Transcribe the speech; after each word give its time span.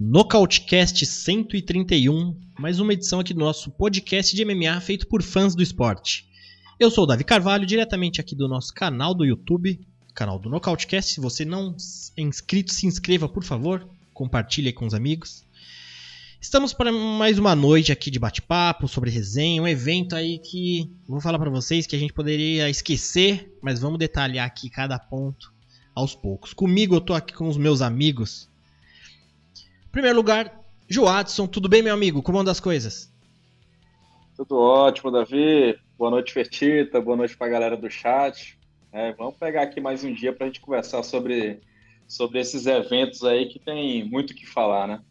Nocautecast 0.00 1.06
131, 1.06 2.38
mais 2.58 2.78
uma 2.80 2.92
edição 2.92 3.20
aqui 3.20 3.32
do 3.32 3.40
nosso 3.40 3.70
podcast 3.70 4.34
de 4.34 4.44
MMA 4.44 4.80
feito 4.80 5.06
por 5.06 5.22
fãs 5.22 5.54
do 5.54 5.62
esporte. 5.62 6.28
Eu 6.78 6.90
sou 6.90 7.04
o 7.04 7.06
Davi 7.06 7.24
Carvalho, 7.24 7.64
diretamente 7.64 8.20
aqui 8.20 8.34
do 8.34 8.48
nosso 8.48 8.74
canal 8.74 9.14
do 9.14 9.24
YouTube, 9.24 9.80
canal 10.14 10.38
do 10.38 10.48
Nocautecast. 10.48 11.12
Se 11.12 11.20
você 11.20 11.44
não 11.44 11.74
é 12.16 12.22
inscrito, 12.22 12.72
se 12.72 12.86
inscreva, 12.86 13.28
por 13.28 13.44
favor, 13.44 13.86
compartilhe 14.12 14.72
com 14.72 14.86
os 14.86 14.94
amigos. 14.94 15.44
Estamos 16.40 16.72
para 16.72 16.92
mais 16.92 17.38
uma 17.38 17.54
noite 17.54 17.90
aqui 17.90 18.10
de 18.10 18.18
bate-papo 18.18 18.86
sobre 18.86 19.10
resenha, 19.10 19.62
um 19.62 19.68
evento 19.68 20.14
aí 20.14 20.38
que 20.38 20.90
vou 21.08 21.20
falar 21.20 21.38
para 21.38 21.50
vocês 21.50 21.86
que 21.86 21.96
a 21.96 21.98
gente 21.98 22.12
poderia 22.12 22.68
esquecer, 22.68 23.50
mas 23.62 23.80
vamos 23.80 23.98
detalhar 23.98 24.46
aqui 24.46 24.68
cada 24.68 24.98
ponto 24.98 25.52
aos 25.94 26.14
poucos. 26.14 26.52
Comigo 26.52 26.94
eu 26.94 27.00
tô 27.00 27.14
aqui 27.14 27.32
com 27.32 27.48
os 27.48 27.56
meus 27.56 27.80
amigos 27.80 28.48
primeiro 29.94 30.16
lugar, 30.16 30.60
Joadson, 30.88 31.46
tudo 31.46 31.68
bem, 31.68 31.80
meu 31.80 31.94
amigo? 31.94 32.20
Como 32.20 32.36
andam 32.36 32.50
as 32.50 32.58
coisas? 32.58 33.08
Tudo 34.36 34.58
ótimo, 34.58 35.08
Davi. 35.08 35.78
Boa 35.96 36.10
noite, 36.10 36.32
Fertita. 36.32 37.00
Boa 37.00 37.16
noite 37.16 37.36
para 37.36 37.46
a 37.46 37.50
galera 37.50 37.76
do 37.76 37.88
chat. 37.88 38.58
É, 38.94 39.12
vamos 39.14 39.36
pegar 39.36 39.62
aqui 39.62 39.80
mais 39.80 40.04
um 40.04 40.14
dia 40.14 40.32
para 40.32 40.44
a 40.44 40.46
gente 40.46 40.60
conversar 40.60 41.02
sobre, 41.02 41.60
sobre 42.06 42.38
esses 42.38 42.64
eventos 42.64 43.24
aí 43.24 43.46
que 43.46 43.58
tem 43.58 44.04
muito 44.04 44.30
o 44.30 44.34
que 44.36 44.46
falar, 44.46 44.86
né? 44.86 45.02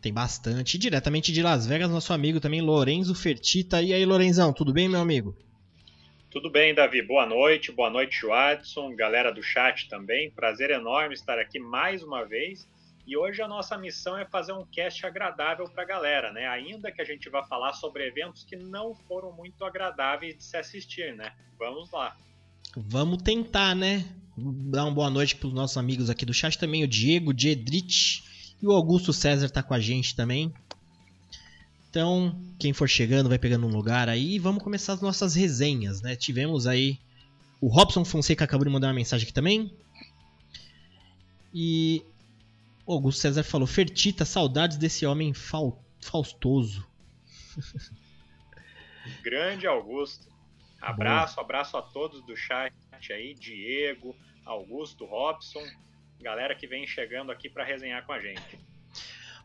Tem 0.00 0.10
bastante. 0.10 0.76
E 0.76 0.78
diretamente 0.78 1.30
de 1.30 1.42
Las 1.42 1.66
Vegas, 1.66 1.90
nosso 1.90 2.14
amigo 2.14 2.40
também, 2.40 2.62
Lorenzo 2.62 3.14
Fertita. 3.14 3.82
E 3.82 3.92
aí, 3.92 4.06
Lorenzão, 4.06 4.54
tudo 4.54 4.72
bem, 4.72 4.88
meu 4.88 5.00
amigo? 5.00 5.36
Tudo 6.30 6.48
bem, 6.48 6.74
Davi. 6.74 7.02
Boa 7.02 7.26
noite. 7.26 7.70
Boa 7.70 7.90
noite, 7.90 8.22
Joadson. 8.22 8.96
Galera 8.96 9.30
do 9.30 9.42
chat 9.42 9.86
também. 9.90 10.30
Prazer 10.30 10.70
enorme 10.70 11.12
estar 11.12 11.38
aqui 11.38 11.58
mais 11.58 12.02
uma 12.02 12.24
vez 12.24 12.66
e 13.06 13.16
hoje 13.18 13.42
a 13.42 13.48
nossa 13.48 13.76
missão 13.76 14.16
é 14.16 14.24
fazer 14.24 14.52
um 14.52 14.64
cast 14.64 15.04
agradável 15.04 15.68
para 15.68 15.82
a 15.82 15.86
galera, 15.86 16.32
né? 16.32 16.46
Ainda 16.48 16.90
que 16.90 17.02
a 17.02 17.04
gente 17.04 17.28
vá 17.28 17.42
falar 17.42 17.74
sobre 17.74 18.06
eventos 18.06 18.44
que 18.44 18.56
não 18.56 18.94
foram 18.94 19.30
muito 19.30 19.62
agradáveis 19.62 20.38
de 20.38 20.42
se 20.42 20.56
assistir, 20.56 21.14
né? 21.14 21.34
Vamos 21.58 21.90
lá. 21.90 22.16
Vamos 22.76 23.22
tentar, 23.22 23.74
né? 23.74 24.04
Dar 24.36 24.84
uma 24.84 24.92
boa 24.92 25.10
noite 25.10 25.36
para 25.36 25.48
os 25.48 25.54
nossos 25.54 25.76
amigos 25.76 26.08
aqui 26.08 26.24
do 26.24 26.32
chat 26.32 26.58
também, 26.58 26.82
o 26.82 26.88
Diego, 26.88 27.30
o 27.30 27.34
Diedrich 27.34 28.24
e 28.62 28.66
o 28.66 28.72
Augusto 28.72 29.12
César 29.12 29.48
tá 29.50 29.62
com 29.62 29.74
a 29.74 29.80
gente 29.80 30.16
também. 30.16 30.52
Então, 31.90 32.40
quem 32.58 32.72
for 32.72 32.88
chegando 32.88 33.28
vai 33.28 33.38
pegando 33.38 33.66
um 33.66 33.70
lugar 33.70 34.08
aí 34.08 34.36
e 34.36 34.38
vamos 34.38 34.62
começar 34.62 34.94
as 34.94 35.02
nossas 35.02 35.34
resenhas, 35.34 36.00
né? 36.00 36.16
Tivemos 36.16 36.66
aí 36.66 36.98
o 37.62 37.68
Robson 37.68 38.04
Fonseca 38.04 38.44
acabou 38.44 38.64
de 38.64 38.72
mandar 38.72 38.88
uma 38.88 38.94
mensagem 38.94 39.22
aqui 39.22 39.32
também. 39.32 39.72
E 41.54 42.04
o 42.84 42.92
Augusto 42.92 43.20
César 43.20 43.44
falou: 43.44 43.68
Fertita, 43.68 44.24
saudades 44.24 44.76
desse 44.76 45.06
homem 45.06 45.32
faustoso. 45.32 46.84
Grande 49.22 49.66
Augusto. 49.68 50.31
Abraço, 50.82 51.36
Boa. 51.36 51.44
abraço 51.44 51.76
a 51.76 51.82
todos 51.82 52.22
do 52.24 52.36
chat 52.36 52.72
aí, 53.10 53.34
Diego, 53.34 54.16
Augusto, 54.44 55.04
Robson, 55.04 55.62
galera 56.20 56.56
que 56.56 56.66
vem 56.66 56.84
chegando 56.86 57.30
aqui 57.30 57.48
para 57.48 57.64
resenhar 57.64 58.04
com 58.04 58.12
a 58.12 58.20
gente. 58.20 58.58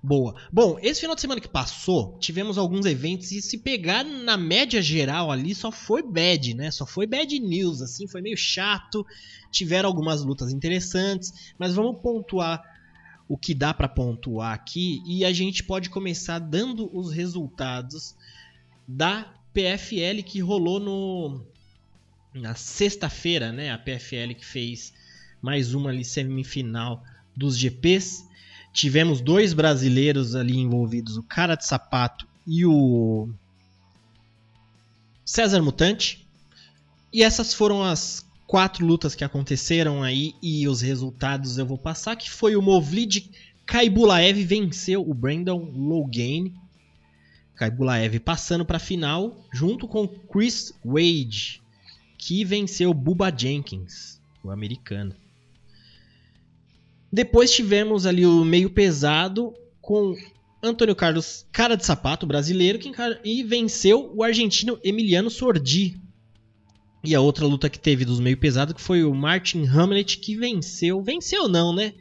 Boa. 0.02 0.36
Bom, 0.52 0.80
esse 0.82 1.02
final 1.02 1.16
de 1.16 1.22
semana 1.22 1.42
que 1.42 1.48
passou, 1.48 2.18
tivemos 2.20 2.58
alguns 2.58 2.86
eventos 2.86 3.32
e 3.32 3.42
se 3.42 3.60
pegar 3.60 4.04
na 4.04 4.36
média 4.36 4.82
geral 4.82 5.32
ali, 5.32 5.54
só 5.54 5.72
foi 5.72 6.02
bad, 6.02 6.56
né? 6.56 6.72
Só 6.72 6.86
foi 6.86 7.06
bad 7.06 7.40
news, 7.40 7.82
assim, 7.82 8.08
foi 8.08 8.22
meio 8.22 8.38
chato. 8.38 9.06
Tiveram 9.52 9.90
algumas 9.90 10.24
lutas 10.24 10.52
interessantes, 10.52 11.54
mas 11.58 11.76
vamos 11.76 12.02
pontuar 12.02 12.64
o 13.28 13.38
que 13.38 13.54
dá 13.54 13.74
para 13.74 13.90
pontuar 13.90 14.54
aqui 14.54 15.02
e 15.06 15.26
a 15.26 15.34
gente 15.34 15.64
pode 15.64 15.90
começar 15.90 16.40
dando 16.40 16.90
os 16.96 17.12
resultados 17.12 18.16
da 18.88 19.37
PFL 19.58 20.22
que 20.24 20.40
rolou 20.40 20.80
no 20.80 21.42
na 22.32 22.54
sexta-feira, 22.54 23.52
né? 23.52 23.72
A 23.72 23.78
PFL 23.80 24.36
que 24.38 24.46
fez 24.46 24.94
mais 25.42 25.74
uma 25.74 25.90
ali 25.90 26.06
semifinal 26.06 27.04
dos 27.36 27.58
GPs. 27.58 28.24
Tivemos 28.72 29.20
dois 29.20 29.54
brasileiros 29.54 30.36
ali 30.36 30.56
envolvidos, 30.56 31.18
o 31.18 31.24
Cara 31.24 31.56
de 31.56 31.66
Sapato 31.66 32.28
e 32.46 32.68
o 32.68 33.30
César 35.26 35.64
Mutante. 35.64 36.28
E 37.12 37.24
essas 37.24 37.52
foram 37.52 37.82
as 37.82 38.24
quatro 38.46 38.86
lutas 38.86 39.16
que 39.16 39.24
aconteceram 39.24 40.04
aí 40.04 40.36
e 40.40 40.68
os 40.68 40.82
resultados 40.82 41.58
eu 41.58 41.66
vou 41.66 41.80
passar, 41.80 42.16
que 42.16 42.30
foi 42.30 42.56
o 42.56 42.62
Movlid 42.62 43.32
Kaibulaev 43.66 44.44
venceu 44.44 45.02
o 45.02 45.16
Brandon 45.16 45.58
Logane. 45.76 46.54
Kaibulaev 47.58 48.20
passando 48.20 48.64
para 48.64 48.78
a 48.78 48.80
final, 48.80 49.44
junto 49.52 49.88
com 49.88 50.08
Chris 50.08 50.74
Wade, 50.86 51.62
que 52.18 52.46
venceu 52.46 52.94
Bubba 52.94 53.34
Jenkins, 53.36 54.22
o 54.44 54.52
americano. 54.52 55.14
Depois 57.12 57.52
tivemos 57.52 58.06
ali 58.06 58.26
o 58.26 58.46
meio 58.46 58.70
pesado 58.70 59.54
com 59.82 60.16
Antônio 60.62 60.96
Carlos 60.96 61.46
Cara 61.52 61.76
de 61.76 61.86
Sapato, 61.86 62.28
brasileiro, 62.28 62.78
que 62.80 62.92
e 63.24 63.44
venceu 63.44 64.12
o 64.16 64.24
argentino 64.24 64.80
Emiliano 64.84 65.30
Sordi, 65.30 66.00
e 67.04 67.16
a 67.16 67.22
outra 67.22 67.46
luta 67.46 67.70
que 67.70 67.80
teve 67.80 68.04
dos 68.04 68.20
meio 68.20 68.38
pesado 68.38 68.74
que 68.74 68.82
foi 68.82 69.04
o 69.04 69.16
Martin 69.16 69.66
Hamlet 69.66 70.18
que 70.18 70.36
venceu. 70.36 71.02
Venceu 71.02 71.48
não, 71.48 71.74
né? 71.74 71.94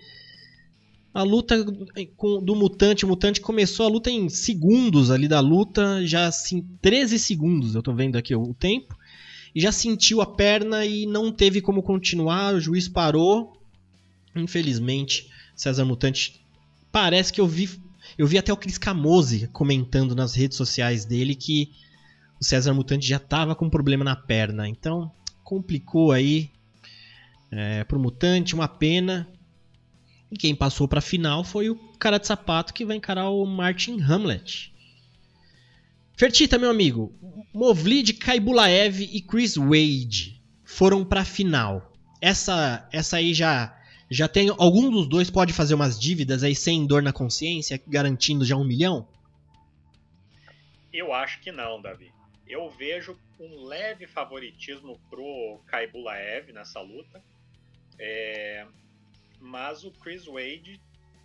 A 1.17 1.23
luta 1.23 1.65
do 1.65 2.55
Mutante, 2.55 3.07
o 3.07 3.09
Mutante 3.09 3.41
começou 3.41 3.87
a 3.87 3.89
luta 3.89 4.11
em 4.11 4.29
segundos 4.29 5.11
ali 5.11 5.27
da 5.27 5.41
luta, 5.41 6.07
já 6.07 6.27
assim, 6.27 6.61
13 6.83 7.19
segundos, 7.19 7.75
eu 7.75 7.83
tô 7.83 7.95
vendo 7.95 8.17
aqui 8.17 8.37
o 8.37 8.53
tempo. 8.53 8.95
E 9.55 9.61
já 9.63 9.73
sentiu 9.73 10.21
a 10.21 10.27
perna 10.27 10.85
e 10.85 11.07
não 11.07 11.33
teve 11.33 11.63
como 11.63 11.83
continuar, 11.83 12.55
o 12.55 12.61
juiz 12.61 12.87
parou. 12.87 13.57
Infelizmente, 14.35 15.31
César 15.55 15.87
Mutante 15.87 16.39
parece 16.93 17.33
que 17.33 17.41
eu 17.41 17.47
vi 17.47 17.81
eu 18.19 18.27
vi 18.27 18.37
até 18.37 18.53
o 18.53 18.57
Chris 18.57 18.77
Camose 18.77 19.49
comentando 19.55 20.15
nas 20.15 20.35
redes 20.35 20.59
sociais 20.59 21.07
dele 21.07 21.35
que 21.35 21.71
o 22.39 22.45
César 22.45 22.75
Mutante 22.75 23.09
já 23.09 23.17
estava 23.17 23.55
com 23.55 23.71
problema 23.71 24.05
na 24.05 24.17
perna. 24.17 24.69
Então 24.69 25.11
complicou 25.43 26.13
aí 26.13 26.51
é, 27.51 27.85
pro 27.85 27.99
Mutante, 27.99 28.55
uma 28.55 28.69
pena. 28.69 29.27
E 30.31 30.37
quem 30.37 30.55
passou 30.55 30.89
para 30.89 30.99
a 30.99 31.03
final 31.03 31.45
foi 31.45 31.71
o 31.71 31.77
cara 31.99 32.19
de 32.19 32.27
sapato 32.27 32.75
que 32.75 32.85
vai 32.85 32.97
encarar 32.97 33.31
o 33.31 33.45
Martin 33.47 34.01
Hamlet. 34.01 34.75
Fertita, 36.17 36.59
meu 36.59 36.71
amigo, 36.71 37.15
Movlid 37.53 38.15
Kaibulaev 38.15 39.03
e 39.03 39.21
Chris 39.21 39.57
Wade 39.57 40.43
foram 40.65 41.05
para 41.05 41.21
a 41.21 41.25
final. 41.25 41.93
Essa, 42.21 42.89
essa 42.93 43.19
aí 43.19 43.35
já 43.35 43.73
já 44.09 44.29
tem 44.29 44.49
algum 44.51 44.89
dos 44.89 45.09
dois 45.09 45.31
pode 45.31 45.53
fazer 45.53 45.75
umas 45.75 45.99
dívidas 45.99 46.45
aí 46.45 46.55
sem 46.55 46.87
dor 46.87 47.03
na 47.03 47.13
consciência, 47.13 47.81
garantindo 47.89 48.45
já 48.45 48.57
um 48.57 48.65
milhão? 48.65 49.09
Eu 50.93 51.13
acho 51.13 51.41
que 51.41 51.51
não, 51.51 51.83
Davi 51.83 52.13
eu 52.47 52.71
vejo 52.71 53.19
um 53.41 53.65
leve 53.65 54.07
favoritismo 54.07 55.01
pro 55.11 55.61
Kaibulaev 55.67 56.53
nessa 56.53 56.81
luta. 56.81 57.23
É, 57.99 58.67
mas 59.41 59.85
o 59.85 59.91
Chris 59.91 60.27
Wade 60.27 60.81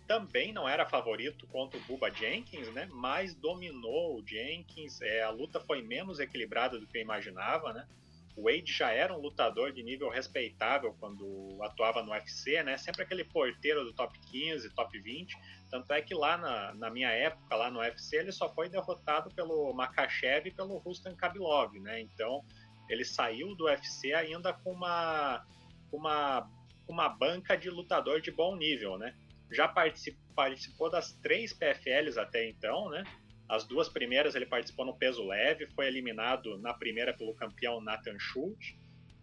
também 0.06 0.52
não 0.52 0.68
era 0.68 0.84
favorito 0.84 1.46
contra 1.46 1.78
o 1.78 1.82
Bubba 1.82 2.10
Jenkins, 2.10 2.68
né? 2.72 2.88
Mas 2.92 3.34
dominou 3.34 4.18
o 4.18 4.26
Jenkins. 4.26 5.00
É, 5.00 5.22
a 5.22 5.30
luta 5.30 5.60
foi 5.60 5.82
menos 5.82 6.20
equilibrada 6.20 6.78
do 6.78 6.86
que 6.86 6.98
eu 6.98 7.02
imaginava, 7.02 7.72
né? 7.72 7.86
O 8.34 8.44
Wade 8.44 8.72
já 8.72 8.90
era 8.90 9.14
um 9.14 9.20
lutador 9.20 9.72
de 9.72 9.82
nível 9.82 10.08
respeitável 10.08 10.96
quando 10.98 11.58
atuava 11.62 12.02
no 12.02 12.12
UFC, 12.12 12.62
né? 12.62 12.78
Sempre 12.78 13.02
aquele 13.02 13.24
porteiro 13.24 13.84
do 13.84 13.92
top 13.92 14.18
15, 14.30 14.70
top 14.70 14.98
20. 14.98 15.36
Tanto 15.70 15.92
é 15.92 16.00
que 16.00 16.14
lá 16.14 16.38
na, 16.38 16.74
na 16.74 16.90
minha 16.90 17.10
época, 17.10 17.54
lá 17.54 17.70
no 17.70 17.80
UFC, 17.80 18.16
ele 18.16 18.32
só 18.32 18.52
foi 18.52 18.70
derrotado 18.70 19.30
pelo 19.34 19.72
Makachev 19.74 20.48
e 20.48 20.50
pelo 20.50 20.78
Rustam 20.78 21.14
Kabilov, 21.14 21.78
né? 21.78 22.00
Então, 22.00 22.42
ele 22.88 23.04
saiu 23.04 23.54
do 23.54 23.64
UFC 23.64 24.14
ainda 24.14 24.52
com 24.52 24.72
uma, 24.72 25.44
uma, 25.92 26.50
uma 26.88 27.08
banca 27.08 27.56
de 27.56 27.70
lutador 27.70 28.20
de 28.20 28.30
bom 28.30 28.56
nível, 28.56 28.98
né? 28.98 29.14
Já 29.50 29.68
participou, 29.68 30.20
participou 30.34 30.90
das 30.90 31.12
três 31.22 31.52
PFLs 31.52 32.18
até 32.18 32.48
então, 32.48 32.88
né? 32.88 33.04
As 33.48 33.64
duas 33.64 33.88
primeiras 33.88 34.34
ele 34.34 34.46
participou 34.46 34.86
no 34.86 34.94
peso 34.96 35.26
leve, 35.26 35.66
foi 35.74 35.86
eliminado 35.86 36.58
na 36.58 36.72
primeira 36.72 37.12
pelo 37.12 37.34
campeão 37.34 37.80
Nathan 37.80 38.18
Schultz, 38.18 38.74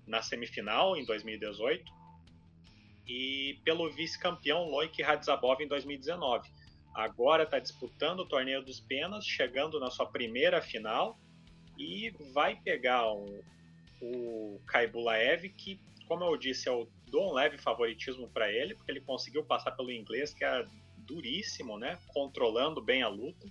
na 0.05 0.21
semifinal 0.21 0.95
em 0.95 1.05
2018. 1.05 1.99
e 3.07 3.59
pelo 3.63 3.89
vice-campeão 3.89 4.69
Loic 4.69 5.01
Radzabov 5.01 5.59
em 5.63 5.67
2019. 5.67 6.47
Agora 6.93 7.41
está 7.43 7.57
disputando 7.57 8.19
o 8.19 8.25
torneio 8.25 8.63
dos 8.63 8.79
penas, 8.79 9.25
chegando 9.25 9.79
na 9.79 9.89
sua 9.89 10.05
primeira 10.05 10.61
final 10.61 11.19
e 11.77 12.11
vai 12.33 12.55
pegar 12.57 13.11
o, 13.11 13.43
o 14.01 14.61
Kaibulaev, 14.67 15.49
que, 15.49 15.79
como 16.07 16.23
eu 16.23 16.37
disse, 16.37 16.69
eu 16.69 16.87
dou 17.09 17.29
um 17.29 17.33
leve 17.33 17.57
favoritismo 17.57 18.29
para 18.29 18.51
ele, 18.51 18.75
porque 18.75 18.91
ele 18.91 19.01
conseguiu 19.01 19.43
passar 19.43 19.71
pelo 19.71 19.91
inglês, 19.91 20.33
que 20.33 20.43
é 20.43 20.65
duríssimo, 20.97 21.77
né? 21.77 21.97
Controlando 22.07 22.81
bem 22.81 23.01
a 23.01 23.07
luta. 23.07 23.47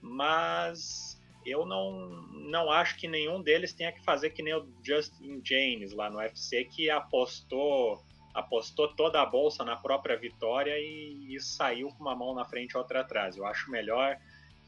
Mas 0.00 1.20
eu 1.44 1.66
não, 1.66 2.08
não 2.32 2.70
acho 2.70 2.96
que 2.96 3.08
nenhum 3.08 3.42
deles 3.42 3.72
tenha 3.72 3.92
que 3.92 4.04
fazer 4.04 4.30
que 4.30 4.42
nem 4.42 4.54
o 4.54 4.68
Justin 4.82 5.40
James 5.44 5.92
lá 5.92 6.10
no 6.10 6.18
UFC, 6.18 6.64
que 6.64 6.90
apostou 6.90 8.02
apostou 8.34 8.88
toda 8.88 9.20
a 9.20 9.26
bolsa 9.26 9.62
na 9.62 9.76
própria 9.76 10.16
vitória 10.16 10.78
e, 10.78 11.34
e 11.34 11.40
saiu 11.40 11.88
com 11.88 12.02
uma 12.02 12.16
mão 12.16 12.34
na 12.34 12.46
frente 12.46 12.72
e 12.72 12.78
outra 12.78 13.02
atrás. 13.02 13.36
Eu 13.36 13.44
acho 13.44 13.70
melhor 13.70 14.18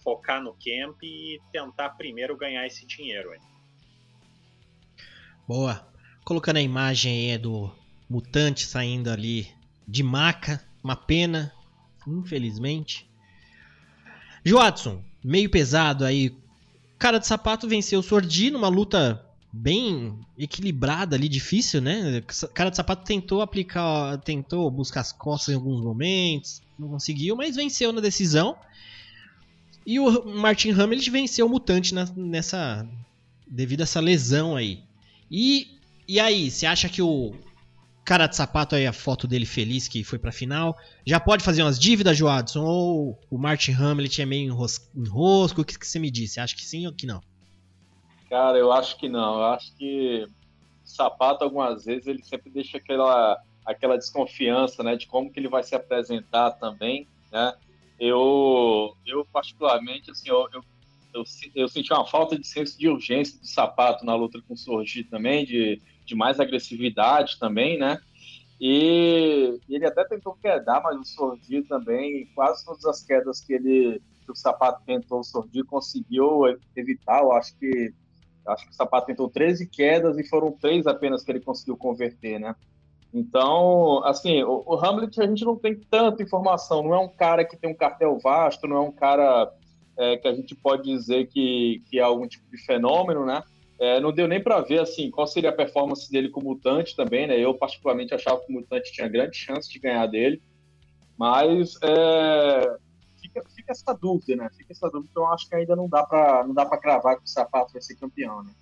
focar 0.03 0.43
no 0.43 0.53
camp 0.53 1.03
e 1.03 1.41
tentar 1.51 1.91
primeiro 1.91 2.37
ganhar 2.37 2.67
esse 2.67 2.85
dinheiro. 2.85 3.33
Aí. 3.33 3.41
Boa. 5.49 5.89
Colocando 6.25 6.59
a 6.59 6.63
imagem 6.63 7.33
aí 7.33 7.39
do 7.39 7.71
mutante 8.15 8.65
saindo 8.65 9.11
ali 9.11 9.49
de 9.87 10.03
maca, 10.03 10.63
uma 10.83 10.95
pena, 10.95 11.53
infelizmente. 12.07 13.09
Joatson, 14.45 15.03
meio 15.23 15.51
pesado 15.51 16.05
aí. 16.05 16.37
Cara 16.97 17.19
de 17.19 17.27
sapato 17.27 17.69
venceu 17.69 17.99
o 17.99 18.03
Sordi 18.03 18.51
numa 18.51 18.69
luta 18.69 19.25
bem 19.53 20.19
equilibrada 20.39 21.17
ali, 21.17 21.29
difícil, 21.29 21.81
né? 21.81 22.23
Cara 22.55 22.71
de 22.71 22.77
sapato 22.77 23.05
tentou 23.05 23.43
aplicar, 23.43 24.19
tentou 24.19 24.71
buscar 24.71 25.01
as 25.01 25.13
costas 25.13 25.53
em 25.53 25.57
alguns 25.57 25.83
momentos, 25.83 26.63
não 26.79 26.89
conseguiu, 26.89 27.35
mas 27.35 27.57
venceu 27.57 27.93
na 27.93 28.01
decisão. 28.01 28.57
E 29.85 29.99
o 29.99 30.25
Martin 30.37 30.71
Hamlet 30.71 31.11
venceu 31.11 31.47
o 31.47 31.49
Mutante 31.49 31.93
na, 31.93 32.07
nessa 32.17 32.89
devido 33.47 33.81
a 33.81 33.83
essa 33.83 34.01
lesão 34.01 34.57
aí. 34.57 34.83
E 35.31 35.75
e 36.07 36.21
aí, 36.21 36.51
você 36.51 36.67
acha 36.67 36.89
que 36.89 37.01
o 37.01 37.35
cara 38.05 38.27
de 38.27 38.37
sapato 38.37 38.75
aí 38.75 38.87
a 38.87 38.93
foto 38.93 39.27
dele 39.27 39.47
feliz 39.47 39.89
que 39.89 40.05
foi 40.05 40.19
pra 40.19 40.31
final, 40.31 40.77
já 41.07 41.19
pode 41.19 41.43
fazer 41.43 41.63
umas 41.63 41.79
dívidas, 41.79 42.17
Joadson? 42.17 42.63
Ou 42.63 43.19
o 43.31 43.39
Martin 43.39 43.73
Hamlet 43.73 44.21
é 44.21 44.27
meio 44.27 44.53
enrosco? 44.97 45.61
O 45.61 45.65
que, 45.65 45.79
que 45.79 45.87
você 45.87 45.99
me 45.99 46.11
disse? 46.11 46.39
Acha 46.39 46.55
que 46.55 46.65
sim 46.65 46.87
ou 46.87 46.93
que 46.93 47.07
não? 47.07 47.21
Cara, 48.29 48.59
eu 48.59 48.71
acho 48.73 48.99
que 48.99 49.09
não. 49.09 49.39
Eu 49.39 49.45
acho 49.47 49.75
que 49.77 50.27
sapato, 50.85 51.45
algumas 51.45 51.85
vezes, 51.85 52.07
ele 52.07 52.23
sempre 52.23 52.51
deixa 52.51 52.77
aquela, 52.77 53.41
aquela 53.65 53.97
desconfiança, 53.97 54.83
né, 54.83 54.97
de 54.97 55.07
como 55.07 55.33
que 55.33 55.41
ele 55.41 55.49
vai 55.49 55.63
se 55.63 55.75
apresentar 55.75 56.53
também, 56.53 57.09
né? 57.33 57.55
Eu, 57.99 58.95
eu 59.07 59.27
particularmente, 59.33 60.11
assim, 60.11 60.29
eu, 60.29 60.47
eu, 60.53 60.63
eu, 61.15 61.25
eu 61.55 61.69
senti 61.69 61.93
uma 61.93 62.05
falta 62.05 62.39
de 62.39 62.47
senso 62.47 62.79
de 62.79 62.89
urgência 62.89 63.39
do 63.39 63.47
sapato 63.47 64.05
na 64.05 64.15
luta 64.15 64.43
com 64.47 64.55
o 64.55 64.57
Sorgi 64.57 65.05
também, 65.05 65.45
de, 65.45 65.81
de 66.05 66.15
mais 66.15 66.41
agressividade 66.41 67.39
também, 67.39 67.79
né? 67.79 67.99
E 68.61 69.59
ele 69.69 69.87
até 69.87 70.05
tentou 70.05 70.35
quedar, 70.35 70.83
mas 70.83 70.99
o 70.99 71.05
Sordi 71.05 71.63
também, 71.63 72.27
quase 72.35 72.65
todas 72.65 72.85
as 72.85 73.03
quedas 73.03 73.41
que 73.41 73.53
ele 73.53 74.01
que 74.25 74.33
o 74.33 74.35
Sapato 74.35 74.83
tentou, 74.87 75.21
o 75.21 75.25
Sordi 75.25 75.63
conseguiu 75.65 76.45
evitar. 76.75 77.21
Eu 77.21 77.33
acho 77.33 77.55
que 77.59 77.93
Acho 78.47 78.67
que 78.67 78.73
o 78.73 78.75
Sapato 78.75 79.07
tentou 79.07 79.29
13 79.29 79.67
quedas 79.67 80.19
e 80.19 80.29
foram 80.29 80.53
três 80.53 80.87
apenas 80.87 81.25
que 81.25 81.33
ele 81.33 81.41
conseguiu 81.41 81.77
converter, 81.77 82.39
né? 82.39 82.55
Então, 83.13 84.05
assim, 84.05 84.43
o, 84.43 84.63
o, 84.67 84.75
Hamlet 84.75 85.21
a 85.21 85.27
gente 85.27 85.45
não 85.45 85.57
tem 85.57 85.75
tanta 85.75 86.23
informação. 86.23 86.83
Não 86.83 86.95
é 86.95 86.99
um 86.99 87.09
cara 87.09 87.45
que 87.45 87.57
tem 87.57 87.71
um 87.71 87.77
cartel 87.77 88.19
vasto, 88.19 88.67
não 88.67 88.77
é 88.77 88.81
um 88.81 88.93
cara 88.93 89.51
é, 89.97 90.17
que 90.17 90.29
a 90.29 90.35
gente 90.35 90.55
pode 90.55 90.83
dizer 90.83 91.29
que, 91.29 91.83
que 91.89 91.99
é 91.99 92.03
algum 92.03 92.27
tipo 92.27 92.45
de 92.51 92.59
fenômeno, 92.65 93.25
né? 93.25 93.43
É, 93.85 94.01
não 94.01 94.13
deu 94.13 94.27
nem 94.27 94.43
para 94.43 94.63
ver 94.63 94.81
assim 94.81 95.11
qual 95.11 95.27
seria 95.27 95.51
a 95.51 95.53
performance 95.53 96.11
dele 96.11 96.31
com 96.31 96.41
o 96.41 96.45
Mutante 96.45 96.97
também, 96.97 97.27
né? 97.27 97.39
Eu 97.39 97.53
particularmente 97.53 98.15
achava 98.15 98.41
que 98.41 98.51
o 98.51 98.57
Mutante 98.57 98.91
tinha 98.91 99.07
grande 99.07 99.37
chance 99.37 99.71
de 99.71 99.79
ganhar 99.79 100.07
dele, 100.07 100.41
mas 101.19 101.75
é, 101.83 102.77
fica, 103.21 103.45
fica 103.55 103.73
essa 103.73 103.93
dúvida, 103.93 104.37
né? 104.37 104.49
Fica 104.57 104.73
essa 104.73 104.89
dúvida, 104.89 105.11
então 105.11 105.31
acho 105.31 105.47
que 105.47 105.55
ainda 105.55 105.77
não 105.77 105.87
dá 105.87 106.03
para 106.03 106.47
não 106.47 106.55
dá 106.55 106.65
para 106.65 106.79
cravar 106.79 107.17
que 107.19 107.25
o 107.25 107.29
sapato 107.29 107.75
vai 107.75 107.83
ser 107.83 107.97
campeão, 107.97 108.43
né? 108.43 108.53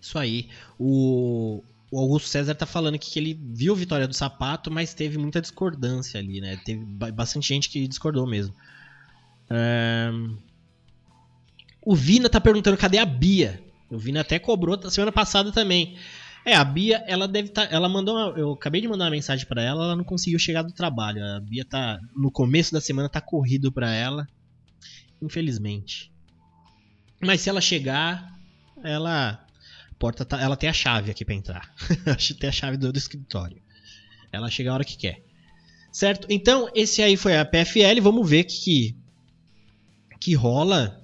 Isso 0.00 0.16
aí. 0.16 0.48
O, 0.78 1.64
o 1.90 1.98
Augusto 1.98 2.28
César 2.28 2.54
tá 2.54 2.66
falando 2.66 2.96
que 2.96 3.18
ele 3.18 3.34
viu 3.34 3.74
a 3.74 3.76
vitória 3.76 4.06
do 4.06 4.14
sapato, 4.14 4.70
mas 4.70 4.94
teve 4.94 5.18
muita 5.18 5.40
discordância 5.40 6.20
ali, 6.20 6.40
né? 6.40 6.60
Teve 6.64 6.84
bastante 6.84 7.48
gente 7.48 7.68
que 7.68 7.88
discordou 7.88 8.24
mesmo. 8.24 8.54
Um... 9.50 10.36
O 11.82 11.96
Vina 11.96 12.28
tá 12.28 12.40
perguntando 12.40 12.76
cadê 12.76 12.98
a 12.98 13.04
Bia. 13.04 13.69
O 13.90 13.98
Vina 13.98 14.20
até 14.20 14.38
cobrou 14.38 14.78
semana 14.90 15.10
passada 15.10 15.50
também. 15.50 15.96
É, 16.44 16.54
a 16.54 16.64
Bia, 16.64 17.04
ela 17.06 17.28
deve 17.28 17.48
estar. 17.48 17.66
Tá, 17.66 17.74
ela 17.74 17.88
mandou. 17.88 18.16
Uma, 18.16 18.38
eu 18.38 18.52
acabei 18.52 18.80
de 18.80 18.88
mandar 18.88 19.04
uma 19.04 19.10
mensagem 19.10 19.46
para 19.46 19.62
ela, 19.62 19.84
ela 19.84 19.96
não 19.96 20.04
conseguiu 20.04 20.38
chegar 20.38 20.62
do 20.62 20.72
trabalho. 20.72 21.22
A 21.24 21.40
Bia 21.40 21.64
tá. 21.64 21.98
No 22.16 22.30
começo 22.30 22.72
da 22.72 22.80
semana 22.80 23.08
tá 23.08 23.20
corrido 23.20 23.70
para 23.70 23.92
ela. 23.92 24.26
Infelizmente. 25.20 26.10
Mas 27.20 27.42
se 27.42 27.50
ela 27.50 27.60
chegar, 27.60 28.38
ela. 28.82 29.44
Porta 29.98 30.24
tá, 30.24 30.40
ela 30.40 30.56
tem 30.56 30.70
a 30.70 30.72
chave 30.72 31.10
aqui 31.10 31.24
para 31.24 31.34
entrar. 31.34 31.74
tem 32.38 32.48
a 32.48 32.52
chave 32.52 32.78
do, 32.78 32.90
do 32.90 32.98
escritório. 32.98 33.60
Ela 34.32 34.48
chega 34.48 34.70
a 34.70 34.74
hora 34.74 34.84
que 34.84 34.96
quer. 34.96 35.22
Certo? 35.92 36.26
Então, 36.30 36.70
esse 36.74 37.02
aí 37.02 37.16
foi 37.16 37.36
a 37.36 37.44
PFL. 37.44 38.00
Vamos 38.00 38.28
ver 38.28 38.44
que. 38.44 38.96
Que 40.18 40.34
rola. 40.34 40.99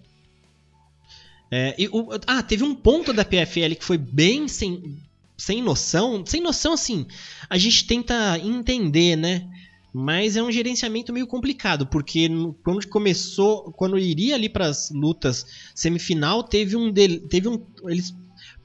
É, 1.51 1.75
e, 1.79 1.89
o, 1.89 2.09
ah, 2.27 2.43
teve 2.43 2.65
um 2.65 2.75
ponto 2.75 3.13
da 3.13 3.25
PFL 3.25 3.75
que 3.79 3.85
foi 3.85 3.99
bem 3.99 4.49
sem, 4.49 4.99
sem 5.37 5.63
noção, 5.63 6.25
sem 6.27 6.41
noção 6.41 6.73
assim, 6.73 7.07
a 7.49 7.57
gente 7.57 7.87
tenta 7.87 8.39
entender, 8.39 9.17
né? 9.17 9.49
Mas 9.93 10.37
é 10.37 10.43
um 10.43 10.53
gerenciamento 10.53 11.13
meio 11.13 11.27
complicado, 11.27 11.87
porque 11.87 12.29
quando 12.63 12.87
começou, 12.87 13.73
quando 13.73 13.99
iria 13.99 14.35
ali 14.35 14.49
para 14.49 14.67
as 14.67 14.91
lutas 14.91 15.47
semifinal, 15.75 16.43
teve 16.43 16.77
um, 16.77 16.93
teve 16.93 17.49
um, 17.49 17.65
eles 17.85 18.15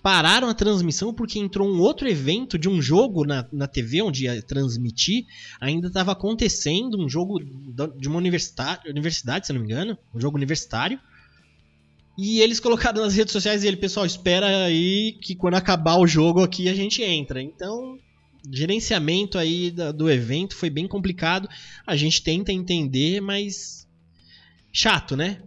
pararam 0.02 0.50
a 0.50 0.54
transmissão 0.54 1.14
porque 1.14 1.40
entrou 1.40 1.68
um 1.70 1.80
outro 1.80 2.08
evento 2.10 2.58
de 2.58 2.68
um 2.68 2.82
jogo 2.82 3.24
na, 3.24 3.48
na 3.52 3.68
TV 3.68 4.02
onde 4.02 4.26
ia 4.26 4.42
transmitir, 4.42 5.26
ainda 5.60 5.88
estava 5.88 6.12
acontecendo 6.12 7.00
um 7.00 7.08
jogo 7.08 7.40
de 7.40 8.08
uma 8.08 8.18
universidade, 8.18 8.90
universidade, 8.90 9.48
se 9.48 9.54
não 9.54 9.62
me 9.62 9.68
engano, 9.68 9.98
um 10.14 10.20
jogo 10.20 10.36
universitário. 10.36 11.00
E 12.24 12.40
eles 12.40 12.60
colocaram 12.60 13.02
nas 13.02 13.16
redes 13.16 13.32
sociais 13.32 13.64
e 13.64 13.68
ele, 13.68 13.78
pessoal, 13.78 14.06
espera 14.06 14.46
aí 14.66 15.14
que 15.14 15.34
quando 15.34 15.56
acabar 15.56 15.98
o 15.98 16.06
jogo 16.06 16.44
aqui 16.44 16.70
a 16.70 16.76
gente 16.76 17.02
entra. 17.02 17.42
Então, 17.42 17.98
gerenciamento 18.48 19.40
aí 19.40 19.72
do 19.72 20.08
evento 20.08 20.56
foi 20.56 20.70
bem 20.70 20.88
complicado. 20.88 21.50
A 21.84 21.96
gente 21.96 22.22
tenta 22.22 22.54
entender, 22.54 23.22
mas 23.22 23.90
chato, 24.72 25.18
né? 25.18 25.42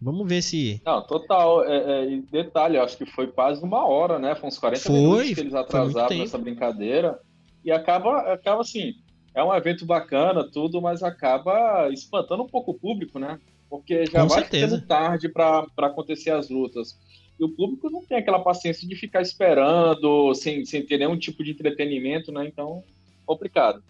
Vamos 0.00 0.28
ver 0.28 0.40
se. 0.40 0.80
Não, 0.86 1.04
total. 1.04 1.64
É, 1.64 2.04
é, 2.14 2.22
detalhe, 2.30 2.78
acho 2.78 2.96
que 2.96 3.06
foi 3.06 3.26
quase 3.26 3.60
uma 3.64 3.84
hora, 3.84 4.16
né? 4.20 4.36
Foi 4.36 4.50
uns 4.50 4.58
40 4.58 4.84
foi, 4.84 4.98
minutos 5.00 5.34
que 5.34 5.40
eles 5.40 5.54
atrasaram 5.54 6.16
nessa 6.16 6.38
brincadeira. 6.38 7.18
E 7.64 7.72
acaba, 7.72 8.32
acaba 8.32 8.60
assim, 8.60 8.94
é 9.34 9.42
um 9.42 9.52
evento 9.52 9.84
bacana, 9.84 10.48
tudo, 10.48 10.80
mas 10.80 11.02
acaba 11.02 11.88
espantando 11.90 12.44
um 12.44 12.48
pouco 12.48 12.70
o 12.70 12.78
público, 12.78 13.18
né? 13.18 13.40
Porque 13.70 14.04
já 14.06 14.22
Com 14.22 14.28
vai 14.28 14.40
certeza. 14.40 14.66
ficando 14.66 14.86
tarde 14.86 15.28
para 15.28 15.66
acontecer 15.78 16.30
as 16.30 16.50
lutas. 16.50 16.98
E 17.38 17.44
o 17.44 17.48
público 17.48 17.88
não 17.88 18.04
tem 18.04 18.18
aquela 18.18 18.40
paciência 18.40 18.86
de 18.86 18.96
ficar 18.96 19.22
esperando, 19.22 20.34
sem, 20.34 20.66
sem 20.66 20.84
ter 20.84 20.98
nenhum 20.98 21.16
tipo 21.16 21.42
de 21.42 21.52
entretenimento, 21.52 22.32
né? 22.32 22.46
Então, 22.46 22.82
complicado. 23.24 23.82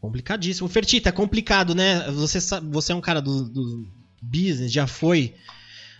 Complicadíssimo. 0.00 0.68
Fertita, 0.68 1.10
é 1.10 1.12
complicado, 1.12 1.74
né? 1.74 2.10
Você, 2.10 2.38
você 2.62 2.92
é 2.92 2.94
um 2.94 3.00
cara 3.00 3.20
do, 3.20 3.48
do 3.48 3.86
business, 4.20 4.72
já 4.72 4.86
foi 4.86 5.34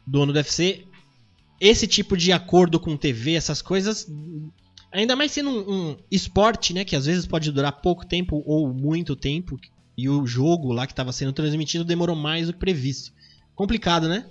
dono 0.06 0.32
do 0.32 0.36
UFC. 0.36 0.84
Esse 1.60 1.86
tipo 1.86 2.16
de 2.16 2.32
acordo 2.32 2.80
com 2.80 2.96
TV, 2.96 3.34
essas 3.34 3.60
coisas, 3.60 4.10
ainda 4.90 5.14
mais 5.14 5.30
sendo 5.30 5.50
um, 5.50 5.90
um 5.90 5.96
esporte, 6.10 6.72
né? 6.72 6.84
Que 6.84 6.96
às 6.96 7.04
vezes 7.04 7.26
pode 7.26 7.52
durar 7.52 7.80
pouco 7.80 8.06
tempo 8.06 8.42
ou 8.46 8.72
muito 8.72 9.14
tempo, 9.14 9.60
e 9.96 10.08
o 10.08 10.26
jogo 10.26 10.72
lá 10.72 10.86
que 10.86 10.92
estava 10.92 11.12
sendo 11.12 11.32
transmitido 11.32 11.84
demorou 11.84 12.16
mais 12.16 12.46
do 12.46 12.52
que 12.52 12.58
previsto. 12.58 13.12
Complicado, 13.54 14.08
né? 14.08 14.28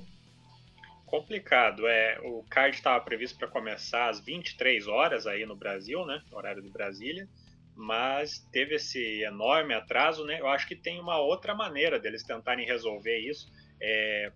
Complicado, 1.05 1.87
é. 1.87 2.19
O 2.23 2.43
card 2.49 2.75
estava 2.75 3.03
previsto 3.03 3.37
para 3.37 3.47
começar 3.47 4.09
às 4.09 4.19
23 4.19 4.87
horas 4.87 5.25
aí 5.25 5.45
no 5.45 5.55
Brasil, 5.55 6.05
né? 6.05 6.21
Horário 6.31 6.61
de 6.61 6.69
Brasília. 6.69 7.27
Mas 7.75 8.39
teve 8.51 8.75
esse 8.75 9.23
enorme 9.23 9.73
atraso, 9.73 10.25
né? 10.25 10.39
Eu 10.39 10.47
acho 10.47 10.67
que 10.67 10.75
tem 10.75 10.99
uma 10.99 11.19
outra 11.19 11.55
maneira 11.55 11.99
deles 11.99 12.23
tentarem 12.23 12.65
resolver 12.65 13.17
isso. 13.19 13.51
É, 13.81 14.31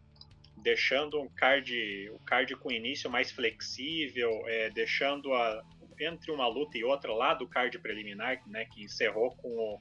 deixando 0.57 1.21
um 1.21 1.29
card, 1.29 2.09
o 2.11 2.19
card 2.19 2.55
com 2.55 2.71
início 2.71 3.09
mais 3.09 3.31
flexível, 3.31 4.31
é, 4.47 4.69
deixando 4.69 5.33
a, 5.33 5.63
entre 5.99 6.31
uma 6.31 6.47
luta 6.47 6.77
e 6.77 6.83
outra 6.83 7.13
lá 7.13 7.33
do 7.33 7.47
card 7.47 7.77
preliminar, 7.79 8.41
né, 8.47 8.65
que 8.65 8.83
encerrou 8.83 9.31
com 9.35 9.49
o, 9.49 9.79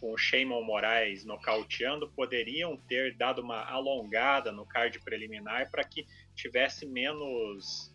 com 0.00 0.12
o 0.12 0.18
Sheyman 0.18 0.64
Moraes 0.64 1.24
nocauteando, 1.24 2.10
poderiam 2.10 2.76
ter 2.76 3.16
dado 3.16 3.42
uma 3.42 3.64
alongada 3.64 4.50
no 4.50 4.64
card 4.64 4.98
preliminar 5.00 5.70
para 5.70 5.84
que 5.84 6.06
tivesse 6.34 6.86
menos 6.86 7.94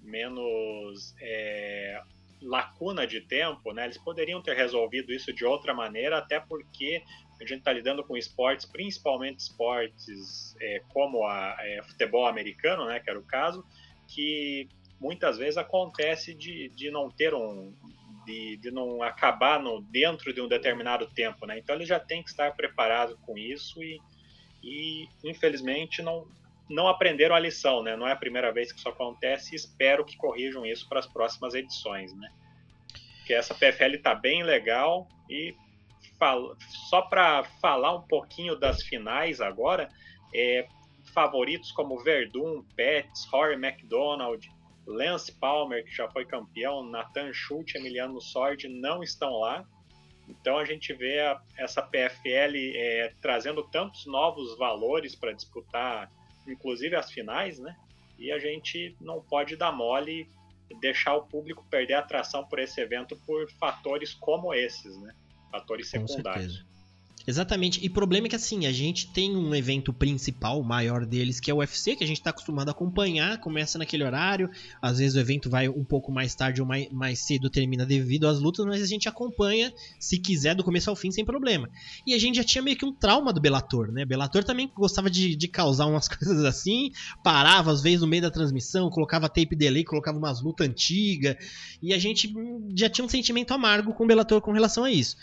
menos 0.00 1.14
é, 1.20 2.02
lacuna 2.40 3.06
de 3.06 3.20
tempo, 3.20 3.72
né? 3.72 3.84
Eles 3.84 3.98
poderiam 3.98 4.42
ter 4.42 4.56
resolvido 4.56 5.12
isso 5.12 5.32
de 5.32 5.44
outra 5.44 5.72
maneira, 5.72 6.18
até 6.18 6.40
porque 6.40 7.02
a 7.40 7.44
gente 7.44 7.58
está 7.58 7.72
lidando 7.72 8.04
com 8.04 8.16
esportes, 8.16 8.66
principalmente 8.66 9.40
esportes 9.40 10.56
é, 10.60 10.82
como 10.88 11.24
a 11.24 11.56
é, 11.60 11.82
futebol 11.84 12.26
americano, 12.26 12.86
né? 12.86 12.98
Que 12.98 13.10
era 13.10 13.18
o 13.18 13.24
caso, 13.24 13.64
que 14.08 14.68
muitas 15.00 15.38
vezes 15.38 15.56
acontece 15.56 16.34
de, 16.34 16.68
de 16.70 16.90
não 16.90 17.10
ter 17.10 17.34
um 17.34 17.72
de, 18.24 18.56
de 18.56 18.70
não 18.70 19.02
acabar 19.02 19.60
no, 19.60 19.80
dentro 19.82 20.32
de 20.32 20.40
um 20.40 20.48
determinado 20.48 21.06
tempo, 21.06 21.46
né? 21.46 21.58
Então 21.58 21.74
ele 21.74 21.86
já 21.86 22.00
tem 22.00 22.22
que 22.22 22.30
estar 22.30 22.52
preparado 22.54 23.16
com 23.22 23.36
isso 23.36 23.82
e, 23.82 24.00
e 24.62 25.08
infelizmente 25.24 26.02
não 26.02 26.26
não 26.70 26.88
aprenderam 26.88 27.34
a 27.34 27.40
lição, 27.40 27.82
né? 27.82 27.96
Não 27.96 28.08
é 28.08 28.12
a 28.12 28.16
primeira 28.16 28.50
vez 28.50 28.72
que 28.72 28.78
isso 28.78 28.88
acontece 28.88 29.52
e 29.52 29.56
espero 29.56 30.04
que 30.04 30.16
corrijam 30.16 30.64
isso 30.64 30.88
para 30.88 31.00
as 31.00 31.06
próximas 31.06 31.54
edições, 31.54 32.14
né? 32.14 32.30
Que 33.26 33.34
essa 33.34 33.54
PFL 33.54 33.98
tá 34.02 34.14
bem 34.14 34.42
legal 34.42 35.06
e 35.28 35.54
só 36.88 37.02
para 37.02 37.42
falar 37.60 37.96
um 37.96 38.02
pouquinho 38.02 38.56
das 38.56 38.82
finais 38.82 39.40
agora, 39.40 39.90
é, 40.34 40.66
favoritos 41.12 41.72
como 41.72 41.98
Verdun, 41.98 42.62
Pets, 42.76 43.26
Rory 43.26 43.54
McDonald, 43.54 44.48
Lance 44.86 45.32
Palmer, 45.32 45.84
que 45.84 45.94
já 45.94 46.08
foi 46.10 46.24
campeão, 46.24 46.84
Nathan 46.84 47.32
Schultz, 47.32 47.74
Emiliano 47.74 48.20
Sordi 48.20 48.68
não 48.68 49.02
estão 49.02 49.38
lá. 49.38 49.64
Então 50.28 50.58
a 50.58 50.64
gente 50.64 50.92
vê 50.92 51.20
a, 51.20 51.40
essa 51.56 51.82
PFL 51.82 52.56
é, 52.74 53.12
trazendo 53.20 53.62
tantos 53.64 54.06
novos 54.06 54.56
valores 54.58 55.14
para 55.14 55.32
disputar 55.32 56.10
inclusive 56.46 56.96
as 56.96 57.10
finais, 57.10 57.58
né? 57.58 57.76
E 58.18 58.30
a 58.30 58.38
gente 58.38 58.96
não 59.00 59.20
pode 59.20 59.56
dar 59.56 59.72
mole 59.72 60.28
e 60.70 60.74
deixar 60.80 61.14
o 61.14 61.22
público 61.22 61.64
perder 61.70 61.94
a 61.94 61.98
atração 62.00 62.44
por 62.44 62.58
esse 62.58 62.80
evento 62.80 63.16
por 63.26 63.50
fatores 63.52 64.14
como 64.14 64.54
esses, 64.54 64.96
né? 65.00 65.14
Fatores 65.50 65.88
secundários. 65.88 66.64
Exatamente. 67.26 67.84
E 67.84 67.88
o 67.88 67.92
problema 67.92 68.26
é 68.26 68.30
que 68.30 68.36
assim, 68.36 68.66
a 68.66 68.72
gente 68.72 69.06
tem 69.08 69.36
um 69.36 69.54
evento 69.54 69.92
principal, 69.92 70.62
maior 70.62 71.06
deles, 71.06 71.38
que 71.38 71.50
é 71.50 71.54
o 71.54 71.58
UFC, 71.58 71.94
que 71.94 72.02
a 72.02 72.06
gente 72.06 72.18
está 72.18 72.30
acostumado 72.30 72.68
a 72.68 72.72
acompanhar, 72.72 73.38
começa 73.38 73.78
naquele 73.78 74.04
horário, 74.04 74.50
às 74.80 74.98
vezes 74.98 75.14
o 75.14 75.20
evento 75.20 75.48
vai 75.48 75.68
um 75.68 75.84
pouco 75.84 76.10
mais 76.10 76.34
tarde 76.34 76.60
ou 76.60 76.66
mais, 76.66 76.90
mais 76.90 77.20
cedo, 77.20 77.48
termina 77.48 77.86
devido 77.86 78.26
às 78.26 78.40
lutas, 78.40 78.66
mas 78.66 78.82
a 78.82 78.86
gente 78.86 79.08
acompanha, 79.08 79.72
se 79.98 80.18
quiser, 80.18 80.54
do 80.54 80.64
começo 80.64 80.90
ao 80.90 80.96
fim, 80.96 81.10
sem 81.10 81.24
problema. 81.24 81.68
E 82.06 82.14
a 82.14 82.18
gente 82.18 82.36
já 82.36 82.44
tinha 82.44 82.62
meio 82.62 82.76
que 82.76 82.84
um 82.84 82.92
trauma 82.92 83.32
do 83.32 83.40
Bellator, 83.40 83.92
né? 83.92 84.04
Bellator 84.04 84.42
também 84.42 84.70
gostava 84.74 85.08
de, 85.08 85.36
de 85.36 85.48
causar 85.48 85.86
umas 85.86 86.08
coisas 86.08 86.44
assim, 86.44 86.90
parava 87.22 87.70
às 87.70 87.80
vezes 87.80 88.00
no 88.00 88.06
meio 88.06 88.22
da 88.22 88.30
transmissão, 88.30 88.90
colocava 88.90 89.28
tape 89.28 89.54
delay, 89.54 89.84
colocava 89.84 90.18
umas 90.18 90.42
lutas 90.42 90.66
antigas, 90.68 91.36
e 91.80 91.92
a 91.92 91.98
gente 91.98 92.32
já 92.74 92.88
tinha 92.88 93.04
um 93.04 93.08
sentimento 93.08 93.52
amargo 93.52 93.92
com 93.92 94.04
o 94.04 94.06
Bellator 94.06 94.40
com 94.40 94.52
relação 94.52 94.84
a 94.84 94.90
isso. 94.90 95.16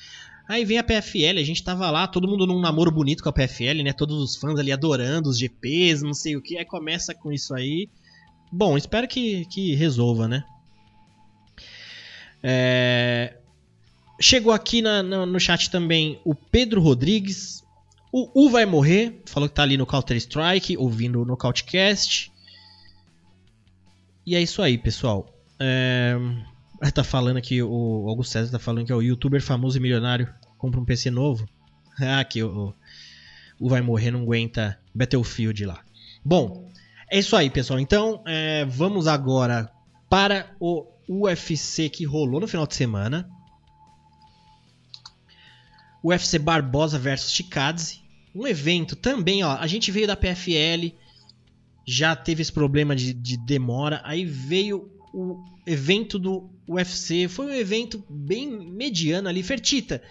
Aí 0.49 0.65
vem 0.65 0.79
a 0.79 0.83
PFL, 0.83 1.37
a 1.37 1.43
gente 1.43 1.63
tava 1.63 1.91
lá, 1.91 2.07
todo 2.07 2.27
mundo 2.27 2.47
num 2.47 2.59
namoro 2.59 2.89
bonito 2.89 3.21
com 3.21 3.29
a 3.29 3.31
PFL, 3.31 3.83
né? 3.83 3.93
Todos 3.93 4.19
os 4.19 4.35
fãs 4.35 4.57
ali 4.57 4.71
adorando 4.71 5.29
os 5.29 5.37
GPs, 5.37 6.01
não 6.01 6.15
sei 6.15 6.35
o 6.35 6.41
que. 6.41 6.57
Aí 6.57 6.65
começa 6.65 7.13
com 7.13 7.31
isso 7.31 7.53
aí. 7.53 7.87
Bom, 8.51 8.75
espero 8.75 9.07
que, 9.07 9.45
que 9.45 9.75
resolva, 9.75 10.27
né? 10.27 10.43
É... 12.41 13.37
Chegou 14.19 14.51
aqui 14.51 14.81
na, 14.81 15.03
na, 15.03 15.23
no 15.23 15.39
chat 15.39 15.69
também 15.69 16.19
o 16.25 16.33
Pedro 16.33 16.81
Rodrigues. 16.81 17.63
O 18.11 18.47
U 18.47 18.49
vai 18.49 18.65
morrer, 18.65 19.21
falou 19.27 19.47
que 19.47 19.53
tá 19.53 19.61
ali 19.61 19.77
no 19.77 19.85
Counter 19.85 20.17
Strike, 20.17 20.75
ouvindo 20.77 21.21
o 21.21 21.25
Nocautecast. 21.25 22.31
E 24.25 24.35
é 24.35 24.41
isso 24.41 24.63
aí, 24.63 24.79
pessoal. 24.79 25.31
É... 25.59 26.17
Tá 26.93 27.03
falando 27.03 27.35
aqui, 27.35 27.61
o 27.61 28.05
Augusto 28.07 28.31
César 28.31 28.53
tá 28.53 28.57
falando 28.57 28.85
que 28.85 28.91
é 28.91 28.95
o 28.95 29.01
youtuber 29.01 29.43
famoso 29.43 29.77
e 29.77 29.81
milionário 29.81 30.33
compra 30.59 30.79
um 30.79 30.85
PC 30.85 31.09
novo. 31.09 31.49
Ah, 32.01 32.23
que 32.23 32.41
o, 32.41 32.73
o 33.59 33.67
vai 33.67 33.81
morrer 33.81 34.09
não 34.09 34.21
aguenta 34.21 34.79
Battlefield 34.95 35.65
lá. 35.65 35.83
Bom, 36.23 36.71
é 37.11 37.19
isso 37.19 37.35
aí, 37.35 37.49
pessoal. 37.49 37.77
Então, 37.77 38.23
é, 38.25 38.63
vamos 38.63 39.05
agora 39.05 39.69
para 40.09 40.55
o 40.61 40.87
UFC 41.09 41.89
que 41.89 42.05
rolou 42.05 42.39
no 42.39 42.47
final 42.47 42.65
de 42.65 42.75
semana. 42.75 43.29
UFC 46.03 46.39
Barbosa 46.39 46.97
versus 46.97 47.33
Chikadze. 47.33 47.99
Um 48.33 48.47
evento 48.47 48.95
também, 48.95 49.43
ó. 49.43 49.57
A 49.57 49.67
gente 49.67 49.91
veio 49.91 50.07
da 50.07 50.15
PFL, 50.15 50.95
já 51.85 52.15
teve 52.15 52.41
esse 52.41 52.53
problema 52.53 52.95
de, 52.95 53.13
de 53.13 53.35
demora. 53.37 54.01
Aí 54.05 54.23
veio 54.23 54.89
o 55.13 55.43
evento 55.65 56.19
do 56.19 56.49
UFC. 56.67 57.27
Foi 57.27 57.47
um 57.47 57.53
evento 57.53 58.03
bem 58.09 58.47
mediano 58.47 59.27
ali. 59.27 59.41
Fertita, 59.41 60.01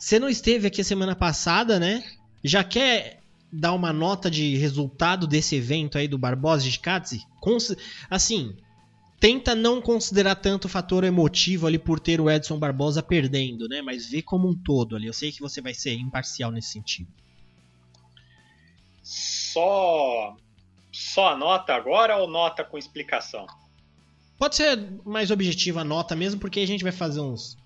você 0.00 0.18
não 0.18 0.30
esteve 0.30 0.66
aqui 0.66 0.80
a 0.80 0.84
semana 0.84 1.14
passada, 1.14 1.78
né? 1.78 2.02
Já 2.42 2.64
quer 2.64 3.20
dar 3.52 3.74
uma 3.74 3.92
nota 3.92 4.30
de 4.30 4.56
resultado 4.56 5.26
desse 5.26 5.56
evento 5.56 5.98
aí 5.98 6.08
do 6.08 6.16
Barbosa 6.16 6.64
de 6.64 6.78
Katzi? 6.78 7.22
Assim, 8.08 8.56
tenta 9.20 9.54
não 9.54 9.82
considerar 9.82 10.36
tanto 10.36 10.64
o 10.64 10.68
fator 10.70 11.04
emotivo 11.04 11.66
ali 11.66 11.78
por 11.78 12.00
ter 12.00 12.18
o 12.18 12.30
Edson 12.30 12.58
Barbosa 12.58 13.02
perdendo, 13.02 13.68
né? 13.68 13.82
Mas 13.82 14.08
vê 14.08 14.22
como 14.22 14.48
um 14.48 14.54
todo 14.54 14.96
ali. 14.96 15.06
Eu 15.06 15.12
sei 15.12 15.30
que 15.30 15.40
você 15.42 15.60
vai 15.60 15.74
ser 15.74 15.92
imparcial 15.92 16.50
nesse 16.50 16.70
sentido. 16.70 17.10
Só 19.02 20.34
só 20.90 21.28
a 21.28 21.36
nota 21.36 21.74
agora 21.74 22.16
ou 22.16 22.26
nota 22.26 22.64
com 22.64 22.78
explicação? 22.78 23.46
Pode 24.38 24.56
ser 24.56 24.78
mais 25.04 25.30
objetiva 25.30 25.82
a 25.82 25.84
nota 25.84 26.16
mesmo, 26.16 26.40
porque 26.40 26.60
a 26.60 26.66
gente 26.66 26.82
vai 26.82 26.92
fazer 26.92 27.20
uns 27.20 27.59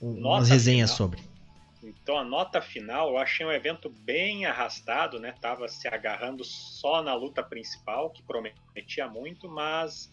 umas 0.00 0.48
resenhas 0.48 0.92
final. 0.94 1.10
sobre. 1.10 1.38
Então 1.82 2.18
a 2.18 2.24
nota 2.24 2.60
final, 2.60 3.10
eu 3.10 3.18
achei 3.18 3.46
um 3.46 3.52
evento 3.52 3.88
bem 3.88 4.46
arrastado, 4.46 5.20
né? 5.20 5.32
Tava 5.40 5.68
se 5.68 5.86
agarrando 5.86 6.44
só 6.44 7.02
na 7.02 7.14
luta 7.14 7.42
principal, 7.42 8.10
que 8.10 8.22
prometia 8.22 9.08
muito, 9.08 9.48
mas 9.48 10.10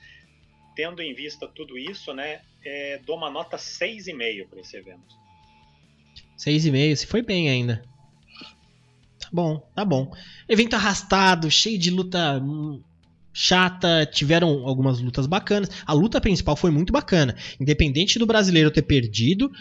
tendo 0.75 1.01
em 1.01 1.13
vista 1.13 1.47
tudo 1.47 1.77
isso, 1.77 2.13
né? 2.13 2.41
É, 2.63 2.99
dou 3.05 3.17
uma 3.17 3.29
nota 3.29 3.57
6,5 3.57 4.47
para 4.47 4.59
esse 4.59 4.77
evento. 4.77 5.15
6,5, 6.37 6.95
se 6.95 7.07
foi 7.07 7.21
bem 7.21 7.49
ainda. 7.49 7.83
Tá 9.19 9.29
bom, 9.31 9.59
tá 9.73 9.85
bom. 9.85 10.11
Evento 10.47 10.75
arrastado, 10.75 11.49
cheio 11.49 11.79
de 11.79 11.89
luta 11.89 12.39
hum, 12.39 12.83
chata, 13.37 14.09
tiveram 14.09 14.65
algumas 14.65 15.01
lutas 15.01 15.27
bacanas. 15.27 15.69
A 15.85 15.91
luta 15.91 16.21
principal 16.21 16.55
foi 16.55 16.71
muito 16.71 16.93
bacana. 16.93 17.35
Independente 17.59 18.17
do 18.17 18.25
brasileiro 18.25 18.71
ter 18.71 18.83
perdido, 18.83 19.51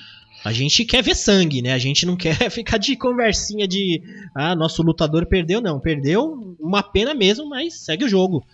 a 0.45 0.53
gente 0.53 0.85
quer 0.85 1.03
ver 1.03 1.17
sangue, 1.17 1.61
né? 1.61 1.73
A 1.73 1.79
gente 1.79 2.07
não 2.07 2.15
quer 2.17 2.49
ficar 2.51 2.79
de 2.79 2.97
conversinha 2.97 3.67
de 3.67 4.01
ah, 4.33 4.55
nosso 4.55 4.81
lutador 4.81 5.27
perdeu, 5.27 5.61
não. 5.61 5.81
Perdeu 5.81 6.57
uma 6.61 6.85
pena 6.85 7.13
mesmo, 7.15 7.49
mas 7.49 7.75
segue 7.75 8.05
o 8.05 8.09
jogo. 8.09 8.47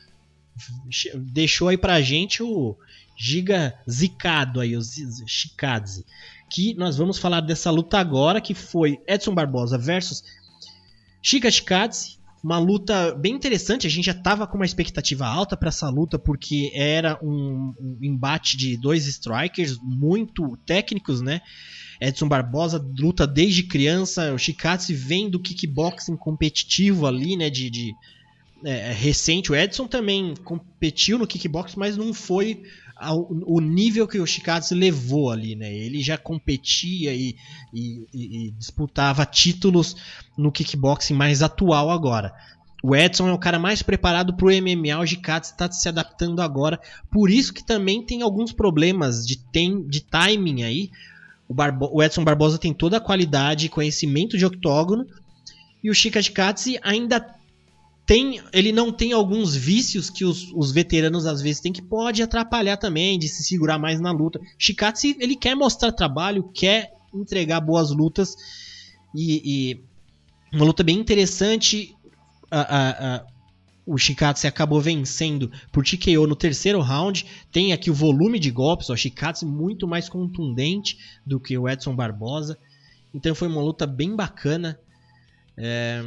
Deixou 1.15 1.69
aí 1.69 1.77
pra 1.77 2.01
gente 2.01 2.43
o 2.43 2.75
giga 3.15 3.75
zicado 3.89 4.59
aí, 4.59 4.75
o 4.75 4.81
Shikadze. 5.27 6.07
Que 6.51 6.73
nós 6.75 6.97
vamos 6.97 7.19
falar 7.19 7.43
dessa 7.43 7.71
luta 7.71 7.99
agora, 7.99 8.41
que 8.41 8.55
foi 8.55 8.99
Edson 9.07 9.35
Barbosa 9.35 9.77
versus 9.77 10.25
Chica 11.23 11.51
Shikadze 11.51 12.20
uma 12.43 12.59
luta 12.59 13.15
bem 13.15 13.35
interessante. 13.35 13.87
A 13.87 13.91
gente 13.91 14.07
já 14.07 14.13
estava 14.13 14.47
com 14.47 14.57
uma 14.57 14.65
expectativa 14.65 15.27
alta 15.27 15.57
para 15.57 15.69
essa 15.69 15.89
luta, 15.89 16.19
porque 16.19 16.71
era 16.75 17.19
um, 17.23 17.75
um, 17.79 17.99
embate 18.01 18.57
de 18.57 18.77
dois 18.77 19.07
strikers 19.07 19.79
muito 19.83 20.57
técnicos, 20.67 21.21
né? 21.21 21.41
Edson 22.01 22.29
Barbosa 22.29 22.83
luta 22.99 23.27
desde 23.27 23.63
criança, 23.63 24.33
o 24.33 24.39
Chikatse 24.39 24.95
vem 24.95 25.29
do 25.29 25.39
kickboxing 25.39 26.17
competitivo 26.17 27.07
ali, 27.07 27.37
né? 27.37 27.51
De, 27.51 27.69
de 27.69 27.95
é, 28.65 28.93
recente. 28.93 29.53
O 29.53 29.57
Edson 29.57 29.87
também 29.87 30.35
competiu 30.43 31.19
no 31.19 31.27
kickboxing, 31.27 31.79
mas 31.79 31.97
não 31.97 32.15
foi 32.15 32.63
o 33.03 33.61
nível 33.61 34.07
que 34.07 34.21
o 34.21 34.27
Chikatse 34.27 34.75
levou 34.75 35.31
ali, 35.31 35.57
né? 35.57 35.73
Ele 35.73 36.03
já 36.03 36.19
competia 36.19 37.15
e, 37.15 37.35
e, 37.73 38.07
e, 38.13 38.51
disputava 38.53 39.25
títulos 39.25 39.97
no 40.37 40.53
kickboxing 40.53 41.15
mais 41.15 41.43
atual 41.43 41.91
agora. 41.91 42.35
O 42.83 42.95
Edson 42.95 43.29
é 43.29 43.33
o 43.33 43.39
cara 43.39 43.59
mais 43.59 43.83
preparado 43.83 44.35
para 44.35 44.47
o 44.47 44.51
MMA, 44.51 44.99
o 44.99 45.07
Chikatse 45.07 45.53
está 45.53 45.71
se 45.71 45.89
adaptando 45.89 46.41
agora, 46.41 46.81
por 47.11 47.31
isso 47.31 47.53
que 47.53 47.65
também 47.65 48.03
tem 48.03 48.23
alguns 48.23 48.53
problemas 48.53 49.27
de, 49.27 49.37
tem, 49.37 49.87
de 49.87 50.01
timing 50.01 50.63
aí. 50.63 50.91
O, 51.49 51.55
Barbo, 51.55 51.91
o 51.93 52.03
Edson 52.03 52.25
Barbosa 52.25 52.59
tem 52.59 52.73
toda 52.73 52.99
a 52.99 53.01
qualidade 53.01 53.67
e 53.67 53.71
conhecimento 53.71 54.39
de 54.39 54.47
octógono, 54.47 55.07
e 55.83 55.91
o 55.91 55.95
Chika 55.95 56.23
Chikatse 56.23 56.79
ainda 56.83 57.40
tem, 58.11 58.43
ele 58.53 58.73
não 58.73 58.91
tem 58.91 59.13
alguns 59.13 59.55
vícios 59.55 60.11
que 60.11 60.25
os, 60.25 60.51
os, 60.53 60.73
veteranos 60.73 61.27
às 61.27 61.41
vezes 61.41 61.61
têm 61.61 61.73
que 61.73 61.81
pode 61.81 62.21
atrapalhar 62.21 62.77
também 62.77 63.17
de 63.17 63.29
se 63.29 63.45
segurar 63.45 63.79
mais 63.79 64.01
na 64.01 64.11
luta. 64.11 64.41
Shikatsu 64.59 65.15
ele 65.21 65.37
quer 65.37 65.55
mostrar 65.55 65.93
trabalho, 65.93 66.51
quer 66.53 66.93
entregar 67.15 67.61
boas 67.61 67.93
lutas 67.93 68.35
e, 69.15 69.43
e 69.45 69.81
uma 70.53 70.65
luta 70.65 70.83
bem 70.83 70.99
interessante. 70.99 71.95
A, 72.51 72.61
a, 72.61 73.15
a, 73.15 73.27
o 73.87 73.97
Shikatsu 73.97 74.49
acabou 74.49 74.81
vencendo 74.81 75.49
por 75.71 75.85
TKO 75.85 76.27
no 76.27 76.35
terceiro 76.35 76.81
round. 76.81 77.25
Tem 77.53 77.73
aqui 77.73 77.93
o 77.93 77.95
volume 77.95 78.41
de 78.41 78.51
golpes, 78.51 78.89
o 78.89 78.97
Shikatsu 78.97 79.47
muito 79.47 79.87
mais 79.87 80.09
contundente 80.09 80.99
do 81.25 81.39
que 81.39 81.57
o 81.57 81.69
Edson 81.69 81.95
Barbosa. 81.95 82.59
Então 83.15 83.37
foi 83.37 83.47
uma 83.47 83.63
luta 83.63 83.87
bem 83.87 84.17
bacana. 84.17 84.77
É... 85.57 86.05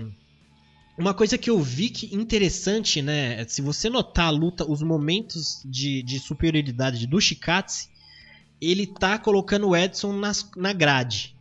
Uma 0.97 1.13
coisa 1.13 1.38
que 1.38 1.50
eu 1.50 1.59
vi 1.59 1.89
que 1.89 2.15
interessante, 2.15 3.01
né? 3.01 3.43
Se 3.47 3.62
você 3.62 3.89
notar 3.89 4.27
a 4.27 4.29
luta, 4.29 4.69
os 4.69 4.83
momentos 4.83 5.62
de, 5.65 6.03
de 6.03 6.19
superioridade 6.19 7.07
do 7.07 7.19
Shikatsu, 7.19 7.89
ele 8.62 8.85
tá 8.85 9.17
colocando 9.17 9.69
o 9.69 9.75
Edson 9.75 10.13
nas, 10.13 10.50
na 10.55 10.71
grade. 10.71 11.33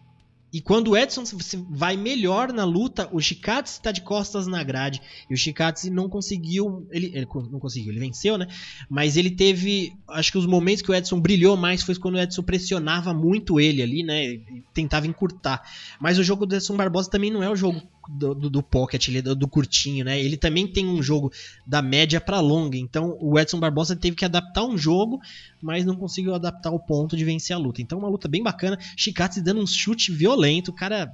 E 0.52 0.60
quando 0.60 0.88
o 0.88 0.96
Edson 0.96 1.24
vai 1.70 1.96
melhor 1.96 2.52
na 2.52 2.64
luta, 2.64 3.08
o 3.10 3.20
Shikatsu 3.20 3.74
está 3.74 3.90
de 3.90 4.02
costas 4.02 4.46
na 4.46 4.62
grade. 4.62 5.00
E 5.28 5.32
o 5.32 5.36
Shikatsu 5.36 5.90
não 5.90 6.08
conseguiu. 6.08 6.86
Ele, 6.90 7.06
ele, 7.14 7.26
não 7.50 7.58
conseguiu, 7.58 7.90
ele 7.90 8.00
venceu, 8.00 8.36
né? 8.36 8.46
Mas 8.88 9.16
ele 9.16 9.30
teve. 9.30 9.94
Acho 10.08 10.32
que 10.32 10.38
os 10.38 10.46
momentos 10.46 10.82
que 10.82 10.90
o 10.90 10.94
Edson 10.94 11.20
brilhou 11.20 11.56
mais 11.56 11.82
foi 11.82 11.94
quando 11.94 12.16
o 12.16 12.20
Edson 12.20 12.42
pressionava 12.42 13.14
muito 13.14 13.60
ele 13.60 13.82
ali, 13.82 14.02
né? 14.02 14.24
E 14.24 14.62
tentava 14.74 15.06
encurtar. 15.06 15.62
Mas 15.98 16.18
o 16.18 16.24
jogo 16.24 16.44
do 16.44 16.54
Edson 16.54 16.76
Barbosa 16.76 17.10
também 17.10 17.30
não 17.30 17.42
é 17.42 17.48
o 17.48 17.56
jogo 17.56 17.82
do, 18.08 18.34
do, 18.34 18.50
do 18.50 18.62
pocket, 18.62 19.08
ele, 19.08 19.22
do, 19.22 19.34
do, 19.34 19.48
curtinho, 19.48 20.04
né? 20.04 20.20
Ele 20.20 20.36
também 20.36 20.66
tem 20.66 20.86
um 20.86 21.02
jogo 21.02 21.32
da 21.66 21.80
média 21.80 22.20
para 22.20 22.40
longa. 22.40 22.76
Então 22.76 23.16
o 23.20 23.38
Edson 23.38 23.60
Barbosa 23.60 23.96
teve 23.96 24.16
que 24.16 24.24
adaptar 24.24 24.64
um 24.64 24.76
jogo, 24.76 25.20
mas 25.60 25.84
não 25.84 25.96
conseguiu 25.96 26.34
adaptar 26.34 26.70
o 26.70 26.80
ponto 26.80 27.16
de 27.16 27.24
vencer 27.24 27.54
a 27.54 27.58
luta. 27.58 27.80
Então 27.80 27.98
uma 27.98 28.08
luta 28.08 28.28
bem 28.28 28.42
bacana. 28.42 28.78
Shikatsu 28.96 29.42
dando 29.42 29.60
um 29.60 29.66
chute 29.66 30.12
violento, 30.12 30.70
o 30.70 30.74
cara 30.74 31.12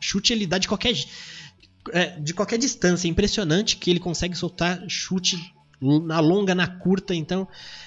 chute 0.00 0.32
ele 0.32 0.46
dá 0.46 0.58
de 0.58 0.68
qualquer 0.68 0.94
é, 1.92 2.18
de 2.20 2.34
qualquer 2.34 2.58
distância. 2.58 3.08
É 3.08 3.10
impressionante 3.10 3.76
que 3.76 3.90
ele 3.90 4.00
consegue 4.00 4.36
soltar 4.36 4.82
chute 4.88 5.52
na 5.80 6.20
longa, 6.20 6.54
na 6.54 6.66
curta. 6.66 7.14
Então 7.14 7.46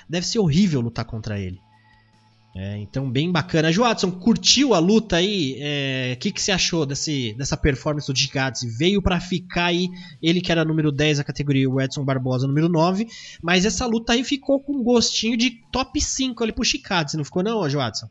deve 0.10 0.26
ser 0.26 0.40
horrível 0.40 0.82
lutar 0.82 1.06
contra 1.06 1.40
ele. 1.40 1.60
É, 2.58 2.78
então, 2.78 3.12
bem 3.12 3.30
bacana. 3.30 3.70
Joadson, 3.70 4.10
curtiu 4.10 4.74
a 4.74 4.80
luta 4.80 5.18
aí? 5.18 5.56
O 5.56 5.58
é, 5.60 6.16
que, 6.16 6.32
que 6.32 6.42
você 6.42 6.54
achou 6.54 6.86
desse, 6.86 7.34
dessa 7.34 7.58
performance 7.58 8.10
do 8.10 8.18
Gigatsi? 8.18 8.70
Veio 8.70 9.02
para 9.02 9.20
ficar 9.20 9.66
aí, 9.66 9.90
ele 10.24 10.40
que 10.40 10.54
era 10.54 10.64
número 10.64 10.90
10 10.90 11.18
da 11.18 11.24
categoria, 11.26 11.70
o 11.70 11.82
Edson 11.82 12.06
Barbosa 12.06 12.48
número 12.48 12.70
9, 12.70 13.08
mas 13.44 13.66
essa 13.66 13.86
luta 13.86 14.14
aí 14.14 14.24
ficou 14.24 14.62
com 14.62 14.72
um 14.72 14.84
gostinho 14.84 15.36
de 15.36 15.52
top 15.70 16.00
5 16.00 16.42
ali 16.42 16.54
pro 16.54 16.64
Chikadze, 16.64 17.18
não 17.18 17.26
ficou 17.26 17.44
não, 17.44 17.70
Joadson? 17.70 18.08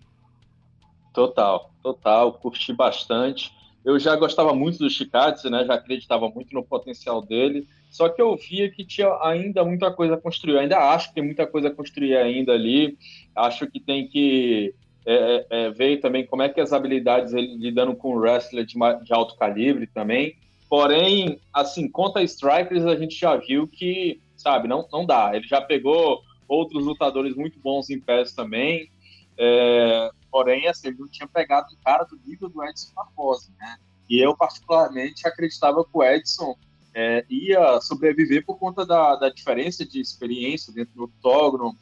Total, 1.14 1.70
total, 1.82 2.34
curti 2.34 2.70
bastante. 2.74 3.50
Eu 3.82 3.98
já 3.98 4.14
gostava 4.14 4.52
muito 4.54 4.78
do 4.78 4.90
Chikadze, 4.90 5.48
né? 5.48 5.64
Já 5.64 5.74
acreditava 5.74 6.28
muito 6.28 6.52
no 6.52 6.62
potencial 6.62 7.22
dele. 7.22 7.66
Só 7.94 8.08
que 8.08 8.20
eu 8.20 8.36
via 8.36 8.68
que 8.68 8.84
tinha 8.84 9.06
ainda 9.22 9.64
muita 9.64 9.88
coisa 9.88 10.14
a 10.14 10.20
construir. 10.20 10.54
Eu 10.54 10.58
ainda 10.58 10.78
acho 10.78 11.10
que 11.10 11.14
tem 11.14 11.22
muita 11.22 11.46
coisa 11.46 11.68
a 11.68 11.70
construir 11.70 12.16
ainda 12.16 12.52
ali. 12.52 12.98
Acho 13.36 13.70
que 13.70 13.78
tem 13.78 14.08
que 14.08 14.74
é, 15.06 15.46
é, 15.48 15.66
é 15.66 15.70
ver 15.70 16.00
também 16.00 16.26
como 16.26 16.42
é 16.42 16.48
que 16.48 16.60
as 16.60 16.72
habilidades 16.72 17.32
ele 17.32 17.56
lidando 17.56 17.94
com 17.94 18.16
wrestler 18.16 18.66
de, 18.66 18.74
de 18.74 19.14
alto 19.14 19.36
calibre 19.36 19.86
também. 19.86 20.36
Porém, 20.68 21.38
assim, 21.52 21.88
contra 21.88 22.20
strikers 22.24 22.84
a 22.84 22.96
gente 22.96 23.14
já 23.16 23.36
viu 23.36 23.68
que, 23.68 24.20
sabe, 24.36 24.66
não, 24.66 24.88
não 24.92 25.06
dá. 25.06 25.30
Ele 25.32 25.46
já 25.46 25.60
pegou 25.60 26.20
outros 26.48 26.84
lutadores 26.84 27.36
muito 27.36 27.60
bons 27.60 27.90
em 27.90 28.00
pés 28.00 28.32
também. 28.32 28.90
É, 29.38 30.10
porém, 30.32 30.66
assim, 30.66 30.88
ele 30.88 30.98
não 30.98 31.08
tinha 31.08 31.28
pegado 31.28 31.68
um 31.72 31.78
cara 31.84 32.02
do 32.02 32.18
nível 32.26 32.48
do 32.48 32.64
Edson 32.64 32.92
Barbosa, 32.92 33.52
né? 33.56 33.76
E 34.10 34.18
eu, 34.18 34.36
particularmente, 34.36 35.28
acreditava 35.28 35.84
que 35.84 35.90
o 35.92 36.02
Edson 36.02 36.56
é, 36.94 37.24
ia 37.28 37.80
sobreviver 37.80 38.44
por 38.46 38.58
conta 38.58 38.86
da, 38.86 39.16
da 39.16 39.28
diferença 39.28 39.84
de 39.84 40.00
experiência 40.00 40.72
dentro 40.72 40.94
do 40.94 41.04
octógono, 41.04 41.76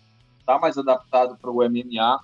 tá 0.46 0.58
mais 0.58 0.78
adaptado 0.78 1.36
para 1.36 1.50
o 1.50 1.62
MMA. 1.68 2.20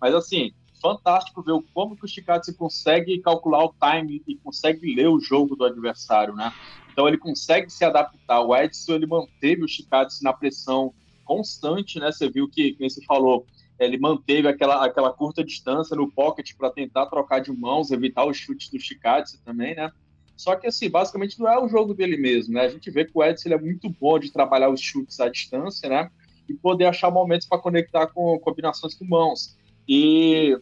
Mas, 0.00 0.14
assim, 0.14 0.52
fantástico 0.80 1.42
ver 1.42 1.54
como 1.74 1.96
que 1.96 2.04
o 2.04 2.08
Chikatse 2.08 2.54
consegue 2.54 3.18
calcular 3.18 3.64
o 3.64 3.74
time 3.74 4.22
e 4.26 4.34
consegue 4.36 4.94
ler 4.94 5.08
o 5.08 5.20
jogo 5.20 5.54
do 5.54 5.64
adversário, 5.64 6.34
né? 6.34 6.52
Então 6.90 7.06
ele 7.06 7.18
consegue 7.18 7.70
se 7.70 7.84
adaptar. 7.84 8.40
O 8.40 8.56
Edson 8.56 8.94
ele 8.94 9.06
manteve 9.06 9.62
o 9.62 9.68
Chikatse 9.68 10.24
na 10.24 10.32
pressão 10.32 10.92
constante, 11.24 12.00
né? 12.00 12.10
Você 12.10 12.28
viu 12.28 12.48
que, 12.48 12.72
como 12.72 12.90
você 12.90 13.04
falou, 13.04 13.46
ele 13.78 13.98
manteve 13.98 14.48
aquela, 14.48 14.84
aquela 14.84 15.12
curta 15.12 15.44
distância 15.44 15.96
no 15.96 16.10
pocket 16.10 16.52
para 16.56 16.70
tentar 16.70 17.06
trocar 17.06 17.40
de 17.40 17.52
mãos, 17.52 17.90
evitar 17.90 18.26
os 18.26 18.36
chutes 18.36 18.70
do 18.70 18.80
Chikatse 18.80 19.42
também, 19.44 19.74
né? 19.74 19.92
Só 20.40 20.56
que, 20.56 20.66
assim, 20.66 20.88
basicamente 20.88 21.38
não 21.38 21.46
é 21.46 21.62
o 21.62 21.68
jogo 21.68 21.92
dele 21.92 22.16
mesmo, 22.16 22.54
né? 22.54 22.62
A 22.62 22.68
gente 22.70 22.90
vê 22.90 23.04
que 23.04 23.12
o 23.14 23.22
Edson 23.22 23.48
ele 23.48 23.56
é 23.56 23.60
muito 23.60 23.90
bom 23.90 24.18
de 24.18 24.32
trabalhar 24.32 24.70
os 24.70 24.80
chutes 24.80 25.20
à 25.20 25.28
distância, 25.28 25.86
né? 25.86 26.10
E 26.48 26.54
poder 26.54 26.86
achar 26.86 27.10
momentos 27.10 27.46
para 27.46 27.58
conectar 27.58 28.06
com 28.06 28.38
combinações 28.38 28.94
com 28.94 29.04
mãos. 29.04 29.54
E, 29.86 30.58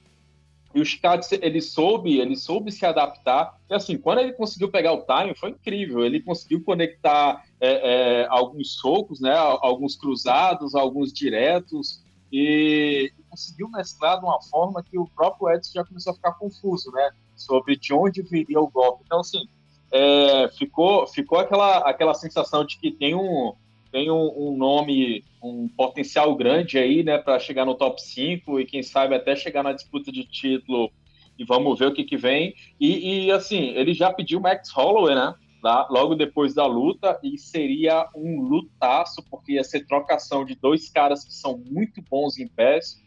e 0.75 0.81
o 0.81 0.85
Chikatse, 0.85 1.39
ele 1.41 1.61
soube, 1.61 2.19
ele 2.19 2.35
soube 2.35 2.73
se 2.73 2.85
adaptar. 2.85 3.57
E, 3.71 3.75
assim, 3.75 3.97
quando 3.97 4.19
ele 4.19 4.33
conseguiu 4.33 4.69
pegar 4.69 4.95
o 4.95 5.07
time, 5.07 5.33
foi 5.37 5.51
incrível. 5.51 6.05
Ele 6.05 6.21
conseguiu 6.21 6.61
conectar 6.65 7.45
é, 7.61 8.23
é, 8.23 8.27
alguns 8.31 8.75
socos, 8.81 9.21
né? 9.21 9.37
Alguns 9.37 9.95
cruzados, 9.95 10.75
alguns 10.75 11.13
diretos 11.13 12.03
e 12.33 13.13
conseguiu 13.31 13.69
mesclar 13.71 14.19
de 14.19 14.25
uma 14.25 14.43
forma 14.43 14.83
que 14.83 14.99
o 14.99 15.07
próprio 15.07 15.51
Edson 15.55 15.71
já 15.73 15.85
começou 15.85 16.11
a 16.11 16.17
ficar 16.17 16.33
confuso, 16.33 16.91
né? 16.91 17.11
Sobre 17.37 17.77
de 17.77 17.95
onde 17.95 18.23
viria 18.23 18.61
o 18.61 18.69
golpe. 18.69 19.05
Então, 19.07 19.21
assim, 19.21 19.49
é, 19.93 20.49
ficou, 20.57 21.07
ficou 21.07 21.39
aquela, 21.39 21.79
aquela 21.79 22.15
sensação 22.15 22.65
de 22.65 22.79
que 22.79 22.91
tem 22.91 23.15
um, 23.15 23.55
tem 23.91 24.11
um, 24.11 24.33
um 24.37 24.57
nome, 24.57 25.25
um 25.43 25.69
potencial 25.69 26.35
grande 26.35 26.79
aí, 26.79 27.03
né, 27.03 27.19
para 27.19 27.39
chegar 27.39 27.65
no 27.65 27.75
top 27.75 28.01
5 28.01 28.61
e 28.61 28.67
quem 28.67 28.83
sabe 28.83 29.15
até 29.15 29.35
chegar 29.35 29.63
na 29.63 29.73
disputa 29.73 30.13
de 30.13 30.25
título 30.25 30.91
e 31.39 31.45
vamos 31.45 31.79
ver 31.79 31.87
o 31.87 31.95
que, 31.95 32.05
que 32.05 32.17
vem. 32.17 32.55
E, 32.81 33.27
e 33.27 33.31
assim, 33.31 33.69
ele 33.77 33.95
já 33.95 34.13
pediu 34.13 34.41
Max 34.41 34.71
Holloway, 34.71 35.15
né? 35.15 35.35
Lá, 35.63 35.87
logo 35.91 36.15
depois 36.15 36.55
da 36.55 36.67
luta, 36.67 37.19
e 37.23 37.37
seria 37.37 38.09
um 38.15 38.43
lutaço, 38.43 39.25
porque 39.29 39.53
ia 39.53 39.65
ser 39.65 39.87
trocação 39.87 40.45
de 40.45 40.55
dois 40.55 40.89
caras 40.89 41.25
que 41.25 41.35
são 41.35 41.59
muito 41.59 42.01
bons 42.09 42.39
em 42.39 42.47
pés. 42.47 43.03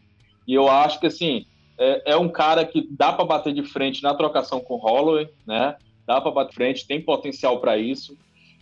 E 0.46 0.52
eu 0.52 0.68
acho 0.68 1.00
que 1.00 1.06
assim 1.06 1.46
é, 1.78 2.12
é 2.12 2.16
um 2.16 2.28
cara 2.28 2.64
que 2.64 2.86
dá 2.90 3.12
para 3.12 3.24
bater 3.24 3.54
de 3.54 3.62
frente 3.62 4.02
na 4.02 4.14
trocação 4.14 4.60
com 4.60 4.76
Holloway, 4.76 5.28
né? 5.46 5.76
Dá 6.06 6.20
para 6.20 6.30
bater 6.30 6.54
frente, 6.54 6.86
tem 6.86 7.00
potencial 7.00 7.60
para 7.60 7.78
isso. 7.78 8.16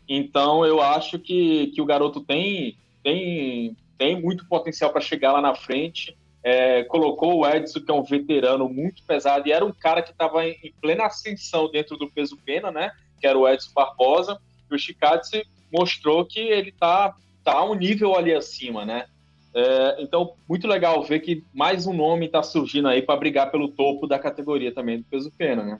Então 0.08 0.64
eu 0.64 0.80
acho 0.80 1.18
que, 1.18 1.68
que 1.68 1.80
o 1.80 1.86
garoto 1.86 2.20
tem, 2.20 2.76
tem, 3.02 3.76
tem 3.96 4.20
muito 4.20 4.46
potencial 4.46 4.90
para 4.90 5.00
chegar 5.00 5.32
lá 5.32 5.40
na 5.40 5.54
frente. 5.54 6.16
É, 6.42 6.84
colocou 6.84 7.38
o 7.38 7.46
Edson, 7.46 7.80
que 7.80 7.90
é 7.90 7.94
um 7.94 8.02
veterano 8.02 8.68
muito 8.68 9.02
pesado, 9.04 9.46
e 9.46 9.52
era 9.52 9.64
um 9.64 9.72
cara 9.72 10.02
que 10.02 10.10
estava 10.10 10.46
em, 10.46 10.56
em 10.64 10.72
plena 10.80 11.04
ascensão 11.04 11.70
dentro 11.70 11.98
do 11.98 12.10
peso 12.10 12.38
pena, 12.44 12.70
né? 12.70 12.92
que 13.20 13.26
era 13.26 13.38
o 13.38 13.46
Edson 13.46 13.70
Barbosa, 13.74 14.40
e 14.70 14.74
o 14.74 14.78
Chikadze 14.78 15.44
mostrou 15.70 16.24
que 16.24 16.40
ele 16.40 16.72
tá, 16.72 17.14
tá 17.44 17.62
um 17.64 17.74
nível 17.74 18.16
ali 18.16 18.34
acima, 18.34 18.84
né? 18.84 19.06
É, 19.52 19.96
então, 19.98 20.34
muito 20.48 20.66
legal 20.66 21.02
ver 21.02 21.20
que 21.20 21.44
mais 21.52 21.86
um 21.86 21.92
nome 21.92 22.26
está 22.26 22.42
surgindo 22.42 22.88
aí 22.88 23.02
para 23.02 23.18
brigar 23.18 23.50
pelo 23.50 23.68
topo 23.68 24.06
da 24.06 24.18
categoria 24.18 24.72
também 24.72 24.98
do 24.98 25.04
peso 25.04 25.30
pena, 25.36 25.62
né? 25.62 25.78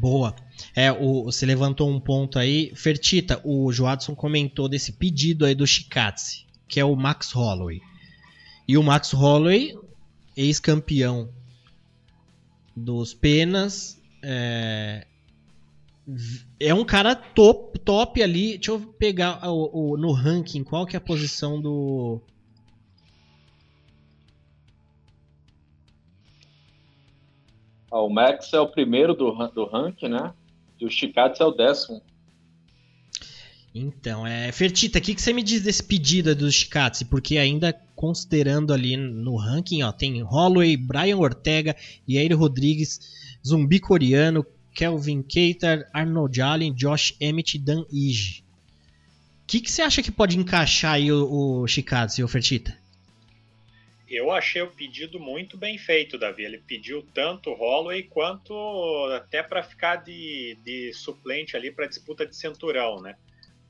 Boa. 0.00 0.34
É, 0.74 0.90
o, 0.90 1.24
você 1.24 1.44
levantou 1.44 1.90
um 1.90 2.00
ponto 2.00 2.38
aí. 2.38 2.72
Fertita, 2.74 3.38
o 3.44 3.70
Joadson 3.70 4.14
comentou 4.14 4.66
desse 4.66 4.92
pedido 4.92 5.44
aí 5.44 5.54
do 5.54 5.66
Chikatse, 5.66 6.46
que 6.66 6.80
é 6.80 6.84
o 6.84 6.96
Max 6.96 7.32
Holloway. 7.32 7.82
E 8.66 8.78
o 8.78 8.82
Max 8.82 9.12
Holloway, 9.12 9.74
ex-campeão 10.34 11.28
dos 12.74 13.12
penas, 13.12 14.00
é, 14.22 15.06
é 16.58 16.72
um 16.72 16.84
cara 16.84 17.14
top, 17.14 17.78
top 17.80 18.22
ali. 18.22 18.56
Deixa 18.56 18.70
eu 18.70 18.80
pegar 18.80 19.46
o, 19.50 19.92
o, 19.92 19.96
no 19.98 20.12
ranking 20.12 20.64
qual 20.64 20.86
que 20.86 20.96
é 20.96 20.98
a 20.98 21.02
posição 21.02 21.60
do. 21.60 22.22
Ah, 27.90 28.00
o 28.00 28.08
Max 28.08 28.52
é 28.52 28.60
o 28.60 28.68
primeiro 28.68 29.14
do, 29.14 29.32
do 29.48 29.64
ranking, 29.66 30.08
né? 30.08 30.32
E 30.80 30.86
o 30.86 30.90
Chikatsu 30.90 31.42
é 31.42 31.46
o 31.46 31.50
décimo. 31.50 32.00
Então, 33.74 34.26
é. 34.26 34.50
Fertita, 34.52 34.98
o 34.98 35.02
que, 35.02 35.14
que 35.14 35.22
você 35.22 35.32
me 35.32 35.42
diz 35.42 35.62
desse 35.62 35.82
pedido 35.82 36.34
do 36.34 36.50
Chikatsu? 36.50 37.06
Porque 37.06 37.38
ainda 37.38 37.72
considerando 37.94 38.72
ali 38.72 38.96
no 38.96 39.36
ranking, 39.36 39.82
ó, 39.82 39.92
tem 39.92 40.22
Holloway, 40.22 40.76
Brian 40.76 41.18
Ortega, 41.18 41.76
Yair 42.08 42.36
Rodrigues, 42.36 43.00
Zumbi 43.46 43.78
Coreano, 43.78 44.44
Kelvin 44.74 45.22
Keiter, 45.22 45.88
Arnold 45.92 46.40
Allen, 46.40 46.72
Josh 46.72 47.14
Emmett 47.20 47.58
Dan 47.58 47.84
Ige. 47.92 48.42
que, 49.50 49.60
que 49.60 49.70
você 49.70 49.82
acha 49.82 50.00
que 50.02 50.12
pode 50.12 50.38
encaixar 50.38 50.94
aí 50.94 51.10
o, 51.10 51.62
o 51.62 51.66
Chikadze 51.66 52.20
e 52.20 52.24
o 52.24 52.28
Fertita? 52.28 52.79
Eu 54.10 54.32
achei 54.32 54.60
o 54.60 54.72
pedido 54.72 55.20
muito 55.20 55.56
bem 55.56 55.78
feito, 55.78 56.18
Davi. 56.18 56.42
Ele 56.42 56.58
pediu 56.58 57.06
tanto 57.14 57.50
o 57.50 57.54
Holloway 57.54 58.02
quanto 58.02 58.52
até 59.14 59.40
para 59.40 59.62
ficar 59.62 59.96
de, 60.02 60.58
de 60.64 60.92
suplente 60.92 61.56
ali 61.56 61.70
para 61.70 61.86
disputa 61.86 62.26
de 62.26 62.34
cinturão, 62.34 63.00
né? 63.00 63.16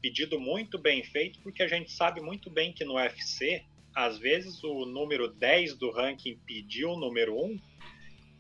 Pedido 0.01 0.41
muito 0.41 0.79
bem 0.79 1.05
feito, 1.05 1.39
porque 1.41 1.63
a 1.63 1.69
gente 1.69 1.93
sabe 1.93 2.23
muito 2.23 2.49
bem 2.49 2.73
que 2.73 2.87
no 2.87 2.95
UFC, 2.95 3.63
às 3.95 4.17
vezes 4.17 4.65
o 4.65 4.87
número 4.87 5.29
10 5.29 5.77
do 5.77 5.91
ranking 5.91 6.39
pediu 6.47 6.93
o 6.93 6.99
número 6.99 7.39
1, 7.39 7.61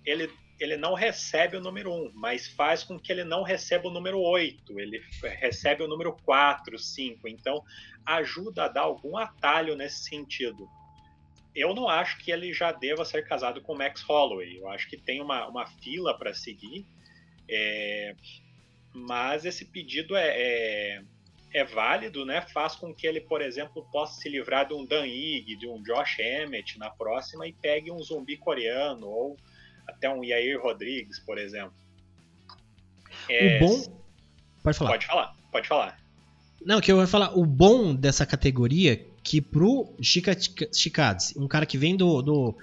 ele, 0.06 0.32
ele 0.58 0.78
não 0.78 0.94
recebe 0.94 1.58
o 1.58 1.60
número 1.60 1.92
1, 1.92 2.12
mas 2.14 2.48
faz 2.48 2.82
com 2.82 2.98
que 2.98 3.12
ele 3.12 3.24
não 3.24 3.42
receba 3.42 3.88
o 3.88 3.92
número 3.92 4.18
8, 4.18 4.80
ele 4.80 5.02
recebe 5.38 5.82
o 5.82 5.88
número 5.88 6.16
4, 6.24 6.78
5. 6.78 7.28
Então, 7.28 7.62
ajuda 8.06 8.64
a 8.64 8.68
dar 8.68 8.82
algum 8.84 9.18
atalho 9.18 9.76
nesse 9.76 10.04
sentido 10.04 10.66
eu 11.54 11.74
não 11.74 11.88
acho 11.88 12.18
que 12.18 12.30
ele 12.30 12.52
já 12.52 12.72
deva 12.72 13.04
ser 13.04 13.26
casado 13.26 13.60
com 13.60 13.74
Max 13.74 14.02
Holloway. 14.02 14.58
Eu 14.58 14.68
acho 14.68 14.88
que 14.88 14.96
tem 14.96 15.20
uma, 15.20 15.46
uma 15.48 15.66
fila 15.66 16.16
para 16.16 16.32
seguir. 16.32 16.86
É, 17.48 18.14
mas 18.92 19.44
esse 19.44 19.64
pedido 19.64 20.16
é, 20.16 20.28
é, 20.28 21.02
é, 21.52 21.64
válido, 21.64 22.24
né? 22.24 22.40
Faz 22.40 22.76
com 22.76 22.94
que 22.94 23.06
ele, 23.06 23.20
por 23.20 23.42
exemplo, 23.42 23.86
possa 23.90 24.20
se 24.20 24.28
livrar 24.28 24.66
de 24.68 24.74
um 24.74 24.84
Dan 24.84 25.06
Ig, 25.06 25.56
de 25.56 25.66
um 25.66 25.82
Josh 25.82 26.18
Emmett 26.20 26.78
na 26.78 26.90
próxima 26.90 27.46
e 27.46 27.52
pegue 27.52 27.90
um 27.90 28.02
zumbi 28.02 28.36
coreano 28.36 29.06
ou 29.06 29.36
até 29.86 30.08
um 30.08 30.22
Yair 30.22 30.60
Rodrigues, 30.60 31.18
por 31.18 31.38
exemplo. 31.38 31.74
É, 33.28 33.56
o 33.56 33.66
bom. 33.66 34.00
Pode 34.62 34.78
falar. 34.78 34.90
Pode 34.90 35.06
falar, 35.06 35.36
pode 35.50 35.68
falar. 35.68 36.00
Não, 36.64 36.80
que 36.80 36.92
eu 36.92 36.96
vou 36.96 37.06
falar, 37.06 37.36
o 37.36 37.44
bom 37.44 37.94
dessa 37.94 38.26
categoria 38.26 39.06
que 39.22 39.40
pro 39.40 39.92
Chikadze, 40.00 41.34
um 41.36 41.46
cara 41.46 41.66
que 41.66 41.78
vem 41.78 41.96
do, 41.96 42.22
do, 42.22 42.56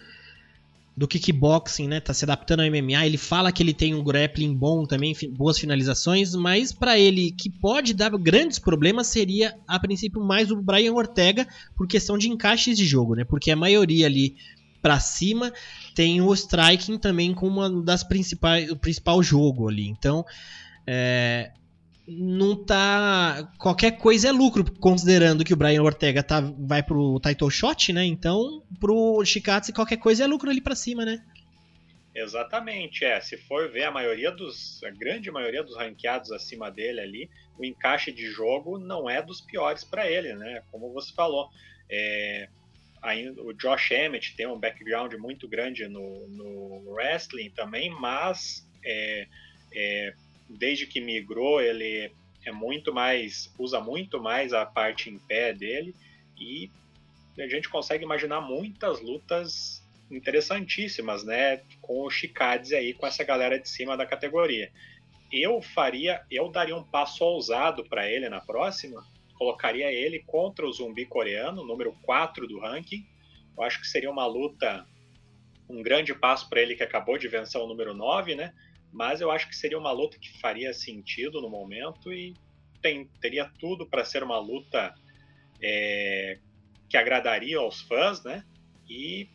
do 0.95 1.07
kickboxing, 1.07 1.87
né, 1.87 1.99
tá 1.99 2.13
se 2.13 2.25
adaptando 2.25 2.61
ao 2.61 2.67
MMA, 2.67 3.05
ele 3.05 3.17
fala 3.17 3.51
que 3.51 3.61
ele 3.61 3.73
tem 3.73 3.93
um 3.93 4.03
grappling 4.03 4.55
bom 4.55 4.85
também, 4.85 5.15
boas 5.31 5.59
finalizações, 5.59 6.33
mas 6.33 6.73
para 6.73 6.97
ele 6.97 7.31
que 7.31 7.49
pode 7.49 7.93
dar 7.93 8.09
grandes 8.17 8.57
problemas 8.57 9.07
seria 9.07 9.55
a 9.67 9.79
princípio 9.79 10.23
mais 10.23 10.49
o 10.49 10.61
Brian 10.61 10.93
Ortega 10.93 11.47
por 11.75 11.87
questão 11.87 12.17
de 12.17 12.29
encaixes 12.29 12.75
de 12.75 12.85
jogo, 12.85 13.13
né? 13.13 13.23
Porque 13.23 13.51
a 13.51 13.55
maioria 13.55 14.07
ali 14.07 14.35
para 14.81 14.99
cima 14.99 15.53
tem 15.93 16.21
o 16.21 16.33
striking 16.33 16.97
também 16.97 17.33
como 17.33 17.59
uma 17.59 17.83
das 17.83 18.03
principais 18.03 18.71
o 18.71 18.75
principal 18.75 19.21
jogo 19.21 19.69
ali. 19.69 19.87
Então, 19.87 20.25
é, 20.85 21.51
não 22.07 22.55
tá. 22.55 23.51
Qualquer 23.57 23.91
coisa 23.97 24.29
é 24.29 24.31
lucro, 24.31 24.63
considerando 24.79 25.43
que 25.43 25.53
o 25.53 25.57
Brian 25.57 25.83
Ortega 25.83 26.23
tá, 26.23 26.39
vai 26.41 26.81
pro 26.81 27.19
title 27.19 27.49
shot, 27.49 27.91
né? 27.91 28.05
Então, 28.05 28.63
pro 28.79 29.23
Shikatsu, 29.25 29.73
qualquer 29.73 29.97
coisa 29.97 30.23
é 30.23 30.27
lucro 30.27 30.49
ali 30.49 30.61
para 30.61 30.75
cima, 30.75 31.03
né? 31.03 31.21
Exatamente, 32.15 33.03
é. 33.03 33.19
Se 33.19 33.37
for 33.37 33.69
ver 33.69 33.83
a 33.83 33.91
maioria 33.91 34.31
dos. 34.31 34.81
a 34.83 34.89
grande 34.89 35.29
maioria 35.29 35.63
dos 35.63 35.75
ranqueados 35.75 36.31
acima 36.31 36.71
dele 36.71 37.01
ali, 37.01 37.29
o 37.59 37.65
encaixe 37.65 38.11
de 38.11 38.25
jogo 38.31 38.79
não 38.79 39.09
é 39.09 39.21
dos 39.21 39.41
piores 39.41 39.83
para 39.83 40.09
ele, 40.09 40.33
né? 40.33 40.63
Como 40.71 40.91
você 40.93 41.13
falou. 41.13 41.49
É, 41.89 42.47
ainda, 43.01 43.41
o 43.43 43.53
Josh 43.53 43.91
Emmett 43.91 44.35
tem 44.35 44.47
um 44.47 44.59
background 44.59 45.13
muito 45.15 45.47
grande 45.47 45.87
no, 45.87 46.27
no 46.29 46.91
wrestling 46.93 47.49
também, 47.51 47.89
mas 47.89 48.67
é, 48.83 49.27
é, 49.73 50.13
desde 50.49 50.87
que 50.87 51.01
migrou, 51.01 51.61
ele 51.61 52.11
é 52.45 52.51
muito 52.51 52.93
mais, 52.93 53.53
usa 53.57 53.79
muito 53.79 54.21
mais 54.21 54.53
a 54.53 54.65
parte 54.65 55.09
em 55.09 55.19
pé 55.19 55.53
dele 55.53 55.93
e 56.39 56.69
a 57.37 57.47
gente 57.47 57.69
consegue 57.69 58.03
imaginar 58.03 58.41
muitas 58.41 59.01
lutas 59.01 59.85
interessantíssimas, 60.09 61.23
né, 61.23 61.61
com 61.81 62.01
o 62.01 62.09
Chikadze 62.09 62.75
aí, 62.75 62.93
com 62.93 63.05
essa 63.05 63.23
galera 63.23 63.59
de 63.59 63.67
cima 63.67 63.97
da 63.97 64.05
categoria. 64.05 64.71
Eu 65.31 65.61
faria, 65.61 66.23
eu 66.31 66.49
daria 66.49 66.75
um 66.75 66.83
passo 66.83 67.23
ousado 67.23 67.83
para 67.83 68.09
ele 68.09 68.29
na 68.29 68.39
próxima, 68.39 69.05
colocaria 69.35 69.91
ele 69.91 70.19
contra 70.19 70.65
o 70.65 70.71
zumbi 70.71 71.05
coreano, 71.05 71.65
número 71.65 71.91
4 72.03 72.47
do 72.47 72.59
ranking. 72.59 73.05
Eu 73.57 73.63
acho 73.63 73.81
que 73.81 73.87
seria 73.87 74.09
uma 74.09 74.25
luta, 74.25 74.87
um 75.69 75.83
grande 75.83 76.13
passo 76.15 76.49
para 76.49 76.61
ele 76.61 76.75
que 76.75 76.83
acabou 76.83 77.17
de 77.17 77.27
vencer 77.27 77.59
o 77.59 77.67
número 77.67 77.93
9, 77.93 78.35
né? 78.35 78.53
Mas 78.97 79.21
eu 79.21 79.29
acho 79.29 79.47
que 79.47 79.55
seria 79.55 79.77
uma 79.77 79.91
luta 79.91 80.17
que 80.17 80.41
faria 80.41 80.73
sentido 80.73 81.39
no 81.39 81.47
momento 81.47 82.11
e 82.11 82.33
tem, 82.81 83.05
teria 83.21 83.45
tudo 83.59 83.85
para 83.85 84.03
ser 84.03 84.23
uma 84.23 84.39
luta 84.39 84.95
é, 85.61 86.39
que 86.89 86.97
agradaria 86.97 87.59
aos 87.59 87.79
fãs, 87.81 88.23
né? 88.23 88.43
E, 88.89 89.29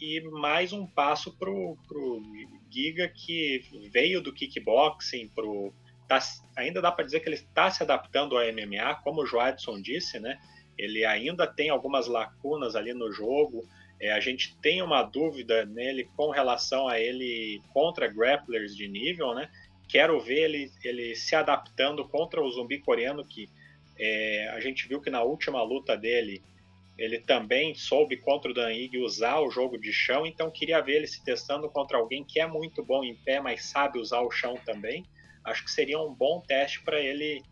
e 0.00 0.20
mais 0.32 0.72
um 0.72 0.84
passo 0.84 1.38
pro, 1.38 1.78
pro 1.86 2.20
Giga 2.68 3.08
que 3.08 3.62
veio 3.92 4.20
do 4.20 4.32
kickboxing 4.32 5.28
pro 5.28 5.72
tá, 6.08 6.18
ainda 6.56 6.82
dá 6.82 6.90
para 6.90 7.04
dizer 7.04 7.20
que 7.20 7.28
ele 7.28 7.36
está 7.36 7.70
se 7.70 7.84
adaptando 7.84 8.36
ao 8.36 8.44
MMA, 8.52 8.96
como 9.04 9.22
o 9.22 9.26
Joadson 9.26 9.80
disse, 9.80 10.18
né? 10.18 10.40
Ele 10.76 11.04
ainda 11.04 11.46
tem 11.46 11.70
algumas 11.70 12.08
lacunas 12.08 12.74
ali 12.74 12.92
no 12.92 13.12
jogo, 13.12 13.64
é, 14.00 14.12
a 14.12 14.20
gente 14.20 14.56
tem 14.58 14.82
uma 14.82 15.02
dúvida 15.02 15.64
nele 15.64 16.08
com 16.16 16.30
relação 16.30 16.86
a 16.86 17.00
ele 17.00 17.62
contra 17.72 18.08
grapplers 18.08 18.76
de 18.76 18.86
nível, 18.86 19.34
né? 19.34 19.50
Quero 19.88 20.20
ver 20.20 20.44
ele, 20.44 20.70
ele 20.84 21.14
se 21.14 21.34
adaptando 21.34 22.06
contra 22.08 22.42
o 22.42 22.50
zumbi 22.50 22.78
coreano, 22.78 23.24
que 23.24 23.48
é, 23.98 24.48
a 24.52 24.60
gente 24.60 24.86
viu 24.86 25.00
que 25.00 25.10
na 25.10 25.22
última 25.22 25.62
luta 25.62 25.96
dele 25.96 26.42
ele 26.98 27.20
também 27.20 27.74
soube 27.74 28.16
contra 28.16 28.50
o 28.50 28.54
Dan 28.54 28.72
Ig 28.72 28.98
usar 28.98 29.40
o 29.40 29.50
jogo 29.50 29.78
de 29.78 29.92
chão, 29.92 30.26
então 30.26 30.50
queria 30.50 30.80
ver 30.80 30.96
ele 30.96 31.06
se 31.06 31.22
testando 31.22 31.68
contra 31.68 31.98
alguém 31.98 32.24
que 32.24 32.40
é 32.40 32.46
muito 32.46 32.82
bom 32.82 33.04
em 33.04 33.14
pé, 33.14 33.38
mas 33.38 33.66
sabe 33.66 33.98
usar 33.98 34.20
o 34.20 34.30
chão 34.30 34.58
também. 34.64 35.04
Acho 35.44 35.62
que 35.64 35.70
seria 35.70 36.00
um 36.00 36.12
bom 36.12 36.40
teste 36.40 36.82
para 36.82 37.00
ele 37.00 37.42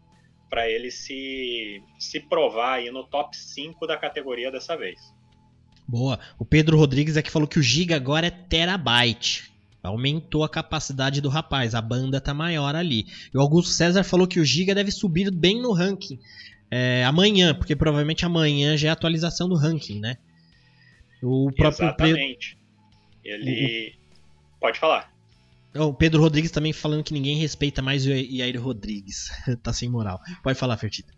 para 0.48 0.68
ele 0.68 0.90
se, 0.90 1.82
se 1.98 2.20
provar 2.20 2.74
aí 2.74 2.90
no 2.90 3.04
top 3.04 3.36
5 3.36 3.86
da 3.86 3.96
categoria 3.96 4.52
dessa 4.52 4.76
vez. 4.76 5.00
Boa. 5.86 6.18
O 6.38 6.44
Pedro 6.44 6.78
Rodrigues 6.78 7.16
aqui 7.16 7.30
falou 7.30 7.46
que 7.46 7.58
o 7.58 7.62
Giga 7.62 7.96
agora 7.96 8.26
é 8.26 8.30
terabyte. 8.30 9.52
Aumentou 9.82 10.42
a 10.42 10.48
capacidade 10.48 11.20
do 11.20 11.28
rapaz, 11.28 11.74
a 11.74 11.80
banda 11.82 12.18
tá 12.18 12.32
maior 12.32 12.74
ali. 12.74 13.06
E 13.32 13.36
o 13.36 13.40
Augusto 13.40 13.70
César 13.70 14.02
falou 14.02 14.26
que 14.26 14.40
o 14.40 14.44
Giga 14.44 14.74
deve 14.74 14.90
subir 14.90 15.30
bem 15.30 15.60
no 15.60 15.72
ranking 15.72 16.18
é, 16.70 17.04
amanhã, 17.04 17.54
porque 17.54 17.76
provavelmente 17.76 18.24
amanhã 18.24 18.76
já 18.76 18.88
é 18.88 18.90
a 18.90 18.94
atualização 18.94 19.48
do 19.48 19.54
ranking, 19.54 20.00
né? 20.00 20.16
O 21.22 21.50
próprio 21.52 21.86
Exatamente. 21.86 22.58
Pedro... 23.22 23.48
Ele. 23.48 23.94
O... 23.96 24.60
Pode 24.60 24.78
falar. 24.78 25.12
O 25.76 25.92
Pedro 25.92 26.20
Rodrigues 26.20 26.50
também 26.50 26.72
falando 26.72 27.04
que 27.04 27.12
ninguém 27.12 27.36
respeita 27.36 27.82
mais 27.82 28.06
o 28.06 28.10
Yair 28.10 28.60
Rodrigues. 28.60 29.30
tá 29.62 29.72
sem 29.72 29.88
moral. 29.88 30.20
Pode 30.42 30.58
falar, 30.58 30.76
Fertita. 30.76 31.12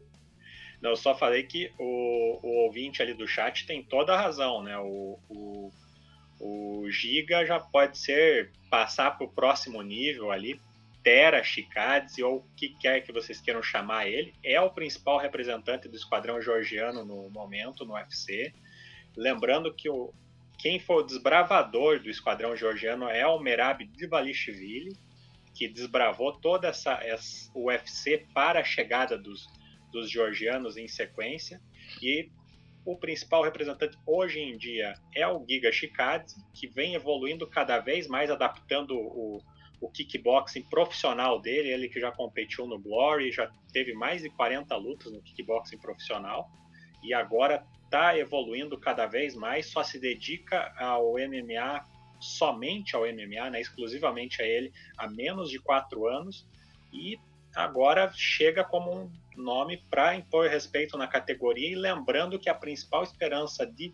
Eu 0.88 0.96
só 0.96 1.16
falei 1.16 1.42
que 1.42 1.72
o, 1.78 2.38
o 2.42 2.64
ouvinte 2.64 3.02
ali 3.02 3.14
do 3.14 3.26
chat 3.26 3.66
tem 3.66 3.82
toda 3.82 4.14
a 4.14 4.20
razão, 4.20 4.62
né? 4.62 4.76
O, 4.78 5.18
o, 5.28 5.70
o 6.40 6.90
Giga 6.90 7.44
já 7.44 7.58
pode 7.58 7.98
ser 7.98 8.52
passar 8.70 9.12
para 9.12 9.26
o 9.26 9.30
próximo 9.30 9.82
nível 9.82 10.30
ali, 10.30 10.60
Tera 11.02 11.42
Chicades 11.42 12.18
ou 12.18 12.38
o 12.38 12.44
que 12.56 12.70
quer 12.70 13.00
que 13.00 13.12
vocês 13.12 13.40
queiram 13.40 13.62
chamar 13.62 14.08
ele. 14.08 14.34
É 14.42 14.60
o 14.60 14.70
principal 14.70 15.18
representante 15.18 15.88
do 15.88 15.96
esquadrão 15.96 16.40
georgiano 16.40 17.04
no 17.04 17.30
momento 17.30 17.84
no 17.84 17.94
UFC. 17.94 18.52
Lembrando 19.16 19.72
que 19.72 19.88
o, 19.88 20.12
quem 20.58 20.78
for 20.78 21.02
o 21.02 21.06
desbravador 21.06 22.00
do 22.00 22.10
esquadrão 22.10 22.56
georgiano 22.56 23.08
é 23.08 23.26
o 23.26 23.38
Merab 23.38 23.84
Divalishvili, 23.84 24.96
que 25.54 25.68
desbravou 25.68 26.32
toda 26.32 26.68
essa, 26.68 26.94
essa 27.02 27.50
UFC 27.54 28.26
para 28.34 28.60
a 28.60 28.64
chegada 28.64 29.16
dos, 29.16 29.48
dos 29.92 30.10
georgianos 30.10 30.76
em 30.76 30.88
sequência. 30.88 31.60
E 32.02 32.30
o 32.84 32.96
principal 32.96 33.42
representante 33.42 33.98
hoje 34.06 34.40
em 34.40 34.56
dia 34.56 34.94
é 35.14 35.26
o 35.26 35.44
Giga 35.46 35.72
Chikadze, 35.72 36.36
que 36.54 36.68
vem 36.68 36.94
evoluindo 36.94 37.46
cada 37.46 37.78
vez 37.78 38.06
mais, 38.06 38.30
adaptando 38.30 38.96
o, 38.96 39.42
o 39.80 39.90
kickboxing 39.90 40.62
profissional 40.62 41.40
dele. 41.40 41.70
Ele 41.70 41.88
que 41.88 42.00
já 42.00 42.12
competiu 42.12 42.66
no 42.66 42.78
Glory, 42.78 43.32
já 43.32 43.50
teve 43.72 43.92
mais 43.92 44.22
de 44.22 44.30
40 44.30 44.74
lutas 44.76 45.12
no 45.12 45.20
kickboxing 45.22 45.78
profissional 45.78 46.48
e 47.02 47.14
agora 47.14 47.64
está 47.84 48.18
evoluindo 48.18 48.78
cada 48.78 49.06
vez 49.06 49.34
mais, 49.34 49.66
só 49.66 49.82
se 49.82 49.98
dedica 49.98 50.72
ao 50.76 51.14
MMA, 51.14 51.84
somente 52.20 52.96
ao 52.96 53.02
MMA, 53.02 53.50
né, 53.50 53.60
exclusivamente 53.60 54.42
a 54.42 54.44
ele, 54.44 54.72
há 54.96 55.08
menos 55.08 55.50
de 55.50 55.58
quatro 55.58 56.06
anos 56.06 56.46
e 56.92 57.18
agora 57.54 58.10
chega 58.12 58.64
como 58.64 58.92
um 58.92 59.10
nome 59.36 59.82
para 59.90 60.16
impor 60.16 60.48
respeito 60.48 60.96
na 60.96 61.06
categoria 61.06 61.70
e 61.70 61.74
lembrando 61.74 62.38
que 62.38 62.48
a 62.48 62.54
principal 62.54 63.02
esperança 63.02 63.66
de 63.66 63.92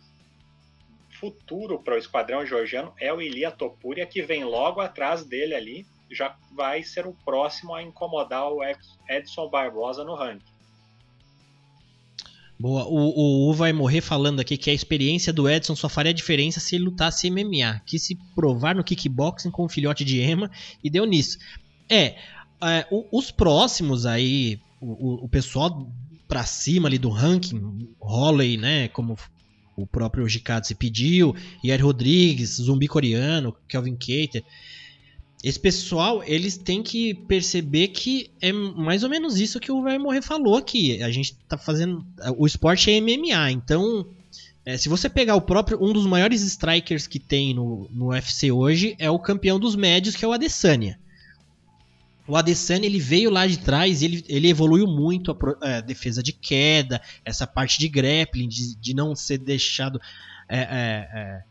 futuro 1.19 1.79
para 1.79 1.95
o 1.95 1.99
esquadrão 1.99 2.45
georgiano 2.45 2.93
é 2.99 3.13
o 3.13 3.21
Ilia 3.21 3.51
Topuria, 3.51 4.07
que 4.07 4.23
vem 4.23 4.45
logo 4.45 4.81
atrás 4.81 5.25
dele 5.25 5.55
ali, 5.55 5.87
já 6.11 6.37
vai 6.53 6.83
ser 6.83 7.07
o 7.07 7.17
próximo 7.25 7.75
a 7.75 7.83
incomodar 7.83 8.51
o 8.51 8.61
Edson 9.09 9.49
Barbosa 9.49 10.05
no 10.05 10.15
ranking. 10.15 10.53
Boa. 12.63 12.85
O, 12.85 13.51
o 13.51 13.53
vai 13.53 13.73
morrer 13.73 14.01
falando 14.01 14.39
aqui 14.39 14.57
que 14.57 14.71
a 14.71 14.73
experiência 14.73 15.33
do 15.33 15.51
Edson 15.51 15.75
só 15.75 15.89
faria 15.89 16.15
diferença 16.15 16.61
se 16.61 16.77
ele 16.77 16.85
lutasse 16.85 17.29
MMA. 17.29 17.81
Que 17.85 17.99
se 17.99 18.17
provar 18.37 18.75
no 18.75 18.85
kickboxing 18.85 19.51
com 19.51 19.65
o 19.65 19.69
filhote 19.69 20.05
de 20.05 20.21
Ema 20.21 20.49
e 20.83 20.89
deu 20.89 21.05
nisso. 21.05 21.39
É, 21.91 22.15
é 22.63 22.87
os 23.11 23.33
próximos 23.33 24.07
aí, 24.07 24.61
o, 24.83 25.25
o 25.25 25.29
pessoal 25.29 25.89
pra 26.27 26.45
cima 26.45 26.89
ali 26.89 26.99
do 26.99 27.09
ranking, 27.09 27.89
Holley, 28.01 28.57
né, 28.57 28.89
como 28.89 29.17
o 29.77 29.87
próprio 29.87 30.29
Jikatsu 30.29 30.75
pediu, 30.77 31.35
Yair 31.65 31.85
Rodrigues, 31.85 32.57
Zumbi 32.57 32.89
Coreano, 32.89 33.55
Kelvin 33.69 33.97
Cater. 33.97 34.45
Esse 35.43 35.59
pessoal, 35.59 36.23
eles 36.25 36.57
têm 36.57 36.83
que 36.83 37.15
perceber 37.15 37.89
que 37.89 38.31
é 38.41 38.53
mais 38.53 39.03
ou 39.03 39.11
menos 39.11 39.41
isso 39.41 39.59
que 39.59 39.73
o 39.73 39.83
Vai 39.83 39.99
Morrer 39.99 40.23
falou 40.23 40.57
aqui. 40.57 41.03
A 41.03 41.11
gente 41.11 41.35
tá 41.49 41.59
fazendo. 41.59 42.07
O 42.37 42.47
esporte 42.47 42.91
é 42.91 43.01
MMA, 43.01 43.51
então. 43.51 44.07
É, 44.65 44.77
se 44.77 44.89
você 44.89 45.09
pegar 45.09 45.35
o 45.35 45.41
próprio. 45.41 45.83
Um 45.83 45.93
dos 45.93 46.07
maiores 46.07 46.43
strikers 46.43 47.09
que 47.09 47.19
tem 47.19 47.53
no, 47.53 47.89
no 47.91 48.11
UFC 48.11 48.53
hoje 48.53 48.95
é 49.01 49.11
o 49.11 49.19
campeão 49.19 49.59
dos 49.59 49.75
médios, 49.75 50.15
que 50.15 50.25
é 50.25 50.29
o 50.29 50.33
Adesanya. 50.33 51.01
O 52.27 52.37
Adesanya 52.37 52.87
ele 52.87 53.01
veio 53.01 53.31
lá 53.31 53.47
de 53.47 53.59
trás 53.59 54.03
ele, 54.03 54.25
ele 54.29 54.49
evoluiu 54.49 54.87
muito 54.87 55.33
a, 55.33 55.37
a, 55.61 55.71
é, 55.71 55.83
defesa 55.83 56.23
de 56.23 56.33
queda, 56.33 57.01
essa 57.25 57.47
parte 57.47 57.79
de 57.79 57.89
grappling, 57.89 58.49
de, 58.49 58.77
de 58.77 58.95
não 58.95 59.15
ser 59.15 59.39
deixado 59.39 60.01
é, 60.49 60.59
é, 60.59 61.09
é 61.13 61.43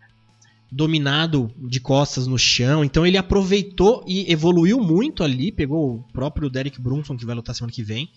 dominado 0.71 1.51
de 1.57 1.81
costas 1.81 2.25
no 2.25 2.39
chão. 2.39 2.83
Então 2.83 3.05
ele 3.05 3.17
aproveitou 3.17 4.03
e 4.07 4.31
evoluiu 4.31 4.79
muito 4.79 5.23
ali. 5.23 5.51
Pegou 5.51 5.95
o 5.95 6.03
próprio 6.13 6.49
Derek 6.49 6.79
Brunson, 6.79 7.17
que 7.17 7.25
vai 7.25 7.35
lutar 7.35 7.53
semana 7.53 7.73
que 7.73 7.83
vem. 7.83 8.09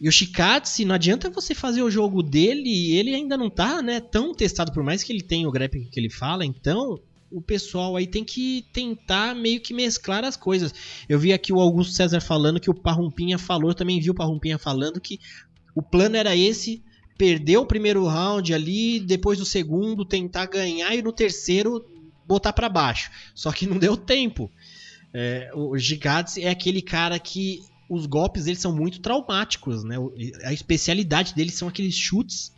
E 0.00 0.08
o 0.08 0.12
Shikatsu, 0.12 0.86
não 0.86 0.94
adianta 0.94 1.28
você 1.28 1.56
fazer 1.56 1.82
o 1.82 1.90
jogo 1.90 2.22
dele 2.22 2.68
e 2.68 2.96
ele 2.96 3.12
ainda 3.12 3.36
não 3.36 3.50
tá 3.50 3.82
né, 3.82 3.98
tão 3.98 4.32
testado, 4.32 4.70
por 4.70 4.84
mais 4.84 5.02
que 5.02 5.12
ele 5.12 5.22
tenha 5.22 5.48
o 5.48 5.50
grappling 5.50 5.88
que 5.90 5.98
ele 5.98 6.08
fala. 6.08 6.46
Então 6.46 7.00
o 7.30 7.40
pessoal 7.40 7.96
aí 7.96 8.06
tem 8.06 8.24
que 8.24 8.64
tentar 8.72 9.34
meio 9.34 9.60
que 9.60 9.74
mesclar 9.74 10.24
as 10.24 10.36
coisas. 10.36 10.74
Eu 11.08 11.18
vi 11.18 11.32
aqui 11.32 11.52
o 11.52 11.60
Augusto 11.60 11.92
César 11.92 12.20
falando 12.20 12.60
que 12.60 12.70
o 12.70 12.74
Parrumpinha 12.74 13.38
falou, 13.38 13.74
também 13.74 14.00
vi 14.00 14.10
o 14.10 14.14
Parrumpinha 14.14 14.58
falando 14.58 15.00
que 15.00 15.20
o 15.74 15.82
plano 15.82 16.16
era 16.16 16.34
esse, 16.34 16.82
perder 17.16 17.58
o 17.58 17.66
primeiro 17.66 18.06
round 18.06 18.52
ali, 18.54 19.00
depois 19.00 19.38
do 19.38 19.44
segundo 19.44 20.04
tentar 20.04 20.46
ganhar 20.46 20.94
e 20.94 21.02
no 21.02 21.12
terceiro 21.12 21.84
botar 22.26 22.52
para 22.52 22.68
baixo. 22.68 23.10
Só 23.34 23.52
que 23.52 23.66
não 23.66 23.78
deu 23.78 23.96
tempo. 23.96 24.50
É, 25.12 25.50
o 25.54 25.76
Gigads 25.78 26.36
é 26.36 26.48
aquele 26.48 26.82
cara 26.82 27.18
que 27.18 27.62
os 27.88 28.04
golpes 28.06 28.44
dele 28.44 28.58
são 28.58 28.74
muito 28.74 29.00
traumáticos, 29.00 29.82
né? 29.82 29.96
A 30.44 30.52
especialidade 30.52 31.34
dele 31.34 31.50
são 31.50 31.68
aqueles 31.68 31.94
chutes 31.94 32.52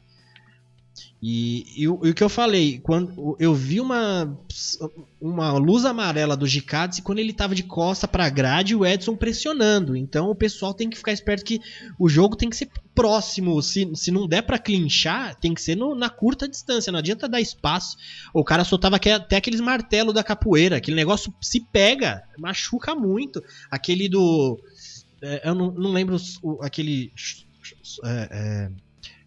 e, 1.23 1.67
e, 1.77 1.83
e, 1.83 1.89
o 1.89 2.15
que 2.15 2.25
eu 2.25 2.31
falei, 2.31 2.81
quando 2.83 3.37
eu 3.39 3.55
vi 3.55 3.79
uma, 3.79 4.39
uma 5.21 5.53
luz 5.53 5.85
amarela 5.85 6.35
do 6.35 6.47
Gicades 6.47 7.01
quando 7.01 7.19
ele 7.19 7.35
tava 7.35 7.55
de 7.55 7.63
costa 7.63 8.09
pra 8.09 8.31
grade 8.31 8.75
o 8.75 8.87
Edson 8.87 9.15
pressionando. 9.15 9.95
Então 9.95 10.31
o 10.31 10.35
pessoal 10.35 10.73
tem 10.73 10.89
que 10.89 10.97
ficar 10.97 11.13
esperto 11.13 11.45
que 11.45 11.61
o 11.99 12.09
jogo 12.09 12.37
tem 12.37 12.49
que 12.49 12.57
ser 12.57 12.71
próximo. 12.95 13.61
Se, 13.61 13.91
se 13.95 14.11
não 14.11 14.27
der 14.27 14.43
para 14.43 14.59
clinchar, 14.59 15.37
tem 15.37 15.53
que 15.53 15.61
ser 15.61 15.77
no, 15.77 15.95
na 15.95 16.09
curta 16.09 16.49
distância. 16.49 16.91
Não 16.91 17.01
adianta 17.01 17.29
dar 17.29 17.41
espaço. 17.41 17.99
O 18.33 18.43
cara 18.43 18.65
soltava 18.65 18.97
até 18.97 19.37
aqueles 19.37 19.61
martelos 19.61 20.15
da 20.15 20.25
capoeira. 20.25 20.79
Aquele 20.79 20.97
negócio 20.97 21.35
se 21.39 21.61
pega, 21.61 22.23
machuca 22.39 22.95
muito. 22.95 23.45
Aquele 23.71 24.09
do. 24.09 24.59
É, 25.21 25.51
eu 25.51 25.55
não, 25.55 25.71
não 25.71 25.93
lembro 25.93 26.17
aquele. 26.63 27.13
É, 28.05 28.29
é, 28.31 28.71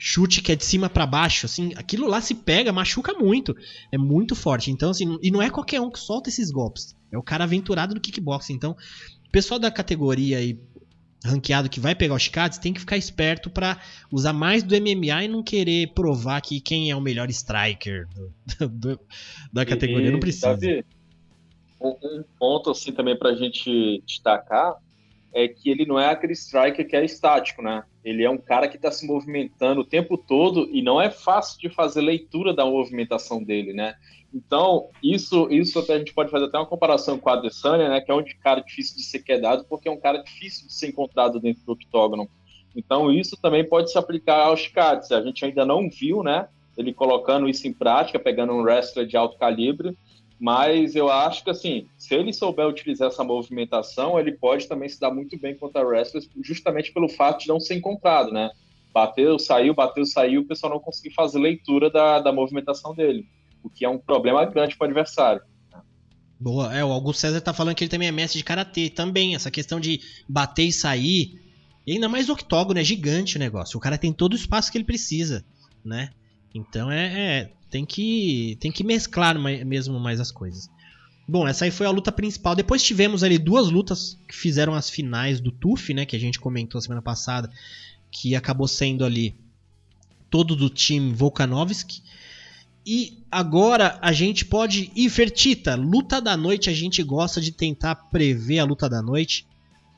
chute 0.05 0.41
que 0.41 0.51
é 0.51 0.55
de 0.55 0.65
cima 0.65 0.89
para 0.89 1.05
baixo, 1.07 1.45
assim, 1.45 1.71
aquilo 1.77 2.07
lá 2.07 2.19
se 2.19 2.35
pega, 2.35 2.73
machuca 2.73 3.13
muito. 3.13 3.55
É 3.89 3.97
muito 3.97 4.35
forte. 4.35 4.69
Então, 4.69 4.89
assim, 4.89 5.17
e 5.21 5.31
não 5.31 5.41
é 5.41 5.49
qualquer 5.49 5.79
um 5.79 5.89
que 5.89 5.97
solta 5.97 6.27
esses 6.27 6.51
golpes. 6.51 6.93
É 7.09 7.17
o 7.17 7.23
cara 7.23 7.45
aventurado 7.45 7.93
do 7.93 8.01
kickboxing. 8.01 8.53
Então, 8.53 8.71
o 9.25 9.31
pessoal 9.31 9.57
da 9.57 9.71
categoria 9.71 10.39
aí 10.39 10.59
ranqueado 11.23 11.69
que 11.69 11.79
vai 11.79 11.95
pegar 11.95 12.15
os 12.15 12.23
Chicads 12.23 12.57
tem 12.57 12.73
que 12.73 12.81
ficar 12.81 12.97
esperto 12.97 13.49
para 13.49 13.79
usar 14.11 14.33
mais 14.33 14.61
do 14.61 14.75
MMA 14.75 15.23
e 15.23 15.27
não 15.29 15.41
querer 15.41 15.93
provar 15.93 16.41
que 16.41 16.59
quem 16.59 16.91
é 16.91 16.95
o 16.97 16.99
melhor 16.99 17.29
striker 17.29 18.05
do, 18.59 18.67
do, 18.67 18.99
da 19.53 19.65
categoria. 19.65 20.09
E, 20.09 20.11
não 20.11 20.19
precisa. 20.19 20.49
Davi, 20.49 20.83
um 21.81 22.25
ponto 22.37 22.71
assim 22.71 22.91
também 22.91 23.17
para 23.17 23.29
a 23.29 23.35
gente 23.35 24.03
destacar 24.05 24.75
é 25.33 25.47
que 25.47 25.69
ele 25.69 25.85
não 25.85 25.97
é 25.97 26.09
aquele 26.09 26.33
striker 26.33 26.85
que 26.85 26.93
é 26.93 27.05
estático, 27.05 27.61
né? 27.61 27.85
Ele 28.03 28.23
é 28.23 28.29
um 28.29 28.37
cara 28.37 28.67
que 28.67 28.75
está 28.75 28.91
se 28.91 29.07
movimentando 29.07 29.81
o 29.81 29.85
tempo 29.85 30.17
todo 30.17 30.69
e 30.71 30.81
não 30.81 31.01
é 31.01 31.09
fácil 31.09 31.59
de 31.59 31.69
fazer 31.69 32.01
leitura 32.01 32.53
da 32.53 32.65
movimentação 32.65 33.41
dele, 33.41 33.73
né? 33.73 33.95
Então, 34.33 34.89
isso, 35.01 35.47
isso 35.51 35.77
até 35.79 35.93
a 35.93 35.99
gente 35.99 36.13
pode 36.13 36.31
fazer 36.31 36.45
até 36.45 36.57
uma 36.57 36.65
comparação 36.65 37.19
com 37.19 37.29
a 37.29 37.33
Adesanya, 37.33 37.87
né? 37.87 38.01
Que 38.01 38.11
é 38.11 38.15
um 38.15 38.23
cara 38.41 38.61
difícil 38.61 38.97
de 38.97 39.03
ser 39.03 39.19
quedado, 39.19 39.65
porque 39.69 39.87
é 39.87 39.91
um 39.91 39.99
cara 39.99 40.23
difícil 40.23 40.67
de 40.67 40.73
ser 40.73 40.87
encontrado 40.87 41.39
dentro 41.39 41.63
do 41.63 41.73
octógono. 41.73 42.27
Então, 42.75 43.11
isso 43.11 43.37
também 43.39 43.63
pode 43.63 43.91
se 43.91 43.97
aplicar 43.97 44.47
aos 44.47 44.67
Cats. 44.67 45.11
A 45.11 45.21
gente 45.21 45.45
ainda 45.45 45.63
não 45.63 45.87
viu, 45.87 46.23
né? 46.23 46.47
Ele 46.75 46.91
colocando 46.91 47.47
isso 47.47 47.67
em 47.67 47.73
prática, 47.73 48.17
pegando 48.17 48.53
um 48.53 48.63
wrestler 48.63 49.05
de 49.05 49.15
alto 49.15 49.37
calibre, 49.37 49.95
mas 50.39 50.95
eu 50.95 51.09
acho 51.09 51.43
que, 51.43 51.49
assim, 51.49 51.87
se 51.97 52.13
ele 52.13 52.33
souber 52.33 52.67
utilizar 52.67 53.07
essa 53.07 53.23
movimentação, 53.23 54.19
ele 54.19 54.31
pode 54.31 54.67
também 54.67 54.89
se 54.89 54.99
dar 54.99 55.11
muito 55.11 55.37
bem 55.39 55.55
contra 55.55 55.85
wrestlers, 55.85 56.29
justamente 56.41 56.91
pelo 56.91 57.07
fato 57.07 57.41
de 57.41 57.47
não 57.47 57.59
ser 57.59 57.75
encontrado, 57.75 58.31
né? 58.31 58.49
Bateu, 58.93 59.39
saiu, 59.39 59.73
bateu, 59.73 60.05
saiu, 60.05 60.41
o 60.41 60.45
pessoal 60.45 60.73
não 60.73 60.79
conseguir 60.79 61.13
fazer 61.13 61.39
leitura 61.39 61.89
da, 61.89 62.19
da 62.19 62.31
movimentação 62.31 62.93
dele, 62.93 63.27
o 63.63 63.69
que 63.69 63.85
é 63.85 63.89
um 63.89 63.97
problema 63.97 64.45
grande 64.45 64.75
para 64.77 64.85
o 64.85 64.89
adversário. 64.89 65.41
Boa, 66.39 66.75
é, 66.75 66.83
o 66.83 66.91
Augusto 66.91 67.21
César 67.21 67.39
tá 67.39 67.53
falando 67.53 67.75
que 67.75 67.85
ele 67.85 67.91
também 67.91 68.09
é 68.09 68.11
mestre 68.11 68.37
de 68.37 68.43
karatê 68.43 68.89
também, 68.89 69.33
essa 69.33 69.49
questão 69.49 69.79
de 69.79 70.01
bater 70.27 70.65
e 70.65 70.73
sair. 70.73 71.41
E 71.87 71.93
ainda 71.93 72.09
mais 72.09 72.29
octógono, 72.29 72.79
é 72.79 72.83
gigante 72.83 73.37
o 73.37 73.39
negócio. 73.39 73.77
O 73.77 73.79
cara 73.79 73.97
tem 73.97 74.11
todo 74.11 74.33
o 74.33 74.35
espaço 74.35 74.69
que 74.69 74.77
ele 74.77 74.83
precisa, 74.83 75.45
né? 75.85 76.09
Então 76.53 76.91
é, 76.91 77.05
é 77.05 77.51
tem 77.73 77.87
que 77.87 78.55
tem 78.59 78.71
que 78.71 78.83
mesclar 78.83 79.35
mesmo 79.39 79.99
mais 79.99 80.19
as 80.19 80.31
coisas. 80.31 80.69
Bom, 81.27 81.47
essa 81.47 81.65
aí 81.65 81.71
foi 81.71 81.87
a 81.87 81.89
luta 81.89 82.11
principal. 82.11 82.53
Depois 82.53 82.83
tivemos 82.83 83.23
ali 83.23 83.39
duas 83.39 83.71
lutas 83.71 84.15
que 84.27 84.35
fizeram 84.35 84.75
as 84.75 84.91
finais 84.91 85.39
do 85.39 85.51
TUF, 85.51 85.91
né, 85.91 86.05
que 86.05 86.15
a 86.15 86.19
gente 86.19 86.39
comentou 86.39 86.79
semana 86.79 87.01
passada, 87.01 87.49
que 88.11 88.35
acabou 88.35 88.67
sendo 88.67 89.03
ali 89.03 89.35
todo 90.29 90.55
do 90.55 90.69
time 90.69 91.13
Volkanovski. 91.13 92.03
E 92.85 93.23
agora 93.31 93.97
a 94.03 94.11
gente 94.11 94.45
pode 94.45 94.91
ir 94.95 95.09
Fertita, 95.09 95.73
luta 95.73 96.21
da 96.21 96.37
noite, 96.37 96.69
a 96.69 96.73
gente 96.73 97.01
gosta 97.01 97.41
de 97.41 97.51
tentar 97.51 97.95
prever 97.95 98.59
a 98.59 98.65
luta 98.65 98.87
da 98.87 99.01
noite. 99.01 99.47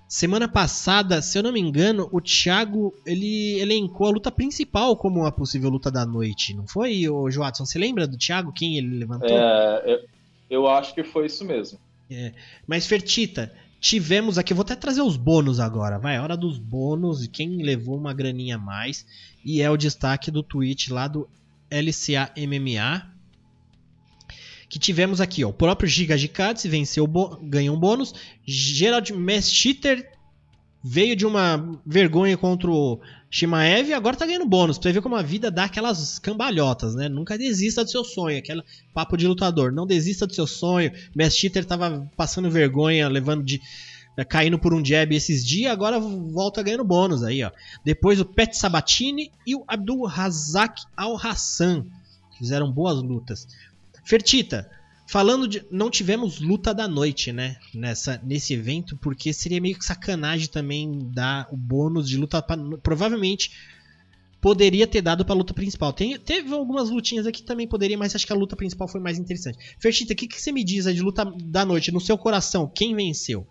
Semana 0.08 0.48
passada, 0.48 1.22
se 1.22 1.38
eu 1.38 1.44
não 1.44 1.52
me 1.52 1.60
engano, 1.60 2.08
o 2.12 2.22
Thiago 2.22 2.94
ele 3.06 3.60
elencou 3.60 4.08
a 4.08 4.12
luta 4.12 4.32
principal 4.32 4.96
como 4.96 5.22
uma 5.22 5.32
possível 5.32 5.70
luta 5.70 5.90
da 5.90 6.06
noite, 6.06 6.54
não 6.54 6.68
foi, 6.68 7.10
o 7.10 7.30
Joatson? 7.30 7.66
Você 7.66 7.80
lembra 7.80 8.08
do 8.08 8.18
Thiago 8.18 8.54
quem 8.54 8.78
ele 8.78 9.00
levantou? 9.00 9.36
É, 9.36 9.84
eu, 9.86 10.00
eu 10.50 10.68
acho 10.68 10.94
que 10.94 11.04
foi 11.04 11.26
isso 11.26 11.44
mesmo. 11.44 11.80
É. 12.10 12.34
Mas 12.68 12.86
Fertita, 12.86 13.52
tivemos 13.80 14.38
aqui, 14.38 14.54
vou 14.54 14.62
até 14.62 14.76
trazer 14.76 15.02
os 15.02 15.18
bônus 15.18 15.60
agora, 15.60 15.98
vai, 15.98 16.20
hora 16.20 16.38
dos 16.38 16.60
bônus 16.60 17.24
e 17.24 17.28
quem 17.28 17.64
levou 17.64 17.98
uma 17.98 18.14
graninha 18.14 18.58
a 18.58 18.60
mais 18.60 19.08
e 19.44 19.62
é 19.62 19.70
o 19.70 19.78
destaque 19.78 20.30
do 20.30 20.44
tweet 20.44 20.94
lá 20.94 21.08
do 21.08 21.28
LCA 21.72 22.32
MMA 22.38 23.15
que 24.70 24.80
tivemos 24.80 25.22
aqui, 25.22 25.44
ó, 25.44 25.50
o 25.50 25.54
próprio 25.54 25.88
Giga 25.88 26.18
Gikatse 26.18 26.68
venceu, 26.68 27.08
ganhou 27.44 27.76
um 27.76 27.80
bônus, 27.80 28.14
Gerald 28.46 29.14
Messchiter 29.14 30.12
veio 30.84 31.16
de 31.16 31.26
uma 31.26 31.82
vergonha 31.84 32.38
contra 32.38 32.70
o 32.70 33.00
Shimaev 33.30 33.90
e 33.90 33.94
agora 33.94 34.16
tá 34.16 34.26
ganhando 34.26 34.46
bônus. 34.46 34.78
Pra 34.78 34.92
ver 34.92 35.02
como 35.02 35.16
a 35.16 35.24
vida 35.24 35.50
dá 35.50 35.64
aquelas 35.64 36.20
cambalhotas, 36.20 36.94
né? 36.94 37.10
Nunca 37.10 37.38
desista 37.40 37.84
do 37.84 37.90
seu 37.90 38.04
sonho, 38.04 38.38
aquele 38.38 38.62
papo 38.94 39.18
de 39.18 39.28
lutador. 39.28 39.72
Não 39.72 39.88
desista 39.88 40.28
do 40.28 40.36
seu 40.36 40.46
sonho. 40.46 40.92
Messchiter 41.16 41.66
tava 41.66 42.08
passando 42.16 42.52
vergonha, 42.52 43.10
levando 43.10 43.44
de 43.44 43.60
né, 44.16 44.24
caindo 44.24 44.58
por 44.58 44.74
um 44.74 44.86
jab 44.86 45.14
esses 45.14 45.46
dias, 45.46 45.72
agora 45.72 46.00
volta 46.00 46.64
ganhando 46.64 46.84
bônus 46.86 47.24
aí, 47.24 47.44
ó. 47.44 47.52
Depois 47.84 48.20
o 48.20 48.26
Pet 48.26 48.56
Sabatini 48.56 49.32
e 49.46 49.56
o 49.56 49.64
Abdul 49.68 50.06
Razak 50.06 50.84
Al 50.96 51.18
Hassan 51.18 51.86
fizeram 52.38 52.72
boas 52.72 53.02
lutas. 53.02 53.48
Fertita, 54.06 54.70
falando 55.08 55.48
de. 55.48 55.66
Não 55.72 55.90
tivemos 55.90 56.40
luta 56.40 56.74
da 56.74 56.88
noite, 56.88 57.32
né? 57.32 57.58
Nessa, 57.74 58.22
nesse 58.24 58.54
evento, 58.54 58.96
porque 58.98 59.34
seria 59.34 59.60
meio 59.60 59.78
que 59.78 59.84
sacanagem 59.84 60.48
também 60.48 61.10
dar 61.12 61.48
o 61.52 61.58
bônus 61.58 62.08
de 62.08 62.16
luta. 62.16 62.42
Pra, 62.42 62.56
provavelmente 62.82 63.52
poderia 64.40 64.86
ter 64.86 65.02
dado 65.02 65.26
pra 65.26 65.34
luta 65.34 65.56
principal. 65.56 65.92
Tem, 65.92 66.20
teve 66.20 66.54
algumas 66.54 66.92
lutinhas 66.92 67.26
aqui 67.26 67.42
também 67.42 67.68
poderia, 67.68 67.98
mas 67.98 68.16
acho 68.16 68.28
que 68.28 68.34
a 68.34 68.36
luta 68.36 68.56
principal 68.56 68.88
foi 68.88 69.02
mais 69.02 69.18
interessante. 69.18 69.58
Fertita, 69.80 70.14
o 70.14 70.16
que, 70.16 70.28
que 70.28 70.40
você 70.40 70.52
me 70.52 70.64
diz 70.64 70.86
aí 70.86 70.94
de 70.94 71.02
luta 71.02 71.26
da 71.44 71.66
noite? 71.66 71.92
No 71.92 72.00
seu 72.00 72.16
coração, 72.16 72.72
quem 72.74 72.96
venceu? 72.96 73.48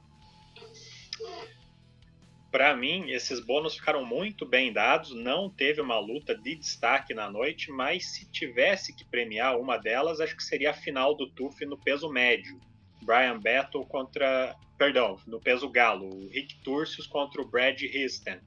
Para 2.54 2.76
mim, 2.76 3.10
esses 3.10 3.40
bônus 3.40 3.74
ficaram 3.74 4.06
muito 4.06 4.46
bem 4.46 4.72
dados. 4.72 5.12
Não 5.12 5.50
teve 5.50 5.80
uma 5.80 5.98
luta 5.98 6.36
de 6.36 6.54
destaque 6.54 7.12
na 7.12 7.28
noite, 7.28 7.72
mas 7.72 8.06
se 8.06 8.30
tivesse 8.30 8.94
que 8.94 9.04
premiar 9.04 9.58
uma 9.58 9.76
delas, 9.76 10.20
acho 10.20 10.36
que 10.36 10.44
seria 10.44 10.70
a 10.70 10.72
final 10.72 11.16
do 11.16 11.28
TUF 11.28 11.66
no 11.66 11.76
peso 11.76 12.08
médio. 12.08 12.60
Brian 13.02 13.40
Battle 13.40 13.84
contra. 13.84 14.54
Perdão, 14.78 15.18
no 15.26 15.40
peso 15.40 15.68
galo. 15.68 16.08
O 16.08 16.28
Rick 16.28 16.54
Turcios 16.62 17.08
contra 17.08 17.42
o 17.42 17.44
Brad 17.44 17.82
Histon. 17.82 18.38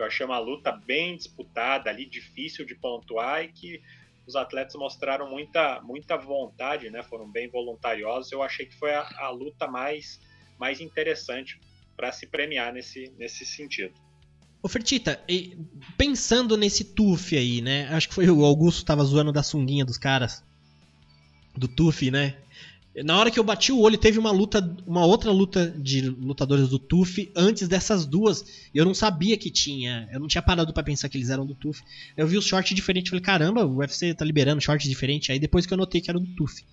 Eu 0.00 0.06
achei 0.06 0.26
uma 0.26 0.40
luta 0.40 0.72
bem 0.72 1.14
disputada 1.14 1.88
ali, 1.88 2.06
difícil 2.06 2.66
de 2.66 2.74
pontuar 2.74 3.44
e 3.44 3.52
que 3.52 3.80
os 4.26 4.34
atletas 4.34 4.74
mostraram 4.74 5.30
muita, 5.30 5.80
muita 5.80 6.16
vontade, 6.16 6.90
né? 6.90 7.04
Foram 7.04 7.30
bem 7.30 7.48
voluntariosos. 7.48 8.32
Eu 8.32 8.42
achei 8.42 8.66
que 8.66 8.74
foi 8.74 8.92
a, 8.92 9.08
a 9.18 9.30
luta 9.30 9.68
mais, 9.68 10.20
mais 10.58 10.80
interessante 10.80 11.60
para 11.96 12.12
se 12.12 12.26
premiar 12.26 12.72
nesse, 12.72 13.12
nesse 13.18 13.44
sentido. 13.44 13.94
Ô 14.62 14.68
Fertita, 14.68 15.20
pensando 15.98 16.56
nesse 16.56 16.84
TUF 16.84 17.36
aí, 17.36 17.60
né? 17.60 17.86
Acho 17.88 18.08
que 18.08 18.14
foi 18.14 18.28
o 18.30 18.44
Augusto 18.44 18.80
que 18.80 18.86
tava 18.86 19.04
zoando 19.04 19.30
da 19.30 19.42
sunguinha 19.42 19.84
dos 19.84 19.98
caras. 19.98 20.42
Do 21.54 21.68
TUF, 21.68 22.10
né? 22.10 22.36
Na 23.04 23.18
hora 23.18 23.30
que 23.30 23.38
eu 23.38 23.44
bati 23.44 23.72
o 23.72 23.80
olho, 23.80 23.98
teve 23.98 24.18
uma 24.18 24.30
luta, 24.30 24.60
uma 24.86 25.04
outra 25.04 25.32
luta 25.32 25.68
de 25.68 26.00
lutadores 26.08 26.68
do 26.68 26.78
TUF 26.78 27.30
antes 27.34 27.66
dessas 27.66 28.06
duas. 28.06 28.68
Eu 28.72 28.84
não 28.84 28.94
sabia 28.94 29.36
que 29.36 29.50
tinha. 29.50 30.08
Eu 30.12 30.20
não 30.20 30.28
tinha 30.28 30.40
parado 30.40 30.72
para 30.72 30.82
pensar 30.82 31.08
que 31.08 31.18
eles 31.18 31.28
eram 31.28 31.44
do 31.44 31.54
TUF. 31.54 31.82
Eu 32.16 32.26
vi 32.26 32.38
os 32.38 32.46
shorts 32.46 32.74
diferentes, 32.74 33.10
falei, 33.10 33.22
caramba, 33.22 33.66
o 33.66 33.78
UFC 33.78 34.14
tá 34.14 34.24
liberando 34.24 34.62
shorts 34.62 34.88
diferentes. 34.88 35.28
Aí 35.28 35.40
depois 35.40 35.66
que 35.66 35.74
eu 35.74 35.78
notei 35.78 36.00
que 36.00 36.08
era 36.08 36.18
do 36.18 36.34
TUF. 36.36 36.64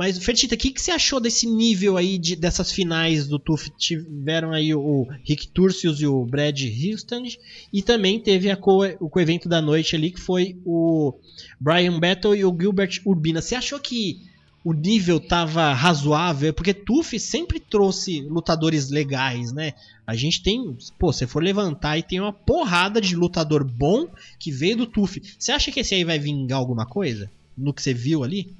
Mas, 0.00 0.16
Fertita, 0.16 0.54
o 0.54 0.58
que, 0.58 0.70
que 0.70 0.80
você 0.80 0.92
achou 0.92 1.20
desse 1.20 1.46
nível 1.46 1.98
aí 1.98 2.16
de, 2.16 2.34
dessas 2.34 2.72
finais 2.72 3.28
do 3.28 3.38
TUF? 3.38 3.68
Tiveram 3.76 4.50
aí 4.50 4.74
o 4.74 5.06
Rick 5.26 5.48
Turcios 5.48 6.00
e 6.00 6.06
o 6.06 6.24
Brad 6.24 6.58
Houston. 6.58 7.24
E 7.70 7.82
também 7.82 8.18
teve 8.18 8.56
co, 8.56 8.82
o 8.98 9.10
co-evento 9.10 9.46
da 9.46 9.60
noite 9.60 9.94
ali, 9.94 10.10
que 10.10 10.18
foi 10.18 10.56
o 10.64 11.12
Brian 11.60 12.00
Battle 12.00 12.34
e 12.34 12.46
o 12.46 12.56
Gilbert 12.58 13.02
Urbina. 13.04 13.42
Você 13.42 13.54
achou 13.54 13.78
que 13.78 14.22
o 14.64 14.72
nível 14.72 15.20
tava 15.20 15.70
razoável, 15.74 16.54
porque 16.54 16.72
TUF 16.72 17.20
sempre 17.20 17.60
trouxe 17.60 18.22
lutadores 18.22 18.88
legais, 18.88 19.52
né? 19.52 19.74
A 20.06 20.16
gente 20.16 20.42
tem, 20.42 20.78
pô, 20.98 21.12
se 21.12 21.26
for 21.26 21.42
levantar 21.42 21.98
e 21.98 22.02
tem 22.02 22.18
uma 22.18 22.32
porrada 22.32 23.02
de 23.02 23.14
lutador 23.14 23.62
bom 23.62 24.08
que 24.38 24.50
veio 24.50 24.78
do 24.78 24.86
TUF. 24.86 25.20
Você 25.38 25.52
acha 25.52 25.70
que 25.70 25.80
esse 25.80 25.94
aí 25.94 26.04
vai 26.04 26.18
vingar 26.18 26.58
alguma 26.58 26.86
coisa? 26.86 27.30
No 27.54 27.74
que 27.74 27.82
você 27.82 27.92
viu 27.92 28.24
ali? 28.24 28.58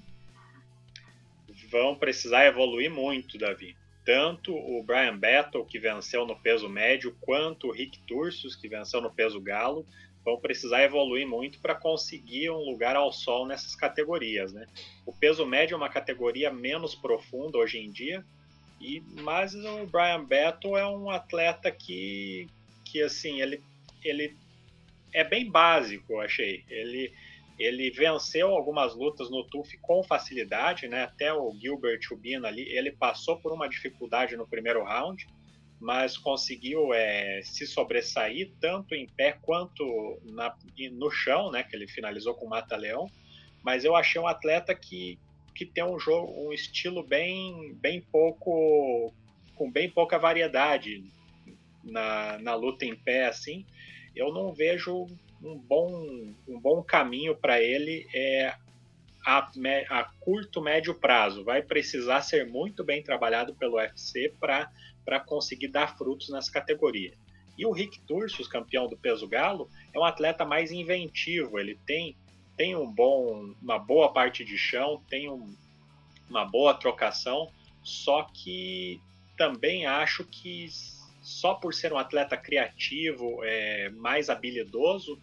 Vão 1.70 1.94
precisar 1.94 2.46
evoluir 2.46 2.90
muito, 2.90 3.38
Davi. 3.38 3.76
Tanto 4.04 4.54
o 4.54 4.82
Brian 4.82 5.16
Battle, 5.16 5.64
que 5.64 5.78
venceu 5.78 6.26
no 6.26 6.34
peso 6.34 6.68
médio, 6.68 7.16
quanto 7.20 7.68
o 7.68 7.72
Rick 7.72 7.98
Turcios, 8.06 8.56
que 8.56 8.68
venceu 8.68 9.00
no 9.00 9.10
peso 9.10 9.40
galo, 9.40 9.86
vão 10.24 10.38
precisar 10.38 10.82
evoluir 10.82 11.26
muito 11.26 11.60
para 11.60 11.74
conseguir 11.74 12.50
um 12.50 12.64
lugar 12.70 12.96
ao 12.96 13.12
sol 13.12 13.46
nessas 13.46 13.74
categorias, 13.74 14.52
né? 14.52 14.66
O 15.06 15.12
peso 15.12 15.46
médio 15.46 15.74
é 15.74 15.76
uma 15.76 15.88
categoria 15.88 16.52
menos 16.52 16.94
profunda 16.94 17.58
hoje 17.58 17.78
em 17.78 17.90
dia, 17.90 18.24
e 18.80 19.02
mas 19.22 19.54
o 19.54 19.86
Brian 19.86 20.24
Battle 20.24 20.76
é 20.76 20.86
um 20.86 21.10
atleta 21.10 21.70
que 21.70 22.48
que 22.84 23.02
assim, 23.02 23.40
ele 23.40 23.62
ele 24.02 24.36
é 25.12 25.24
bem 25.24 25.50
básico, 25.50 26.14
eu 26.14 26.20
achei. 26.20 26.64
Ele 26.68 27.12
ele 27.60 27.90
venceu 27.90 28.48
algumas 28.48 28.94
lutas 28.94 29.30
no 29.30 29.44
TUF 29.44 29.76
com 29.82 30.02
facilidade, 30.02 30.88
né? 30.88 31.02
Até 31.02 31.30
o 31.30 31.52
Gilbert 31.52 32.00
Ubina 32.10 32.48
ali, 32.48 32.62
ele 32.62 32.90
passou 32.90 33.38
por 33.38 33.52
uma 33.52 33.68
dificuldade 33.68 34.34
no 34.34 34.48
primeiro 34.48 34.82
round, 34.82 35.26
mas 35.78 36.16
conseguiu 36.16 36.94
é, 36.94 37.42
se 37.42 37.66
sobressair 37.66 38.50
tanto 38.58 38.94
em 38.94 39.06
pé 39.06 39.38
quanto 39.42 39.84
na, 40.24 40.56
no 40.92 41.10
chão, 41.10 41.50
né? 41.50 41.62
Que 41.62 41.76
ele 41.76 41.86
finalizou 41.86 42.34
com 42.34 42.46
o 42.46 42.48
Mata-Leão. 42.48 43.10
Mas 43.62 43.84
eu 43.84 43.94
achei 43.94 44.18
um 44.18 44.26
atleta 44.26 44.74
que, 44.74 45.18
que 45.54 45.66
tem 45.66 45.84
um 45.84 46.00
jogo, 46.00 46.32
um 46.48 46.54
estilo 46.54 47.02
bem, 47.02 47.74
bem 47.74 48.00
pouco, 48.00 49.12
com 49.54 49.70
bem 49.70 49.90
pouca 49.90 50.18
variedade 50.18 51.04
na, 51.84 52.38
na 52.38 52.54
luta 52.54 52.86
em 52.86 52.96
pé, 52.96 53.26
assim. 53.26 53.66
Eu 54.16 54.32
não 54.32 54.54
vejo 54.54 55.06
um 55.42 55.56
bom, 55.58 56.32
um 56.46 56.60
bom 56.60 56.82
caminho 56.82 57.34
para 57.34 57.60
ele 57.60 58.06
é 58.14 58.54
a, 59.24 59.50
a, 59.88 60.04
curto, 60.20 60.60
médio 60.60 60.94
prazo. 60.94 61.44
Vai 61.44 61.62
precisar 61.62 62.22
ser 62.22 62.46
muito 62.46 62.84
bem 62.84 63.02
trabalhado 63.02 63.54
pelo 63.54 63.76
UFC 63.76 64.32
para 64.38 65.20
conseguir 65.20 65.68
dar 65.68 65.96
frutos 65.96 66.28
nessa 66.30 66.50
categoria. 66.50 67.14
E 67.56 67.66
o 67.66 67.72
Rick 67.72 68.00
Turcios, 68.00 68.48
campeão 68.48 68.88
do 68.88 68.96
peso 68.96 69.28
galo, 69.28 69.68
é 69.92 69.98
um 69.98 70.04
atleta 70.04 70.44
mais 70.44 70.72
inventivo, 70.72 71.58
ele 71.58 71.78
tem, 71.84 72.16
tem 72.56 72.74
um 72.74 72.90
bom, 72.90 73.54
uma 73.60 73.78
boa 73.78 74.12
parte 74.12 74.44
de 74.44 74.56
chão, 74.56 75.02
tem 75.10 75.28
um, 75.28 75.54
uma 76.28 76.46
boa 76.46 76.72
trocação, 76.72 77.50
só 77.82 78.22
que 78.32 78.98
também 79.36 79.84
acho 79.84 80.24
que 80.24 80.70
só 81.22 81.54
por 81.54 81.74
ser 81.74 81.92
um 81.92 81.98
atleta 81.98 82.36
criativo, 82.36 83.40
é, 83.44 83.90
mais 83.90 84.30
habilidoso, 84.30 85.20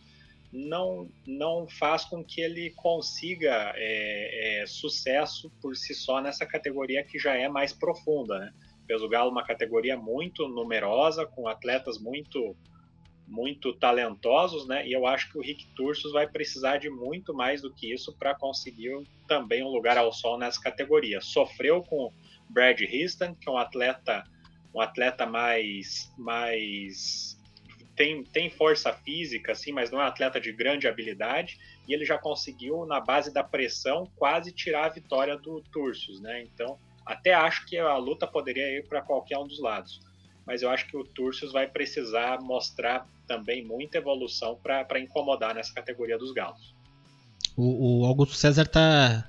não, 0.52 1.10
não 1.26 1.68
faz 1.68 2.06
com 2.06 2.24
que 2.24 2.42
ele 2.42 2.72
consiga 2.72 3.74
é, 3.76 4.62
é, 4.62 4.66
sucesso 4.66 5.52
por 5.62 5.76
si 5.76 5.94
só 5.94 6.22
nessa 6.22 6.46
categoria 6.46 7.04
que 7.04 7.20
já 7.20 7.36
é 7.36 7.48
mais 7.48 7.74
profunda. 7.74 8.40
Né? 8.40 8.54
peso 8.88 9.08
galo 9.10 9.30
uma 9.30 9.44
categoria 9.44 9.98
muito 9.98 10.48
numerosa, 10.48 11.26
com 11.26 11.48
atletas 11.48 12.00
muito 12.00 12.56
muito 13.30 13.74
talentosos, 13.74 14.66
né? 14.66 14.88
E 14.88 14.94
eu 14.94 15.06
acho 15.06 15.30
que 15.30 15.38
o 15.38 15.42
Rick 15.42 15.68
Turcios 15.76 16.14
vai 16.14 16.26
precisar 16.26 16.78
de 16.78 16.90
muito 16.90 17.34
mais 17.34 17.62
do 17.62 17.70
que 17.74 17.94
isso 17.94 18.16
para 18.18 18.34
conseguir 18.34 19.06
também 19.28 19.62
um 19.62 19.68
lugar 19.68 19.98
ao 19.98 20.14
sol 20.14 20.38
nessa 20.38 20.62
categoria. 20.62 21.20
Sofreu 21.20 21.84
com 21.84 22.14
Brad 22.50 22.80
Houston, 22.80 23.36
que 23.36 23.50
é 23.50 23.52
um 23.52 23.58
atleta 23.58 24.24
um 24.74 24.80
atleta 24.80 25.26
mais 25.26 26.10
mais 26.18 27.37
tem, 27.98 28.24
tem 28.24 28.50
força 28.50 28.94
física, 28.94 29.54
assim, 29.54 29.72
mas 29.72 29.90
não 29.90 30.00
é 30.00 30.04
um 30.04 30.08
atleta 30.08 30.40
de 30.40 30.54
grande 30.54 30.88
habilidade, 30.88 31.58
e 31.88 31.94
ele 31.94 32.06
já 32.06 32.18
conseguiu, 32.18 32.86
na 32.86 33.02
base 33.02 33.34
da 33.34 33.44
pressão, 33.44 34.08
quase 34.16 34.52
tirar 34.52 34.86
a 34.86 34.90
vitória 34.90 35.36
do 35.36 35.62
Turcios, 35.72 36.22
né? 36.22 36.44
Então, 36.44 36.78
até 37.04 37.34
acho 37.34 37.66
que 37.66 37.76
a 37.76 37.98
luta 37.98 38.28
poderia 38.28 38.78
ir 38.78 38.88
para 38.88 39.02
qualquer 39.02 39.40
um 39.40 39.48
dos 39.48 39.60
lados, 39.60 40.00
mas 40.46 40.62
eu 40.62 40.70
acho 40.70 40.88
que 40.88 40.96
o 40.96 41.04
Turcios 41.04 41.52
vai 41.52 41.68
precisar 41.68 42.40
mostrar 42.40 43.08
também 43.28 43.66
muita 43.66 43.98
evolução 43.98 44.56
para 44.62 45.00
incomodar 45.00 45.56
nessa 45.56 45.74
categoria 45.74 46.20
dos 46.20 46.32
galos. 46.32 46.76
O, 47.58 48.02
o 48.02 48.06
Augusto 48.06 48.36
César 48.36 48.62
está 48.62 49.28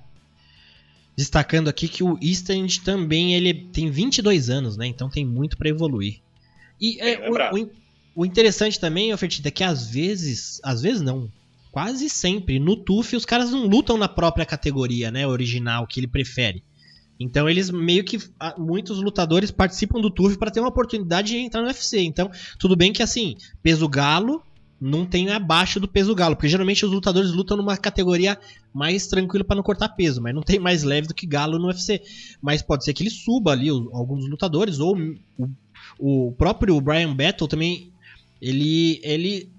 destacando 1.17 1.69
aqui 1.69 1.89
que 1.89 2.05
o 2.05 2.19
Eastend 2.23 2.83
também 2.83 3.35
ele 3.35 3.55
tem 3.55 3.91
22 3.91 4.51
anos, 4.51 4.77
né? 4.77 4.87
Então 4.87 5.09
tem 5.09 5.25
muito 5.25 5.57
para 5.57 5.71
evoluir. 5.71 6.21
E 6.81 7.01
é, 7.01 7.29
o, 7.29 7.33
o, 7.33 7.71
o, 8.19 8.27
interessante 8.27 8.81
também, 8.81 9.17
Fertita, 9.17 9.49
é 9.49 9.51
que 9.51 9.65
às 9.65 9.89
vezes, 9.89 10.61
às 10.65 10.83
vezes 10.83 11.01
não, 11.01 11.31
quase 11.71 12.09
sempre 12.09 12.59
no 12.59 12.77
TUF 12.77 13.15
os 13.15 13.25
caras 13.25 13.51
não 13.51 13.67
lutam 13.67 13.97
na 13.97 14.09
própria 14.09 14.45
categoria, 14.45 15.11
né, 15.11 15.27
original 15.27 15.87
que 15.87 16.01
ele 16.01 16.09
prefere. 16.09 16.63
Então 17.21 17.49
eles 17.49 17.71
meio 17.71 18.05
que 18.05 18.19
muitos 18.57 18.99
lutadores 18.99 19.51
participam 19.51 20.01
do 20.01 20.11
TUF 20.11 20.37
para 20.37 20.51
ter 20.51 20.61
uma 20.61 20.69
oportunidade 20.69 21.29
de 21.29 21.39
entrar 21.39 21.61
no 21.61 21.67
UFC. 21.67 22.01
Então, 22.01 22.31
tudo 22.59 22.77
bem 22.77 22.93
que 22.93 23.03
assim, 23.03 23.37
peso 23.63 23.89
galo 23.89 24.43
não 24.81 25.05
tem 25.05 25.29
abaixo 25.31 25.81
do 25.81 25.89
peso 25.89 26.15
galo, 26.15 26.37
porque 26.37 26.49
geralmente 26.49 26.85
os 26.87 26.93
lutadores 26.93 27.33
lutam 27.33 27.57
numa 27.57 27.77
categoria 27.77 28.39
mais 28.73 29.09
tranquila 29.09 29.45
para 29.45 29.57
não 29.57 29.63
cortar 29.63 29.89
peso, 29.89 30.23
mas 30.23 30.35
não 30.35 30.43
tem 30.43 30.61
mais 30.61 30.85
leve 30.85 31.09
do 31.09 31.15
que 31.15 31.27
galo 31.27 31.59
no 31.59 31.67
UFC. 31.67 32.01
Mas 32.41 32.63
pode 32.63 32.85
ser 32.85 32.95
que 32.95 33.03
ele 33.03 33.11
suba 33.11 33.53
ali 33.53 33.69
alguns 33.69 34.29
lutadores 34.29 34.79
ou 34.79 34.97
o, 35.37 35.49
o 35.99 36.33
próprio 36.33 36.81
Brian 36.81 37.15
Battle 37.15 37.49
também 37.49 37.93
ele 38.41 39.01
ele 39.03 39.53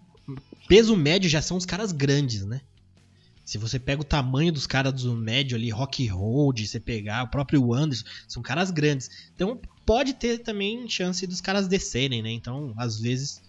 peso 0.67 0.95
médio 0.95 1.30
já 1.30 1.41
são 1.41 1.57
os 1.57 1.65
caras 1.65 1.91
grandes, 1.91 2.45
né? 2.45 2.61
Se 3.43 3.57
você 3.57 3.80
pega 3.80 4.01
o 4.01 4.05
tamanho 4.05 4.51
dos 4.51 4.67
caras 4.67 4.93
do 4.93 5.15
médio 5.15 5.57
ali, 5.57 5.71
Rock 5.71 6.05
Road, 6.05 6.67
você 6.67 6.80
pegar 6.80 7.23
o 7.23 7.30
próprio 7.30 7.73
Anderson, 7.73 8.05
são 8.27 8.43
caras 8.43 8.69
grandes. 8.69 9.32
Então 9.34 9.59
pode 9.86 10.13
ter 10.13 10.38
também 10.38 10.88
chance 10.88 11.25
dos 11.25 11.41
caras 11.41 11.67
descerem, 11.67 12.21
né? 12.21 12.30
Então, 12.30 12.75
às 12.77 12.99
vezes, 12.99 13.41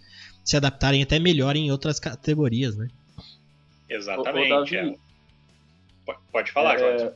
se 0.43 0.57
adaptarem 0.57 1.03
até 1.03 1.19
melhor 1.19 1.55
em 1.55 1.71
outras 1.71 1.99
categorias, 1.99 2.75
né? 2.75 2.87
Exatamente. 3.87 4.75
É. 4.75 4.95
Pode 6.31 6.51
falar, 6.51 6.79
é... 6.79 6.79
Jorge. 6.79 7.15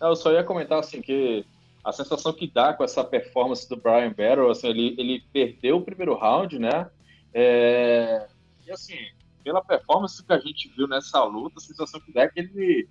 Eu 0.00 0.16
só 0.16 0.32
ia 0.32 0.42
comentar 0.42 0.78
assim 0.78 1.02
que 1.02 1.44
a 1.84 1.92
sensação 1.92 2.32
que 2.32 2.46
dá 2.46 2.72
com 2.72 2.84
essa 2.84 3.04
performance 3.04 3.68
do 3.68 3.76
Brian 3.76 4.08
Battle, 4.16 4.50
assim, 4.50 4.68
ele, 4.68 4.94
ele 4.96 5.22
perdeu 5.32 5.76
o 5.76 5.82
primeiro 5.82 6.16
round, 6.16 6.58
né? 6.58 6.88
É... 7.34 8.26
E 8.66 8.70
assim, 8.70 8.96
pela 9.42 9.62
performance 9.62 10.24
que 10.24 10.32
a 10.32 10.38
gente 10.38 10.70
viu 10.76 10.86
nessa 10.86 11.22
luta, 11.24 11.58
a 11.58 11.60
sensação 11.60 12.00
que 12.00 12.12
dá 12.12 12.22
é 12.22 12.28
que 12.28 12.40
ele 12.40 12.88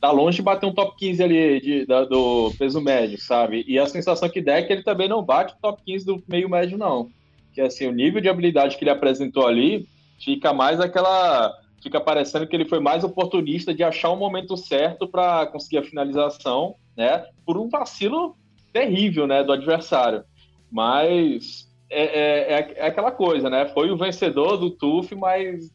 tá 0.00 0.10
longe 0.10 0.36
de 0.36 0.42
bater 0.42 0.66
um 0.66 0.72
top 0.72 0.96
15 0.96 1.22
ali 1.22 1.60
de, 1.60 1.86
da, 1.86 2.04
do 2.04 2.52
peso 2.58 2.80
médio, 2.80 3.20
sabe? 3.20 3.64
E 3.68 3.78
a 3.78 3.86
sensação 3.86 4.28
que 4.28 4.40
dá 4.40 4.54
é 4.54 4.62
que 4.62 4.72
ele 4.72 4.82
também 4.82 5.08
não 5.08 5.22
bate 5.22 5.54
o 5.54 5.60
top 5.60 5.82
15 5.84 6.06
do 6.06 6.22
meio 6.26 6.48
médio, 6.48 6.78
não. 6.78 7.10
que 7.52 7.60
assim, 7.60 7.86
o 7.86 7.92
nível 7.92 8.20
de 8.20 8.28
habilidade 8.28 8.76
que 8.76 8.84
ele 8.84 8.90
apresentou 8.90 9.46
ali 9.46 9.86
fica 10.22 10.52
mais 10.52 10.80
aquela. 10.80 11.54
Fica 11.82 11.98
parecendo 11.98 12.46
que 12.46 12.54
ele 12.54 12.68
foi 12.68 12.78
mais 12.78 13.04
oportunista 13.04 13.72
de 13.72 13.82
achar 13.82 14.10
o 14.10 14.16
momento 14.16 14.54
certo 14.54 15.08
para 15.08 15.46
conseguir 15.46 15.78
a 15.78 15.82
finalização, 15.82 16.74
né? 16.94 17.24
Por 17.44 17.56
um 17.56 17.70
vacilo 17.70 18.36
terrível, 18.70 19.26
né, 19.26 19.42
do 19.42 19.52
adversário. 19.52 20.22
Mas 20.70 21.69
é, 21.90 22.02
é, 22.02 22.52
é, 22.52 22.74
é 22.76 22.86
aquela 22.86 23.10
coisa, 23.10 23.50
né? 23.50 23.66
Foi 23.74 23.90
o 23.90 23.96
vencedor 23.96 24.56
do 24.56 24.70
TUF, 24.70 25.14
mas 25.16 25.70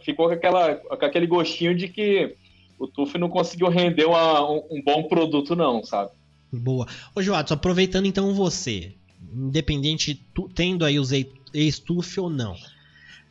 ficou 0.00 0.26
com, 0.26 0.34
aquela, 0.34 0.74
com 0.74 1.04
aquele 1.04 1.26
gostinho 1.26 1.76
de 1.76 1.88
que 1.88 2.34
o 2.78 2.88
TUF 2.88 3.16
não 3.16 3.28
conseguiu 3.28 3.68
render 3.68 4.04
uma, 4.04 4.50
um, 4.50 4.62
um, 4.70 4.82
bom 4.82 5.04
produto, 5.04 5.54
não, 5.54 5.84
sabe? 5.84 6.10
Boa. 6.52 6.86
Ô, 7.14 7.22
Joatos, 7.22 7.52
aproveitando 7.52 8.06
então 8.06 8.34
você, 8.34 8.92
independente 9.32 10.20
tu, 10.34 10.50
tendo 10.52 10.84
aí 10.84 10.98
os 10.98 11.12
ex-TUF 11.12 12.20
ou 12.20 12.28
não, 12.28 12.56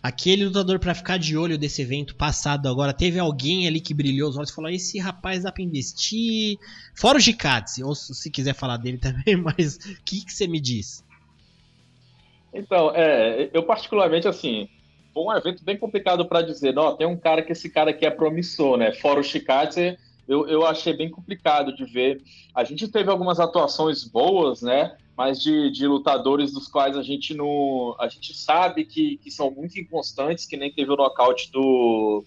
aquele 0.02 0.46
lutador 0.46 0.80
para 0.80 0.96
ficar 0.96 1.18
de 1.18 1.38
olho 1.38 1.58
desse 1.58 1.82
evento 1.82 2.16
passado 2.16 2.70
agora, 2.70 2.94
teve 2.94 3.20
alguém 3.20 3.68
ali 3.68 3.82
que 3.82 3.94
brilhou 3.94 4.30
os 4.30 4.38
olhos 4.38 4.50
e 4.50 4.56
falou: 4.56 4.72
esse 4.72 4.98
rapaz 4.98 5.44
dá 5.44 5.52
pra 5.52 5.62
investir. 5.62 6.58
Fora 6.96 7.18
o 7.18 7.22
Gikatsi, 7.22 7.84
ou 7.84 7.94
se 7.94 8.32
quiser 8.32 8.56
falar 8.56 8.78
dele 8.78 8.98
também, 9.00 9.36
mas 9.36 9.76
o 9.76 10.04
que, 10.04 10.26
que 10.26 10.34
você 10.34 10.48
me 10.48 10.60
diz? 10.60 11.04
Então, 12.54 12.92
é, 12.94 13.50
eu 13.54 13.64
particularmente, 13.64 14.28
assim, 14.28 14.68
foi 15.14 15.24
um 15.24 15.34
evento 15.34 15.64
bem 15.64 15.78
complicado 15.78 16.26
para 16.26 16.42
dizer, 16.42 16.74
tem 16.98 17.08
um 17.08 17.18
cara 17.18 17.42
que 17.42 17.52
esse 17.52 17.70
cara 17.70 17.92
aqui 17.92 18.06
é 18.06 18.12
promissor, 18.12 18.78
né? 18.78 18.94
Fora 18.94 19.20
o 19.20 19.24
Chikatse, 19.24 19.98
eu, 20.28 20.48
eu 20.48 20.66
achei 20.66 20.94
bem 20.94 21.10
complicado 21.10 21.76
de 21.76 21.84
ver. 21.84 22.22
A 22.56 22.64
gente 22.64 22.88
teve 22.88 23.10
algumas 23.10 23.40
atuações 23.40 24.04
boas, 24.04 24.62
né? 24.62 24.96
Mas 25.18 25.42
de, 25.42 25.70
de 25.72 25.86
lutadores 25.86 26.54
dos 26.54 26.68
quais 26.68 26.98
a 26.98 27.04
gente 27.04 27.34
não. 27.34 27.96
A 28.00 28.08
gente 28.08 28.34
sabe 28.34 28.86
que, 28.86 29.18
que 29.18 29.30
são 29.30 29.52
muito 29.52 29.78
inconstantes, 29.80 30.46
que 30.46 30.56
nem 30.56 30.72
teve 30.72 30.92
o 30.92 30.96
nocaute 30.96 31.52
do. 31.52 32.24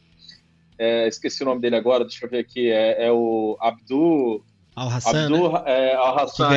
É, 0.79 1.09
esqueci 1.09 1.43
o 1.43 1.47
nome 1.47 1.63
dele 1.63 1.77
agora, 1.77 2.05
deixa 2.05 2.27
eu 2.27 2.31
ver 2.31 2.41
aqui. 2.41 2.71
É, 2.71 3.07
é 3.07 3.13
o 3.13 3.57
Abdu. 3.61 4.45
Al-Hassan. 4.77 5.27
Abdu 5.27 5.53
né? 5.53 5.63
é, 5.65 5.95
Al-Hassan, 5.95 6.49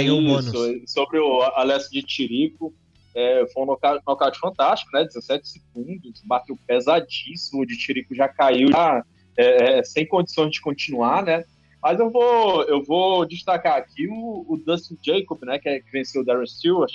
sobre 0.85 1.19
o 1.19 1.41
Alessio 1.55 1.91
de 1.91 2.03
Tirico. 2.03 2.73
É, 3.17 3.47
foi 3.47 3.63
um 3.63 3.65
nocaute, 3.65 4.03
nocaute, 4.05 4.39
fantástico, 4.39 4.91
né? 4.93 5.03
17 5.03 5.47
segundos, 5.47 6.21
bateu 6.23 6.55
pesadíssimo, 6.67 7.63
o 7.63 7.65
de 7.65 7.75
Tirico 7.75 8.13
já 8.13 8.27
caiu, 8.27 8.69
já, 8.69 9.03
é, 9.35 9.79
é, 9.79 9.83
sem 9.83 10.05
condições 10.05 10.51
de 10.51 10.61
continuar, 10.61 11.23
né? 11.23 11.43
Mas 11.81 11.99
eu 11.99 12.11
vou, 12.11 12.61
eu 12.65 12.83
vou 12.83 13.25
destacar 13.25 13.75
aqui 13.75 14.07
o, 14.07 14.45
o 14.47 14.55
Dustin 14.63 14.99
Jacob, 15.01 15.41
né? 15.41 15.57
Que, 15.57 15.67
é, 15.67 15.79
que 15.79 15.91
venceu 15.91 16.21
o 16.21 16.23
Darren 16.23 16.45
Stewart. 16.45 16.93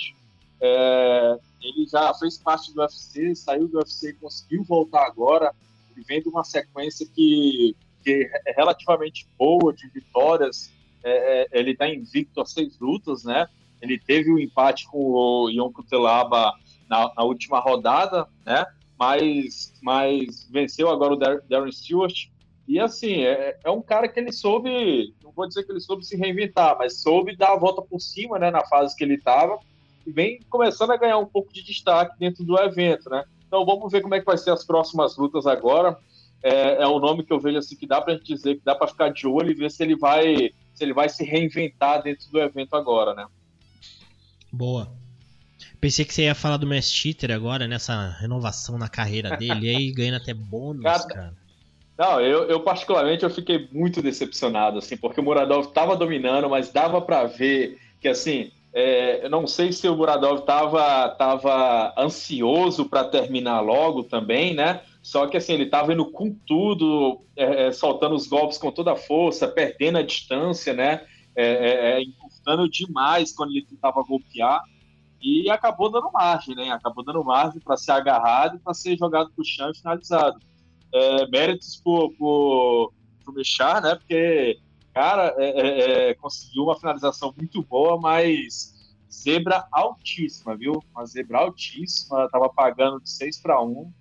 É, 0.61 1.37
ele 1.61 1.85
já 1.91 2.13
fez 2.13 2.37
parte 2.37 2.73
do 2.73 2.79
UFC, 2.79 3.35
saiu 3.35 3.67
do 3.67 3.79
UFC 3.79 4.13
conseguiu 4.13 4.63
voltar 4.63 5.05
agora. 5.05 5.53
De 5.93 6.29
uma 6.29 6.45
sequência 6.45 7.05
que, 7.13 7.75
que 8.01 8.29
é 8.47 8.53
relativamente 8.53 9.27
boa 9.37 9.73
de 9.73 9.89
vitórias. 9.89 10.71
É, 11.03 11.41
é, 11.41 11.59
ele 11.59 11.71
está 11.71 11.87
invicto 11.87 12.39
a 12.39 12.45
seis 12.45 12.79
lutas, 12.79 13.25
né? 13.25 13.45
Ele 13.83 13.99
teve 13.99 14.31
o 14.31 14.35
um 14.35 14.39
empate 14.39 14.87
com 14.87 14.97
o 14.97 15.49
Ion 15.49 15.69
Kutelaba 15.69 16.53
na, 16.89 17.11
na, 17.15 17.23
última 17.23 17.59
rodada, 17.59 18.25
né? 18.45 18.65
Mas, 18.97 19.73
mas 19.81 20.47
venceu 20.49 20.89
agora 20.89 21.13
o 21.13 21.17
Darren 21.17 21.71
Stewart. 21.71 22.29
E 22.65 22.79
assim, 22.79 23.23
é, 23.23 23.57
é, 23.61 23.69
um 23.69 23.81
cara 23.81 24.07
que 24.07 24.17
ele 24.17 24.31
soube, 24.31 25.13
não 25.21 25.33
vou 25.33 25.45
dizer 25.45 25.63
que 25.63 25.71
ele 25.73 25.81
soube 25.81 26.05
se 26.05 26.15
reinventar, 26.15 26.77
mas 26.77 27.01
soube 27.01 27.35
dar 27.35 27.51
a 27.51 27.57
volta 27.57 27.81
por 27.81 27.99
cima, 27.99 28.39
né, 28.39 28.49
na 28.49 28.65
fase 28.65 28.95
que 28.95 29.03
ele 29.03 29.15
estava, 29.15 29.59
e 30.07 30.11
vem 30.11 30.39
começando 30.49 30.91
a 30.91 30.97
ganhar 30.97 31.17
um 31.17 31.25
pouco 31.25 31.51
de 31.51 31.61
destaque 31.61 32.17
dentro 32.17 32.45
do 32.45 32.57
evento, 32.57 33.09
né? 33.09 33.25
Então 33.45 33.65
vamos 33.65 33.91
ver 33.91 34.01
como 34.01 34.15
é 34.15 34.19
que 34.19 34.25
vai 34.25 34.37
ser 34.37 34.51
as 34.51 34.65
próximas 34.65 35.17
lutas 35.17 35.45
agora. 35.45 35.97
É, 36.41 36.83
é 36.83 36.87
um 36.87 36.99
nome 36.99 37.23
que 37.23 37.33
eu 37.33 37.39
vejo 37.39 37.57
assim 37.57 37.75
que 37.75 37.85
dá 37.85 38.01
para 38.01 38.13
gente 38.13 38.33
dizer 38.33 38.55
que 38.55 38.63
dá 38.63 38.75
para 38.75 38.87
ficar 38.87 39.09
de 39.09 39.27
olho 39.27 39.51
e 39.51 39.53
ver 39.53 39.69
se 39.69 39.83
ele 39.83 39.95
vai 39.95 40.51
se 40.73 40.83
ele 40.83 40.93
vai 40.93 41.09
se 41.09 41.23
reinventar 41.23 42.01
dentro 42.01 42.31
do 42.31 42.39
evento 42.39 42.75
agora, 42.75 43.13
né? 43.13 43.27
Boa. 44.53 44.87
Pensei 45.81 46.05
que 46.05 46.13
você 46.13 46.25
ia 46.25 46.35
falar 46.35 46.57
do 46.57 46.67
Mass 46.67 46.91
Cheater 46.91 47.31
agora, 47.31 47.67
nessa 47.67 48.09
renovação 48.19 48.77
na 48.77 48.87
carreira 48.87 49.35
dele, 49.37 49.65
e 49.65 49.75
aí 49.75 49.91
ganhando 49.91 50.17
até 50.17 50.31
bônus, 50.31 50.83
cara. 50.83 51.07
cara. 51.07 51.33
Não, 51.97 52.21
eu, 52.21 52.43
eu, 52.43 52.59
particularmente 52.59 53.23
eu 53.23 53.29
fiquei 53.29 53.67
muito 53.71 54.01
decepcionado, 54.01 54.77
assim, 54.77 54.95
porque 54.95 55.19
o 55.19 55.23
Muradov 55.23 55.67
estava 55.67 55.95
dominando, 55.95 56.49
mas 56.49 56.71
dava 56.71 57.01
para 57.01 57.25
ver 57.25 57.79
que, 57.99 58.07
assim, 58.07 58.51
é, 58.73 59.25
eu 59.25 59.29
não 59.29 59.47
sei 59.47 59.71
se 59.71 59.87
o 59.87 59.95
Muradov 59.95 60.39
estava 60.39 61.09
tava 61.09 61.93
ansioso 61.97 62.85
para 62.85 63.03
terminar 63.03 63.61
logo 63.61 64.03
também, 64.03 64.53
né? 64.53 64.81
Só 65.01 65.27
que, 65.27 65.37
assim, 65.37 65.53
ele 65.53 65.65
estava 65.65 65.93
indo 65.93 66.05
com 66.05 66.33
tudo, 66.45 67.21
é, 67.35 67.67
é, 67.67 67.71
soltando 67.71 68.15
os 68.15 68.27
golpes 68.27 68.57
com 68.57 68.71
toda 68.71 68.93
a 68.93 68.95
força, 68.95 69.47
perdendo 69.47 69.97
a 69.97 70.03
distância, 70.03 70.73
né? 70.73 71.01
É, 71.35 71.45
é, 71.45 71.91
é 71.91 72.03
encurtando 72.03 72.69
demais 72.69 73.31
quando 73.33 73.51
ele 73.51 73.65
tentava 73.65 74.03
golpear 74.03 74.61
e 75.23 75.49
acabou 75.49 75.89
dando 75.89 76.11
margem, 76.11 76.53
né? 76.53 76.69
Acabou 76.69 77.03
dando 77.03 77.23
margem 77.23 77.61
para 77.61 77.77
ser 77.77 77.93
agarrado 77.93 78.57
e 78.57 78.59
para 78.59 78.73
ser 78.73 78.97
jogado 78.97 79.31
para 79.31 79.41
o 79.41 79.45
chão 79.45 79.71
e 79.71 79.77
finalizado. 79.77 80.37
É, 80.93 81.27
méritos 81.27 81.77
por, 81.77 82.11
por, 82.15 82.93
por 83.23 83.33
Mechar, 83.33 83.81
né? 83.81 83.95
Porque, 83.95 84.59
cara, 84.93 85.33
é, 85.37 85.45
é, 85.45 86.09
é, 86.09 86.13
conseguiu 86.15 86.63
uma 86.63 86.77
finalização 86.77 87.33
muito 87.37 87.63
boa, 87.63 87.97
mas 87.97 88.73
zebra 89.09 89.65
altíssima, 89.71 90.57
viu? 90.57 90.83
Uma 90.93 91.05
zebra 91.05 91.39
altíssima, 91.39 92.29
tava 92.29 92.49
pagando 92.49 92.99
de 93.01 93.09
6 93.09 93.41
para 93.41 93.61
1. 93.61 93.91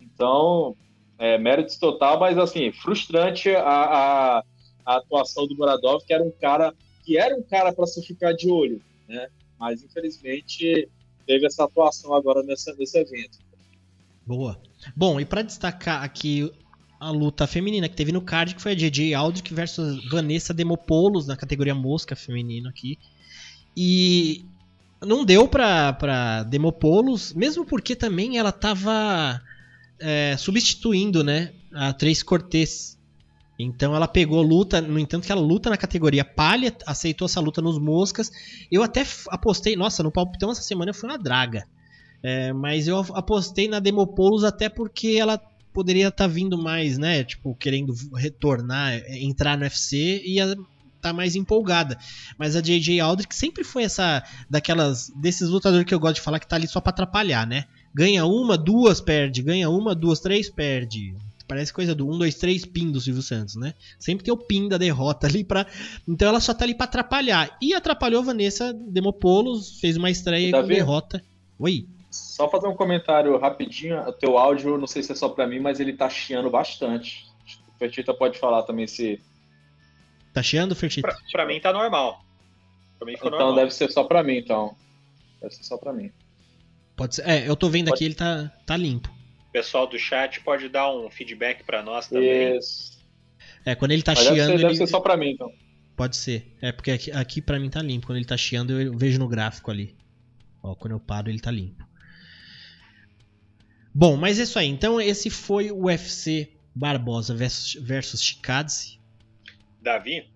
Então, 0.00 0.76
é, 1.16 1.38
méritos 1.38 1.76
total, 1.76 2.18
mas 2.18 2.36
assim, 2.36 2.72
frustrante 2.72 3.54
a, 3.54 3.62
a, 3.62 4.44
a 4.84 4.96
atuação 4.96 5.46
do 5.46 5.56
Muradov, 5.56 6.04
que 6.04 6.12
era 6.12 6.22
um 6.22 6.30
cara 6.30 6.74
que 7.04 7.18
era 7.18 7.34
um 7.36 7.42
cara 7.42 7.72
para 7.72 7.86
se 7.86 8.00
ficar 8.02 8.32
de 8.32 8.48
olho, 8.48 8.80
né? 9.08 9.28
Mas 9.58 9.82
infelizmente 9.82 10.88
teve 11.26 11.46
essa 11.46 11.64
atuação 11.64 12.14
agora 12.14 12.42
nessa, 12.42 12.74
nesse 12.74 12.98
evento. 12.98 13.38
Boa. 14.26 14.60
Bom, 14.94 15.20
e 15.20 15.24
para 15.24 15.42
destacar 15.42 16.02
aqui 16.02 16.50
a 17.00 17.10
luta 17.10 17.46
feminina 17.48 17.88
que 17.88 17.96
teve 17.96 18.12
no 18.12 18.22
card, 18.22 18.54
que 18.54 18.62
foi 18.62 18.72
a 18.72 18.76
JJ 18.76 19.12
Aldrich 19.14 19.52
versus 19.52 20.08
Vanessa 20.08 20.54
Demopoulos 20.54 21.26
na 21.26 21.36
categoria 21.36 21.74
mosca 21.74 22.14
feminino 22.14 22.68
aqui. 22.68 22.96
E 23.76 24.44
não 25.04 25.24
deu 25.24 25.48
pra 25.48 26.44
Demopoulos, 26.44 27.32
mesmo 27.32 27.64
porque 27.66 27.96
também 27.96 28.38
ela 28.38 28.52
tava 28.52 29.42
é, 29.98 30.36
substituindo, 30.36 31.24
né, 31.24 31.52
a 31.72 31.92
Três 31.92 32.22
Cortez. 32.22 32.98
Então 33.62 33.94
ela 33.94 34.08
pegou 34.08 34.42
luta, 34.42 34.80
no 34.80 34.98
entanto 34.98 35.26
que 35.26 35.32
ela 35.32 35.40
luta 35.40 35.70
na 35.70 35.76
categoria 35.76 36.24
palha, 36.24 36.74
aceitou 36.86 37.26
essa 37.26 37.40
luta 37.40 37.62
nos 37.62 37.78
moscas. 37.78 38.30
Eu 38.70 38.82
até 38.82 39.06
apostei, 39.28 39.76
nossa, 39.76 40.02
no 40.02 40.10
palpitão 40.10 40.50
essa 40.50 40.62
semana 40.62 40.90
eu 40.90 40.94
fui 40.94 41.08
na 41.08 41.16
draga. 41.16 41.66
É, 42.22 42.52
mas 42.52 42.86
eu 42.86 42.98
apostei 42.98 43.66
na 43.68 43.80
Demopoulos 43.80 44.44
até 44.44 44.68
porque 44.68 45.16
ela 45.18 45.40
poderia 45.72 46.08
estar 46.08 46.24
tá 46.24 46.32
vindo 46.32 46.56
mais, 46.56 46.98
né? 46.98 47.24
Tipo, 47.24 47.54
querendo 47.54 47.94
retornar, 48.14 48.92
é, 48.92 49.18
entrar 49.18 49.56
no 49.56 49.64
UFC 49.64 50.22
e 50.24 50.36
ia 50.36 50.54
tá 51.02 51.12
mais 51.12 51.34
empolgada. 51.34 51.98
Mas 52.38 52.54
a 52.54 52.60
JJ 52.60 53.00
Aldrich 53.00 53.34
sempre 53.34 53.64
foi 53.64 53.82
essa 53.82 54.22
daquelas 54.48 55.10
desses 55.20 55.48
lutadores 55.48 55.84
que 55.84 55.92
eu 55.92 55.98
gosto 55.98 56.14
de 56.14 56.20
falar 56.20 56.38
que 56.38 56.46
tá 56.46 56.54
ali 56.54 56.68
só 56.68 56.80
para 56.80 56.90
atrapalhar, 56.90 57.44
né? 57.44 57.64
Ganha 57.92 58.24
uma, 58.24 58.56
duas 58.56 59.00
perde, 59.00 59.42
ganha 59.42 59.68
uma, 59.68 59.94
duas, 59.94 60.20
três 60.20 60.48
perde. 60.48 61.14
Parece 61.52 61.70
coisa 61.70 61.94
do 61.94 62.08
1, 62.08 62.16
2, 62.16 62.34
3 62.36 62.64
pin 62.64 62.90
do 62.90 62.98
Silvio 62.98 63.20
Santos, 63.20 63.56
né? 63.56 63.74
Sempre 63.98 64.24
tem 64.24 64.32
o 64.32 64.38
pin 64.38 64.70
da 64.70 64.78
derrota 64.78 65.26
ali 65.26 65.44
para 65.44 65.66
Então 66.08 66.28
ela 66.28 66.40
só 66.40 66.54
tá 66.54 66.64
ali 66.64 66.74
pra 66.74 66.84
atrapalhar. 66.84 67.58
E 67.60 67.74
atrapalhou 67.74 68.22
Vanessa 68.22 68.72
Demopoulos, 68.72 69.78
fez 69.78 69.98
uma 69.98 70.08
estreia 70.08 70.50
tá 70.50 70.62
com 70.62 70.66
derrota. 70.68 71.22
Oi. 71.58 71.86
Só 72.10 72.48
fazer 72.48 72.68
um 72.68 72.74
comentário 72.74 73.36
rapidinho. 73.36 74.00
O 74.00 74.12
teu 74.14 74.38
áudio, 74.38 74.78
não 74.78 74.86
sei 74.86 75.02
se 75.02 75.12
é 75.12 75.14
só 75.14 75.28
para 75.28 75.46
mim, 75.46 75.60
mas 75.60 75.78
ele 75.78 75.92
tá 75.92 76.08
chiando 76.08 76.48
bastante. 76.48 77.26
O 77.68 77.78
Fertita 77.78 78.14
pode 78.14 78.38
falar 78.38 78.62
também 78.62 78.86
se. 78.86 79.20
Tá 80.32 80.42
chiando, 80.42 80.74
Fertita? 80.74 81.06
Pra, 81.06 81.18
pra 81.32 81.46
mim 81.46 81.60
tá 81.60 81.70
normal. 81.70 82.24
Pra 82.98 83.04
mim 83.04 83.12
então 83.12 83.30
normal. 83.30 83.56
deve 83.56 83.74
ser 83.74 83.92
só 83.92 84.04
pra 84.04 84.22
mim, 84.22 84.38
então. 84.38 84.74
Deve 85.38 85.54
ser 85.54 85.64
só 85.64 85.76
pra 85.76 85.92
mim. 85.92 86.10
Pode 86.96 87.16
ser. 87.16 87.28
É, 87.28 87.46
eu 87.46 87.54
tô 87.54 87.68
vendo 87.68 87.88
pode... 87.88 87.96
aqui, 87.96 88.06
ele 88.06 88.14
tá, 88.14 88.50
tá 88.64 88.74
limpo 88.74 89.20
pessoal 89.52 89.86
do 89.86 89.98
chat 89.98 90.40
pode 90.40 90.68
dar 90.68 90.90
um 90.90 91.10
feedback 91.10 91.62
para 91.62 91.82
nós 91.82 92.08
também. 92.08 92.56
Isso. 92.56 93.00
É, 93.64 93.74
quando 93.74 93.92
ele 93.92 94.02
tá 94.02 94.12
Mas 94.16 94.24
chiando. 94.24 94.36
Deve, 94.36 94.46
ser, 94.46 94.54
ele... 94.54 94.62
deve 94.62 94.76
ser 94.76 94.86
só 94.86 95.00
para 95.00 95.16
mim, 95.16 95.30
então. 95.30 95.52
Pode 95.94 96.16
ser. 96.16 96.56
É, 96.60 96.72
porque 96.72 96.90
aqui, 96.90 97.12
aqui 97.12 97.42
para 97.42 97.60
mim 97.60 97.70
tá 97.70 97.82
limpo. 97.82 98.06
Quando 98.06 98.16
ele 98.16 98.24
tá 98.24 98.36
chiando, 98.36 98.80
eu 98.80 98.96
vejo 98.96 99.18
no 99.18 99.28
gráfico 99.28 99.70
ali. 99.70 99.94
Ó, 100.62 100.74
quando 100.74 100.92
eu 100.92 101.00
paro, 101.00 101.28
ele 101.28 101.40
tá 101.40 101.50
limpo. 101.50 101.86
Bom, 103.94 104.16
mas 104.16 104.40
é 104.40 104.44
isso 104.44 104.58
aí. 104.58 104.68
Então, 104.68 105.00
esse 105.00 105.28
foi 105.28 105.70
o 105.70 105.84
UFC 105.84 106.50
Barbosa 106.74 107.34
versus, 107.34 107.74
versus 107.74 108.22
Chikadze. 108.22 108.98
Davi? 109.80 110.28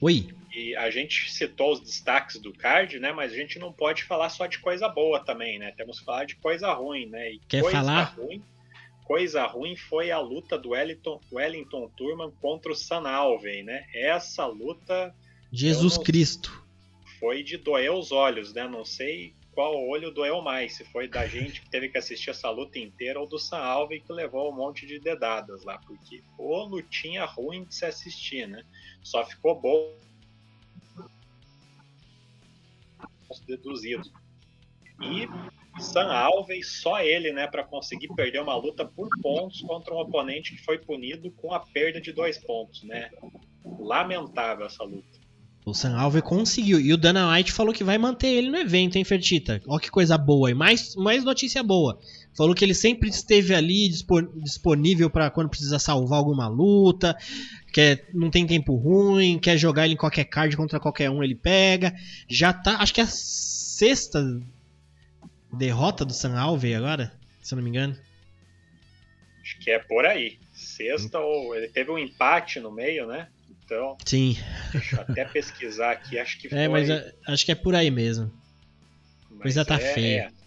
Oi. 0.00 0.28
E 0.52 0.74
a 0.76 0.90
gente 0.90 1.32
citou 1.32 1.72
os 1.72 1.80
destaques 1.80 2.40
do 2.40 2.52
card, 2.52 2.98
né? 2.98 3.12
Mas 3.12 3.32
a 3.32 3.36
gente 3.36 3.58
não 3.58 3.72
pode 3.72 4.04
falar 4.04 4.28
só 4.30 4.46
de 4.46 4.58
coisa 4.58 4.88
boa 4.88 5.20
também, 5.20 5.58
né? 5.58 5.72
Temos 5.72 5.98
que 5.98 6.04
falar 6.04 6.24
de 6.24 6.36
coisa 6.36 6.72
ruim, 6.72 7.06
né? 7.06 7.32
E 7.32 7.40
Quer 7.48 7.62
coisa 7.62 7.78
falar? 7.78 8.14
Ruim, 8.16 8.42
coisa 9.04 9.46
ruim 9.46 9.76
foi 9.76 10.10
a 10.10 10.18
luta 10.18 10.58
do 10.58 10.70
Wellington, 10.70 11.20
Wellington 11.32 11.88
Turman 11.96 12.30
contra 12.40 12.72
o 12.72 12.74
San 12.74 13.08
Alven, 13.08 13.62
né? 13.64 13.86
Essa 13.94 14.46
luta 14.46 15.14
Jesus 15.52 15.96
não- 15.96 16.04
Cristo. 16.04 16.64
foi 17.20 17.42
de 17.42 17.56
doer 17.56 17.92
os 17.92 18.10
olhos, 18.12 18.52
né? 18.52 18.66
Não 18.66 18.84
sei 18.84 19.34
qual 19.52 19.76
olho 19.88 20.10
doeu 20.10 20.42
mais, 20.42 20.74
se 20.76 20.84
foi 20.86 21.06
da 21.06 21.26
gente 21.28 21.60
que 21.60 21.70
teve 21.70 21.88
que 21.88 21.96
assistir 21.96 22.30
essa 22.30 22.50
luta 22.50 22.78
inteira 22.78 23.20
ou 23.20 23.26
do 23.26 23.38
San 23.38 23.58
Alven 23.58 24.00
que 24.00 24.12
levou 24.12 24.50
um 24.52 24.56
monte 24.56 24.84
de 24.84 24.98
dedadas 24.98 25.62
lá, 25.64 25.78
porque 25.86 26.24
ô 26.36 26.64
lutinha 26.64 27.24
ruim 27.24 27.62
de 27.64 27.74
se 27.74 27.86
assistir, 27.86 28.48
né? 28.48 28.64
Só 29.02 29.24
ficou 29.24 29.60
bom 29.60 29.94
deduzido. 33.46 34.10
E 35.00 35.26
San 35.80 36.06
Alven, 36.06 36.62
só 36.62 37.00
ele, 37.00 37.32
né, 37.32 37.46
para 37.46 37.64
conseguir 37.64 38.08
perder 38.14 38.40
uma 38.40 38.56
luta 38.56 38.84
por 38.84 39.08
pontos 39.22 39.60
contra 39.62 39.94
um 39.94 39.98
oponente 39.98 40.54
que 40.54 40.62
foi 40.64 40.78
punido 40.78 41.30
com 41.32 41.52
a 41.52 41.60
perda 41.60 42.00
de 42.00 42.12
dois 42.12 42.38
pontos, 42.38 42.82
né? 42.84 43.10
Lamentável 43.78 44.66
essa 44.66 44.84
luta. 44.84 45.24
O 45.66 45.72
Sam 45.72 45.96
Alve 45.96 46.20
conseguiu. 46.20 46.78
E 46.78 46.92
o 46.92 46.96
Dana 46.96 47.32
White 47.32 47.50
falou 47.50 47.72
que 47.72 47.82
vai 47.82 47.96
manter 47.96 48.26
ele 48.28 48.50
no 48.50 48.58
evento, 48.58 48.96
hein, 48.96 49.04
Fertita? 49.04 49.62
Ó 49.66 49.78
que 49.78 49.90
coisa 49.90 50.18
boa. 50.18 50.50
E 50.50 50.54
mais, 50.54 50.94
mais 50.94 51.24
notícia 51.24 51.62
boa. 51.62 51.98
Falou 52.36 52.54
que 52.54 52.62
ele 52.62 52.74
sempre 52.74 53.08
esteve 53.08 53.54
ali 53.54 53.88
dispo- 53.88 54.20
disponível 54.42 55.08
para 55.08 55.30
quando 55.30 55.48
precisa 55.48 55.78
salvar 55.78 56.18
alguma 56.18 56.48
luta. 56.48 57.16
Quer, 57.72 58.10
não 58.12 58.30
tem 58.30 58.46
tempo 58.46 58.76
ruim, 58.76 59.38
quer 59.38 59.56
jogar 59.56 59.86
ele 59.86 59.94
em 59.94 59.96
qualquer 59.96 60.24
card 60.26 60.54
contra 60.54 60.78
qualquer 60.78 61.08
um, 61.08 61.24
ele 61.24 61.34
pega. 61.34 61.94
Já 62.28 62.52
tá. 62.52 62.76
Acho 62.76 62.92
que 62.92 63.00
é 63.00 63.04
a 63.04 63.08
sexta 63.08 64.22
derrota 65.54 66.04
do 66.04 66.12
Sam 66.12 66.38
Alve 66.38 66.74
agora, 66.74 67.12
se 67.42 67.54
eu 67.54 67.56
não 67.56 67.62
me 67.62 67.70
engano. 67.70 67.96
Acho 69.42 69.58
que 69.58 69.70
é 69.70 69.78
por 69.78 70.06
aí. 70.06 70.38
Sexta 70.54 71.18
ou 71.18 71.54
ele 71.54 71.68
teve 71.68 71.90
um 71.90 71.98
empate 71.98 72.60
no 72.60 72.70
meio, 72.70 73.06
né? 73.06 73.28
Então, 73.64 73.96
Sim. 74.04 74.36
deixa 74.72 74.96
eu 74.96 75.00
até 75.02 75.24
pesquisar 75.24 75.92
aqui, 75.92 76.18
acho 76.18 76.38
que 76.38 76.48
foi. 76.48 76.58
É, 76.58 76.68
mas 76.68 76.88
é, 76.88 77.14
acho 77.26 77.44
que 77.44 77.52
é 77.52 77.54
por 77.54 77.74
aí 77.74 77.90
mesmo. 77.90 78.32
mas 79.30 79.42
coisa 79.42 79.64
tá 79.64 79.76
é- 79.76 79.94
feia. 79.94 80.20
é. 80.30 80.44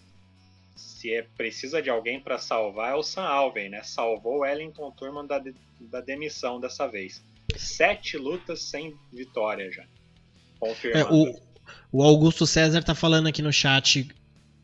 Se 0.76 1.12
é, 1.14 1.22
precisa 1.36 1.80
de 1.80 1.88
alguém 1.90 2.18
para 2.20 2.38
salvar, 2.38 2.92
é 2.92 2.94
o 2.94 3.02
Sam 3.04 3.22
Alven, 3.22 3.68
né? 3.68 3.82
Salvou 3.84 4.38
o 4.38 4.40
Wellington 4.40 4.90
Turman 4.92 5.26
da, 5.26 5.40
da 5.80 6.00
demissão 6.00 6.58
dessa 6.58 6.88
vez. 6.88 7.22
Sete 7.56 8.16
lutas 8.16 8.62
sem 8.62 8.96
vitória 9.12 9.70
já. 9.70 9.82
É, 9.82 9.86
Confirmado. 10.58 11.14
o, 11.14 11.40
o 11.92 12.02
Augusto 12.02 12.46
César 12.46 12.82
tá 12.82 12.96
falando 12.96 13.28
aqui 13.28 13.42
no 13.42 13.52
chat. 13.52 14.08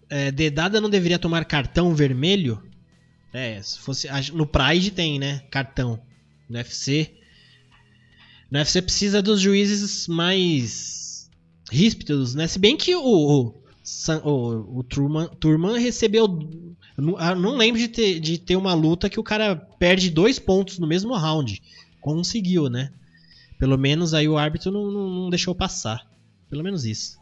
É, 0.08 0.30
Dedada 0.30 0.80
não 0.80 0.90
deveria 0.90 1.18
tomar 1.18 1.44
cartão 1.44 1.94
vermelho? 1.94 2.62
É, 3.32 3.60
se 3.60 3.78
fosse. 3.78 4.08
No 4.32 4.46
Pride 4.46 4.92
tem, 4.92 5.18
né? 5.18 5.42
Cartão. 5.50 6.00
No 6.48 6.56
UFC. 6.56 7.14
No 8.50 8.58
UFC 8.58 8.80
precisa 8.80 9.20
dos 9.20 9.40
juízes 9.40 10.06
mais 10.06 11.28
ríspidos, 11.70 12.34
né? 12.34 12.46
Se 12.46 12.58
bem 12.58 12.76
que 12.76 12.94
o, 12.94 13.02
o, 13.02 13.54
o, 14.24 14.78
o 14.78 14.82
Turman, 14.84 15.28
Turman 15.40 15.80
recebeu. 15.80 16.26
eu 16.96 17.36
não 17.36 17.56
lembro 17.56 17.80
de 17.80 17.88
ter, 17.88 18.20
de 18.20 18.38
ter 18.38 18.56
uma 18.56 18.74
luta 18.74 19.10
que 19.10 19.18
o 19.18 19.24
cara 19.24 19.56
perde 19.56 20.10
dois 20.10 20.38
pontos 20.38 20.78
no 20.78 20.86
mesmo 20.86 21.14
round. 21.16 21.60
Conseguiu, 22.00 22.68
né? 22.68 22.92
Pelo 23.58 23.78
menos 23.78 24.14
aí 24.14 24.28
o 24.28 24.38
árbitro 24.38 24.70
não, 24.70 24.90
não, 24.90 25.10
não 25.10 25.30
deixou 25.30 25.54
passar. 25.54 26.06
Pelo 26.48 26.62
menos 26.62 26.84
isso. 26.84 27.18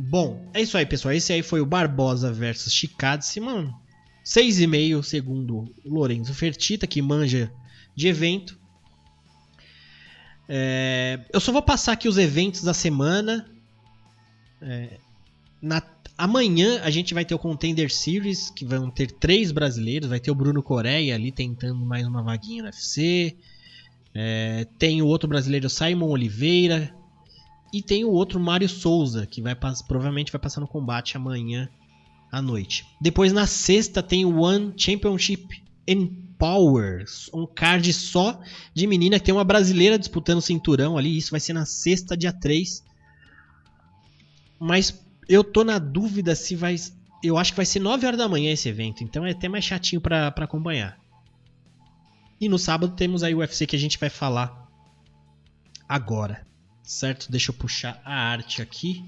Bom, 0.00 0.48
é 0.54 0.62
isso 0.62 0.78
aí, 0.78 0.86
pessoal. 0.86 1.12
Esse 1.12 1.32
aí 1.32 1.42
foi 1.42 1.60
o 1.60 1.66
Barbosa 1.66 2.32
versus 2.32 2.72
Chicadse, 2.72 3.40
mano. 3.40 3.74
6,5 4.24 5.02
segundo 5.02 5.74
Lorenzo 5.84 6.32
Fertita, 6.32 6.86
que 6.86 7.02
manja 7.02 7.50
de 7.96 8.06
evento. 8.06 8.56
É, 10.48 11.20
eu 11.32 11.40
só 11.40 11.50
vou 11.50 11.62
passar 11.62 11.92
aqui 11.92 12.08
os 12.08 12.16
eventos 12.16 12.62
da 12.62 12.72
semana. 12.72 13.50
É, 14.62 14.98
na- 15.60 15.82
amanhã 16.16 16.80
a 16.82 16.90
gente 16.90 17.12
vai 17.12 17.24
ter 17.24 17.34
o 17.34 17.38
Contender 17.38 17.92
Series, 17.92 18.50
que 18.50 18.64
vão 18.64 18.90
ter 18.90 19.10
três 19.10 19.50
brasileiros. 19.50 20.08
Vai 20.08 20.20
ter 20.20 20.30
o 20.30 20.34
Bruno 20.34 20.62
Coreia 20.62 21.14
ali 21.14 21.32
tentando 21.32 21.84
mais 21.84 22.06
uma 22.06 22.22
vaguinha 22.22 22.62
no 22.62 22.68
UFC. 22.68 23.36
É, 24.14 24.66
tem 24.78 25.02
o 25.02 25.06
outro 25.06 25.28
brasileiro 25.28 25.68
Simon 25.68 26.08
Oliveira. 26.08 26.94
E 27.72 27.82
tem 27.82 28.04
o 28.04 28.10
outro 28.10 28.40
Mário 28.40 28.68
Souza, 28.68 29.26
que 29.26 29.42
vai 29.42 29.54
provavelmente 29.54 30.32
vai 30.32 30.40
passar 30.40 30.60
no 30.60 30.68
combate 30.68 31.16
amanhã 31.16 31.68
à 32.32 32.40
noite. 32.40 32.86
Depois 33.00 33.32
na 33.32 33.46
sexta 33.46 34.02
tem 34.02 34.24
o 34.24 34.40
One 34.40 34.72
Championship 34.76 35.62
Empower, 35.86 37.04
um 37.32 37.46
card 37.46 37.92
só 37.92 38.40
de 38.74 38.86
menina 38.86 39.18
que 39.18 39.24
tem 39.24 39.34
uma 39.34 39.44
brasileira 39.44 39.98
disputando 39.98 40.38
o 40.38 40.42
cinturão 40.42 40.96
ali. 40.96 41.16
Isso 41.16 41.30
vai 41.30 41.40
ser 41.40 41.52
na 41.52 41.66
sexta, 41.66 42.16
dia 42.16 42.32
3. 42.32 42.84
Mas 44.58 44.98
eu 45.28 45.44
tô 45.44 45.62
na 45.62 45.78
dúvida 45.78 46.34
se 46.34 46.56
vai. 46.56 46.76
Eu 47.22 47.36
acho 47.36 47.52
que 47.52 47.56
vai 47.56 47.66
ser 47.66 47.80
9 47.80 48.06
horas 48.06 48.18
da 48.18 48.28
manhã 48.28 48.52
esse 48.52 48.68
evento, 48.68 49.04
então 49.04 49.26
é 49.26 49.32
até 49.32 49.48
mais 49.48 49.64
chatinho 49.64 50.00
pra 50.00 50.28
acompanhar. 50.28 50.98
E 52.40 52.48
no 52.48 52.58
sábado 52.58 52.94
temos 52.94 53.22
aí 53.22 53.34
o 53.34 53.38
UFC 53.38 53.66
que 53.66 53.76
a 53.76 53.78
gente 53.78 53.98
vai 53.98 54.08
falar 54.08 54.70
agora. 55.88 56.47
Certo? 56.88 57.30
Deixa 57.30 57.50
eu 57.50 57.54
puxar 57.54 58.00
a 58.02 58.14
arte 58.14 58.62
aqui. 58.62 59.04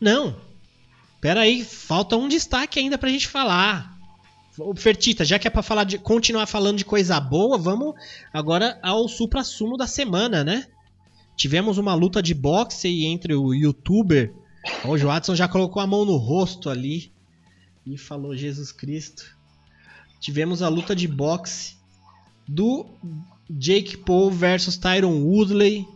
Não. 0.00 0.36
Pera 1.20 1.42
aí, 1.42 1.64
falta 1.64 2.16
um 2.16 2.26
destaque 2.26 2.80
ainda 2.80 2.98
pra 2.98 3.08
gente 3.08 3.28
falar. 3.28 3.96
Fertita, 4.74 5.24
já 5.24 5.38
que 5.38 5.46
é 5.46 5.50
pra 5.50 5.62
falar 5.62 5.84
de, 5.84 5.96
continuar 5.98 6.46
falando 6.46 6.76
de 6.76 6.84
coisa 6.84 7.20
boa, 7.20 7.56
vamos 7.56 7.94
agora 8.32 8.80
ao 8.82 9.06
supra-sumo 9.06 9.76
da 9.76 9.86
semana, 9.86 10.42
né? 10.42 10.66
Tivemos 11.36 11.78
uma 11.78 11.94
luta 11.94 12.20
de 12.20 12.34
boxe 12.34 13.04
entre 13.04 13.32
o 13.32 13.54
youtuber. 13.54 14.34
O 14.84 14.98
Joatson 14.98 15.36
já 15.36 15.46
colocou 15.46 15.80
a 15.80 15.86
mão 15.86 16.04
no 16.04 16.16
rosto 16.16 16.68
ali 16.68 17.12
e 17.86 17.96
falou 17.96 18.36
Jesus 18.36 18.72
Cristo. 18.72 19.36
Tivemos 20.18 20.62
a 20.62 20.68
luta 20.68 20.96
de 20.96 21.06
boxe 21.06 21.76
do 22.48 22.86
Jake 23.48 23.96
Paul 23.98 24.30
versus 24.30 24.76
Tyron 24.76 25.22
Woodley. 25.22 25.86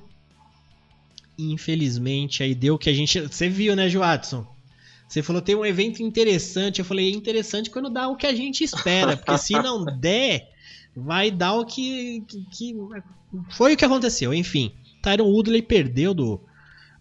Infelizmente, 1.38 2.42
aí 2.42 2.55
deu 2.55 2.74
o 2.74 2.78
que 2.78 2.90
a 2.90 2.92
gente. 2.92 3.20
Você 3.20 3.48
viu, 3.48 3.74
né, 3.74 3.88
Joatson? 3.88 4.46
Você 5.09 5.22
falou 5.22 5.40
tem 5.42 5.55
um 5.57 5.64
evento 5.66 6.03
interessante. 6.03 6.78
Eu 6.78 6.84
falei, 6.84 7.09
é 7.09 7.16
interessante 7.16 7.70
quando 7.70 7.88
dá 7.90 8.09
o 8.09 8.16
que 8.16 8.26
a 8.26 8.34
gente 8.34 8.62
espera. 8.62 9.16
Porque 9.16 9.38
se 9.38 9.55
não 9.55 9.84
der, 9.98 10.51
vai 10.94 11.30
dar 11.30 11.55
o 11.55 11.64
que. 11.64 12.22
que, 12.28 12.44
que- 12.51 12.76
Foi 13.51 13.72
o 13.72 13.76
que 13.76 13.84
aconteceu, 13.84 14.34
enfim. 14.34 14.72
Tyron 15.03 15.24
Woodley 15.28 15.62
perdeu 15.62 16.12
do, 16.12 16.40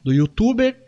do 0.04 0.14
youtuber 0.14 0.82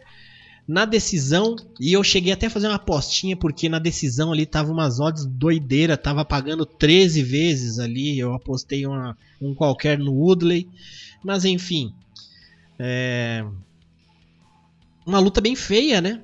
na 0.67 0.85
decisão. 0.85 1.55
E 1.79 1.93
eu 1.93 2.03
cheguei 2.03 2.33
até 2.33 2.47
a 2.47 2.49
fazer 2.49 2.67
uma 2.67 2.75
apostinha, 2.75 3.35
porque 3.35 3.67
na 3.69 3.79
decisão 3.79 4.31
ali 4.31 4.45
tava 4.45 4.71
umas 4.71 4.99
odds 4.99 5.25
doideira, 5.25 5.97
tava 5.97 6.23
pagando 6.23 6.65
13 6.65 7.23
vezes 7.23 7.79
ali. 7.79 8.17
Eu 8.19 8.33
apostei 8.33 8.85
uma, 8.85 9.17
um 9.41 9.53
qualquer 9.53 9.97
no 9.97 10.13
Woodley. 10.13 10.69
Mas 11.23 11.45
enfim. 11.45 11.93
É... 12.79 13.45
Uma 15.05 15.19
luta 15.19 15.41
bem 15.41 15.55
feia, 15.55 15.99
né? 16.01 16.21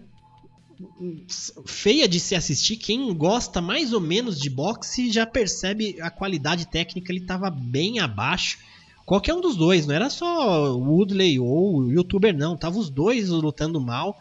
Feia 1.66 2.08
de 2.08 2.20
se 2.20 2.36
assistir. 2.36 2.78
Quem 2.78 3.14
gosta 3.14 3.60
mais 3.60 3.94
ou 3.94 4.00
menos 4.00 4.40
de 4.40 4.50
boxe 4.50 5.12
já 5.12 5.26
percebe 5.26 6.00
a 6.02 6.10
qualidade 6.10 6.68
técnica, 6.68 7.12
ele 7.12 7.22
tava 7.22 7.50
bem 7.50 8.00
abaixo. 8.00 8.60
Qualquer 9.08 9.34
um 9.34 9.40
dos 9.40 9.56
dois, 9.56 9.88
não 9.88 9.96
era 9.96 10.10
só 10.10 10.74
o 10.76 10.84
Woodley 10.84 11.40
ou 11.40 11.78
o 11.78 11.90
youtuber, 11.92 12.36
não. 12.36 12.58
Tava 12.58 12.78
os 12.78 12.90
dois 12.90 13.30
lutando 13.30 13.80
mal. 13.80 14.20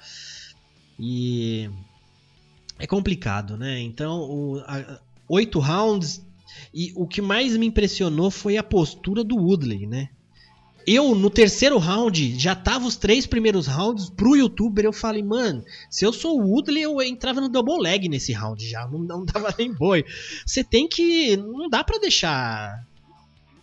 E 0.96 1.68
é 2.78 2.86
complicado, 2.86 3.56
né? 3.56 3.80
Então, 3.80 4.20
o, 4.20 4.58
a- 4.64 5.00
oito 5.28 5.58
rounds. 5.58 6.24
E 6.72 6.92
o 6.94 7.04
que 7.04 7.20
mais 7.20 7.56
me 7.56 7.66
impressionou 7.66 8.30
foi 8.30 8.56
a 8.56 8.62
postura 8.62 9.24
do 9.24 9.34
Woodley, 9.36 9.88
né? 9.88 10.08
Eu, 10.86 11.16
no 11.16 11.28
terceiro 11.30 11.78
round, 11.78 12.38
já 12.38 12.54
tava 12.54 12.86
os 12.86 12.94
três 12.94 13.26
primeiros 13.26 13.66
rounds 13.66 14.08
pro 14.08 14.36
youtuber. 14.36 14.84
Eu 14.84 14.92
falei, 14.92 15.20
mano, 15.20 15.64
se 15.90 16.04
eu 16.04 16.12
sou 16.12 16.40
o 16.40 16.48
Woodley, 16.48 16.82
eu 16.84 17.02
entrava 17.02 17.40
no 17.40 17.48
double 17.48 17.80
leg 17.82 18.08
nesse 18.08 18.32
round 18.32 18.64
já. 18.64 18.86
Não, 18.86 19.00
não 19.00 19.24
dava 19.24 19.52
nem 19.58 19.74
boi. 19.74 20.04
Você 20.46 20.62
tem 20.62 20.86
que. 20.88 21.36
Não 21.36 21.68
dá 21.68 21.82
pra 21.82 21.98
deixar. 21.98 22.86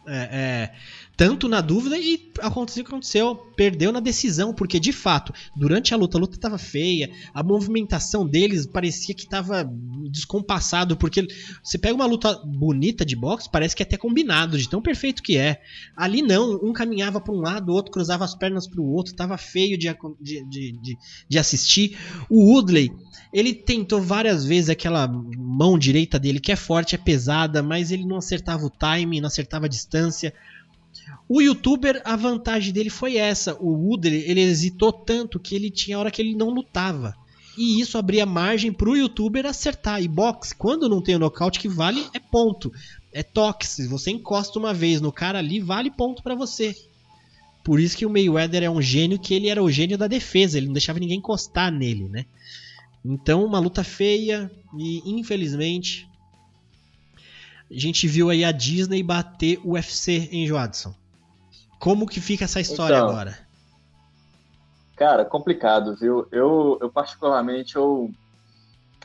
É, 0.06 0.18
é, 0.18 0.76
tanto 1.16 1.48
na 1.48 1.62
dúvida 1.62 1.98
e 1.98 2.32
aconteceu 2.40 2.82
o 2.82 2.86
que 2.86 2.92
aconteceu. 2.92 3.36
Perdeu 3.56 3.92
na 3.92 4.00
decisão, 4.00 4.54
porque 4.54 4.80
de 4.80 4.92
fato, 4.92 5.32
durante 5.56 5.94
a 5.94 5.98
luta, 5.98 6.18
a 6.18 6.22
luta 6.22 6.40
tava 6.40 6.58
feia, 6.58 7.12
a 7.34 7.44
movimentação 7.44 8.28
deles 8.28 8.66
parecia 8.66 9.14
que 9.14 9.28
tava 9.28 9.64
descompassado, 10.10 10.98
porque 10.98 11.28
você 11.64 11.78
pega 11.78 11.94
uma 11.94 12.06
luta 12.06 12.42
bonita 12.44 13.06
de 13.06 13.16
boxe, 13.16 13.50
parece 13.52 13.76
que 13.76 13.84
é 13.84 13.86
até 13.86 13.96
combinado, 13.96 14.58
de 14.58 14.68
tão 14.68 14.82
perfeito 14.82 15.22
que 15.22 15.38
é. 15.38 15.62
Ali 15.96 16.22
não, 16.22 16.60
um 16.64 16.74
caminhava 16.74 17.22
para 17.22 17.34
um 17.34 17.40
lado, 17.40 17.70
o 17.70 17.76
outro 17.76 17.92
cruzava 17.92 18.26
as 18.26 18.34
pernas 18.34 18.68
para 18.68 18.82
o 18.82 18.92
outro, 18.92 19.14
tava 19.14 19.38
feio 19.38 19.78
de, 19.78 19.96
de, 20.20 20.44
de, 20.50 20.98
de 21.30 21.40
assistir. 21.40 21.98
O 22.28 22.54
Woodley, 22.54 22.92
ele 23.32 23.54
tentou 23.54 24.02
várias 24.02 24.46
vezes 24.46 24.70
aquela 24.70 25.08
mão 25.08 25.78
direita 25.78 26.20
dele, 26.20 26.40
que 26.40 26.52
é 26.52 26.56
forte, 26.56 26.96
é 26.96 26.98
pesada, 26.98 27.62
mas 27.62 27.92
ele 27.92 28.06
não 28.06 28.18
acertava 28.18 28.66
o 28.66 28.70
timing, 28.70 29.22
não 29.22 29.28
acertava 29.28 29.66
a 29.66 29.70
distância. 29.70 30.34
O 31.28 31.42
youtuber, 31.42 32.02
a 32.06 32.16
vantagem 32.16 32.74
dele 32.74 32.90
foi 32.90 33.18
essa. 33.18 33.56
O 33.60 33.72
Woodley, 33.72 34.24
ele 34.28 34.42
hesitou 34.42 34.92
tanto 34.92 35.40
que 35.40 35.56
ele 35.56 35.70
tinha 35.70 35.98
hora 35.98 36.12
que 36.12 36.22
ele 36.22 36.36
não 36.36 36.50
lutava. 36.50 37.16
E 37.58 37.80
isso 37.80 37.98
abria 37.98 38.26
margem 38.26 38.74
pro 38.74 38.96
youtuber 38.96 39.46
acertar. 39.46 40.02
E 40.02 40.08
box, 40.08 40.54
quando 40.54 40.90
não 40.90 41.02
tem 41.02 41.16
o 41.16 41.20
nocaute 41.20 41.60
que 41.60 41.70
vale, 41.70 42.06
é 42.14 42.20
ponto. 42.20 42.72
É 43.12 43.22
toque. 43.22 43.68
Você 43.88 44.12
encosta 44.12 44.58
uma 44.58 44.74
vez 44.74 45.00
no 45.00 45.12
cara 45.12 45.40
ali, 45.40 45.60
vale 45.60 45.92
ponto 45.92 46.24
para 46.24 46.36
você. 46.36 46.76
Por 47.64 47.80
isso 47.80 47.96
que 47.96 48.06
o 48.06 48.10
Mayweather 48.10 48.64
é 48.64 48.70
um 48.70 48.82
gênio, 48.82 49.20
que 49.20 49.34
ele 49.34 49.48
era 49.48 49.64
o 49.64 49.72
gênio 49.72 49.98
da 49.98 50.08
defesa. 50.08 50.58
Ele 50.58 50.68
não 50.68 50.74
deixava 50.74 51.00
ninguém 51.00 51.20
encostar 51.20 51.72
nele, 51.72 52.10
né? 52.10 52.26
Então, 53.06 53.46
uma 53.46 53.60
luta 53.60 53.84
feia 53.84 54.52
e, 54.78 55.02
infelizmente, 55.06 56.08
a 57.70 57.80
gente 57.80 58.08
viu 58.08 58.30
aí 58.30 58.44
a 58.44 58.52
Disney 58.52 59.02
bater 59.02 59.60
o 59.64 59.72
UFC 59.72 60.30
em 60.32 60.46
Joadson. 60.48 60.94
Como 61.80 62.08
que 62.08 62.22
fica 62.22 62.46
essa 62.46 62.62
história 62.62 62.96
então, 62.96 63.10
agora? 63.10 63.38
Cara, 64.96 65.26
complicado, 65.26 65.96
viu? 65.96 66.28
Eu, 66.32 66.78
eu 66.82 66.90
particularmente, 66.90 67.76
eu... 67.76 68.10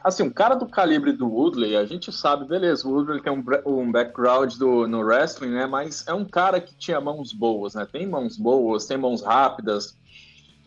Assim, 0.05 0.23
um 0.23 0.31
cara 0.31 0.55
do 0.55 0.69
calibre 0.69 1.13
do 1.13 1.27
Woodley, 1.27 1.77
a 1.77 1.85
gente 1.85 2.13
sabe, 2.13 2.47
beleza, 2.47 2.87
o 2.87 2.93
Woodley 2.93 3.21
tem 3.21 3.33
um, 3.33 3.45
um 3.67 3.91
background 3.91 4.55
do, 4.55 4.87
no 4.87 5.01
wrestling, 5.01 5.51
né? 5.51 5.67
Mas 5.67 6.07
é 6.07 6.15
um 6.15 6.25
cara 6.25 6.61
que 6.61 6.73
tinha 6.77 7.01
mãos 7.01 7.33
boas, 7.33 7.75
né? 7.75 7.85
Tem 7.91 8.07
mãos 8.07 8.37
boas, 8.37 8.87
tem 8.87 8.97
mãos 8.97 9.23
rápidas. 9.23 9.97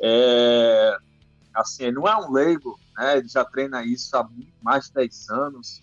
É... 0.02 0.98
Assim, 1.54 1.92
não 1.92 2.08
é 2.08 2.16
um 2.18 2.32
leigo, 2.32 2.78
né? 2.98 3.20
Ele 3.20 3.28
já 3.30 3.46
treina 3.46 3.86
isso 3.86 4.18
há 4.18 4.28
mais 4.62 4.88
de 4.88 4.94
10 4.96 5.30
anos. 5.30 5.82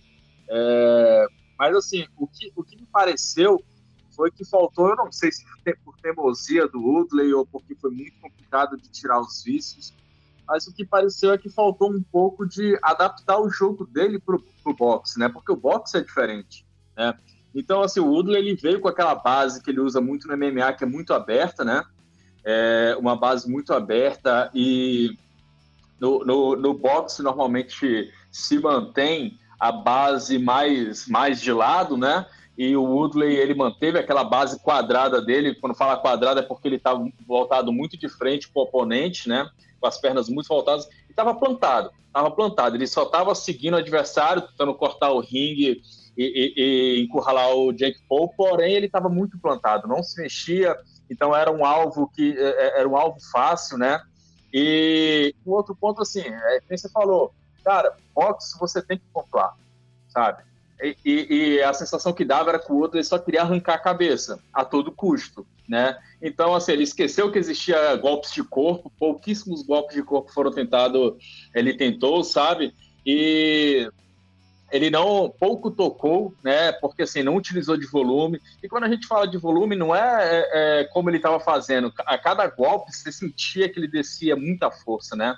É... 0.51 1.27
Mas, 1.59 1.75
assim, 1.75 2.07
o 2.17 2.27
que, 2.27 2.53
o 2.55 2.63
que 2.63 2.77
me 2.77 2.87
pareceu 2.87 3.63
foi 4.15 4.31
que 4.31 4.45
faltou, 4.45 4.89
eu 4.89 4.97
não 4.97 5.13
sei 5.13 5.31
se 5.31 5.45
por 5.85 5.97
teimosia 5.99 6.67
do 6.67 6.81
Woodley 6.81 7.33
ou 7.35 7.47
porque 7.47 7.75
foi 7.75 7.91
muito 7.91 8.19
complicado 8.21 8.77
de 8.77 8.89
tirar 8.89 9.21
os 9.21 9.43
vícios, 9.43 9.93
mas 10.47 10.67
o 10.67 10.73
que 10.73 10.85
pareceu 10.85 11.33
é 11.33 11.39
que 11.39 11.51
faltou 11.51 11.93
um 11.93 12.03
pouco 12.03 12.47
de 12.47 12.79
adaptar 12.83 13.39
o 13.39 13.51
jogo 13.51 13.87
dele 13.87 14.19
para 14.19 14.37
o 14.37 14.75
boxe, 14.75 15.19
né? 15.19 15.29
Porque 15.29 15.53
o 15.53 15.57
boxe 15.57 15.99
é 15.99 16.01
diferente, 16.01 16.67
né? 16.97 17.15
Então, 17.55 17.83
assim, 17.83 18.01
o 18.01 18.07
Woodley 18.07 18.41
ele 18.41 18.55
veio 18.55 18.81
com 18.81 18.89
aquela 18.89 19.15
base 19.15 19.63
que 19.63 19.71
ele 19.71 19.81
usa 19.81 20.01
muito 20.01 20.27
no 20.27 20.37
MMA, 20.37 20.73
que 20.73 20.85
é 20.85 20.87
muito 20.87 21.13
aberta, 21.13 21.65
né? 21.65 21.85
É 22.45 22.97
uma 22.99 23.15
base 23.15 23.51
muito 23.51 23.75
aberta 23.75 24.51
e 24.55 25.19
no, 26.01 26.25
no, 26.25 26.57
no 26.57 26.75
boxe 26.75 27.23
normalmente 27.23 28.11
se 28.31 28.59
mantém 28.59 29.39
a 29.59 29.73
base 29.73 30.39
mais, 30.39 31.07
mais 31.09 31.41
de 31.41 31.53
lado, 31.53 31.97
né? 31.97 32.27
e 32.59 32.77
o 32.77 32.83
Woodley 32.83 33.37
ele 33.37 33.55
manteve 33.55 34.01
aquela 34.01 34.25
base 34.25 34.59
quadrada 34.59 35.23
dele. 35.23 35.55
Quando 35.55 35.77
fala 35.77 35.97
quadrada 35.97 36.41
é 36.41 36.43
porque 36.43 36.67
ele 36.67 36.75
estava 36.75 37.09
voltado 37.25 37.73
muito 37.73 37.97
de 37.97 38.09
frente 38.09 38.49
para 38.49 38.61
o 38.61 38.65
oponente, 38.65 39.29
né? 39.29 39.49
Com 39.81 39.87
as 39.87 39.97
pernas 39.97 40.29
muito 40.29 40.49
voltadas 40.49 40.87
e 41.09 41.13
estava 41.13 41.33
plantado, 41.37 41.93
estava 42.09 42.33
plantado. 42.33 42.75
Ele 42.75 42.89
só 42.89 43.05
estava 43.05 43.33
seguindo 43.37 43.75
o 43.75 43.77
adversário, 43.77 44.43
tentando 44.43 44.75
cortar 44.75 45.13
o 45.13 45.21
ringue 45.21 45.81
e, 46.17 46.25
e, 46.25 46.55
e 46.57 47.05
encurralar 47.05 47.55
o 47.55 47.73
Jake 47.73 48.01
Paul. 48.09 48.35
Porém, 48.37 48.75
ele 48.75 48.87
estava 48.87 49.09
muito 49.09 49.39
plantado, 49.39 49.87
não 49.87 50.03
se 50.03 50.21
mexia. 50.21 50.77
Então 51.09 51.35
era 51.35 51.53
um 51.53 51.65
alvo 51.65 52.11
que 52.13 52.37
é, 52.37 52.43
é, 52.43 52.81
era 52.81 52.89
um 52.89 52.97
alvo 52.97 53.19
fácil, 53.31 53.79
né? 53.79 54.01
E 54.53 55.33
um 55.47 55.53
outro 55.53 55.77
ponto 55.77 56.03
assim, 56.03 56.23
é 56.23 56.61
que 56.61 56.77
você 56.77 56.89
falou, 56.89 57.33
cara, 57.65 57.97
boxe 58.15 58.59
você 58.59 58.83
tem 58.83 58.99
que 58.99 59.05
pontuar, 59.13 59.55
sabe? 60.09 60.43
E, 60.81 60.97
e, 61.05 61.63
a 61.63 61.73
sensação 61.73 62.13
que 62.13 62.25
dava 62.25 62.51
era 62.51 62.59
que 62.59 62.71
o 62.71 62.77
outro 62.77 62.99
ele 62.99 63.05
só 63.05 63.19
queria 63.19 63.43
arrancar 63.43 63.75
a 63.75 63.79
cabeça 63.81 64.39
a 64.53 64.65
todo 64.65 64.93
custo, 64.93 65.45
né? 65.69 65.99
Então, 66.23 66.55
assim, 66.55 66.71
ele 66.71 66.85
esqueceu 66.85 67.33
que 67.33 67.39
existia 67.39 67.97
golpes 67.97 68.33
de 68.33 68.45
corpo, 68.45 68.93
pouquíssimos 68.97 69.63
golpes 69.63 69.97
de 69.97 70.05
corpo 70.05 70.33
foram 70.33 70.53
tentados, 70.53 71.15
ele 71.53 71.75
tentou, 71.75 72.23
sabe? 72.23 72.73
E 73.05 73.91
ele 74.71 74.89
não 74.89 75.35
pouco 75.39 75.71
tocou, 75.71 76.35
né? 76.45 76.73
Porque 76.73 77.03
assim 77.03 77.25
não 77.25 77.37
utilizou 77.37 77.77
de 77.77 77.87
volume. 77.87 78.41
E 78.63 78.69
quando 78.69 78.85
a 78.85 78.89
gente 78.89 79.07
fala 79.07 79.27
de 79.27 79.39
volume, 79.39 79.75
não 79.75 79.97
é, 79.97 80.01
é, 80.31 80.81
é 80.81 80.85
como 80.85 81.11
ele 81.11 81.17
estava 81.17 81.41
fazendo. 81.41 81.93
A 82.07 82.19
cada 82.19 82.47
golpe 82.47 82.93
você 82.93 83.11
sentia 83.11 83.69
que 83.69 83.81
ele 83.81 83.89
descia 83.89 84.37
muita 84.37 84.71
força, 84.71 85.17
né? 85.17 85.35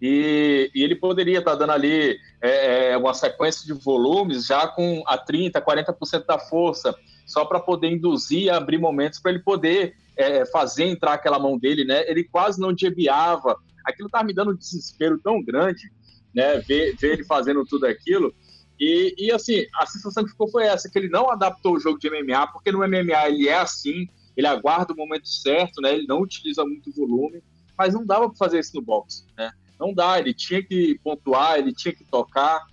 E, 0.00 0.70
e 0.74 0.82
ele 0.82 0.94
poderia 0.94 1.40
estar 1.40 1.52
tá 1.52 1.56
dando 1.56 1.72
ali 1.72 2.18
é, 2.40 2.92
é, 2.92 2.96
uma 2.96 3.14
sequência 3.14 3.66
de 3.66 3.72
volumes 3.72 4.46
já 4.46 4.68
com 4.68 5.02
a 5.06 5.18
30%, 5.18 5.52
40% 5.52 6.24
da 6.24 6.38
força, 6.38 6.94
só 7.26 7.44
para 7.44 7.60
poder 7.60 7.90
induzir, 7.90 8.52
abrir 8.52 8.78
momentos 8.78 9.18
para 9.18 9.32
ele 9.32 9.40
poder 9.40 9.94
é, 10.16 10.46
fazer 10.46 10.84
entrar 10.84 11.14
aquela 11.14 11.38
mão 11.38 11.58
dele, 11.58 11.84
né? 11.84 12.08
Ele 12.08 12.24
quase 12.24 12.60
não 12.60 12.72
debiava. 12.72 13.56
Aquilo 13.84 14.06
estava 14.06 14.24
me 14.24 14.34
dando 14.34 14.52
um 14.52 14.56
desespero 14.56 15.18
tão 15.18 15.42
grande, 15.42 15.90
né? 16.34 16.58
Ver, 16.58 16.96
ver 16.96 17.14
ele 17.14 17.24
fazendo 17.24 17.64
tudo 17.64 17.86
aquilo. 17.86 18.34
E, 18.80 19.14
e, 19.18 19.32
assim, 19.32 19.64
a 19.74 19.86
sensação 19.86 20.24
que 20.24 20.30
ficou 20.30 20.48
foi 20.48 20.64
essa, 20.64 20.88
que 20.88 20.96
ele 20.98 21.08
não 21.08 21.28
adaptou 21.30 21.74
o 21.74 21.80
jogo 21.80 21.98
de 21.98 22.08
MMA, 22.08 22.46
porque 22.52 22.70
no 22.70 22.78
MMA 22.78 23.28
ele 23.28 23.48
é 23.48 23.58
assim, 23.58 24.06
ele 24.36 24.46
aguarda 24.46 24.92
o 24.92 24.96
momento 24.96 25.28
certo, 25.28 25.80
né? 25.80 25.94
Ele 25.94 26.06
não 26.06 26.20
utiliza 26.20 26.64
muito 26.64 26.92
volume, 26.92 27.42
mas 27.76 27.94
não 27.94 28.06
dava 28.06 28.28
para 28.28 28.38
fazer 28.38 28.60
isso 28.60 28.76
no 28.76 28.82
boxe, 28.82 29.24
né? 29.36 29.50
Não 29.78 29.92
dá, 29.92 30.18
ele 30.18 30.34
tinha 30.34 30.62
que 30.62 30.98
pontuar, 31.02 31.58
ele 31.58 31.72
tinha 31.72 31.94
que 31.94 32.04
tocar. 32.04 32.66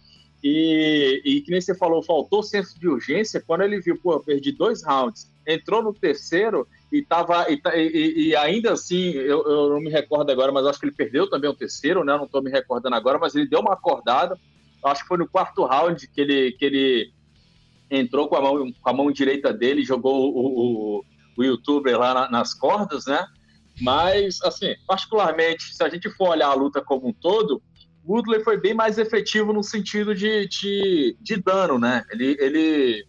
E, 0.43 1.21
e 1.25 1.41
que 1.41 1.49
nem 1.49 1.59
você 1.59 1.75
falou, 1.75 2.03
faltou 2.03 2.43
senso 2.43 2.79
de 2.79 2.87
urgência 2.87 3.43
quando 3.45 3.61
ele 3.61 3.79
viu, 3.79 3.97
pô, 3.97 4.13
eu 4.13 4.19
perdi 4.19 4.51
dois 4.51 4.83
rounds, 4.83 5.27
entrou 5.45 5.81
no 5.81 5.93
terceiro 5.93 6.67
e 6.91 7.01
tava. 7.01 7.47
E, 7.49 7.59
e, 7.75 8.27
e 8.27 8.35
ainda 8.35 8.73
assim, 8.73 9.11
eu, 9.11 9.43
eu, 9.43 9.69
não 9.69 9.79
me 9.79 9.89
recordo 9.89 10.31
agora, 10.31 10.51
mas 10.51 10.65
acho 10.65 10.79
que 10.79 10.85
ele 10.85 10.95
perdeu 10.95 11.29
também 11.29 11.49
o 11.49 11.55
terceiro, 11.55 12.03
né? 12.03 12.15
Não 12.15 12.25
estou 12.25 12.41
me 12.43 12.51
recordando 12.51 12.95
agora, 12.95 13.17
mas 13.17 13.35
ele 13.35 13.47
deu 13.47 13.59
uma 13.59 13.73
acordada. 13.73 14.39
Acho 14.83 15.01
que 15.01 15.07
foi 15.07 15.17
no 15.17 15.27
quarto 15.27 15.65
round 15.65 16.07
que 16.07 16.21
ele, 16.21 16.51
que 16.51 16.65
ele 16.65 17.11
entrou 17.89 18.27
com 18.27 18.35
a 18.35 18.41
mão, 18.41 18.71
com 18.71 18.89
a 18.89 18.93
mão 18.93 19.11
direita 19.11 19.51
dele, 19.51 19.83
jogou 19.83 20.31
o, 20.31 20.99
o, 20.99 21.05
o 21.37 21.43
youtuber 21.43 21.97
lá 21.97 22.13
na, 22.13 22.29
nas 22.29 22.53
cordas, 22.53 23.05
né? 23.07 23.25
Mas, 23.81 24.41
assim, 24.41 24.75
particularmente, 24.87 25.75
se 25.75 25.83
a 25.83 25.89
gente 25.89 26.09
for 26.09 26.29
olhar 26.29 26.47
a 26.47 26.53
luta 26.53 26.81
como 26.81 27.07
um 27.07 27.13
todo, 27.13 27.61
Woodley 28.07 28.43
foi 28.43 28.57
bem 28.57 28.73
mais 28.73 28.97
efetivo 28.97 29.51
no 29.51 29.63
sentido 29.63 30.13
de, 30.13 30.47
de, 30.47 31.17
de 31.19 31.37
dano, 31.37 31.79
né? 31.79 32.03
Ele, 32.11 32.37
ele, 32.39 33.07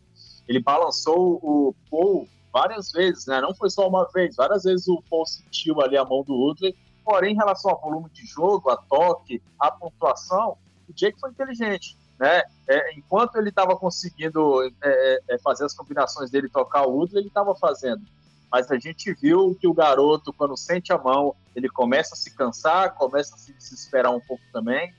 ele 0.48 0.60
balançou 0.60 1.38
o 1.42 1.74
Paul 1.90 2.28
várias 2.52 2.90
vezes, 2.90 3.26
né? 3.26 3.40
Não 3.40 3.54
foi 3.54 3.68
só 3.68 3.86
uma 3.86 4.08
vez, 4.12 4.34
várias 4.34 4.64
vezes 4.64 4.88
o 4.88 5.02
Paul 5.08 5.26
sentiu 5.26 5.80
ali 5.82 5.96
a 5.96 6.04
mão 6.04 6.22
do 6.22 6.34
Woodley. 6.34 6.74
Porém, 7.04 7.34
em 7.34 7.36
relação 7.36 7.70
ao 7.70 7.80
volume 7.80 8.10
de 8.10 8.26
jogo, 8.26 8.70
a 8.70 8.76
toque, 8.76 9.40
a 9.60 9.70
pontuação, 9.70 10.56
o 10.88 10.92
Jake 10.92 11.20
foi 11.20 11.30
inteligente, 11.30 11.96
né? 12.18 12.42
É, 12.66 12.98
enquanto 12.98 13.36
ele 13.36 13.50
estava 13.50 13.76
conseguindo 13.76 14.64
é, 14.64 14.70
é, 14.82 15.20
é, 15.28 15.38
fazer 15.38 15.64
as 15.64 15.74
combinações 15.74 16.30
dele 16.30 16.48
tocar 16.48 16.86
o 16.86 16.96
Woodley, 16.96 17.20
ele 17.20 17.28
estava 17.28 17.54
fazendo 17.54 18.02
mas 18.50 18.70
a 18.70 18.78
gente 18.78 19.12
viu 19.14 19.56
que 19.60 19.66
o 19.66 19.74
garoto, 19.74 20.32
quando 20.32 20.56
sente 20.56 20.92
a 20.92 20.98
mão, 20.98 21.34
ele 21.54 21.68
começa 21.68 22.14
a 22.14 22.16
se 22.16 22.34
cansar, 22.34 22.94
começa 22.94 23.34
a 23.34 23.38
se 23.38 23.52
desesperar 23.52 24.14
um 24.14 24.20
pouco 24.20 24.42
também. 24.52 24.92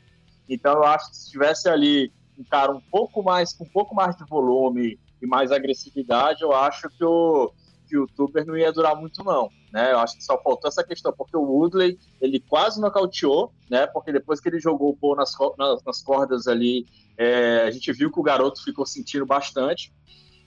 Então 0.50 0.74
eu 0.74 0.84
acho 0.84 1.10
que 1.12 1.18
se 1.18 1.32
tivesse 1.32 1.68
ali 1.70 2.12
um 2.38 2.43
cara 2.43 2.72
um 2.72 2.82
pouco 2.82 3.24
mais, 3.24 3.54
com 3.54 3.64
um 3.64 3.70
pouco 3.70 3.95
mais 3.95 4.16
de 4.16 4.26
volume 4.26 5.00
e 5.22 5.26
mais 5.28 5.52
agressividade, 5.52 6.41
eu 6.41 6.54
acho 6.54 6.89
que 6.89 7.04
o, 7.04 7.52
que 7.88 7.98
o 7.98 8.02
youtuber 8.02 8.45
não 8.45 8.56
ia 8.56 8.72
durar 8.72 8.95
muito 8.95 9.24
não, 9.24 9.50
né? 9.72 9.91
Eu 9.91 10.00
acho 10.00 10.18
que 10.18 10.24
só 10.24 10.39
faltou 10.41 10.68
essa 10.68 10.84
questão, 10.84 11.12
porque 11.12 11.36
o 11.36 11.41
Woodley, 11.41 11.98
ele 12.22 12.39
quase 12.39 12.80
nocauteou, 12.80 13.52
né? 13.70 13.88
Porque 13.88 14.12
depois 14.12 14.39
que 14.39 14.50
ele 14.50 14.60
jogou 14.60 14.89
o 14.91 14.98
Paul 14.98 15.16
nas, 15.16 15.32
nas, 15.58 15.84
nas 15.84 16.02
cordas 16.04 16.48
ali, 16.48 16.86
é, 17.18 17.64
a 17.68 17.72
gente 17.72 17.91
viu 17.91 18.12
que 18.12 18.20
o 18.20 18.24
garoto 18.24 18.64
ficou 18.64 18.86
sentindo 18.86 19.26
bastante. 19.26 19.91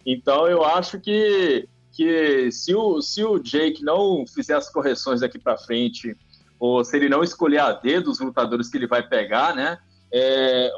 Então 0.06 0.46
eu 0.46 0.64
acho 0.64 1.00
que 1.00 1.68
que 2.00 2.50
se 2.50 2.74
o, 2.74 3.02
se 3.02 3.22
o 3.22 3.38
Jake 3.38 3.84
não 3.84 4.24
fizer 4.26 4.54
as 4.54 4.70
correções 4.70 5.20
daqui 5.20 5.38
para 5.38 5.58
frente, 5.58 6.16
ou 6.58 6.82
se 6.82 6.96
ele 6.96 7.10
não 7.10 7.22
escolher 7.22 7.58
a 7.58 7.72
dedo 7.72 8.10
os 8.10 8.18
lutadores 8.18 8.70
que 8.70 8.78
ele 8.78 8.86
vai 8.86 9.06
pegar, 9.06 9.54
né, 9.54 9.76
é, 10.10 10.72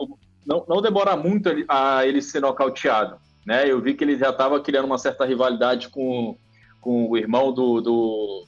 não, 0.45 0.65
não 0.69 0.83
demora 0.83 1.17
muito 1.17 1.49
a 1.69 2.05
ele 2.05 2.21
ser 2.21 2.41
nocauteado. 2.41 3.19
Né? 3.47 3.71
Eu 3.71 3.81
vi 3.81 3.95
que 3.95 4.03
ele 4.03 4.19
já 4.19 4.31
estava 4.31 4.59
criando 4.59 4.87
uma 4.87 4.99
certa 4.99 5.25
rivalidade 5.25 5.91
com, 5.91 6.37
com 6.81 7.09
o 7.09 7.17
irmão 7.17 7.53
do, 7.53 7.81
do, 7.81 8.45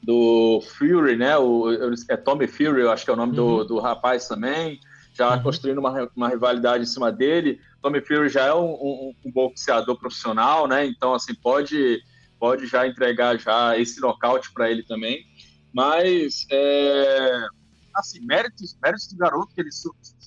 do 0.00 0.60
Fury, 0.60 1.16
né? 1.16 1.36
O, 1.36 1.66
é 2.08 2.16
Tommy 2.16 2.46
Fury, 2.46 2.82
eu 2.82 2.92
acho 2.92 3.04
que 3.04 3.10
é 3.10 3.14
o 3.14 3.16
nome 3.16 3.36
uhum. 3.36 3.58
do, 3.58 3.64
do 3.64 3.80
rapaz 3.80 4.28
também, 4.28 4.78
já 5.14 5.34
uhum. 5.34 5.42
construindo 5.42 5.78
uma, 5.78 6.08
uma 6.14 6.28
rivalidade 6.28 6.84
em 6.84 6.86
cima 6.86 7.10
dele. 7.10 7.60
Tommy 7.82 8.00
Fury 8.00 8.28
já 8.28 8.46
é 8.46 8.54
um, 8.54 8.72
um, 8.72 9.14
um 9.24 9.32
boxeador 9.32 9.98
profissional, 9.98 10.68
né? 10.68 10.86
Então, 10.86 11.14
assim, 11.14 11.34
pode, 11.34 12.00
pode 12.38 12.66
já 12.66 12.86
entregar 12.86 13.38
já 13.38 13.76
esse 13.76 14.00
nocaute 14.00 14.52
para 14.52 14.70
ele 14.70 14.84
também. 14.84 15.26
Mas, 15.74 16.46
é, 16.50 17.46
assim, 17.94 18.20
méritos, 18.24 18.78
méritos 18.80 19.08
do 19.08 19.16
garoto 19.16 19.52
que 19.54 19.60
ele 19.60 19.70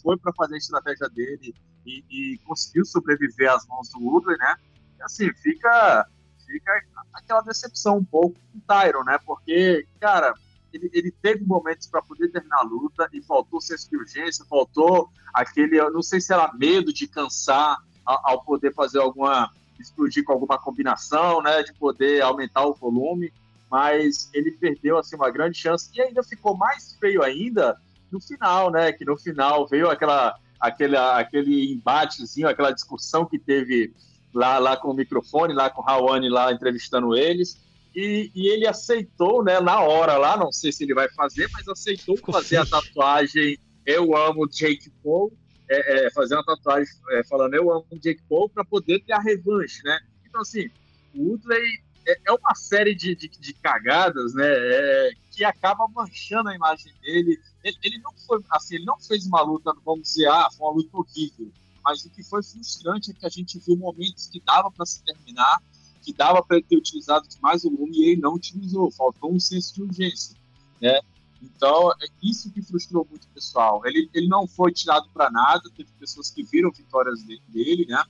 foi 0.04 0.18
para 0.18 0.34
fazer 0.34 0.56
a 0.56 0.58
estratégia 0.58 1.08
dele 1.10 1.56
e, 1.86 2.04
e, 2.10 2.38
conseguiu 2.40 2.84
sobreviver 2.84 3.50
às 3.52 3.66
mãos 3.68 3.90
do 3.90 4.04
Woodley, 4.04 4.38
né? 4.38 4.56
E, 5.00 5.04
assim, 5.04 5.32
fica, 5.36 6.08
fica 6.46 6.82
aquela 7.14 7.42
decepção 7.42 7.98
um 7.98 8.04
pouco 8.04 8.36
com 8.52 8.58
o 8.58 8.62
Tyron, 8.68 9.04
né? 9.06 9.18
Porque, 9.26 9.88
cara, 10.00 10.34
ele, 10.76 10.90
ele 10.94 11.12
teve 11.12 11.46
momentos 11.46 11.88
para 11.88 12.02
poder 12.02 12.30
terminar 12.30 12.60
a 12.60 12.64
luta 12.64 13.10
e 13.14 13.22
faltou 13.22 13.62
senso 13.62 13.90
de 13.90 13.98
urgência, 13.98 14.46
faltou 14.46 15.10
aquele, 15.34 15.80
eu 15.80 15.92
não 15.92 16.02
sei 16.02 16.20
se 16.20 16.34
era 16.34 16.52
medo 16.54 16.92
de 16.92 17.08
cansar 17.08 17.78
ao, 18.06 18.30
ao 18.30 18.44
poder 18.44 18.74
fazer 18.74 19.00
alguma 19.00 19.50
explodir 19.80 20.24
com 20.24 20.32
alguma 20.32 20.58
combinação, 20.58 21.42
né, 21.42 21.62
de 21.62 21.74
poder 21.74 22.22
aumentar 22.22 22.66
o 22.66 22.74
volume, 22.74 23.34
mas 23.70 24.30
ele 24.34 24.52
perdeu 24.52 24.98
assim 24.98 25.18
uma 25.18 25.30
grande 25.30 25.58
chance 25.58 25.90
e 25.94 26.02
ainda 26.02 26.24
ficou 26.24 26.56
mais 26.56 26.96
feio 26.98 27.22
ainda 27.22 27.78
no 28.10 28.22
final, 28.22 28.72
né, 28.72 28.94
que 28.94 29.04
no 29.04 29.18
final 29.18 29.68
veio 29.68 29.90
aquela 29.90 30.38
aquele 30.60 30.96
aquele 30.96 31.74
embatezinho, 31.74 32.48
aquela 32.48 32.72
discussão 32.72 33.26
que 33.26 33.38
teve 33.38 33.94
lá 34.34 34.58
lá 34.60 34.78
com 34.78 34.92
o 34.92 34.94
microfone, 34.94 35.54
lá 35.54 35.70
com 35.70 35.82
o 35.82 35.86
Raoni 35.86 36.30
lá 36.30 36.52
entrevistando 36.52 37.16
eles 37.16 37.65
e, 37.96 38.32
e, 38.36 38.48
ele 38.50 38.68
aceitou, 38.68 39.44
né, 39.44 39.62
na 39.62 39.80
hora 39.80 40.18
lá, 40.18 40.36
não 40.36 40.52
sei 40.52 40.72
se 40.72 40.84
ele 40.84 40.94
vai 40.94 41.08
fazer, 41.10 41.50
mas 41.54 41.68
aceitou 41.68 42.18
fazer 42.18 42.58
a 42.58 42.66
tatuagem 42.66 43.58
Eu 43.86 44.16
Amo 44.18 44.48
Jake 44.50 44.90
Paul, 45.02 45.32
é, 45.70 46.08
é, 46.08 46.12
fazer 46.12 46.36
uma 46.36 46.44
tatuagem 46.44 46.94
é, 47.12 47.24
falando 47.24 47.54
Eu 47.54 47.72
Amo 47.72 47.88
Jake 47.94 48.22
Paul 48.28 48.50
para 48.50 48.66
poder 48.66 49.00
ter 49.06 49.14
a 49.14 49.20
revanche, 49.20 49.82
né? 49.84 49.98
Então, 50.28 50.42
assim, 50.42 50.70
o 51.14 51.30
Woodley 51.30 51.86
é, 52.06 52.20
é 52.28 52.32
uma 52.34 52.54
série 52.54 52.94
de, 52.94 53.16
de, 53.16 53.30
de 53.30 53.54
cagadas, 53.54 54.34
né, 54.34 54.46
é, 54.46 55.12
que 55.32 55.46
acaba 55.46 55.88
manchando 55.88 56.50
a 56.50 56.56
imagem 56.56 56.94
dele. 57.02 57.40
Ele, 57.64 57.78
ele, 57.82 57.98
não 58.00 58.12
foi, 58.28 58.42
assim, 58.52 58.76
ele 58.76 58.86
não 58.86 59.00
fez 59.00 59.26
uma 59.26 59.42
luta, 59.42 59.74
vamos 59.86 60.10
dizer, 60.10 60.28
ah, 60.28 60.50
foi 60.56 60.68
uma 60.68 60.76
luta 60.76 60.98
horrível, 60.98 61.50
mas 61.84 62.04
o 62.04 62.10
que 62.10 62.24
foi 62.24 62.44
frustrante 62.44 63.12
é 63.12 63.14
que 63.14 63.26
a 63.26 63.30
gente 63.30 63.58
viu 63.60 63.78
momentos 63.78 64.28
que 64.28 64.42
dava 64.42 64.70
para 64.70 64.86
se 64.86 65.04
terminar 65.04 65.60
que 66.06 66.14
dava 66.14 66.44
para 66.44 66.58
ele 66.58 66.66
ter 66.68 66.78
utilizado 66.78 67.28
mais 67.42 67.64
volume 67.64 67.98
e 67.98 68.12
ele 68.12 68.22
não 68.22 68.36
utilizou, 68.36 68.92
faltou 68.92 69.34
um 69.34 69.40
senso 69.40 69.74
de 69.74 69.82
urgência, 69.82 70.38
né? 70.80 71.00
Então, 71.42 71.92
é 71.92 72.06
isso 72.24 72.52
que 72.52 72.62
frustrou 72.62 73.06
muito 73.10 73.26
o 73.26 73.30
pessoal. 73.30 73.82
Ele, 73.86 74.10
ele 74.14 74.28
não 74.28 74.48
foi 74.48 74.72
tirado 74.72 75.10
para 75.14 75.30
nada, 75.32 75.70
teve 75.76 75.90
pessoas 76.00 76.30
que 76.30 76.44
viram 76.44 76.72
vitórias 76.72 77.24
dele, 77.24 77.86
né? 77.88 78.04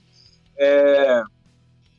É, 0.57 1.23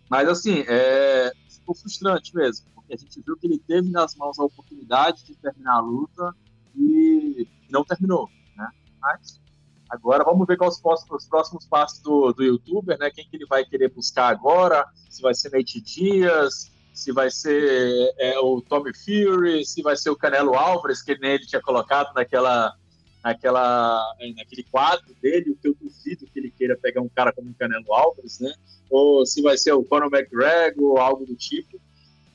mas, 0.09 0.29
assim, 0.29 0.65
é, 0.67 1.33
ficou 1.49 1.75
frustrante 1.75 2.35
mesmo, 2.35 2.67
porque 2.75 2.95
a 2.95 2.97
gente 2.97 3.21
viu 3.21 3.37
que 3.37 3.47
ele 3.47 3.59
teve 3.59 3.91
nas 3.91 4.15
mãos 4.15 4.39
a 4.39 4.45
oportunidade 4.45 5.25
de 5.25 5.35
terminar 5.35 5.77
a 5.77 5.81
luta 5.81 6.35
e 6.75 7.49
não 7.71 7.85
terminou, 7.85 8.31
né? 8.57 8.69
Mas 9.01 9.41
Agora 9.89 10.25
vamos 10.25 10.47
ver 10.47 10.57
quais 10.57 10.75
os 10.75 10.81
próximos, 10.81 11.23
os 11.23 11.29
próximos 11.29 11.65
passos 11.65 12.01
do, 12.01 12.33
do 12.33 12.43
youtuber, 12.43 12.99
né? 12.99 13.11
Quem 13.11 13.27
que 13.29 13.37
ele 13.37 13.47
vai 13.47 13.65
querer 13.65 13.91
buscar 13.91 14.29
agora? 14.29 14.85
Se 15.09 15.23
vai 15.23 15.35
ser 15.35 15.53
Nate 15.53 15.81
Dias, 15.81 16.71
se 16.93 17.13
vai 17.13 17.31
ser 17.31 18.13
é, 18.19 18.39
o 18.39 18.61
Tommy 18.61 18.93
Fury, 18.93 19.65
se 19.65 19.83
vai 19.83 19.97
ser 19.97 20.11
o 20.11 20.17
Canelo 20.17 20.55
Álvares, 20.55 21.03
que 21.03 21.17
nem 21.19 21.33
ele 21.33 21.47
tinha 21.47 21.61
colocado 21.61 22.13
naquela, 22.15 22.75
naquela, 23.23 24.03
naquele 24.35 24.65
quadro 24.65 25.15
dele, 25.23 25.51
o 25.51 25.57
que 25.57 25.69
eu 25.69 25.77
duvido 25.81 26.27
que 26.27 26.39
ele 26.39 26.51
queira 26.51 26.77
pegar 26.77 27.01
um 27.01 27.09
cara 27.09 27.33
como 27.33 27.51
o 27.51 27.55
Canelo 27.55 27.93
Álvares, 27.93 28.41
né? 28.41 28.53
Ou 28.91 29.25
se 29.25 29.43
vai 29.43 29.57
ser 29.59 29.73
o 29.73 29.85
Conor 29.85 30.11
McGregor 30.13 30.99
algo 30.99 31.27
do 31.27 31.37
tipo. 31.37 31.79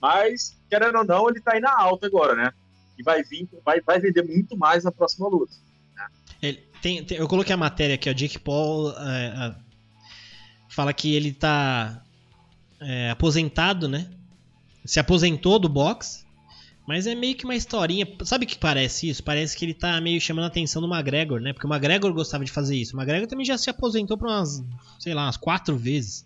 Mas, 0.01 0.55
querendo 0.69 0.99
ou 0.99 1.05
não, 1.05 1.29
ele 1.29 1.41
tá 1.41 1.53
aí 1.53 1.59
na 1.59 1.75
alta 1.77 2.07
agora, 2.07 2.35
né? 2.35 2.53
E 2.97 3.03
vai 3.03 3.23
vir, 3.23 3.49
vai, 3.65 3.81
vai 3.81 3.99
vender 3.99 4.23
muito 4.23 4.57
mais 4.57 4.83
na 4.83 4.91
próxima 4.91 5.27
luta. 5.27 5.53
Tem, 6.81 7.03
tem, 7.03 7.17
eu 7.17 7.27
coloquei 7.27 7.53
a 7.53 7.57
matéria 7.57 7.95
aqui, 7.95 8.09
o 8.09 8.15
Jake 8.15 8.39
Paul 8.39 8.91
é, 8.91 9.55
fala 10.67 10.93
que 10.93 11.13
ele 11.13 11.31
tá 11.31 12.03
é, 12.79 13.11
aposentado, 13.11 13.87
né? 13.87 14.09
Se 14.83 14.99
aposentou 14.99 15.59
do 15.59 15.69
boxe, 15.69 16.25
mas 16.87 17.05
é 17.05 17.13
meio 17.13 17.35
que 17.35 17.45
uma 17.45 17.55
historinha. 17.55 18.07
Sabe 18.23 18.45
o 18.45 18.47
que 18.47 18.57
parece 18.57 19.07
isso? 19.07 19.23
Parece 19.23 19.55
que 19.55 19.63
ele 19.63 19.73
tá 19.73 20.01
meio 20.01 20.19
chamando 20.19 20.45
a 20.45 20.47
atenção 20.47 20.81
do 20.81 20.91
McGregor, 20.91 21.39
né? 21.39 21.53
Porque 21.53 21.67
o 21.67 21.69
McGregor 21.69 22.11
gostava 22.13 22.43
de 22.43 22.51
fazer 22.51 22.75
isso. 22.75 22.95
O 22.95 22.99
McGregor 22.99 23.27
também 23.27 23.45
já 23.45 23.57
se 23.57 23.69
aposentou 23.69 24.17
por 24.17 24.27
umas, 24.27 24.63
sei 24.99 25.13
lá, 25.13 25.25
umas 25.25 25.37
quatro 25.37 25.77
vezes. 25.77 26.25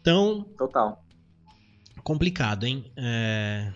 Então. 0.00 0.46
Total. 0.56 1.04
Complicado, 2.02 2.64
hein? 2.64 2.84
É... 2.96 3.70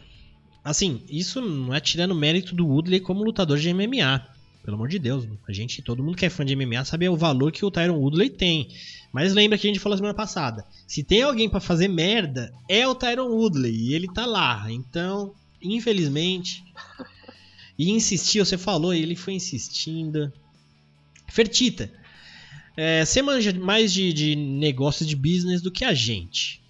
Assim, 0.64 1.02
isso 1.10 1.42
não 1.42 1.74
é 1.74 1.80
tirando 1.80 2.14
mérito 2.14 2.54
do 2.54 2.66
Woodley 2.66 2.98
como 2.98 3.22
lutador 3.22 3.58
de 3.58 3.72
MMA. 3.74 4.33
Pelo 4.64 4.76
amor 4.76 4.88
de 4.88 4.98
Deus, 4.98 5.28
a 5.46 5.52
gente, 5.52 5.82
todo 5.82 6.02
mundo 6.02 6.16
que 6.16 6.24
é 6.24 6.30
fã 6.30 6.42
de 6.42 6.56
MMA 6.56 6.86
sabe 6.86 7.06
o 7.06 7.16
valor 7.16 7.52
que 7.52 7.66
o 7.66 7.70
Tyron 7.70 7.98
Woodley 7.98 8.30
tem. 8.30 8.68
Mas 9.12 9.34
lembra 9.34 9.58
que 9.58 9.66
a 9.66 9.70
gente 9.70 9.78
falou 9.78 9.98
semana 9.98 10.14
passada, 10.14 10.64
se 10.86 11.04
tem 11.04 11.20
alguém 11.22 11.50
para 11.50 11.60
fazer 11.60 11.86
merda, 11.86 12.50
é 12.66 12.88
o 12.88 12.94
Tyron 12.94 13.28
Woodley 13.28 13.74
e 13.74 13.94
ele 13.94 14.08
tá 14.08 14.24
lá. 14.24 14.66
Então, 14.70 15.34
infelizmente, 15.60 16.64
e 17.78 17.90
insistiu, 17.90 18.42
você 18.42 18.56
falou, 18.56 18.94
ele 18.94 19.14
foi 19.14 19.34
insistindo. 19.34 20.32
Fertita, 21.28 21.92
é, 22.74 23.04
você 23.04 23.20
manja 23.20 23.52
mais 23.52 23.92
de, 23.92 24.14
de 24.14 24.34
negócios 24.34 25.06
de 25.06 25.14
business 25.14 25.60
do 25.60 25.70
que 25.70 25.84
a 25.84 25.92
gente. 25.92 26.63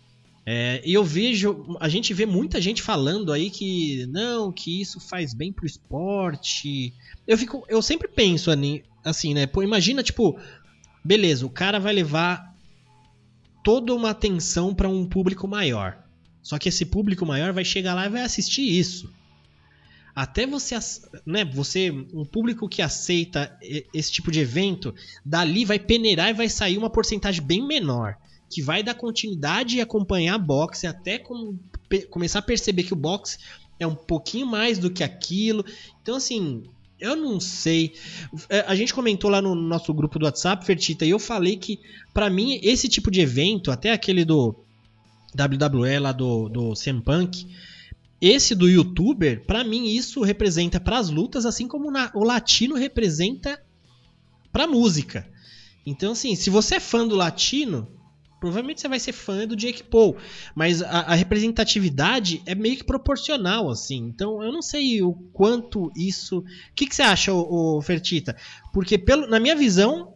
É, 0.46 0.82
e 0.84 0.92
eu 0.92 1.02
vejo, 1.02 1.76
a 1.80 1.88
gente 1.88 2.12
vê 2.12 2.26
muita 2.26 2.60
gente 2.60 2.82
falando 2.82 3.32
aí 3.32 3.48
que 3.48 4.04
não, 4.06 4.52
que 4.52 4.80
isso 4.80 5.00
faz 5.00 5.32
bem 5.32 5.50
pro 5.50 5.64
esporte. 5.64 6.92
Eu 7.26 7.38
fico, 7.38 7.64
eu 7.66 7.80
sempre 7.80 8.08
penso 8.08 8.50
assim, 9.02 9.32
né? 9.32 9.46
Pô, 9.46 9.62
imagina 9.62 10.02
tipo, 10.02 10.38
beleza, 11.02 11.46
o 11.46 11.50
cara 11.50 11.80
vai 11.80 11.94
levar 11.94 12.54
toda 13.62 13.94
uma 13.94 14.10
atenção 14.10 14.74
para 14.74 14.88
um 14.88 15.06
público 15.06 15.48
maior. 15.48 15.98
Só 16.42 16.58
que 16.58 16.68
esse 16.68 16.84
público 16.84 17.24
maior 17.24 17.54
vai 17.54 17.64
chegar 17.64 17.94
lá 17.94 18.04
e 18.04 18.10
vai 18.10 18.20
assistir 18.20 18.62
isso. 18.62 19.10
Até 20.14 20.46
você, 20.46 20.78
né, 21.24 21.42
você, 21.44 21.90
um 21.90 22.24
público 22.24 22.68
que 22.68 22.82
aceita 22.82 23.58
esse 23.92 24.12
tipo 24.12 24.30
de 24.30 24.40
evento, 24.40 24.94
dali 25.24 25.64
vai 25.64 25.78
peneirar 25.78 26.28
e 26.28 26.34
vai 26.34 26.50
sair 26.50 26.76
uma 26.76 26.90
porcentagem 26.90 27.42
bem 27.42 27.66
menor 27.66 28.16
que 28.54 28.62
vai 28.62 28.84
dar 28.84 28.94
continuidade 28.94 29.76
e 29.76 29.80
acompanhar 29.80 30.38
boxe 30.38 30.86
até 30.86 31.18
com, 31.18 31.58
pe, 31.88 32.02
começar 32.02 32.38
a 32.38 32.42
perceber 32.42 32.84
que 32.84 32.92
o 32.92 32.96
boxe 32.96 33.36
é 33.80 33.86
um 33.86 33.96
pouquinho 33.96 34.46
mais 34.46 34.78
do 34.78 34.92
que 34.92 35.02
aquilo. 35.02 35.64
Então, 36.00 36.14
assim, 36.14 36.62
eu 37.00 37.16
não 37.16 37.40
sei. 37.40 37.94
É, 38.48 38.60
a 38.60 38.76
gente 38.76 38.94
comentou 38.94 39.28
lá 39.28 39.42
no 39.42 39.56
nosso 39.56 39.92
grupo 39.92 40.20
do 40.20 40.24
WhatsApp, 40.24 40.64
Fertita, 40.64 41.04
e 41.04 41.10
eu 41.10 41.18
falei 41.18 41.56
que, 41.56 41.80
para 42.12 42.30
mim, 42.30 42.60
esse 42.62 42.88
tipo 42.88 43.10
de 43.10 43.20
evento, 43.20 43.72
até 43.72 43.90
aquele 43.90 44.24
do 44.24 44.54
WWE 45.36 45.98
lá 45.98 46.12
do, 46.12 46.48
do 46.48 46.74
CM 46.74 47.02
Punk, 47.02 47.48
esse 48.20 48.54
do 48.54 48.68
youtuber, 48.68 49.44
para 49.44 49.64
mim, 49.64 49.86
isso 49.86 50.22
representa 50.22 50.78
para 50.78 50.98
as 50.98 51.10
lutas, 51.10 51.44
assim 51.44 51.66
como 51.66 51.90
na, 51.90 52.08
o 52.14 52.22
latino 52.22 52.76
representa 52.76 53.60
pra 54.52 54.68
música. 54.68 55.28
Então, 55.84 56.12
assim, 56.12 56.36
se 56.36 56.50
você 56.50 56.76
é 56.76 56.80
fã 56.80 57.04
do 57.04 57.16
latino, 57.16 57.88
provavelmente 58.44 58.82
você 58.82 58.88
vai 58.88 59.00
ser 59.00 59.12
fã 59.12 59.46
do 59.46 59.56
Jake 59.56 59.82
Paul, 59.82 60.18
mas 60.54 60.82
a, 60.82 61.00
a, 61.00 61.14
representatividade 61.14 62.42
é 62.44 62.54
meio 62.54 62.76
que 62.76 62.84
proporcional, 62.84 63.70
assim. 63.70 63.96
Então 63.96 64.42
eu 64.42 64.52
não 64.52 64.60
sei 64.60 65.00
o 65.00 65.14
quanto 65.32 65.90
isso. 65.96 66.40
O 66.40 66.74
que, 66.74 66.86
que 66.86 66.94
você 66.94 67.00
acha, 67.00 67.32
o, 67.32 67.80
Fertita? 67.80 68.36
Porque 68.70 68.98
pelo, 68.98 69.26
na 69.26 69.40
minha 69.40 69.56
visão 69.56 70.12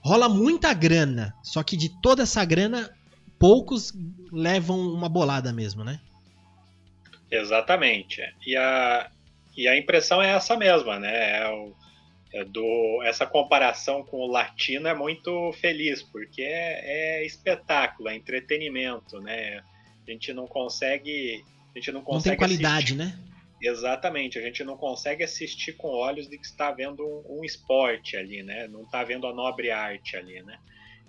rola 0.00 0.28
muita 0.28 0.72
grana, 0.72 1.34
só 1.42 1.60
que 1.64 1.76
de 1.76 1.88
toda 2.00 2.22
essa 2.22 2.44
grana 2.44 2.88
poucos 3.36 3.92
levam 4.30 4.78
uma 4.78 5.08
bolada 5.08 5.52
mesmo, 5.52 5.82
né? 5.82 5.98
Exatamente. 7.28 8.22
E 8.46 8.56
a, 8.56 9.10
e 9.56 9.66
a 9.66 9.76
impressão 9.76 10.22
é 10.22 10.30
essa 10.30 10.56
mesma, 10.56 11.00
né? 11.00 11.40
É 11.40 11.48
o, 11.48 11.74
do, 12.44 13.02
essa 13.04 13.26
comparação 13.26 14.02
com 14.04 14.18
o 14.18 14.26
latino 14.26 14.88
é 14.88 14.94
muito 14.94 15.52
feliz, 15.54 16.02
porque 16.02 16.42
é, 16.42 17.20
é, 17.20 17.26
espetáculo, 17.26 18.08
é 18.08 18.16
entretenimento, 18.16 19.20
né? 19.20 19.62
A 20.06 20.10
gente 20.10 20.32
não 20.32 20.46
consegue. 20.46 21.44
A 21.74 21.78
gente 21.78 21.92
não 21.92 22.02
consegue. 22.02 22.36
Não 22.36 22.48
tem 22.48 22.56
qualidade, 22.56 22.94
assistir. 22.94 22.96
né? 22.96 23.18
Exatamente, 23.62 24.38
a 24.38 24.42
gente 24.42 24.62
não 24.64 24.76
consegue 24.76 25.24
assistir 25.24 25.72
com 25.72 25.88
olhos 25.88 26.28
de 26.28 26.36
que 26.36 26.44
está 26.44 26.70
vendo 26.70 27.02
um, 27.02 27.38
um 27.38 27.44
esporte 27.44 28.16
ali, 28.16 28.42
né? 28.42 28.68
Não 28.68 28.82
está 28.82 29.02
vendo 29.02 29.26
a 29.26 29.34
nobre 29.34 29.70
arte 29.70 30.16
ali, 30.16 30.42
né? 30.42 30.58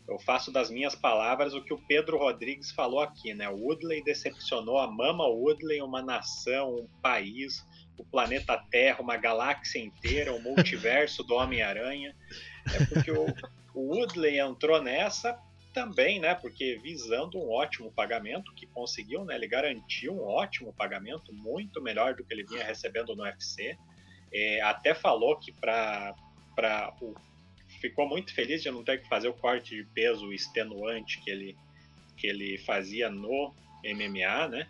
eu 0.08 0.18
faço 0.18 0.52
das 0.52 0.70
minhas 0.70 0.96
palavras 0.96 1.54
o 1.54 1.62
que 1.62 1.74
o 1.74 1.78
Pedro 1.78 2.18
Rodrigues 2.18 2.72
falou 2.72 3.02
aqui, 3.02 3.34
né? 3.34 3.50
O 3.50 3.58
Woodley 3.58 4.02
decepcionou 4.04 4.78
a 4.78 4.88
Mama 4.88 5.28
Woodley, 5.28 5.82
uma 5.82 6.02
nação, 6.02 6.76
um 6.76 6.88
país, 7.02 7.66
o 7.98 8.06
planeta 8.06 8.58
Terra, 8.70 9.02
uma 9.02 9.18
galáxia 9.18 9.80
inteira, 9.80 10.34
o 10.34 10.42
multiverso 10.42 11.24
do 11.24 11.36
Homem-Aranha. 11.36 12.16
É 12.74 12.86
porque 12.86 13.12
o, 13.12 13.26
o 13.74 13.96
Woodley 13.96 14.40
entrou 14.40 14.82
nessa 14.82 15.40
também, 15.74 16.20
né? 16.20 16.36
Porque 16.36 16.80
visando 16.82 17.40
um 17.40 17.52
ótimo 17.52 17.92
pagamento 17.92 18.54
que 18.54 18.66
conseguiu, 18.68 19.26
né? 19.26 19.36
Ele 19.36 19.48
garantiu 19.48 20.14
um 20.14 20.24
ótimo 20.24 20.74
pagamento, 20.74 21.34
muito 21.34 21.82
melhor 21.82 22.16
do 22.16 22.24
que 22.24 22.34
ele 22.34 22.44
vinha 22.44 22.64
recebendo 22.64 23.16
no 23.16 23.24
UFC. 23.24 23.78
É, 24.34 24.62
até 24.62 24.94
falou 24.94 25.38
que 25.38 25.52
para 25.52 26.16
o 27.02 27.14
ficou 27.80 28.08
muito 28.08 28.34
feliz 28.34 28.62
de 28.62 28.72
não 28.72 28.84
ter 28.84 29.02
que 29.02 29.08
fazer 29.08 29.28
o 29.28 29.34
corte 29.34 29.76
de 29.76 29.84
peso 29.84 30.32
extenuante 30.34 31.20
que 31.22 31.30
ele, 31.30 31.58
que 32.16 32.28
ele 32.28 32.58
fazia 32.60 33.10
no 33.10 33.54
MMA, 33.84 34.48
né? 34.48 34.68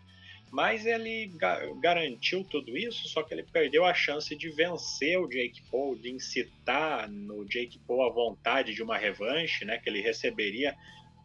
Mas 0.52 0.86
ele 0.86 1.28
ga 1.36 1.60
garantiu 1.82 2.44
tudo 2.44 2.78
isso, 2.78 3.08
só 3.10 3.22
que 3.22 3.34
ele 3.34 3.44
perdeu 3.44 3.86
a 3.86 3.94
chance 3.94 4.36
de 4.36 4.50
vencer 4.50 5.20
o 5.20 5.28
Jake 5.28 5.62
Paul, 5.70 5.98
de 5.98 6.10
incitar 6.10 7.10
no 7.10 7.46
Jake 7.46 7.80
Paul 7.80 8.06
a 8.06 8.10
vontade 8.10 8.74
de 8.74 8.82
uma 8.82 8.98
revanche, 8.98 9.66
né? 9.66 9.78
Que 9.78 9.90
ele 9.90 10.02
receberia 10.02 10.76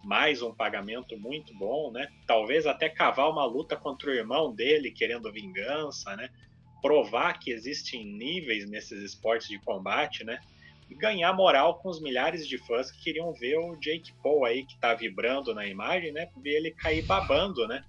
mais 0.05 0.43
um 0.43 0.53
pagamento 0.53 1.17
muito 1.17 1.55
bom, 1.55 1.93
né? 1.93 2.09
Talvez 2.27 2.67
até 2.67 2.89
cavar 2.89 3.31
uma 3.31 3.45
luta 3.45 3.77
contra 3.77 4.11
o 4.11 4.15
irmão 4.15 4.53
dele, 4.53 4.91
querendo 4.91 5.33
vingança, 5.33 6.17
né? 6.17 6.29
Provar 6.81 7.39
que 7.39 7.53
existem 7.53 8.05
níveis 8.05 8.69
nesses 8.69 9.03
esportes 9.03 9.49
de 9.49 9.59
combate, 9.61 10.25
né? 10.25 10.41
e 10.93 10.95
ganhar 10.95 11.33
moral 11.33 11.77
com 11.77 11.89
os 11.89 12.01
milhares 12.01 12.47
de 12.47 12.59
fãs 12.59 12.91
que 12.91 13.03
queriam 13.03 13.33
ver 13.33 13.57
o 13.59 13.77
Jake 13.77 14.13
Paul 14.23 14.45
aí 14.45 14.65
que 14.65 14.79
tá 14.79 14.95
vibrando 14.95 15.55
na 15.55 15.67
imagem, 15.67 16.13
né? 16.13 16.29
Ver 16.37 16.57
ele 16.57 16.71
cair 16.71 17.03
babando, 17.07 17.67
né? 17.67 17.83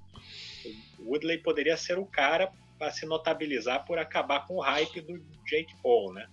Woodley 1.06 1.38
poderia 1.40 1.78
ser 1.78 1.98
o 1.98 2.06
cara 2.06 2.52
para 2.78 2.92
se 2.92 3.06
notabilizar 3.06 3.86
por 3.86 3.98
acabar 3.98 4.46
com 4.48 4.56
o 4.56 4.62
hype 4.62 5.02
do 5.02 5.18
Jake 5.46 5.76
Paul, 5.82 6.14
né? 6.14 6.28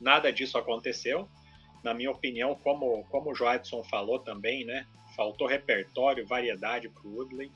Nada 0.00 0.32
disso 0.32 0.58
aconteceu. 0.58 1.28
Na 1.82 1.94
minha 1.94 2.10
opinião, 2.10 2.54
como, 2.54 3.04
como 3.04 3.30
o 3.30 3.34
Joadson 3.34 3.82
falou 3.84 4.18
também, 4.18 4.64
né? 4.64 4.86
Faltou 5.16 5.46
repertório, 5.46 6.26
variedade 6.26 6.88
para 6.88 7.06
o 7.06 7.14
Woodley. 7.14 7.50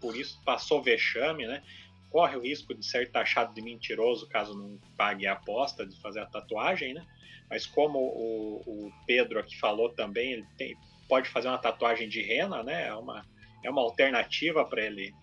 Por 0.00 0.16
isso 0.16 0.40
passou 0.44 0.82
vexame, 0.82 1.46
né? 1.46 1.62
Corre 2.10 2.36
o 2.36 2.42
risco 2.42 2.74
de 2.74 2.84
ser 2.84 3.10
taxado 3.10 3.54
de 3.54 3.62
mentiroso 3.62 4.28
caso 4.28 4.54
não 4.54 4.78
pague 4.96 5.26
a 5.26 5.32
aposta 5.32 5.86
de 5.86 6.00
fazer 6.00 6.20
a 6.20 6.26
tatuagem, 6.26 6.94
né? 6.94 7.06
Mas 7.48 7.66
como 7.66 7.98
o, 7.98 8.62
o 8.66 8.92
Pedro 9.06 9.38
aqui 9.38 9.58
falou 9.58 9.90
também, 9.90 10.32
ele 10.32 10.46
tem, 10.56 10.76
pode 11.08 11.28
fazer 11.28 11.48
uma 11.48 11.58
tatuagem 11.58 12.08
de 12.08 12.22
rena, 12.22 12.62
né? 12.62 12.86
É 12.86 12.94
uma, 12.94 13.26
é 13.62 13.70
uma 13.70 13.82
alternativa 13.82 14.64
para 14.64 14.82
ele 14.82 15.14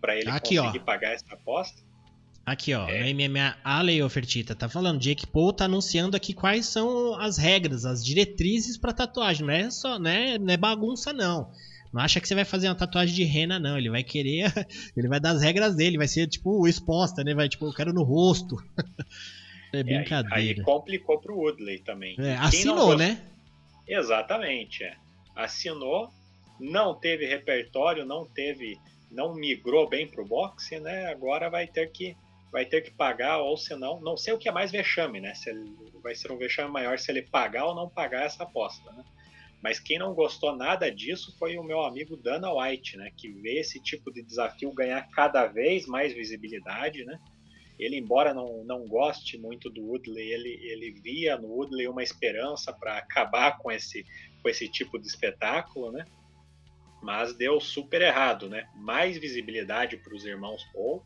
para 0.00 0.16
ele 0.16 0.30
aqui, 0.30 0.56
conseguir 0.56 0.80
ó. 0.80 0.84
pagar 0.84 1.12
essa 1.12 1.32
aposta. 1.32 1.82
Aqui, 2.44 2.74
ó, 2.74 2.88
é. 2.88 3.12
no 3.12 3.18
MMA 3.18 3.56
Ale 3.64 4.02
Ofertita 4.02 4.54
tá 4.54 4.68
falando, 4.68 5.00
Jake 5.00 5.26
Paul 5.26 5.52
tá 5.52 5.64
anunciando 5.64 6.16
aqui 6.16 6.32
quais 6.32 6.66
são 6.66 7.18
as 7.20 7.36
regras, 7.36 7.84
as 7.84 8.04
diretrizes 8.04 8.78
para 8.78 8.92
tatuagem, 8.92 9.44
não 9.44 9.52
é 9.52 9.70
só, 9.70 9.98
né, 9.98 10.38
não 10.38 10.54
é 10.54 10.56
bagunça 10.56 11.12
não. 11.12 11.50
Não 11.92 12.02
acha 12.02 12.20
que 12.20 12.28
você 12.28 12.34
vai 12.34 12.44
fazer 12.44 12.68
uma 12.68 12.74
tatuagem 12.74 13.14
de 13.14 13.24
rena 13.24 13.58
não, 13.58 13.78
ele 13.78 13.90
vai 13.90 14.04
querer, 14.04 14.52
ele 14.96 15.08
vai 15.08 15.18
dar 15.18 15.30
as 15.30 15.42
regras 15.42 15.74
dele, 15.74 15.96
vai 15.96 16.06
ser 16.06 16.28
tipo 16.28 16.68
exposta, 16.68 17.24
né? 17.24 17.34
Vai 17.34 17.48
tipo, 17.48 17.66
eu 17.66 17.72
quero 17.72 17.92
no 17.92 18.02
rosto. 18.02 18.56
É 19.72 19.82
brincadeira. 19.82 20.36
Aí, 20.36 20.48
aí 20.50 20.62
complicou 20.62 21.18
pro 21.20 21.36
Woodley 21.36 21.80
também. 21.80 22.16
É, 22.18 22.36
assinou, 22.36 22.96
né? 22.96 23.20
Exatamente, 23.86 24.84
é. 24.84 24.94
Assinou, 25.34 26.08
não 26.58 26.94
teve 26.94 27.26
repertório, 27.26 28.06
não 28.06 28.24
teve, 28.24 28.78
não 29.16 29.34
migrou 29.34 29.88
bem 29.88 30.06
pro 30.06 30.24
boxe, 30.24 30.78
né? 30.78 31.06
Agora 31.06 31.48
vai 31.48 31.66
ter 31.66 31.90
que 31.90 32.16
vai 32.52 32.64
ter 32.64 32.80
que 32.82 32.90
pagar 32.90 33.38
ou 33.38 33.56
se 33.56 33.74
não, 33.74 34.00
não 34.00 34.16
sei 34.16 34.32
o 34.32 34.38
que 34.38 34.48
é 34.48 34.52
mais 34.52 34.70
vexame, 34.70 35.20
né? 35.20 35.34
Se 35.34 35.50
ele, 35.50 35.74
vai 36.02 36.14
ser 36.14 36.30
um 36.30 36.38
vexame 36.38 36.70
maior 36.70 36.98
se 36.98 37.10
ele 37.10 37.22
pagar 37.22 37.66
ou 37.66 37.74
não 37.74 37.88
pagar 37.88 38.24
essa 38.24 38.44
aposta, 38.44 38.92
né? 38.92 39.04
Mas 39.62 39.80
quem 39.80 39.98
não 39.98 40.14
gostou 40.14 40.54
nada 40.54 40.90
disso 40.90 41.36
foi 41.38 41.56
o 41.56 41.64
meu 41.64 41.80
amigo 41.80 42.16
Dana 42.16 42.52
White, 42.52 42.96
né? 42.96 43.10
Que 43.16 43.28
vê 43.28 43.58
esse 43.58 43.80
tipo 43.80 44.12
de 44.12 44.22
desafio 44.22 44.72
ganhar 44.72 45.08
cada 45.10 45.46
vez 45.46 45.86
mais 45.86 46.12
visibilidade, 46.12 47.04
né? 47.04 47.18
Ele, 47.78 47.96
embora 47.96 48.32
não, 48.32 48.64
não 48.64 48.86
goste 48.86 49.36
muito 49.36 49.68
do 49.68 49.82
Woodley, 49.82 50.32
ele, 50.32 50.58
ele 50.62 50.92
via 50.92 51.36
no 51.36 51.48
Woodley 51.48 51.88
uma 51.88 52.02
esperança 52.02 52.72
para 52.72 52.96
acabar 52.96 53.58
com 53.58 53.70
esse, 53.70 54.06
com 54.42 54.48
esse 54.48 54.68
tipo 54.68 54.98
de 54.98 55.06
espetáculo, 55.06 55.90
né? 55.92 56.06
Mas 57.06 57.32
deu 57.32 57.60
super 57.60 58.02
errado, 58.02 58.48
né? 58.48 58.68
Mais 58.74 59.16
visibilidade 59.16 59.96
para 59.96 60.12
os 60.12 60.24
irmãos 60.24 60.64
Paul. 60.72 61.04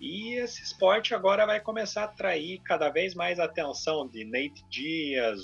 E 0.00 0.34
esse 0.34 0.64
esporte 0.64 1.14
agora 1.14 1.46
vai 1.46 1.60
começar 1.60 2.02
a 2.02 2.04
atrair 2.06 2.60
cada 2.64 2.88
vez 2.88 3.14
mais 3.14 3.38
a 3.38 3.44
atenção 3.44 4.08
de 4.08 4.24
Nate 4.24 4.64
Diaz, 4.68 5.42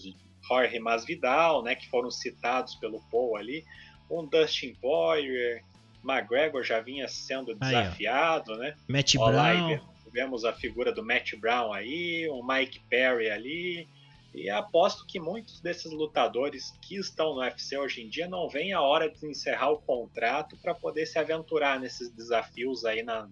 Jorge 0.48 0.80
Masvidal, 0.80 1.62
né? 1.62 1.76
Que 1.76 1.88
foram 1.88 2.10
citados 2.10 2.74
pelo 2.74 3.00
Paul 3.08 3.36
ali. 3.36 3.64
Um 4.10 4.26
Dustin 4.26 4.74
Poirier, 4.74 5.62
McGregor 6.04 6.64
já 6.64 6.80
vinha 6.80 7.06
sendo 7.06 7.54
desafiado, 7.54 8.52
Aí, 8.54 8.58
né? 8.58 8.76
Matt 8.88 9.14
Brown 9.14 9.78
tivemos 10.02 10.44
a 10.44 10.52
figura 10.52 10.90
do 10.90 11.04
Matt 11.04 11.36
Brown 11.36 11.72
aí, 11.72 12.28
o 12.28 12.44
Mike 12.44 12.80
Perry 12.90 13.30
ali. 13.30 13.88
E 14.34 14.50
aposto 14.50 15.06
que 15.06 15.20
muitos 15.20 15.60
desses 15.60 15.92
lutadores 15.92 16.76
que 16.82 16.96
estão 16.96 17.34
no 17.34 17.40
UFC 17.40 17.78
hoje 17.78 18.02
em 18.02 18.08
dia 18.08 18.28
não 18.28 18.48
vem 18.48 18.72
a 18.72 18.80
hora 18.80 19.08
de 19.08 19.26
encerrar 19.26 19.70
o 19.70 19.78
contrato 19.78 20.56
para 20.60 20.74
poder 20.74 21.06
se 21.06 21.18
aventurar 21.18 21.78
nesses 21.78 22.10
desafios 22.10 22.84
aí 22.84 23.02
na, 23.02 23.28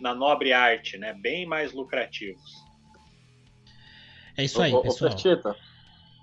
na 0.00 0.14
nobre 0.14 0.52
arte, 0.52 0.96
né? 0.96 1.12
Bem 1.12 1.46
mais 1.46 1.72
lucrativos. 1.72 2.64
É 4.36 4.44
isso 4.44 4.62
aí, 4.62 4.72
ô, 4.72 4.82
pessoal. 4.82 5.12
Ô, 5.12 5.54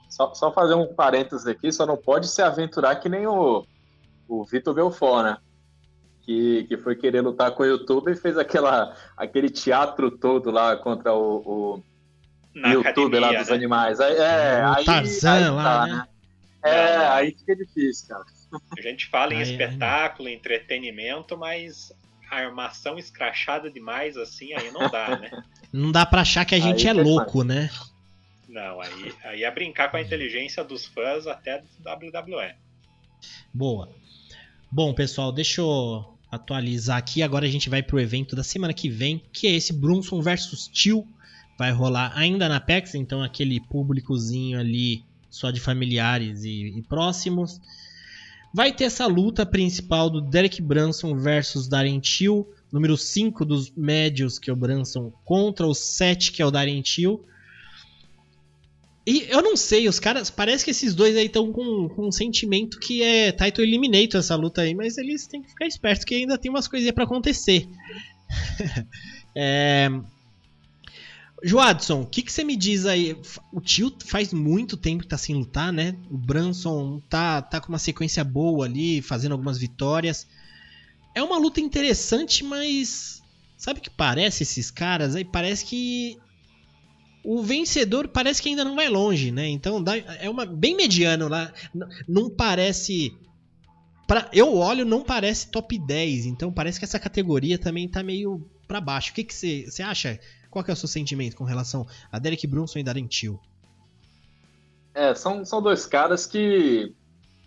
só, 0.10 0.34
só 0.34 0.52
fazer 0.54 0.76
um 0.76 0.94
parênteses 0.94 1.46
aqui, 1.46 1.72
só 1.72 1.86
não 1.86 1.98
pode 1.98 2.28
se 2.28 2.42
aventurar 2.42 2.96
que 2.98 3.10
nem 3.10 3.28
o, 3.28 3.66
o 4.28 4.46
Vitor 4.46 4.74
Belfort, 4.74 5.26
né? 5.26 5.38
que, 6.24 6.64
que 6.66 6.78
foi 6.78 6.96
querer 6.96 7.22
lutar 7.22 7.52
com 7.52 7.64
o 7.64 7.66
YouTube 7.66 8.12
e 8.12 8.16
fez 8.16 8.38
aquela, 8.38 8.96
aquele 9.16 9.50
teatro 9.50 10.10
todo 10.10 10.50
lá 10.52 10.76
contra 10.76 11.14
o, 11.14 11.76
o 11.76 11.84
YouTube 12.56 13.20
lá 13.20 13.34
dos 13.34 13.50
né? 13.50 13.56
animais. 13.56 14.00
Aí, 14.00 14.16
é, 14.16 14.64
o 14.64 14.74
aí, 14.74 14.86
Tarzan 14.86 15.34
aí 15.34 15.44
tá, 15.44 15.52
lá, 15.52 15.88
né? 15.88 15.94
né? 15.94 16.08
É, 16.66 17.08
aí 17.08 17.36
fica 17.38 17.56
difícil, 17.56 18.08
cara. 18.08 18.26
A 18.78 18.82
gente 18.82 19.08
fala 19.08 19.34
em 19.34 19.38
aí, 19.38 19.44
espetáculo, 19.44 20.30
aí. 20.30 20.36
entretenimento, 20.36 21.38
mas 21.38 21.92
a 22.30 22.38
armação 22.38 22.98
escrachada 22.98 23.70
demais 23.70 24.18
assim, 24.18 24.54
aí 24.54 24.72
não 24.72 24.90
dá, 24.90 25.20
né? 25.20 25.30
Não 25.74 25.92
dá 25.92 26.06
pra 26.06 26.22
achar 26.22 26.46
que 26.46 26.54
a 26.54 26.60
gente 26.60 26.88
é 26.88 26.94
louco, 26.94 27.44
né? 27.44 27.68
Não, 28.48 28.80
aí, 28.80 29.14
aí 29.24 29.44
é 29.44 29.50
brincar 29.50 29.90
com 29.90 29.98
a 29.98 30.02
inteligência 30.02 30.64
dos 30.64 30.86
fãs 30.86 31.26
até 31.26 31.64
do 31.80 32.10
WWE. 32.12 32.54
Boa. 33.52 33.90
Bom, 34.72 34.94
pessoal, 34.94 35.32
deixa 35.32 35.62
eu 35.62 36.14
atualizar 36.32 36.98
aqui. 36.98 37.24
Agora 37.24 37.46
a 37.46 37.50
gente 37.50 37.70
vai 37.70 37.82
pro 37.82 38.00
evento 38.00 38.36
da 38.36 38.44
semana 38.44 38.74
que 38.74 38.88
vem, 38.88 39.24
que 39.34 39.48
é 39.48 39.52
esse 39.52 39.74
Brunson 39.74 40.22
versus 40.22 40.68
Tio. 40.68 41.08
Vai 41.64 41.72
rolar 41.72 42.12
ainda 42.14 42.50
na 42.50 42.60
PEX, 42.60 42.94
então 42.94 43.24
aquele 43.24 43.58
públicozinho 43.58 44.60
ali 44.60 45.02
só 45.30 45.50
de 45.50 45.62
familiares 45.62 46.44
e, 46.44 46.78
e 46.78 46.82
próximos. 46.82 47.62
Vai 48.54 48.74
ter 48.74 48.84
essa 48.84 49.08
luta 49.08 49.46
principal 49.46 50.10
do 50.10 50.20
Derek 50.20 50.62
Brunson 50.62 51.16
versus 51.16 51.70
Darren 51.70 52.02
Till, 52.02 52.46
número 52.70 52.98
5 52.98 53.46
dos 53.46 53.72
médios, 53.78 54.38
que 54.38 54.50
é 54.50 54.54
o 54.54 54.58
Brunson, 54.58 55.10
contra 55.24 55.66
o 55.66 55.74
7, 55.74 56.34
que 56.34 56.42
é 56.42 56.46
o 56.46 56.52
Darren 56.52 56.82
Till. 56.82 57.24
E 59.08 59.28
eu 59.30 59.42
não 59.42 59.56
sei, 59.56 59.88
os 59.88 60.02
caras. 60.02 60.30
Parece 60.30 60.66
que 60.66 60.72
esses 60.72 60.94
dois 60.94 61.16
aí 61.16 61.28
estão 61.28 61.50
com, 61.54 61.88
com 61.88 62.08
um 62.10 62.12
sentimento 62.12 62.78
que 62.78 63.02
é 63.02 63.32
Title 63.32 63.64
Eliminator 63.64 64.20
essa 64.20 64.36
luta 64.36 64.64
aí, 64.64 64.76
mas 64.76 64.98
eles 64.98 65.28
têm 65.28 65.42
que 65.42 65.48
ficar 65.48 65.66
espertos 65.66 66.04
que 66.04 66.14
ainda 66.14 66.38
tem 66.38 66.52
umas 66.52 66.68
coisinhas 66.68 66.94
para 66.94 67.06
acontecer. 67.06 67.70
é... 69.34 69.90
Joadson, 71.44 72.02
o 72.02 72.06
que, 72.06 72.22
que 72.22 72.32
você 72.32 72.44
me 72.44 72.56
diz 72.56 72.86
aí? 72.86 73.18
O 73.52 73.60
tio 73.60 73.94
faz 74.06 74.32
muito 74.32 74.78
tempo 74.78 75.04
que 75.04 75.10
tá 75.10 75.18
sem 75.18 75.36
lutar, 75.36 75.74
né? 75.74 75.96
O 76.10 76.18
Branson 76.18 77.02
tá, 77.10 77.42
tá 77.42 77.60
com 77.60 77.68
uma 77.68 77.80
sequência 77.80 78.24
boa 78.24 78.66
ali, 78.66 79.02
fazendo 79.02 79.34
algumas 79.34 79.58
vitórias. 79.58 80.26
É 81.14 81.22
uma 81.22 81.38
luta 81.38 81.60
interessante, 81.60 82.44
mas. 82.44 83.22
Sabe 83.58 83.80
o 83.80 83.84
que 83.84 83.90
parece 83.90 84.44
esses 84.44 84.72
caras 84.72 85.16
aí? 85.16 85.26
Parece 85.26 85.66
que 85.66 86.18
o 87.24 87.42
vencedor 87.42 88.08
parece 88.08 88.42
que 88.42 88.50
ainda 88.50 88.64
não 88.64 88.76
vai 88.76 88.90
longe, 88.90 89.32
né? 89.32 89.48
Então 89.48 89.82
dá, 89.82 89.98
é 89.98 90.30
uma 90.30 90.46
bem 90.46 90.76
mediano 90.76 91.28
lá. 91.28 91.54
Não 92.08 92.30
parece. 92.30 93.14
Pra, 94.08 94.30
eu 94.34 94.56
olho, 94.56 94.86
não 94.86 95.04
parece 95.04 95.50
top 95.50 95.78
10. 95.78 96.26
Então 96.26 96.52
parece 96.52 96.80
que 96.80 96.86
essa 96.86 97.00
categoria 97.00 97.58
também 97.58 97.88
tá 97.88 98.02
meio 98.02 98.50
para 98.68 98.82
baixo. 98.82 99.12
O 99.12 99.14
que 99.14 99.34
você 99.34 99.84
acha? 99.84 100.20
Qual 100.54 100.64
que 100.64 100.70
é 100.70 100.74
o 100.76 100.78
seu 100.78 100.88
sentimento 100.88 101.36
com 101.36 101.44
relação 101.44 101.88
a 102.12 102.20
Derek 102.20 102.46
Brunson 102.46 102.78
e 102.78 102.84
Darren 102.84 103.08
Till? 103.08 103.40
É, 104.94 105.16
são, 105.16 105.44
são 105.44 105.60
dois 105.60 105.88
caras 105.88 106.28
que 106.28 106.94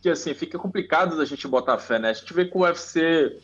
que 0.03 0.09
assim, 0.09 0.35
fica 0.35 0.59
complicado 0.59 1.17
da 1.17 1.25
gente 1.25 1.47
botar 1.47 1.79
fé, 1.79 2.01
né? 2.01 2.11
A 2.11 2.13
gente 2.13 2.35
vê 2.35 2.47
que 2.47 2.57
o 2.57 2.63
UFC, 2.63 3.41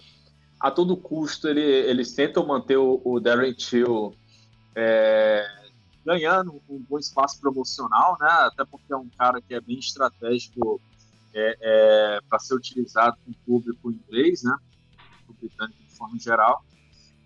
a 0.59 0.69
todo 0.69 0.97
custo, 0.97 1.47
ele, 1.47 1.61
eles 1.61 2.13
tentam 2.13 2.45
manter 2.45 2.77
o, 2.77 3.01
o 3.05 3.21
Darren 3.21 3.55
Till 3.55 4.13
é, 4.75 5.47
ganhando 6.05 6.61
um 6.69 6.81
bom 6.81 6.99
espaço 6.99 7.41
promocional, 7.41 8.17
né? 8.21 8.29
Até 8.29 8.65
porque 8.65 8.93
é 8.93 8.97
um 8.97 9.09
cara 9.17 9.41
que 9.41 9.55
é 9.55 9.61
bem 9.61 9.79
estratégico 9.79 10.81
é, 11.33 11.57
é, 11.61 12.21
para 12.29 12.41
ser 12.41 12.55
utilizado 12.55 13.17
com 13.25 13.31
o 13.31 13.35
público 13.47 13.93
inglês, 13.93 14.43
né? 14.43 14.57
O 15.29 15.33
britânico 15.33 15.79
de 15.81 15.95
forma 15.95 16.19
geral. 16.19 16.65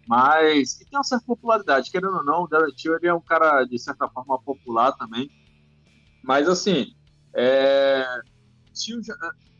Mas 0.07 0.75
que 0.75 0.85
tem 0.85 0.99
uma 0.99 1.05
certa 1.05 1.27
popularidade, 1.27 1.91
querendo 1.91 2.17
ou 2.17 2.25
não, 2.25 2.45
o 2.45 2.49
Darren 2.49 2.73
Till 2.75 2.97
ele 2.97 3.09
é 3.09 3.15
um 3.15 3.21
cara 3.21 3.65
de 3.65 3.79
certa 3.79 4.09
forma 4.09 4.39
popular 4.41 4.93
também. 4.93 5.29
Mas 6.23 6.49
assim, 6.49 6.95
é, 7.35 8.05
tio 8.73 9.03
já, 9.03 9.15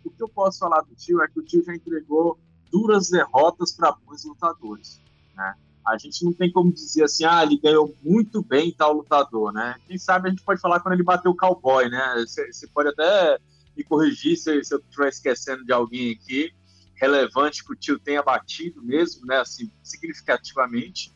o 0.05 0.11
que 0.11 0.23
eu 0.23 0.29
posso 0.29 0.61
falar 0.61 0.83
do 0.83 0.95
tio 0.95 1.21
é 1.23 1.29
que 1.29 1.41
o 1.41 1.45
tio 1.45 1.65
já 1.65 1.75
entregou 1.75 2.39
duras 2.71 3.11
derrotas 3.11 3.73
para 3.73 3.93
bons 3.93 4.25
lutadores, 4.25 5.01
né? 5.35 5.55
A 5.85 5.97
gente 5.97 6.25
não 6.25 6.33
tem 6.33 6.51
como 6.51 6.73
dizer 6.73 7.05
assim, 7.05 7.25
ah, 7.25 7.45
ele 7.45 7.59
ganhou 7.59 7.95
muito 8.03 8.43
bem 8.43 8.73
tal 8.73 8.93
lutador, 8.93 9.53
né? 9.53 9.77
Quem 9.87 9.97
sabe 9.99 10.29
a 10.29 10.31
gente 10.31 10.43
pode 10.43 10.61
falar 10.61 10.81
quando 10.81 10.95
ele 10.95 11.05
bateu 11.05 11.31
o 11.31 11.37
cowboy, 11.37 11.89
né? 11.89 12.25
Você 12.27 12.67
pode 12.69 12.89
até 12.89 13.39
me 13.77 13.85
corrigir 13.85 14.37
se, 14.37 14.65
se 14.65 14.75
eu 14.75 14.79
estiver 14.79 15.09
esquecendo 15.09 15.65
de 15.65 15.73
alguém 15.73 16.13
aqui 16.13 16.53
relevante 16.97 17.65
que 17.65 17.73
o 17.73 17.77
tio 17.77 17.99
tenha 17.99 18.23
batido 18.23 18.83
mesmo, 18.83 19.27
né? 19.27 19.39
Assim, 19.39 19.71
significativamente. 19.83 21.13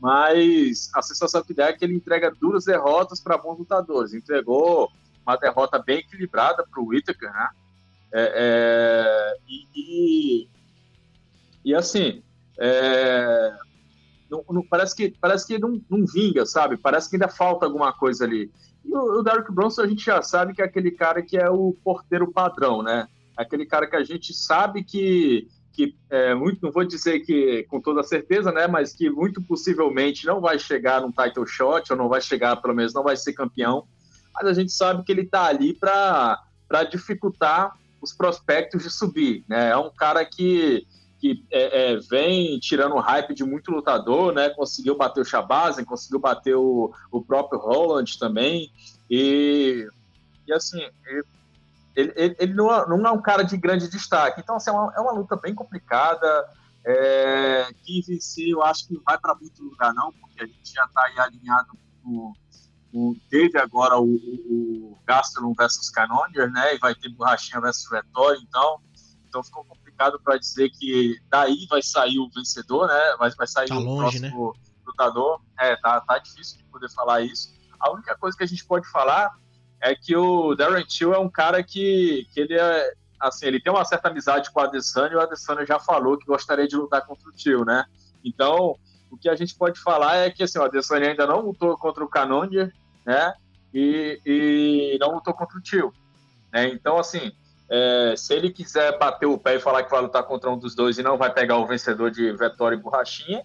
Mas 0.00 0.90
a 0.94 1.02
sensação 1.02 1.42
que 1.42 1.54
dá 1.54 1.68
é 1.68 1.72
que 1.72 1.84
ele 1.84 1.94
entrega 1.94 2.30
duras 2.30 2.64
derrotas 2.64 3.20
para 3.20 3.38
bons 3.38 3.58
lutadores. 3.58 4.12
Entregou 4.12 4.90
uma 5.26 5.36
derrota 5.36 5.78
bem 5.78 5.98
equilibrada 5.98 6.64
para 6.70 6.80
o 6.80 6.88
Whittaker, 6.88 7.32
né? 7.32 7.48
É, 8.12 8.32
é, 8.36 9.36
e, 9.48 9.66
e, 9.74 10.48
e, 11.64 11.74
assim, 11.74 12.22
é, 12.58 13.52
não, 14.30 14.44
não, 14.48 14.62
parece 14.62 14.94
que, 14.94 15.10
parece 15.20 15.46
que 15.46 15.58
não, 15.58 15.80
não, 15.90 16.06
vinga, 16.06 16.46
sabe? 16.46 16.76
Parece 16.76 17.10
que 17.10 17.16
ainda 17.16 17.28
falta 17.28 17.66
alguma 17.66 17.92
coisa 17.92 18.24
ali. 18.24 18.52
E 18.84 18.94
o, 18.94 19.20
o 19.20 19.22
Derek 19.22 19.50
Bronson 19.50 19.82
a 19.82 19.86
gente 19.88 20.04
já 20.04 20.22
sabe 20.22 20.54
que 20.54 20.62
é 20.62 20.64
aquele 20.64 20.92
cara 20.92 21.22
que 21.22 21.36
é 21.36 21.50
o 21.50 21.76
porteiro 21.82 22.30
padrão, 22.30 22.82
né? 22.82 23.08
Aquele 23.36 23.66
cara 23.66 23.86
que 23.86 23.96
a 23.96 24.04
gente 24.04 24.32
sabe 24.32 24.84
que, 24.84 25.48
que 25.72 25.94
é, 26.10 26.34
muito, 26.34 26.60
não 26.62 26.72
vou 26.72 26.84
dizer 26.84 27.20
que 27.20 27.64
com 27.64 27.80
toda 27.80 28.02
certeza, 28.02 28.52
né? 28.52 28.66
Mas 28.66 28.92
que 28.92 29.10
muito 29.10 29.42
possivelmente 29.42 30.26
não 30.26 30.40
vai 30.40 30.58
chegar 30.58 31.00
num 31.00 31.12
title 31.12 31.46
shot, 31.46 31.92
ou 31.92 31.98
não 31.98 32.08
vai 32.08 32.20
chegar, 32.20 32.56
pelo 32.56 32.74
menos 32.74 32.94
não 32.94 33.02
vai 33.02 33.16
ser 33.16 33.32
campeão. 33.32 33.86
Mas 34.34 34.46
a 34.46 34.52
gente 34.52 34.72
sabe 34.72 35.04
que 35.04 35.12
ele 35.12 35.22
está 35.22 35.44
ali 35.44 35.74
para 35.74 36.38
dificultar 36.90 37.76
os 38.00 38.12
prospectos 38.12 38.82
de 38.82 38.90
subir, 38.90 39.44
né? 39.48 39.70
É 39.70 39.76
um 39.76 39.90
cara 39.90 40.24
que 40.24 40.86
que 41.24 41.42
é, 41.50 41.92
é, 41.92 41.96
vem 41.96 42.58
tirando 42.58 42.96
o 42.96 43.00
hype 43.00 43.32
de 43.32 43.42
muito 43.42 43.70
lutador, 43.70 44.34
né? 44.34 44.50
Conseguiu 44.50 44.94
bater 44.94 45.22
o 45.22 45.24
Shabazen, 45.24 45.82
conseguiu 45.82 46.18
bater 46.18 46.54
o, 46.54 46.92
o 47.10 47.22
próprio 47.22 47.58
Holland 47.58 48.18
também. 48.18 48.70
E, 49.08 49.88
e 50.46 50.52
assim, 50.52 50.86
ele, 51.94 52.36
ele 52.38 52.54
não, 52.54 52.72
é, 52.72 52.88
não, 52.88 53.06
é, 53.06 53.12
um 53.12 53.22
cara 53.22 53.42
de 53.42 53.56
grande 53.56 53.88
destaque. 53.88 54.40
Então, 54.40 54.56
assim, 54.56 54.70
é 54.70 54.72
uma, 54.72 54.92
é 54.96 55.00
uma 55.00 55.12
luta 55.12 55.36
bem 55.36 55.54
complicada. 55.54 56.26
É, 56.86 57.66
que 57.82 58.02
vencer, 58.02 58.48
eu 58.48 58.62
acho 58.62 58.86
que 58.86 58.92
não 58.92 59.02
vai 59.02 59.18
para 59.18 59.34
muito 59.34 59.62
lugar, 59.62 59.94
não, 59.94 60.12
porque 60.12 60.42
a 60.42 60.46
gente 60.46 60.70
já 60.70 60.84
está 60.84 61.02
aí 61.06 61.18
alinhado 61.18 61.78
com. 62.02 62.32
O, 62.92 63.16
teve 63.28 63.58
agora 63.58 63.98
o, 63.98 64.04
o, 64.04 64.92
o 64.92 64.98
Gastelum 65.04 65.52
versus 65.56 65.90
Canonier, 65.90 66.50
né? 66.52 66.74
E 66.74 66.78
vai 66.78 66.94
ter 66.94 67.08
Borrachinha 67.08 67.60
versus 67.60 67.88
Vettori, 67.88 68.38
então, 68.42 68.80
então 69.26 69.42
ficou 69.42 69.64
complicado 69.64 70.20
para 70.22 70.36
dizer 70.36 70.70
que 70.70 71.16
daí 71.28 71.66
vai 71.68 71.82
sair 71.82 72.18
o 72.18 72.28
vencedor, 72.28 72.86
né? 72.86 73.16
Vai, 73.18 73.30
vai 73.30 73.46
sair 73.46 73.68
tá 73.68 73.76
o 73.76 73.80
longe, 73.80 74.20
próximo 74.20 74.52
né? 74.52 74.60
lutador. 74.86 75.40
É, 75.58 75.74
tá, 75.76 76.00
tá 76.02 76.18
difícil 76.18 76.58
de 76.58 76.64
poder 76.64 76.90
falar 76.90 77.22
isso. 77.22 77.52
A 77.80 77.90
única 77.90 78.16
coisa 78.16 78.36
que 78.36 78.44
a 78.44 78.46
gente 78.46 78.64
pode 78.64 78.88
falar 78.90 79.34
é 79.80 79.94
que 79.94 80.16
o 80.16 80.54
Darren 80.54 80.84
Till 80.84 81.14
é 81.14 81.18
um 81.18 81.28
cara 81.28 81.62
que, 81.62 82.26
que 82.32 82.40
ele 82.40 82.54
é 82.58 82.92
assim, 83.20 83.46
ele 83.46 83.60
tem 83.60 83.72
uma 83.72 83.84
certa 83.84 84.08
amizade 84.08 84.50
com 84.50 84.60
o 84.60 84.62
Adesanya 84.62 85.12
e 85.12 85.16
o 85.16 85.20
Adesanya 85.20 85.64
já 85.64 85.78
falou 85.78 86.18
que 86.18 86.26
gostaria 86.26 86.68
de 86.68 86.76
lutar 86.76 87.06
contra 87.06 87.28
o 87.28 87.32
Till, 87.32 87.64
né? 87.64 87.84
Então, 88.24 88.76
o 89.10 89.16
que 89.16 89.28
a 89.28 89.34
gente 89.34 89.54
pode 89.54 89.80
falar 89.80 90.16
é 90.16 90.30
que 90.30 90.42
assim, 90.42 90.58
o 90.58 90.62
Adesanya 90.62 91.08
ainda 91.08 91.26
não 91.26 91.40
lutou 91.40 91.76
contra 91.78 92.04
o 92.04 92.08
Cannonier, 92.08 92.72
né? 93.04 93.32
E, 93.72 94.20
e 94.24 94.98
não 95.00 95.14
lutou 95.14 95.34
contra 95.34 95.58
o 95.58 95.60
Till. 95.60 95.92
Né? 96.52 96.68
Então, 96.68 96.98
assim, 96.98 97.32
é, 97.68 98.14
se 98.16 98.34
ele 98.34 98.50
quiser 98.50 98.98
bater 98.98 99.26
o 99.26 99.38
pé 99.38 99.56
e 99.56 99.60
falar 99.60 99.82
que 99.82 99.90
vai 99.90 100.00
lutar 100.00 100.22
contra 100.22 100.50
um 100.50 100.58
dos 100.58 100.74
dois 100.74 100.98
e 100.98 101.02
não 101.02 101.16
vai 101.16 101.32
pegar 101.32 101.56
o 101.56 101.66
vencedor 101.66 102.10
de 102.10 102.32
Vettori 102.32 102.76
e 102.76 102.78
Borrachinha, 102.78 103.42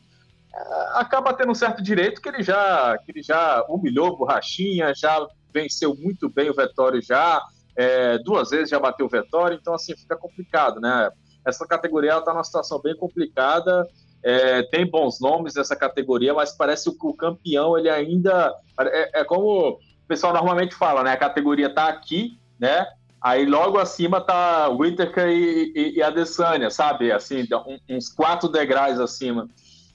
é, 0.54 0.60
acaba 0.94 1.34
tendo 1.34 1.52
um 1.52 1.56
certo 1.56 1.82
direito 1.82 2.22
que 2.22 2.30
ele 2.30 2.44
já 2.44 2.98
que 3.00 3.12
ele 3.12 3.24
já 3.24 3.64
humilhou 3.68 4.18
Borrachinha, 4.18 4.94
já 4.94 5.26
venceu 5.54 5.96
muito 5.96 6.30
bem 6.30 6.50
o 6.50 6.54
Vettori 6.54 7.02
já, 7.02 7.42
é, 7.76 8.18
duas 8.20 8.50
vezes 8.50 8.70
já 8.70 8.80
bateu 8.80 9.06
o 9.06 9.10
Vettori, 9.10 9.56
então 9.56 9.74
assim 9.74 9.96
fica 9.96 10.16
complicado, 10.16 10.80
né? 10.80 11.10
Essa 11.46 11.66
categoria 11.66 12.18
está 12.18 12.34
numa 12.34 12.44
situação 12.44 12.82
bem 12.82 12.96
complicada, 12.96 13.88
é, 14.22 14.64
tem 14.64 14.86
bons 14.86 15.20
nomes 15.20 15.56
nessa 15.56 15.76
categoria, 15.76 16.34
mas 16.34 16.52
parece 16.52 16.92
que 16.92 17.08
o 17.08 17.14
campeão 17.14 17.78
ele 17.78 17.90
ainda 17.90 18.54
é, 18.80 19.22
é 19.22 19.24
como 19.24 19.70
o 19.70 19.80
pessoal 20.08 20.34
normalmente 20.34 20.76
fala, 20.76 21.04
né? 21.04 21.14
A 21.14 21.18
categoria 21.18 21.68
está 21.68 21.88
aqui, 21.88 22.38
né? 22.60 22.86
Aí 23.22 23.46
logo 23.46 23.78
acima 23.78 24.22
tá 24.22 24.70
Whittaker 24.70 25.28
e, 25.28 25.74
e, 25.76 25.98
e 25.98 26.04
Adesanya, 26.04 26.70
sabe? 26.70 27.12
Assim, 27.12 27.46
uns 27.90 28.10
quatro 28.10 28.48
degraus 28.48 29.00
acima. 29.00 29.50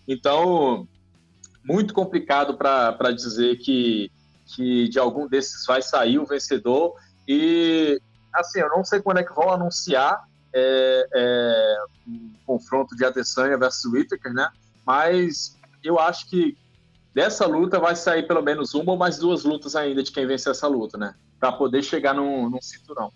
Então, 0.07 0.87
muito 1.65 1.95
complicado 1.95 2.57
para 2.57 3.11
dizer 3.13 3.57
que, 3.57 4.11
que 4.55 4.89
de 4.89 4.99
algum 4.99 5.27
desses 5.27 5.67
vai 5.67 5.83
sair 5.83 6.19
o 6.19 6.27
vencedor. 6.27 6.95
E, 7.27 8.01
assim, 8.33 8.61
eu 8.61 8.69
não 8.69 8.85
sei 8.85 9.01
quando 9.01 9.19
é 9.19 9.25
que 9.25 9.35
vão 9.35 9.51
anunciar 9.51 10.25
é, 10.53 11.09
é, 11.15 11.77
um 12.07 12.33
confronto 12.47 12.95
de 12.97 13.05
Adesanya 13.05 13.59
versus 13.59 13.93
Whittaker, 13.93 14.33
né? 14.33 14.49
Mas 14.87 15.59
eu 15.83 15.99
acho 15.99 16.29
que 16.29 16.57
dessa 17.15 17.47
luta 17.47 17.79
vai 17.79 17.97
sair 17.97 18.27
pelo 18.27 18.43
menos 18.43 18.75
uma 18.75 18.93
ou 18.93 18.99
mais 18.99 19.19
duas 19.19 19.45
lutas 19.45 19.75
ainda 19.75 20.03
de 20.03 20.13
quem 20.13 20.27
vencer 20.27 20.51
essa 20.51 20.67
luta, 20.67 20.99
né? 20.99 21.15
para 21.45 21.53
poder 21.53 21.83
chegar 21.83 22.15
num, 22.15 22.49
num 22.49 22.63
cinturão. 22.63 23.13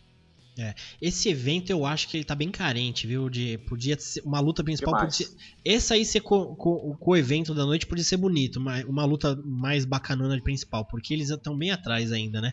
É. 0.59 0.75
Esse 1.01 1.29
evento 1.29 1.71
eu 1.71 1.87
acho 1.87 2.09
que 2.09 2.17
ele 2.17 2.25
tá 2.25 2.35
bem 2.35 2.51
carente, 2.51 3.07
viu? 3.07 3.31
De, 3.31 3.59
podia 3.59 3.97
ser 3.99 4.21
uma 4.25 4.41
luta 4.41 4.65
principal. 4.65 4.99
Podia 4.99 5.29
esse 5.65 5.95
aí 5.95 6.05
ser 6.05 6.21
co, 6.21 6.57
co, 6.57 6.71
o 6.71 6.97
co-evento 6.97 7.55
da 7.55 7.65
noite 7.65 7.87
podia 7.87 8.03
ser 8.03 8.17
bonito, 8.17 8.59
uma, 8.59 8.85
uma 8.85 9.05
luta 9.05 9.41
mais 9.45 9.85
bacanona 9.85 10.35
de 10.35 10.43
principal, 10.43 10.85
porque 10.85 11.15
eles 11.15 11.31
estão 11.31 11.57
bem 11.57 11.71
atrás 11.71 12.11
ainda, 12.11 12.41
né? 12.41 12.53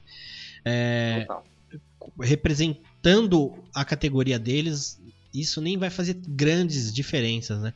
É, 0.63 1.25
representando 2.21 3.55
a 3.73 3.83
categoria 3.83 4.37
deles, 4.37 5.01
isso 5.33 5.59
nem 5.59 5.75
vai 5.75 5.89
fazer 5.89 6.13
grandes 6.27 6.93
diferenças, 6.93 7.59
né? 7.59 7.73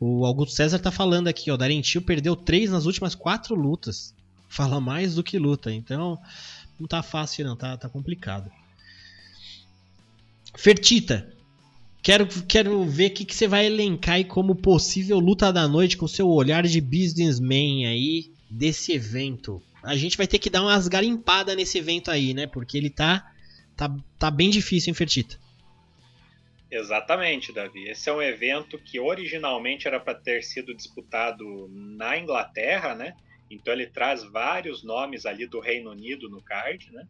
O 0.00 0.26
Augusto 0.26 0.56
César 0.56 0.80
tá 0.80 0.90
falando 0.90 1.28
aqui, 1.28 1.52
ó, 1.52 1.56
Darentil 1.56 2.02
perdeu 2.02 2.34
três 2.34 2.70
nas 2.70 2.84
últimas 2.84 3.14
quatro 3.14 3.54
lutas. 3.54 4.12
Fala 4.48 4.80
mais 4.80 5.14
do 5.14 5.22
que 5.22 5.38
luta, 5.38 5.72
então 5.72 6.18
não 6.80 6.88
tá 6.88 7.00
fácil 7.02 7.44
não, 7.44 7.54
tá, 7.54 7.76
tá 7.76 7.88
complicado. 7.88 8.50
Fertita, 10.58 11.32
quero, 12.02 12.26
quero 12.48 12.84
ver 12.84 13.12
o 13.12 13.14
que, 13.14 13.24
que 13.24 13.32
você 13.32 13.46
vai 13.46 13.64
elencar 13.66 14.16
aí 14.16 14.24
como 14.24 14.56
possível 14.56 15.20
luta 15.20 15.52
da 15.52 15.68
noite 15.68 15.96
com 15.96 16.08
seu 16.08 16.28
olhar 16.28 16.64
de 16.64 16.80
businessman 16.80 17.86
aí 17.86 18.32
desse 18.50 18.92
evento. 18.92 19.62
A 19.84 19.94
gente 19.94 20.16
vai 20.16 20.26
ter 20.26 20.40
que 20.40 20.50
dar 20.50 20.62
umas 20.62 20.88
garimpadas 20.88 21.54
nesse 21.54 21.78
evento 21.78 22.10
aí, 22.10 22.34
né? 22.34 22.48
Porque 22.48 22.76
ele 22.76 22.90
tá, 22.90 23.32
tá, 23.76 23.88
tá 24.18 24.32
bem 24.32 24.50
difícil, 24.50 24.90
hein, 24.90 24.94
Fertita? 24.94 25.38
Exatamente, 26.68 27.52
Davi. 27.52 27.88
Esse 27.88 28.10
é 28.10 28.12
um 28.12 28.20
evento 28.20 28.80
que 28.80 28.98
originalmente 28.98 29.86
era 29.86 30.00
para 30.00 30.16
ter 30.16 30.42
sido 30.42 30.74
disputado 30.74 31.68
na 31.70 32.18
Inglaterra, 32.18 32.96
né? 32.96 33.14
Então 33.48 33.72
ele 33.72 33.86
traz 33.86 34.24
vários 34.24 34.82
nomes 34.82 35.24
ali 35.24 35.46
do 35.46 35.60
Reino 35.60 35.92
Unido 35.92 36.28
no 36.28 36.42
card, 36.42 36.90
né? 36.90 37.06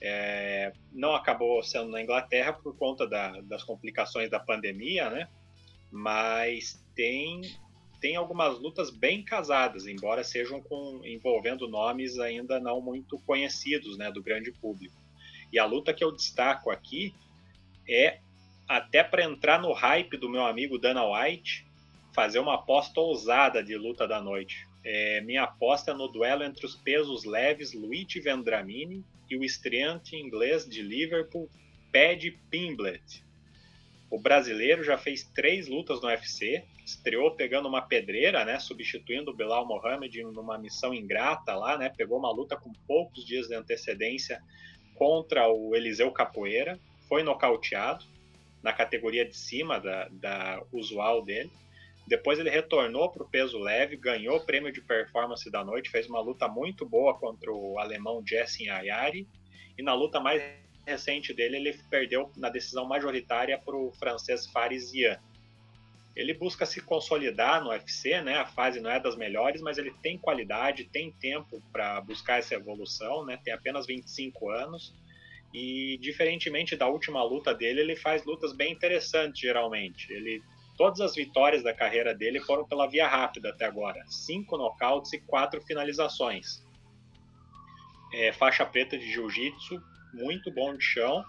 É, 0.00 0.72
não 0.92 1.14
acabou 1.14 1.62
sendo 1.62 1.90
na 1.90 2.02
Inglaterra 2.02 2.52
por 2.52 2.76
conta 2.76 3.06
da, 3.06 3.40
das 3.42 3.62
complicações 3.62 4.30
da 4.30 4.38
pandemia, 4.38 5.08
né? 5.10 5.28
Mas 5.90 6.84
tem 6.94 7.42
tem 8.00 8.16
algumas 8.16 8.58
lutas 8.58 8.90
bem 8.90 9.24
casadas, 9.24 9.86
embora 9.86 10.22
sejam 10.22 10.60
com, 10.60 11.00
envolvendo 11.04 11.66
nomes 11.66 12.18
ainda 12.18 12.60
não 12.60 12.78
muito 12.78 13.18
conhecidos, 13.20 13.96
né, 13.96 14.12
do 14.12 14.22
grande 14.22 14.52
público. 14.52 14.94
E 15.50 15.58
a 15.58 15.64
luta 15.64 15.94
que 15.94 16.04
eu 16.04 16.12
destaco 16.12 16.70
aqui 16.70 17.14
é 17.88 18.18
até 18.68 19.02
para 19.02 19.24
entrar 19.24 19.58
no 19.58 19.72
hype 19.72 20.18
do 20.18 20.28
meu 20.28 20.44
amigo 20.44 20.78
Dana 20.78 21.02
White, 21.02 21.66
fazer 22.14 22.40
uma 22.40 22.56
aposta 22.56 23.00
ousada 23.00 23.64
de 23.64 23.74
luta 23.74 24.06
da 24.06 24.20
noite. 24.20 24.68
É, 24.84 25.20
minha 25.22 25.44
aposta 25.44 25.92
é 25.92 25.94
no 25.94 26.08
duelo 26.08 26.44
entre 26.44 26.66
os 26.66 26.76
pesos 26.76 27.24
leves 27.24 27.72
Luigi 27.72 28.20
Vendramini 28.20 29.02
e 29.30 29.36
o 29.36 29.42
estreante 29.42 30.14
inglês 30.16 30.68
de 30.68 30.82
Liverpool, 30.82 31.48
Paddy 31.92 32.32
Pimblet. 32.50 33.24
O 34.10 34.18
brasileiro 34.18 34.84
já 34.84 34.98
fez 34.98 35.24
três 35.34 35.66
lutas 35.66 36.00
no 36.00 36.08
UFC, 36.08 36.62
estreou 36.84 37.30
pegando 37.32 37.66
uma 37.66 37.82
pedreira, 37.82 38.44
né, 38.44 38.60
substituindo 38.60 39.30
o 39.30 39.34
Bilal 39.34 39.66
Mohamed 39.66 40.22
numa 40.24 40.58
missão 40.58 40.92
ingrata 40.92 41.54
lá, 41.54 41.78
né, 41.78 41.88
pegou 41.88 42.18
uma 42.18 42.30
luta 42.30 42.56
com 42.56 42.72
poucos 42.86 43.24
dias 43.24 43.48
de 43.48 43.54
antecedência 43.54 44.40
contra 44.94 45.48
o 45.48 45.74
Eliseu 45.74 46.12
Capoeira, 46.12 46.78
foi 47.08 47.22
nocauteado 47.22 48.04
na 48.62 48.72
categoria 48.72 49.24
de 49.24 49.36
cima 49.36 49.80
da, 49.80 50.08
da 50.08 50.62
usual 50.72 51.22
dele. 51.22 51.50
Depois 52.06 52.38
ele 52.38 52.50
retornou 52.50 53.10
para 53.10 53.22
o 53.22 53.28
peso 53.28 53.58
leve, 53.58 53.96
ganhou 53.96 54.36
o 54.36 54.44
prêmio 54.44 54.70
de 54.70 54.80
performance 54.80 55.50
da 55.50 55.64
noite, 55.64 55.90
fez 55.90 56.06
uma 56.06 56.20
luta 56.20 56.46
muito 56.46 56.86
boa 56.86 57.18
contra 57.18 57.50
o 57.50 57.78
alemão 57.78 58.22
Jessin 58.26 58.68
Ayari. 58.68 59.26
E 59.78 59.82
na 59.82 59.94
luta 59.94 60.20
mais 60.20 60.42
recente 60.86 61.32
dele, 61.32 61.56
ele 61.56 61.72
perdeu 61.90 62.30
na 62.36 62.50
decisão 62.50 62.84
majoritária 62.84 63.58
para 63.58 63.74
o 63.74 63.90
francês 63.92 64.46
Faris 64.46 64.92
Ian. 64.92 65.18
Ele 66.14 66.34
busca 66.34 66.64
se 66.64 66.80
consolidar 66.80 67.64
no 67.64 67.70
UFC, 67.70 68.20
né? 68.20 68.36
A 68.36 68.46
fase 68.46 68.80
não 68.80 68.90
é 68.90 69.00
das 69.00 69.16
melhores, 69.16 69.60
mas 69.62 69.78
ele 69.78 69.92
tem 70.02 70.16
qualidade, 70.16 70.84
tem 70.84 71.10
tempo 71.10 71.60
para 71.72 72.00
buscar 72.02 72.38
essa 72.38 72.54
evolução, 72.54 73.24
né? 73.24 73.38
Tem 73.42 73.52
apenas 73.52 73.86
25 73.86 74.50
anos. 74.50 74.94
E 75.52 75.98
diferentemente 76.00 76.76
da 76.76 76.86
última 76.86 77.22
luta 77.24 77.54
dele, 77.54 77.80
ele 77.80 77.96
faz 77.96 78.24
lutas 78.24 78.52
bem 78.52 78.72
interessantes 78.72 79.40
geralmente. 79.40 80.12
Ele 80.12 80.42
todas 80.76 81.00
as 81.00 81.14
vitórias 81.14 81.62
da 81.62 81.72
carreira 81.72 82.14
dele 82.14 82.40
foram 82.40 82.66
pela 82.66 82.86
via 82.86 83.06
rápida 83.06 83.50
até 83.50 83.64
agora, 83.64 84.04
cinco 84.08 84.56
nocautes 84.56 85.12
e 85.12 85.20
quatro 85.20 85.60
finalizações. 85.62 86.62
É, 88.12 88.32
faixa 88.32 88.64
preta 88.64 88.96
de 88.96 89.10
jiu-jitsu, 89.12 89.82
muito 90.12 90.50
bom 90.52 90.76
de 90.76 90.84
chão. 90.84 91.24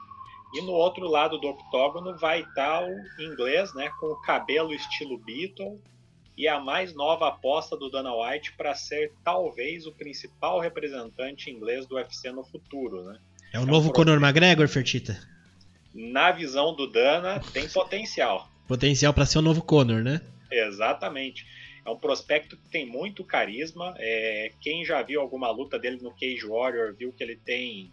E 0.54 0.62
no 0.62 0.72
outro 0.72 1.08
lado 1.08 1.38
do 1.40 1.48
octógono 1.48 2.18
vai 2.18 2.42
estar 2.42 2.84
o 2.84 3.22
inglês, 3.22 3.74
né, 3.74 3.90
com 4.00 4.08
o 4.08 4.22
cabelo 4.22 4.74
estilo 4.74 5.18
Beatle 5.18 5.82
e 6.38 6.48
a 6.48 6.60
mais 6.60 6.94
nova 6.94 7.28
aposta 7.28 7.76
do 7.76 7.90
Dana 7.90 8.14
White 8.14 8.54
para 8.54 8.76
ser 8.76 9.14
talvez 9.24 9.86
o 9.86 9.92
principal 9.92 10.60
representante 10.60 11.50
inglês 11.50 11.86
do 11.86 11.96
UFC 11.96 12.32
no 12.32 12.44
futuro, 12.44 13.04
né? 13.04 13.20
É 13.54 13.60
o 13.60 13.64
é 13.64 13.66
novo 13.66 13.90
um 13.90 13.92
Conor 13.92 14.22
McGregor, 14.22 14.68
Fertita? 14.68 15.18
Na 15.94 16.32
visão 16.32 16.76
do 16.76 16.88
Dana, 16.88 17.42
tem 17.54 17.70
potencial. 17.70 18.50
Potencial 18.68 19.14
para 19.14 19.26
ser 19.26 19.40
o 19.40 19.42
novo 19.42 19.62
Conor, 19.62 20.04
né? 20.04 20.22
Exatamente. 20.52 21.46
É 21.86 21.90
um 21.90 21.98
prospecto 21.98 22.58
que 22.58 22.70
tem 22.70 22.86
muito 22.86 23.24
carisma. 23.24 23.94
É, 23.98 24.52
quem 24.62 24.84
já 24.84 25.02
viu 25.02 25.22
alguma 25.22 25.52
luta 25.52 25.78
dele 25.78 25.98
no 26.02 26.12
Cage 26.12 26.46
Warrior 26.46 26.96
viu 26.96 27.14
que 27.14 27.24
ele 27.24 27.36
tem, 27.36 27.92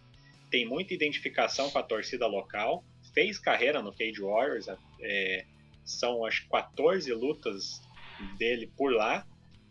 tem 0.49 0.65
muita 0.65 0.93
identificação 0.93 1.69
com 1.69 1.79
a 1.79 1.83
torcida 1.83 2.25
local. 2.25 2.83
Fez 3.13 3.37
carreira 3.37 3.81
no 3.81 3.91
Cage 3.91 4.21
Warriors. 4.21 4.67
É, 5.01 5.45
são 5.85 6.25
acho 6.25 6.47
14 6.49 7.13
lutas 7.13 7.81
dele 8.37 8.71
por 8.75 8.93
lá 8.93 9.25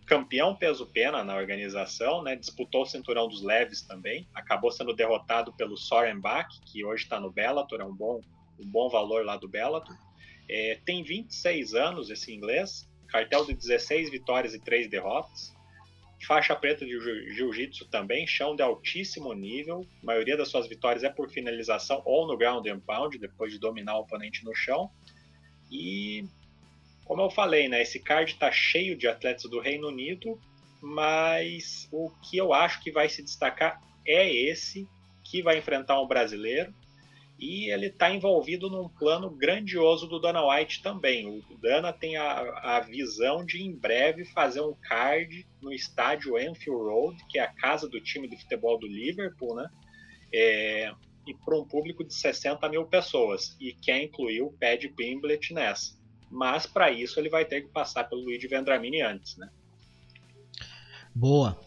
campeão 0.06 0.54
peso-pena 0.54 1.24
na 1.24 1.36
organização, 1.36 2.22
né? 2.22 2.36
disputou 2.36 2.82
o 2.82 2.86
cinturão 2.86 3.28
dos 3.28 3.42
leves 3.42 3.82
também, 3.82 4.28
acabou 4.34 4.70
sendo 4.70 4.92
derrotado 4.92 5.52
pelo 5.52 5.76
Soren 5.76 6.20
Bach, 6.20 6.48
que 6.66 6.84
hoje 6.84 7.04
está 7.04 7.20
no 7.20 7.30
Bellator, 7.30 7.80
é 7.80 7.84
um 7.84 7.94
bom, 7.94 8.20
um 8.58 8.66
bom 8.66 8.88
valor 8.88 9.24
lá 9.24 9.36
do 9.36 9.48
Bellator. 9.48 9.96
É, 10.48 10.78
tem 10.84 11.02
26 11.02 11.74
anos 11.74 12.10
esse 12.10 12.32
inglês, 12.32 12.88
cartel 13.08 13.44
de 13.44 13.54
16 13.54 14.10
vitórias 14.10 14.54
e 14.54 14.58
3 14.58 14.88
derrotas, 14.88 15.54
faixa 16.26 16.54
preta 16.54 16.84
de 16.86 16.92
jiu-jitsu 17.34 17.86
também, 17.86 18.26
chão 18.26 18.54
de 18.54 18.62
altíssimo 18.62 19.32
nível, 19.32 19.86
a 20.02 20.06
maioria 20.06 20.36
das 20.36 20.48
suas 20.48 20.68
vitórias 20.68 21.02
é 21.02 21.10
por 21.10 21.28
finalização 21.28 22.00
ou 22.04 22.26
no 22.26 22.36
ground 22.36 22.66
and 22.66 22.80
pound, 22.80 23.18
depois 23.18 23.52
de 23.52 23.58
dominar 23.58 23.96
o 23.96 24.02
oponente 24.02 24.44
no 24.44 24.54
chão, 24.54 24.90
e 25.70 26.24
como 27.04 27.22
eu 27.22 27.30
falei, 27.30 27.68
né, 27.68 27.82
esse 27.82 27.98
card 27.98 28.32
está 28.32 28.50
cheio 28.52 28.96
de 28.96 29.08
atletas 29.08 29.50
do 29.50 29.60
Reino 29.60 29.88
Unido, 29.88 30.40
mas 30.80 31.88
o 31.92 32.10
que 32.22 32.36
eu 32.36 32.52
acho 32.52 32.82
que 32.82 32.90
vai 32.90 33.08
se 33.08 33.22
destacar 33.22 33.80
é 34.06 34.32
esse 34.32 34.88
que 35.24 35.42
vai 35.42 35.58
enfrentar 35.58 36.00
um 36.00 36.06
brasileiro 36.06 36.74
e 37.42 37.72
ele 37.72 37.86
está 37.86 38.14
envolvido 38.14 38.70
num 38.70 38.88
plano 38.88 39.28
grandioso 39.28 40.06
do 40.06 40.20
Dana 40.20 40.46
White 40.46 40.80
também. 40.80 41.28
O 41.28 41.58
Dana 41.58 41.92
tem 41.92 42.16
a, 42.16 42.76
a, 42.76 42.80
visão 42.80 43.44
de 43.44 43.60
em 43.60 43.74
breve 43.74 44.24
fazer 44.26 44.60
um 44.60 44.74
card 44.80 45.44
no 45.60 45.72
estádio 45.72 46.36
Anfield 46.36 46.84
Road, 46.84 47.16
que 47.28 47.40
é 47.40 47.42
a 47.42 47.52
casa 47.52 47.88
do 47.88 48.00
time 48.00 48.28
de 48.28 48.36
futebol 48.36 48.78
do 48.78 48.86
Liverpool, 48.86 49.56
né? 49.56 49.68
É, 50.32 50.92
e 51.26 51.34
para 51.34 51.58
um 51.58 51.66
público 51.66 52.04
de 52.04 52.14
60 52.14 52.68
mil 52.68 52.86
pessoas 52.86 53.56
e 53.60 53.72
quer 53.72 54.00
incluir 54.02 54.42
o 54.42 54.52
Paddy 54.52 54.88
Pimblet 54.88 55.52
nessa 55.52 56.00
mas 56.32 56.64
para 56.64 56.90
isso 56.90 57.20
ele 57.20 57.28
vai 57.28 57.44
ter 57.44 57.60
que 57.60 57.68
passar 57.68 58.04
pelo 58.04 58.22
Luigi 58.22 58.48
Vendramini 58.48 59.02
antes, 59.02 59.36
né? 59.36 59.50
Boa. 61.14 61.60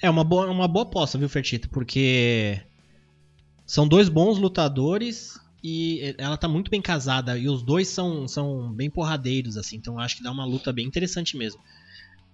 É 0.00 0.08
uma 0.08 0.24
boa, 0.24 0.50
uma 0.50 0.66
boa 0.66 0.84
aposta, 0.84 1.18
viu, 1.18 1.28
Fertita? 1.28 1.68
Porque 1.68 2.62
são 3.68 3.86
dois 3.86 4.08
bons 4.08 4.38
lutadores 4.38 5.38
e 5.62 6.14
ela 6.16 6.38
tá 6.38 6.48
muito 6.48 6.70
bem 6.70 6.80
casada 6.80 7.36
e 7.36 7.48
os 7.48 7.62
dois 7.62 7.86
são, 7.86 8.26
são 8.26 8.72
bem 8.72 8.88
porradeiros, 8.88 9.58
assim, 9.58 9.76
então 9.76 9.98
acho 9.98 10.16
que 10.16 10.22
dá 10.22 10.32
uma 10.32 10.46
luta 10.46 10.72
bem 10.72 10.86
interessante 10.86 11.36
mesmo. 11.36 11.60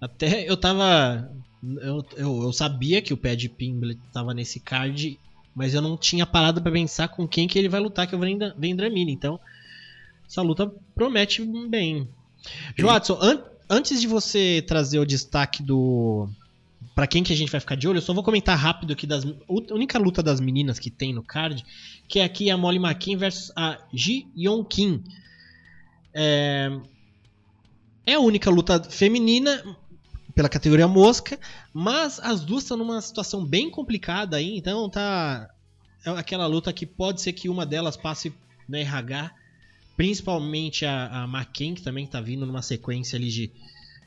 Até 0.00 0.48
eu 0.48 0.56
tava. 0.56 1.28
Eu, 1.62 2.06
eu, 2.16 2.42
eu 2.44 2.52
sabia 2.52 3.02
que 3.02 3.12
o 3.12 3.16
Pad 3.16 3.48
Pimblet 3.48 3.98
tava 4.12 4.32
nesse 4.32 4.60
card, 4.60 5.18
mas 5.54 5.74
eu 5.74 5.82
não 5.82 5.96
tinha 5.96 6.24
parado 6.24 6.62
para 6.62 6.70
pensar 6.70 7.08
com 7.08 7.26
quem 7.26 7.48
que 7.48 7.58
ele 7.58 7.68
vai 7.68 7.80
lutar, 7.80 8.06
que 8.06 8.14
é 8.14 8.18
o 8.18 8.20
Vendramini. 8.56 9.12
Então, 9.12 9.40
essa 10.28 10.40
luta 10.40 10.72
promete 10.94 11.42
bem. 11.68 12.08
Joatson, 12.78 13.18
an 13.20 13.42
antes 13.68 14.00
de 14.00 14.06
você 14.06 14.62
trazer 14.66 15.00
o 15.00 15.06
destaque 15.06 15.64
do. 15.64 16.28
Pra 16.94 17.06
quem 17.06 17.22
que 17.22 17.32
a 17.32 17.36
gente 17.36 17.50
vai 17.50 17.60
ficar 17.60 17.76
de 17.76 17.86
olho, 17.86 17.98
eu 17.98 18.02
só 18.02 18.12
vou 18.12 18.22
comentar 18.22 18.58
rápido 18.58 18.92
aqui 18.92 19.06
das. 19.06 19.24
A 19.24 19.74
única 19.74 19.98
luta 19.98 20.22
das 20.22 20.40
meninas 20.40 20.78
que 20.78 20.90
tem 20.90 21.12
no 21.12 21.22
card, 21.22 21.64
que 22.08 22.18
é 22.18 22.24
aqui 22.24 22.50
a 22.50 22.56
Molly 22.56 22.78
McKean 22.78 23.16
versus 23.16 23.52
a 23.56 23.78
Ji 23.92 24.26
Yeon 24.36 24.64
Kim. 24.64 25.02
É... 26.12 26.70
é 28.06 28.14
a 28.14 28.20
única 28.20 28.50
luta 28.50 28.82
feminina 28.82 29.62
pela 30.34 30.48
categoria 30.48 30.88
mosca, 30.88 31.38
mas 31.72 32.18
as 32.20 32.44
duas 32.44 32.64
estão 32.64 32.76
numa 32.76 33.00
situação 33.00 33.44
bem 33.44 33.70
complicada 33.70 34.36
aí, 34.36 34.56
então 34.56 34.88
tá. 34.90 35.48
É 36.04 36.10
aquela 36.10 36.46
luta 36.46 36.72
que 36.72 36.84
pode 36.84 37.22
ser 37.22 37.32
que 37.32 37.48
uma 37.48 37.64
delas 37.64 37.96
passe 37.96 38.32
na 38.68 38.78
RH 38.78 39.32
Principalmente 39.96 40.84
a, 40.84 41.24
a 41.24 41.44
que 41.44 41.82
também 41.82 42.04
está 42.04 42.20
vindo 42.20 42.44
numa 42.44 42.62
sequência 42.62 43.16
ali 43.16 43.28
de, 43.28 43.52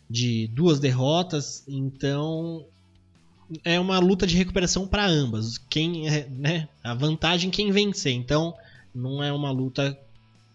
de 0.10 0.48
duas 0.48 0.80
derrotas. 0.80 1.64
Então 1.68 2.66
é 3.64 3.80
uma 3.80 4.00
luta 4.00 4.28
de 4.28 4.38
recuperação 4.38 4.88
para 4.88 5.06
ambas. 5.06 5.58
Quem, 5.58 6.08
é, 6.08 6.28
né, 6.30 6.68
a 6.84 6.94
vantagem 6.94 7.50
quem 7.50 7.72
vencer. 7.72 8.14
Então 8.14 8.56
não 8.94 9.24
é 9.24 9.32
uma 9.32 9.52
luta 9.52 9.98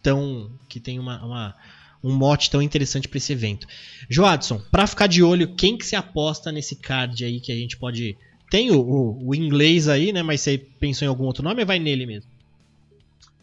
tão 0.02 0.50
que 0.68 0.80
tem 0.80 0.98
uma, 0.98 1.24
uma 1.24 1.56
um 2.02 2.12
mote 2.12 2.50
tão 2.50 2.60
interessante 2.60 3.08
para 3.08 3.18
esse 3.18 3.32
evento. 3.32 3.66
Joadson, 4.10 4.60
para 4.70 4.86
ficar 4.86 5.06
de 5.06 5.22
olho, 5.22 5.54
quem 5.54 5.78
que 5.78 5.86
se 5.86 5.94
aposta 5.94 6.50
nesse 6.50 6.76
card 6.76 7.24
aí 7.24 7.40
que 7.40 7.52
a 7.52 7.54
gente 7.54 7.76
pode 7.76 8.16
tem 8.50 8.70
o, 8.70 8.80
o, 8.80 9.28
o, 9.28 9.34
inglês 9.34 9.88
aí, 9.88 10.12
né? 10.12 10.22
Mas 10.22 10.42
você 10.42 10.58
pensou 10.58 11.06
em 11.06 11.08
algum 11.08 11.24
outro 11.24 11.42
nome 11.42 11.64
vai 11.64 11.78
nele 11.78 12.04
mesmo? 12.04 12.30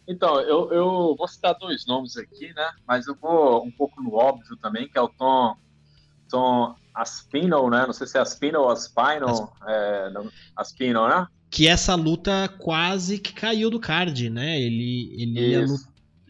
Então, 0.08 0.40
eu, 0.42 0.72
eu 0.72 1.16
vou 1.18 1.28
citar 1.28 1.56
dois 1.58 1.86
nomes 1.88 2.16
aqui, 2.16 2.54
né? 2.54 2.70
Mas 2.88 3.08
eu 3.08 3.16
vou 3.16 3.64
um 3.64 3.72
pouco 3.72 4.04
no 4.04 4.14
óbvio 4.14 4.56
também, 4.58 4.88
que 4.88 4.98
é 4.98 5.02
o 5.02 5.10
Tom, 5.10 5.56
Tom 6.30 6.76
Aspinall, 6.94 7.70
né? 7.70 7.86
Não 7.86 7.94
sei 7.94 8.08
se 8.08 8.18
é 8.18 8.22
Aspinall 8.22 8.64
ou 8.64 8.70
Aspinall. 8.70 9.54
As... 9.62 9.70
É, 9.70 10.12
Aspinall, 10.56 11.10
né? 11.10 11.28
Que 11.50 11.68
essa 11.68 11.96
luta 11.96 12.48
quase 12.60 13.18
que 13.18 13.34
caiu 13.34 13.70
do 13.70 13.80
card, 13.80 14.30
né? 14.30 14.60
Ele, 14.60 15.16
ele, 15.18 15.66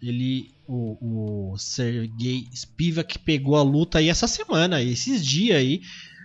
ele 0.02 0.52
o, 0.68 1.52
o 1.52 1.58
Sergei 1.58 2.48
Spivak 2.54 3.20
pegou 3.20 3.56
a 3.58 3.64
luta 3.64 3.98
aí 3.98 4.08
essa 4.08 4.28
semana, 4.28 4.82
esses 4.82 5.26
dias 5.26 5.58
aí. 5.58 5.82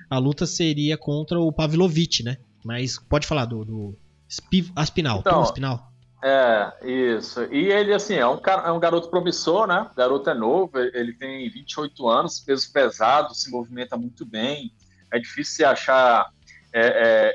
A 0.08 0.18
luta 0.18 0.46
seria 0.46 0.96
contra 0.96 1.40
o 1.40 1.50
Pavlovich, 1.50 2.22
né? 2.22 2.36
Mas 2.64 2.98
pode 2.98 3.26
falar 3.26 3.46
do, 3.46 3.64
do 3.64 3.98
Spiv, 4.28 4.70
Aspinal, 4.76 5.20
então, 5.20 5.32
Tom 5.32 5.40
Aspinal. 5.40 5.93
É, 6.26 6.72
isso. 6.82 7.44
E 7.52 7.70
ele, 7.70 7.92
assim, 7.92 8.14
é 8.14 8.26
um, 8.26 8.40
é 8.64 8.72
um 8.72 8.80
garoto 8.80 9.10
promissor, 9.10 9.66
né? 9.66 9.82
O 9.92 9.94
garoto 9.94 10.30
é 10.30 10.34
novo, 10.34 10.78
ele 10.78 11.12
tem 11.12 11.50
28 11.50 12.08
anos, 12.08 12.40
peso 12.40 12.72
pesado, 12.72 13.34
se 13.34 13.50
movimenta 13.50 13.94
muito 13.94 14.24
bem. 14.24 14.72
É 15.12 15.18
difícil 15.18 15.68
achar 15.68 16.30
é, 16.72 16.86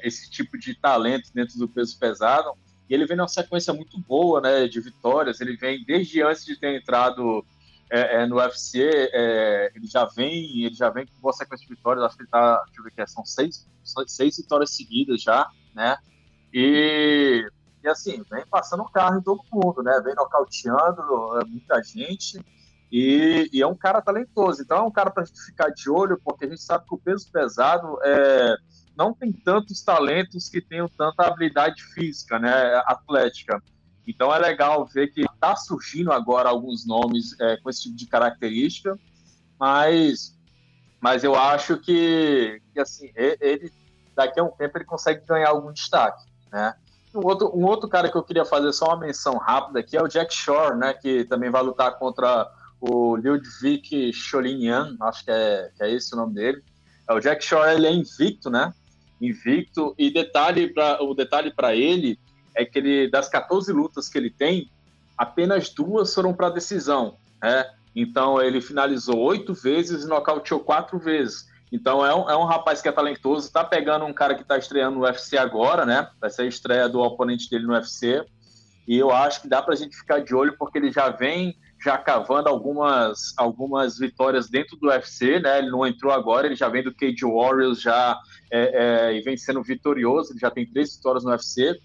é, 0.01 0.07
esse 0.07 0.27
tipo 0.31 0.57
de 0.57 0.73
talento 0.73 1.29
dentro 1.35 1.59
do 1.59 1.69
peso 1.69 1.99
pesado. 1.99 2.51
E 2.89 2.93
ele 2.95 3.05
vem 3.05 3.15
numa 3.15 3.27
sequência 3.27 3.71
muito 3.71 3.95
boa, 3.99 4.41
né? 4.41 4.67
De 4.67 4.81
vitórias. 4.81 5.39
Ele 5.39 5.55
vem 5.55 5.85
desde 5.85 6.23
antes 6.23 6.43
de 6.43 6.59
ter 6.59 6.75
entrado 6.75 7.45
é, 7.91 8.23
é 8.23 8.25
no 8.25 8.37
UFC, 8.37 8.81
é, 9.13 9.71
ele 9.75 9.85
já 9.85 10.05
vem, 10.05 10.63
ele 10.63 10.73
já 10.73 10.89
vem 10.89 11.05
com 11.05 11.21
boa 11.21 11.33
sequência 11.33 11.63
de 11.67 11.75
vitórias. 11.75 12.03
Acho 12.03 12.17
que 12.17 12.23
ele 12.23 12.29
tá, 12.31 12.59
deixa 12.65 12.79
eu 12.79 12.83
ver 12.85 12.91
aqui, 12.97 13.11
são 13.11 13.23
seis, 13.23 13.67
seis 14.07 14.37
vitórias 14.37 14.75
seguidas 14.75 15.21
já, 15.21 15.47
né? 15.75 15.95
E 16.51 17.47
e 17.83 17.87
assim, 17.87 18.23
vem 18.29 18.45
passando 18.45 18.83
o 18.83 18.89
carro 18.89 19.19
em 19.19 19.21
todo 19.21 19.43
mundo, 19.51 19.81
né? 19.81 19.99
Vem 20.03 20.15
nocauteando 20.15 21.39
é, 21.39 21.45
muita 21.45 21.81
gente. 21.81 22.43
E, 22.91 23.49
e, 23.53 23.61
é 23.61 23.67
um 23.67 23.75
cara 23.75 24.01
talentoso. 24.01 24.61
Então 24.61 24.77
é 24.77 24.81
um 24.81 24.91
cara 24.91 25.11
para 25.11 25.23
a 25.23 25.25
gente 25.25 25.39
ficar 25.41 25.69
de 25.69 25.89
olho, 25.89 26.19
porque 26.23 26.45
a 26.45 26.49
gente 26.49 26.61
sabe 26.61 26.87
que 26.87 26.95
o 26.95 26.97
peso 26.97 27.31
pesado 27.31 27.97
é, 28.03 28.55
não 28.97 29.13
tem 29.13 29.31
tantos 29.31 29.81
talentos 29.81 30.49
que 30.49 30.59
tenham 30.59 30.89
tanta 30.89 31.27
habilidade 31.27 31.81
física, 31.93 32.37
né? 32.39 32.75
Atlética. 32.85 33.61
Então 34.05 34.33
é 34.33 34.39
legal 34.39 34.85
ver 34.87 35.07
que 35.13 35.21
está 35.21 35.55
surgindo 35.55 36.11
agora 36.11 36.49
alguns 36.49 36.85
nomes 36.85 37.39
é, 37.39 37.57
com 37.57 37.69
esse 37.69 37.83
tipo 37.83 37.95
de 37.95 38.07
característica, 38.07 38.97
mas, 39.59 40.35
mas 40.99 41.23
eu 41.23 41.35
acho 41.35 41.77
que, 41.77 42.59
que 42.73 42.79
assim, 42.79 43.11
ele 43.15 43.71
daqui 44.15 44.39
a 44.39 44.43
um 44.43 44.51
tempo 44.51 44.77
ele 44.77 44.85
consegue 44.85 45.25
ganhar 45.25 45.49
algum 45.49 45.71
destaque, 45.71 46.25
né? 46.51 46.73
Um 47.13 47.25
outro, 47.25 47.51
um 47.55 47.65
outro 47.65 47.89
cara 47.89 48.09
que 48.09 48.15
eu 48.15 48.23
queria 48.23 48.45
fazer 48.45 48.71
só 48.71 48.87
uma 48.87 48.97
menção 48.97 49.37
rápida 49.37 49.79
aqui 49.79 49.97
é 49.97 50.01
o 50.01 50.07
Jack 50.07 50.33
Shore, 50.33 50.77
né? 50.77 50.93
Que 50.93 51.25
também 51.25 51.49
vai 51.49 51.63
lutar 51.63 51.97
contra 51.97 52.49
o 52.79 53.15
Ludwig 53.15 54.13
Cholinian, 54.13 54.95
acho 55.01 55.25
que 55.25 55.31
é, 55.31 55.71
que 55.75 55.83
é 55.83 55.91
esse 55.91 56.13
o 56.13 56.17
nome 56.17 56.35
dele. 56.35 56.63
É, 57.09 57.13
o 57.13 57.19
Jack 57.19 57.43
Shore 57.43 57.73
ele 57.73 57.87
é 57.87 57.91
invicto, 57.91 58.49
né? 58.49 58.73
Invicto. 59.19 59.95
E 59.97 60.11
detalhe 60.11 60.71
pra, 60.71 61.01
o 61.01 61.13
detalhe 61.15 61.51
para 61.51 61.75
ele 61.75 62.19
é 62.55 62.63
que 62.63 62.77
ele, 62.77 63.09
das 63.09 63.27
14 63.27 63.71
lutas 63.73 64.07
que 64.07 64.17
ele 64.17 64.29
tem, 64.29 64.69
apenas 65.17 65.69
duas 65.69 66.13
foram 66.13 66.33
para 66.33 66.49
decisão, 66.49 67.17
né? 67.41 67.65
Então 67.95 68.41
ele 68.41 68.61
finalizou 68.61 69.17
oito 69.17 69.53
vezes 69.53 70.03
e 70.03 70.07
nocauteou 70.07 70.59
quatro 70.59 70.99
vezes. 70.99 71.48
Então 71.71 72.05
é 72.05 72.13
um, 72.15 72.29
é 72.29 72.35
um 72.35 72.45
rapaz 72.45 72.81
que 72.81 72.87
é 72.87 72.91
talentoso, 72.91 73.51
tá 73.51 73.63
pegando 73.63 74.05
um 74.05 74.13
cara 74.13 74.35
que 74.35 74.43
tá 74.43 74.57
estreando 74.57 74.97
no 74.97 75.03
UFC 75.03 75.37
agora, 75.37 75.85
né? 75.85 76.09
Vai 76.19 76.29
ser 76.29 76.43
a 76.43 76.47
estreia 76.47 76.89
do 76.89 76.99
oponente 76.99 77.49
dele 77.49 77.65
no 77.65 77.73
UFC. 77.73 78.25
E 78.87 78.97
eu 78.97 79.11
acho 79.11 79.41
que 79.41 79.47
dá 79.47 79.61
pra 79.61 79.75
gente 79.75 79.95
ficar 79.95 80.19
de 80.19 80.33
olho, 80.33 80.57
porque 80.57 80.79
ele 80.79 80.91
já 80.91 81.09
vem 81.09 81.55
já 81.81 81.97
cavando 81.97 82.49
algumas, 82.49 83.33
algumas 83.37 83.97
vitórias 83.97 84.49
dentro 84.49 84.75
do 84.77 84.89
UFC, 84.89 85.39
né? 85.39 85.59
Ele 85.59 85.69
não 85.69 85.85
entrou 85.85 86.11
agora, 86.11 86.47
ele 86.47 86.55
já 86.55 86.67
vem 86.67 86.83
do 86.83 86.93
Cage 86.93 87.23
Warriors 87.23 87.81
já 87.81 88.19
é, 88.51 89.09
é, 89.09 89.13
e 89.13 89.21
vem 89.21 89.37
sendo 89.37 89.63
vitorioso, 89.63 90.33
ele 90.33 90.39
já 90.39 90.51
tem 90.51 90.69
três 90.69 90.95
vitórias 90.95 91.23
no 91.23 91.29
UFC. 91.29 91.79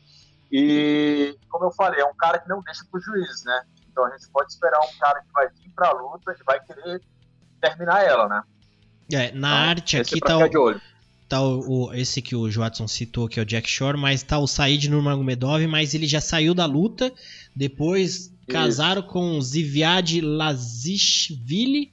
E, 0.50 1.36
como 1.48 1.66
eu 1.66 1.72
falei, 1.72 2.00
é 2.00 2.04
um 2.06 2.14
cara 2.16 2.38
que 2.38 2.48
não 2.48 2.62
deixa 2.62 2.84
pro 2.90 3.00
juiz, 3.00 3.44
né? 3.44 3.62
Então 3.90 4.04
a 4.04 4.10
gente 4.10 4.28
pode 4.30 4.50
esperar 4.50 4.80
um 4.80 4.98
cara 4.98 5.20
que 5.20 5.32
vai 5.32 5.48
vir 5.48 5.70
pra 5.74 5.92
luta 5.92 6.32
e 6.32 6.44
vai 6.44 6.58
querer 6.60 7.00
terminar 7.60 8.02
ela, 8.02 8.28
né? 8.28 8.42
É, 9.12 9.32
na 9.32 9.48
então, 9.48 9.48
arte 9.48 9.96
aqui 9.96 10.20
tá 10.20 10.38
o, 10.38 10.80
tá 11.28 11.42
o, 11.42 11.86
o, 11.88 11.94
esse 11.94 12.22
que 12.22 12.34
o 12.34 12.50
Joatson 12.50 12.88
citou, 12.88 13.28
que 13.28 13.38
é 13.38 13.42
o 13.42 13.46
Jack 13.46 13.68
Shore, 13.68 13.98
mas 13.98 14.22
tá 14.22 14.38
o 14.38 14.46
Said 14.46 14.88
Nurmagomedov, 14.88 15.66
mas 15.66 15.94
ele 15.94 16.06
já 16.06 16.20
saiu 16.20 16.54
da 16.54 16.66
luta, 16.66 17.12
depois 17.54 18.14
Isso. 18.16 18.32
casaram 18.48 19.02
com 19.02 19.40
Ziviad 19.40 20.20
Lazishvili 20.20 21.92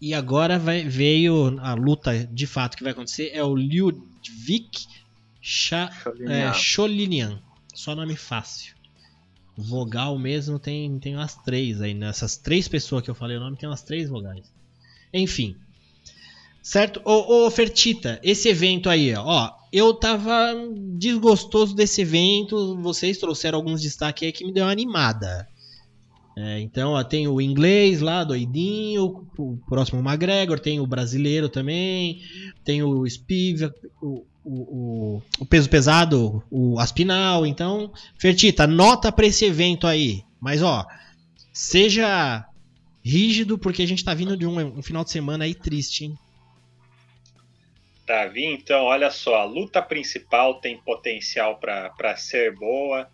e 0.00 0.14
agora 0.14 0.58
vai, 0.58 0.84
veio 0.84 1.58
a 1.60 1.74
luta 1.74 2.26
de 2.26 2.46
fato 2.46 2.76
que 2.76 2.82
vai 2.82 2.92
acontecer, 2.92 3.30
é 3.32 3.42
o 3.42 3.54
Ludwig 3.54 4.70
Cholinian. 6.54 7.32
É, 7.32 7.38
Só 7.74 7.94
nome 7.94 8.16
fácil. 8.16 8.74
Vogal 9.56 10.16
mesmo 10.18 10.58
tem, 10.58 10.98
tem 11.00 11.16
umas 11.16 11.34
três 11.34 11.80
aí. 11.80 11.94
Nessas 11.94 12.36
três 12.36 12.68
pessoas 12.68 13.02
que 13.02 13.10
eu 13.10 13.14
falei 13.14 13.36
o 13.36 13.40
nome, 13.40 13.56
tem 13.56 13.68
umas 13.68 13.82
três 13.82 14.08
vogais. 14.08 14.52
Enfim, 15.12 15.56
Certo? 16.68 17.00
Ô, 17.02 17.46
ô 17.46 17.50
Fertita, 17.50 18.20
esse 18.22 18.46
evento 18.46 18.90
aí, 18.90 19.14
ó, 19.14 19.50
eu 19.72 19.94
tava 19.94 20.54
desgostoso 20.98 21.74
desse 21.74 22.02
evento, 22.02 22.76
vocês 22.82 23.16
trouxeram 23.16 23.56
alguns 23.56 23.80
destaques 23.80 24.22
aí 24.22 24.32
que 24.32 24.44
me 24.44 24.52
deu 24.52 24.66
uma 24.66 24.70
animada. 24.70 25.48
É, 26.36 26.60
então, 26.60 26.92
ó, 26.92 27.02
tem 27.02 27.26
o 27.26 27.40
inglês 27.40 28.02
lá, 28.02 28.22
doidinho, 28.22 29.24
o 29.38 29.56
próximo 29.66 30.06
McGregor, 30.06 30.60
tem 30.60 30.78
o 30.78 30.86
brasileiro 30.86 31.48
também, 31.48 32.20
tem 32.62 32.82
o 32.82 33.08
Spiv, 33.08 33.72
o, 34.02 34.26
o, 34.44 35.22
o, 35.40 35.46
peso 35.46 35.70
pesado, 35.70 36.42
o 36.50 36.78
Aspinal. 36.78 37.46
Então, 37.46 37.90
Fertita, 38.18 38.66
nota 38.66 39.10
pra 39.10 39.26
esse 39.26 39.46
evento 39.46 39.86
aí. 39.86 40.22
Mas, 40.38 40.62
ó, 40.62 40.86
seja 41.50 42.46
rígido, 43.02 43.56
porque 43.56 43.80
a 43.80 43.86
gente 43.86 44.04
tá 44.04 44.12
vindo 44.12 44.36
de 44.36 44.44
um, 44.44 44.78
um 44.78 44.82
final 44.82 45.02
de 45.02 45.10
semana 45.10 45.44
aí 45.44 45.54
triste, 45.54 46.04
hein? 46.04 46.18
Davi, 48.08 48.46
então, 48.46 48.84
olha 48.84 49.10
só, 49.10 49.34
a 49.34 49.44
luta 49.44 49.82
principal 49.82 50.62
tem 50.62 50.78
potencial 50.78 51.58
para 51.58 52.16
ser 52.16 52.54
boa. 52.54 53.06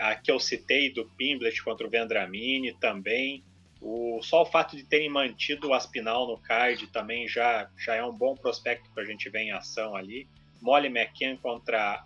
A 0.00 0.14
que 0.14 0.30
eu 0.30 0.40
citei 0.40 0.90
do 0.90 1.04
Pimblet 1.04 1.62
contra 1.62 1.86
o 1.86 1.90
Vendramini 1.90 2.72
também. 2.72 3.44
O, 3.78 4.20
só 4.22 4.42
o 4.42 4.46
fato 4.46 4.74
de 4.74 4.84
terem 4.84 5.10
mantido 5.10 5.68
o 5.68 5.74
Aspinal 5.74 6.26
no 6.26 6.38
card 6.38 6.86
também 6.86 7.28
já, 7.28 7.68
já 7.76 7.94
é 7.94 8.02
um 8.02 8.16
bom 8.16 8.34
prospecto 8.34 8.88
para 8.94 9.02
a 9.02 9.06
gente 9.06 9.28
ver 9.28 9.40
em 9.40 9.52
ação 9.52 9.94
ali. 9.94 10.26
Molly 10.62 10.88
McCann 10.88 11.36
contra 11.36 12.02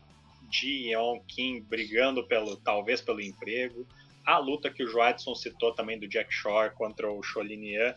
Dion 0.51 1.21
Kim 1.29 1.63
brigando 1.63 2.27
pelo 2.27 2.57
talvez 2.57 3.01
pelo 3.01 3.21
emprego. 3.21 3.87
A 4.27 4.39
luta 4.39 4.69
que 4.69 4.83
o 4.83 4.89
Joadson 4.89 5.37
citou 5.37 5.73
também 5.75 5.97
do 5.97 6.09
Jack 6.09 6.35
Shore 6.35 6.75
contra 6.75 7.09
o 7.09 7.23
Cholinian 7.23 7.95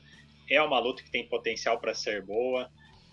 é 0.47 0.61
uma 0.61 0.77
luta 0.77 1.01
que 1.01 1.09
tem 1.09 1.27
potencial 1.27 1.79
para 1.79 1.95
ser 1.95 2.21
boa 2.21 2.69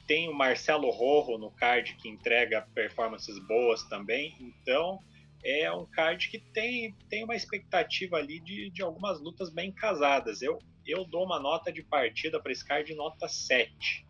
tem 0.07 0.29
o 0.29 0.35
Marcelo 0.35 0.91
Rojo 0.91 1.39
no 1.39 1.51
card 1.51 1.95
que 1.97 2.09
entrega 2.09 2.66
performances 2.74 3.39
boas 3.47 3.83
também. 3.85 4.35
Então 4.41 4.99
é 5.45 5.70
um 5.73 5.85
card 5.87 6.29
que 6.29 6.39
tem, 6.39 6.95
tem 7.09 7.24
uma 7.24 7.35
expectativa 7.35 8.16
ali 8.16 8.41
de, 8.41 8.70
de 8.70 8.83
algumas 8.83 9.20
lutas 9.20 9.51
bem 9.51 9.73
casadas. 9.73 10.43
Eu, 10.43 10.59
eu 10.87 11.05
dou 11.05 11.24
uma 11.24 11.41
nota 11.41 11.73
de 11.73 11.83
partida 11.83 12.41
para 12.41 12.53
esse 12.53 12.65
card 12.65 12.95
nota 12.95 13.29
7. 13.29 14.07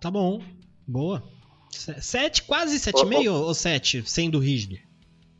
Tá 0.00 0.10
bom, 0.10 0.42
boa. 0.86 1.22
7, 1.70 2.44
quase 2.44 2.78
7,5 2.78 3.32
ou 3.32 3.52
7, 3.52 4.08
sendo 4.08 4.38
rígido? 4.38 4.78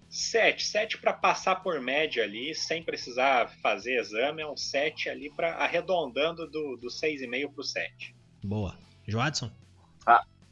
7, 0.08 0.64
7 0.64 0.98
para 0.98 1.12
passar 1.12 1.56
por 1.56 1.80
média 1.80 2.22
ali, 2.22 2.54
sem 2.54 2.82
precisar 2.82 3.48
fazer 3.60 3.98
exame, 3.98 4.42
é 4.42 4.46
um 4.46 4.56
7 4.56 5.08
ali 5.08 5.30
para 5.30 5.54
arredondando 5.56 6.48
do, 6.48 6.76
do 6.76 6.88
6,5 6.88 7.52
para 7.52 7.60
o 7.60 7.64
7. 7.64 8.14
Boa. 8.42 8.78
Joadson? 9.06 9.50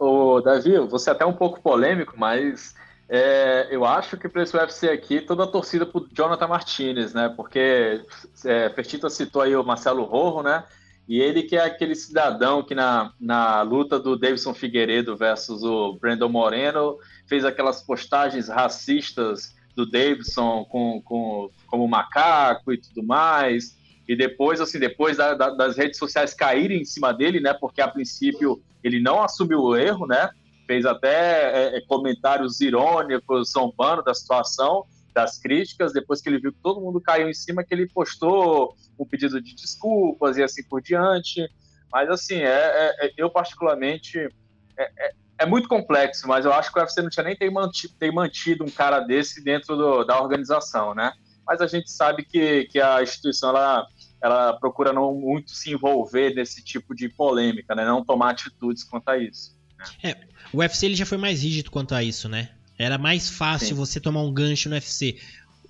O 0.05 0.41
Davi, 0.41 0.77
você 0.81 1.11
até 1.11 1.25
um 1.25 1.33
pouco 1.33 1.63
polêmico, 1.63 2.15
mas 2.17 2.75
é, 3.09 3.69
eu 3.71 3.85
acho 3.85 4.17
que 4.17 4.29
para 4.29 4.43
esse 4.43 4.57
UFC 4.57 4.89
aqui, 4.89 5.21
toda 5.21 5.45
a 5.45 5.47
torcida 5.47 5.87
pro 5.87 6.09
Jonathan 6.13 6.49
Martinez, 6.49 7.15
né? 7.15 7.29
Porque 7.29 8.05
é, 8.45 8.69
Fertita 8.71 9.09
citou 9.09 9.43
aí 9.43 9.55
o 9.55 9.63
Marcelo 9.63 10.03
Rojo, 10.03 10.43
né? 10.43 10.65
E 11.07 11.21
ele 11.21 11.45
que 11.45 11.55
é 11.55 11.65
aquele 11.65 11.95
cidadão 11.95 12.65
que 12.65 12.75
na, 12.75 13.13
na 13.21 13.63
luta 13.63 13.97
do 13.97 14.19
Davidson 14.19 14.53
Figueiredo 14.53 15.17
versus 15.17 15.63
o 15.63 15.93
Brandon 16.01 16.29
Moreno 16.29 16.99
fez 17.29 17.45
aquelas 17.45 17.81
postagens 17.81 18.49
racistas 18.49 19.55
do 19.77 19.89
Davidson 19.89 20.65
com, 20.65 21.01
com, 21.03 21.49
como 21.69 21.87
macaco 21.87 22.73
e 22.73 22.77
tudo 22.77 23.05
mais. 23.05 23.77
E 24.09 24.17
depois, 24.17 24.61
assim, 24.61 24.79
depois 24.79 25.17
da, 25.17 25.35
da, 25.35 25.51
das 25.51 25.77
redes 25.77 25.99
sociais 25.99 26.35
caírem 26.35 26.83
em 26.83 26.85
cima 26.85 27.13
dele, 27.13 27.41
né? 27.41 27.55
Porque 27.55 27.81
a 27.81 27.89
princípio 27.89 28.63
ele 28.83 29.01
não 29.01 29.23
assumiu 29.23 29.61
o 29.61 29.77
erro, 29.77 30.07
né? 30.07 30.31
Fez 30.67 30.85
até 30.85 31.75
é, 31.75 31.77
é, 31.77 31.81
comentários 31.87 32.61
irônicos, 32.61 33.53
zombando 33.53 34.03
da 34.03 34.15
situação, 34.15 34.85
das 35.15 35.39
críticas, 35.39 35.93
depois 35.93 36.21
que 36.21 36.29
ele 36.29 36.39
viu 36.39 36.53
que 36.53 36.59
todo 36.63 36.81
mundo 36.81 37.01
caiu 37.01 37.29
em 37.29 37.35
cima, 37.35 37.63
que 37.63 37.75
ele 37.75 37.89
postou 37.89 38.75
um 38.99 39.05
pedido 39.05 39.41
de 39.41 39.55
desculpas 39.55 40.37
e 40.37 40.43
assim 40.43 40.65
por 40.65 40.81
diante. 40.81 41.49
Mas, 41.93 42.09
assim, 42.09 42.37
é, 42.37 42.47
é, 42.47 43.07
é 43.07 43.13
eu 43.17 43.31
particularmente. 43.31 44.19
É, 44.77 44.91
é, 44.97 45.13
é, 45.39 45.47
muito 45.47 45.69
complexo, 45.69 46.27
mas 46.27 46.45
eu 46.45 46.53
acho 46.53 46.73
que 46.73 46.79
o 46.79 46.83
UFC 46.83 47.03
não 47.03 47.11
tinha 47.11 47.25
nem 47.25 47.37
ter 47.37 47.51
mantido, 47.51 47.95
ter 47.99 48.11
mantido 48.11 48.65
um 48.65 48.71
cara 48.71 49.01
desse 49.01 49.43
dentro 49.43 49.77
do, 49.77 50.05
da 50.05 50.21
organização, 50.21 50.95
né? 50.95 51.13
Mas 51.47 51.61
a 51.61 51.67
gente 51.67 51.91
sabe 51.91 52.25
que, 52.25 52.65
que 52.67 52.81
a 52.81 53.03
instituição 53.03 53.51
ela, 53.51 53.87
ela 54.23 54.53
procura 54.53 54.93
não 54.93 55.15
muito 55.15 55.51
se 55.51 55.73
envolver 55.73 56.35
nesse 56.35 56.63
tipo 56.63 56.95
de 56.95 57.09
polêmica, 57.09 57.75
né? 57.75 57.85
Não 57.85 58.05
tomar 58.05 58.31
atitudes 58.31 58.85
quanto 58.85 59.09
a 59.09 59.19
isso. 59.19 59.59
Né? 59.77 59.85
É, 60.03 60.17
o 60.53 60.59
UFC 60.59 60.87
ele 60.87 60.95
já 60.95 61.05
foi 61.05 61.19
mais 61.19 61.43
rígido 61.43 61.71
quanto 61.71 61.95
a 61.95 62.03
isso, 62.03 62.29
né? 62.29 62.51
Era 62.79 62.97
mais 62.97 63.29
fácil 63.29 63.69
Sim. 63.69 63.75
você 63.75 64.01
tomar 64.01 64.23
um 64.23 64.33
gancho 64.33 64.69
no 64.69 64.77
UFC. 64.77 65.19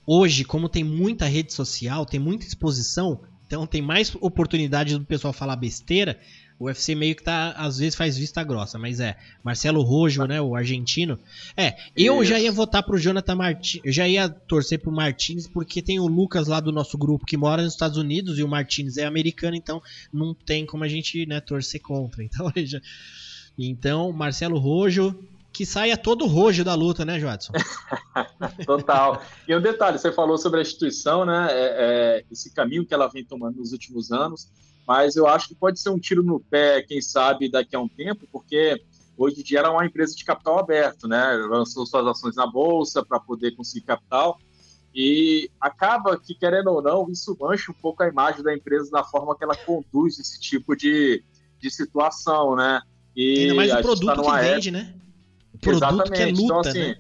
Hoje, 0.06 0.44
como 0.44 0.68
tem 0.68 0.84
muita 0.84 1.26
rede 1.26 1.52
social, 1.52 2.04
tem 2.04 2.20
muita 2.20 2.46
exposição, 2.46 3.22
então 3.46 3.66
tem 3.66 3.80
mais 3.80 4.14
oportunidade 4.20 4.98
do 4.98 5.04
pessoal 5.04 5.32
falar 5.32 5.56
besteira. 5.56 6.20
O 6.62 6.66
UFC 6.66 6.94
meio 6.94 7.16
que 7.16 7.24
tá, 7.24 7.51
às 7.56 7.78
vezes 7.78 7.97
faz 7.97 8.16
vista 8.16 8.44
grossa, 8.44 8.78
mas 8.78 9.01
é. 9.01 9.16
Marcelo 9.43 9.82
Rojo, 9.82 10.24
né, 10.26 10.40
o 10.40 10.55
argentino. 10.55 11.18
É, 11.56 11.74
eu 11.97 12.22
Isso. 12.22 12.30
já 12.30 12.39
ia 12.39 12.52
votar 12.52 12.84
pro 12.84 12.97
Jonathan 12.97 13.34
Martins, 13.34 13.82
eu 13.84 13.90
já 13.90 14.06
ia 14.06 14.28
torcer 14.28 14.78
pro 14.78 14.93
Martins, 14.93 15.48
porque 15.48 15.82
tem 15.82 15.98
o 15.98 16.06
Lucas 16.06 16.47
lá 16.47 16.60
do 16.60 16.70
nosso 16.70 16.97
grupo 16.97 17.26
que 17.26 17.36
mora 17.36 17.64
nos 17.64 17.72
Estados 17.72 17.98
Unidos 17.98 18.39
e 18.39 18.44
o 18.44 18.48
Martins 18.48 18.97
é 18.97 19.05
americano, 19.05 19.56
então 19.56 19.82
não 20.12 20.32
tem 20.32 20.64
como 20.64 20.84
a 20.84 20.89
gente, 20.89 21.26
né, 21.26 21.40
torcer 21.40 21.80
contra. 21.80 22.22
Então, 22.32 22.52
já... 22.64 22.80
então 23.59 24.12
Marcelo 24.12 24.56
Rojo, 24.56 25.18
que 25.52 25.66
saia 25.66 25.97
todo 25.97 26.26
rojo 26.26 26.64
da 26.64 26.74
luta, 26.76 27.05
né, 27.05 27.18
Joadson? 27.18 27.52
Total. 28.64 29.20
E 29.48 29.55
um 29.56 29.60
detalhe, 29.60 29.98
você 29.98 30.12
falou 30.12 30.39
sobre 30.39 30.60
a 30.60 30.62
instituição, 30.62 31.24
né? 31.24 31.48
É, 31.51 31.64
é, 32.20 32.24
esse 32.30 32.55
caminho 32.55 32.86
que 32.86 32.94
ela 32.94 33.09
vem 33.09 33.24
tomando 33.24 33.56
nos 33.56 33.72
últimos 33.72 34.12
anos, 34.12 34.48
mas 34.86 35.16
eu 35.16 35.26
acho 35.26 35.48
que 35.48 35.54
pode 35.54 35.80
ser 35.80 35.90
um 35.90 35.98
tiro 35.98 36.22
no 36.22 36.40
pé, 36.40 36.82
quem 36.82 37.00
sabe, 37.00 37.50
daqui 37.50 37.76
a 37.76 37.80
um 37.80 37.88
tempo, 37.88 38.26
porque 38.30 38.82
hoje 39.16 39.40
em 39.40 39.44
dia 39.44 39.60
era 39.60 39.70
uma 39.70 39.86
empresa 39.86 40.14
de 40.14 40.24
capital 40.24 40.59
aberto, 40.59 41.06
né? 41.06 41.34
Lançou 41.48 41.86
suas 41.86 42.06
ações 42.06 42.36
na 42.36 42.46
bolsa 42.46 43.04
para 43.04 43.20
poder 43.20 43.52
conseguir 43.52 43.86
capital. 43.86 44.38
E 44.94 45.50
acaba 45.60 46.18
que, 46.18 46.34
querendo 46.34 46.68
ou 46.68 46.82
não, 46.82 47.10
isso 47.10 47.36
mancha 47.40 47.70
um 47.70 47.74
pouco 47.74 48.02
a 48.02 48.09
imagem 48.09 48.42
da 48.42 48.54
empresa 48.54 48.90
da 48.90 49.02
forma 49.02 49.36
que 49.36 49.42
ela 49.42 49.56
conduz 49.56 50.18
esse 50.18 50.38
tipo 50.38 50.76
de, 50.76 51.24
de 51.59 51.70
situação, 51.70 52.56
né? 52.56 52.82
E 53.16 53.42
Ainda 53.42 53.54
mais 53.54 53.72
o 53.72 53.82
produto 53.82 54.22
tá 54.22 54.22
que 54.22 54.44
vende, 54.44 54.68
época... 54.68 54.84
né? 54.84 54.94
O 55.54 55.59
produto 55.59 55.84
exatamente. 55.84 56.12
que 56.12 56.22
é 56.22 56.26
luta, 56.26 56.42
então, 56.42 56.60
assim, 56.60 56.78
né? 56.78 56.96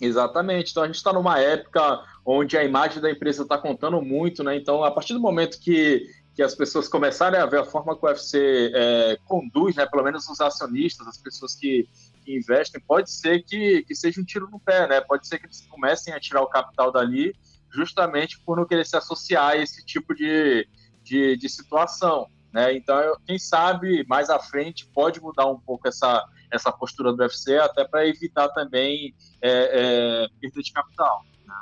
Exatamente. 0.00 0.70
Então 0.70 0.82
a 0.82 0.86
gente 0.86 0.96
está 0.96 1.12
numa 1.12 1.40
época 1.40 2.04
onde 2.24 2.56
a 2.56 2.64
imagem 2.64 3.00
da 3.00 3.10
empresa 3.10 3.42
está 3.42 3.56
contando 3.56 4.00
muito, 4.02 4.44
né? 4.44 4.56
Então, 4.56 4.84
a 4.84 4.90
partir 4.90 5.12
do 5.12 5.20
momento 5.20 5.58
que, 5.58 6.08
que 6.36 6.42
as 6.42 6.54
pessoas 6.54 6.86
começarem 6.86 7.40
a 7.40 7.46
ver 7.46 7.60
a 7.60 7.64
forma 7.64 7.96
que 7.96 8.04
o 8.04 8.08
UFC 8.08 8.70
é, 8.74 9.18
conduz, 9.24 9.74
né? 9.74 9.86
Pelo 9.86 10.04
menos 10.04 10.28
os 10.28 10.38
acionistas, 10.38 11.08
as 11.08 11.16
pessoas 11.16 11.54
que, 11.54 11.88
que 12.22 12.36
investem, 12.36 12.78
pode 12.86 13.10
ser 13.10 13.42
que, 13.42 13.82
que 13.84 13.94
seja 13.94 14.20
um 14.20 14.24
tiro 14.24 14.46
no 14.50 14.60
pé, 14.60 14.86
né? 14.86 15.00
Pode 15.00 15.26
ser 15.26 15.38
que 15.38 15.46
eles 15.46 15.66
comecem 15.66 16.12
a 16.12 16.20
tirar 16.20 16.42
o 16.42 16.46
capital 16.46 16.92
dali 16.92 17.34
justamente 17.72 18.38
por 18.40 18.54
não 18.54 18.66
querer 18.66 18.84
se 18.84 18.94
associar 18.98 19.52
a 19.52 19.56
esse 19.56 19.82
tipo 19.86 20.14
de, 20.14 20.68
de, 21.02 21.38
de 21.38 21.48
situação. 21.48 22.28
Né? 22.52 22.74
Então, 22.74 23.16
quem 23.26 23.38
sabe 23.38 24.04
mais 24.06 24.28
à 24.28 24.38
frente 24.38 24.86
pode 24.92 25.22
mudar 25.22 25.46
um 25.46 25.58
pouco 25.58 25.88
essa, 25.88 26.22
essa 26.52 26.70
postura 26.70 27.14
do 27.14 27.22
UFC, 27.22 27.56
até 27.56 27.82
para 27.84 28.06
evitar 28.06 28.50
também 28.50 29.14
é, 29.40 30.24
é, 30.24 30.28
perda 30.38 30.62
de 30.62 30.72
capital. 30.72 31.24
Né? 31.46 31.54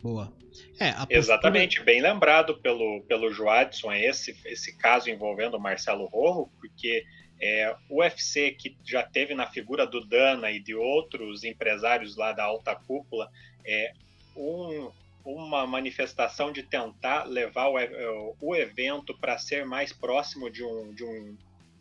Boa. 0.00 0.41
É, 0.78 0.92
postura... 0.92 1.18
Exatamente, 1.18 1.82
bem 1.82 2.00
lembrado 2.00 2.58
pelo, 2.58 3.02
pelo 3.02 3.32
Joadson 3.32 3.92
esse, 3.92 4.36
esse 4.44 4.76
caso 4.76 5.10
envolvendo 5.10 5.56
o 5.56 5.60
Marcelo 5.60 6.06
Rojo, 6.06 6.50
porque 6.60 7.04
é, 7.40 7.74
o 7.88 8.00
UFC, 8.00 8.52
que 8.52 8.76
já 8.84 9.02
teve 9.02 9.34
na 9.34 9.46
figura 9.46 9.86
do 9.86 10.04
Dana 10.04 10.50
e 10.50 10.60
de 10.60 10.74
outros 10.74 11.42
empresários 11.44 12.16
lá 12.16 12.32
da 12.32 12.44
alta 12.44 12.74
cúpula, 12.74 13.30
é, 13.64 13.92
um, 14.36 14.90
uma 15.24 15.66
manifestação 15.66 16.52
de 16.52 16.62
tentar 16.62 17.24
levar 17.24 17.68
o, 17.68 18.36
o 18.40 18.56
evento 18.56 19.16
para 19.18 19.38
ser 19.38 19.64
mais 19.64 19.92
próximo 19.92 20.50
de 20.50 20.62
um, 20.64 20.92
de 20.92 21.04
um 21.04 21.36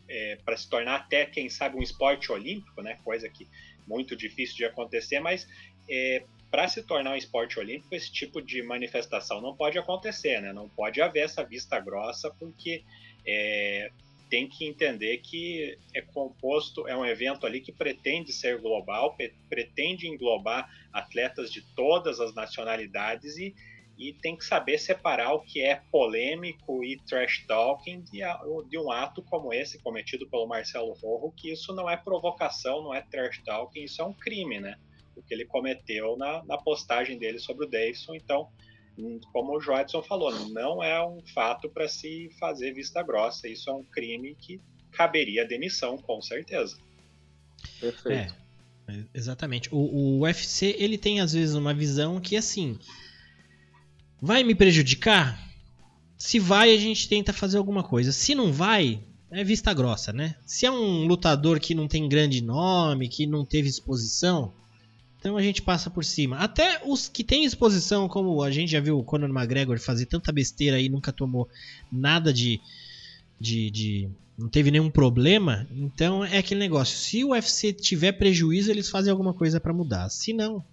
é, 0.09 0.37
para 0.43 0.57
se 0.57 0.69
tornar 0.69 0.95
até, 0.95 1.25
quem 1.25 1.49
sabe, 1.49 1.77
um 1.77 1.81
esporte 1.81 2.31
olímpico, 2.31 2.81
né? 2.81 2.99
Coisa 3.03 3.29
que 3.29 3.47
muito 3.87 4.15
difícil 4.15 4.57
de 4.57 4.65
acontecer, 4.65 5.19
mas 5.19 5.47
é, 5.89 6.23
para 6.51 6.67
se 6.67 6.83
tornar 6.83 7.11
um 7.13 7.15
esporte 7.15 7.57
olímpico, 7.57 7.95
esse 7.95 8.11
tipo 8.11 8.41
de 8.41 8.61
manifestação 8.61 9.39
não 9.39 9.55
pode 9.55 9.79
acontecer, 9.79 10.41
né? 10.41 10.51
Não 10.51 10.67
pode 10.67 11.01
haver 11.01 11.23
essa 11.23 11.45
vista 11.45 11.79
grossa, 11.79 12.29
porque 12.37 12.83
é, 13.25 13.89
tem 14.29 14.49
que 14.49 14.65
entender 14.65 15.19
que 15.19 15.77
é 15.93 16.01
composto, 16.01 16.85
é 16.89 16.95
um 16.95 17.05
evento 17.05 17.45
ali 17.45 17.61
que 17.61 17.71
pretende 17.71 18.33
ser 18.33 18.59
global, 18.59 19.15
pretende 19.49 20.07
englobar 20.07 20.69
atletas 20.91 21.51
de 21.53 21.61
todas 21.73 22.19
as 22.19 22.35
nacionalidades 22.35 23.37
e, 23.37 23.55
e 23.97 24.11
tem 24.11 24.35
que 24.35 24.43
saber 24.43 24.77
separar 24.77 25.33
o 25.33 25.39
que 25.39 25.61
é 25.61 25.81
polêmico 25.89 26.83
e 26.83 26.97
trash 27.07 27.45
talking 27.47 28.01
de, 28.01 28.19
de 28.69 28.77
um 28.77 28.91
ato 28.91 29.21
como 29.21 29.53
esse 29.53 29.79
cometido 29.79 30.27
pelo 30.27 30.47
Marcelo 30.47 30.91
Rojo, 30.93 31.31
que 31.31 31.49
isso 31.49 31.73
não 31.73 31.89
é 31.89 31.95
provocação, 31.95 32.83
não 32.83 32.93
é 32.93 33.01
trash 33.01 33.41
talking, 33.45 33.83
isso 33.83 34.01
é 34.01 34.05
um 34.05 34.13
crime, 34.13 34.59
né? 34.59 34.77
O 35.21 35.23
que 35.23 35.33
ele 35.33 35.45
cometeu 35.45 36.17
na, 36.17 36.43
na 36.45 36.57
postagem 36.57 37.17
dele 37.17 37.39
sobre 37.39 37.65
o 37.65 37.69
Davidson, 37.69 38.15
então 38.15 38.49
como 39.31 39.57
o 39.57 39.61
Joadson 39.61 40.03
falou, 40.03 40.31
não 40.49 40.83
é 40.83 41.03
um 41.05 41.21
fato 41.33 41.69
para 41.69 41.87
se 41.87 42.29
fazer 42.39 42.73
vista 42.73 43.01
grossa. 43.01 43.47
Isso 43.47 43.69
é 43.69 43.73
um 43.73 43.83
crime 43.83 44.35
que 44.35 44.61
caberia 44.91 45.47
demissão, 45.47 45.97
com 45.97 46.21
certeza. 46.21 46.77
Perfeito. 47.79 48.35
É, 48.87 49.03
exatamente. 49.13 49.69
O, 49.73 49.77
o 49.77 50.19
UFC 50.21 50.75
ele 50.77 50.97
tem 50.97 51.21
às 51.21 51.33
vezes 51.33 51.55
uma 51.55 51.73
visão 51.73 52.19
que 52.19 52.35
assim 52.35 52.77
vai 54.21 54.43
me 54.43 54.53
prejudicar. 54.53 55.49
Se 56.17 56.37
vai, 56.37 56.73
a 56.73 56.77
gente 56.77 57.07
tenta 57.07 57.33
fazer 57.33 57.57
alguma 57.57 57.83
coisa. 57.83 58.11
Se 58.11 58.35
não 58.35 58.51
vai, 58.51 59.03
é 59.31 59.43
vista 59.43 59.73
grossa, 59.73 60.13
né? 60.13 60.35
Se 60.45 60.65
é 60.65 60.71
um 60.71 61.05
lutador 61.07 61.59
que 61.59 61.73
não 61.73 61.87
tem 61.87 62.07
grande 62.07 62.43
nome, 62.43 63.09
que 63.09 63.25
não 63.25 63.43
teve 63.43 63.67
exposição, 63.67 64.53
então 65.21 65.37
a 65.37 65.41
gente 65.43 65.61
passa 65.61 65.87
por 65.87 66.03
cima. 66.03 66.37
Até 66.37 66.81
os 66.83 67.07
que 67.07 67.23
têm 67.23 67.45
exposição, 67.45 68.09
como 68.09 68.41
a 68.41 68.49
gente 68.49 68.71
já 68.71 68.79
viu 68.79 68.97
o 68.97 69.03
Conor 69.03 69.29
McGregor 69.29 69.79
fazer 69.79 70.07
tanta 70.07 70.31
besteira 70.31 70.81
e 70.81 70.89
nunca 70.89 71.13
tomou 71.13 71.47
nada 71.91 72.33
de, 72.33 72.59
de, 73.39 73.69
de, 73.69 74.09
não 74.35 74.49
teve 74.49 74.71
nenhum 74.71 74.89
problema. 74.89 75.67
Então 75.71 76.25
é 76.25 76.39
aquele 76.39 76.59
negócio. 76.59 76.97
Se 76.97 77.23
o 77.23 77.29
UFC 77.29 77.71
tiver 77.71 78.13
prejuízo, 78.13 78.71
eles 78.71 78.89
fazem 78.89 79.11
alguma 79.11 79.31
coisa 79.31 79.59
para 79.59 79.71
mudar. 79.71 80.09
Se 80.09 80.33
não, 80.33 80.65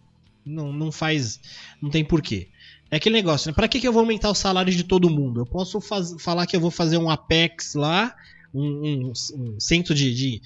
não, 0.47 0.73
não 0.73 0.91
faz. 0.91 1.39
Não 1.81 1.91
tem 1.91 2.03
porquê. 2.03 2.49
É 2.91 2.97
aquele 2.97 3.17
negócio, 3.17 3.51
né? 3.51 3.55
Pra 3.55 3.69
que, 3.69 3.79
que 3.79 3.87
eu 3.87 3.93
vou 3.93 4.01
aumentar 4.01 4.31
os 4.31 4.39
salários 4.39 4.75
de 4.75 4.83
todo 4.83 5.11
mundo? 5.11 5.41
Eu 5.43 5.47
posso 5.47 5.79
faz, 5.79 6.15
falar 6.19 6.47
que 6.47 6.57
eu 6.57 6.61
vou 6.61 6.71
fazer 6.71 6.97
um 6.97 7.11
Apex 7.11 7.75
lá, 7.75 8.17
um, 8.53 9.09
um, 9.09 9.13
um 9.35 9.61
centro 9.61 9.95
de, 9.95 10.15
de 10.15 10.43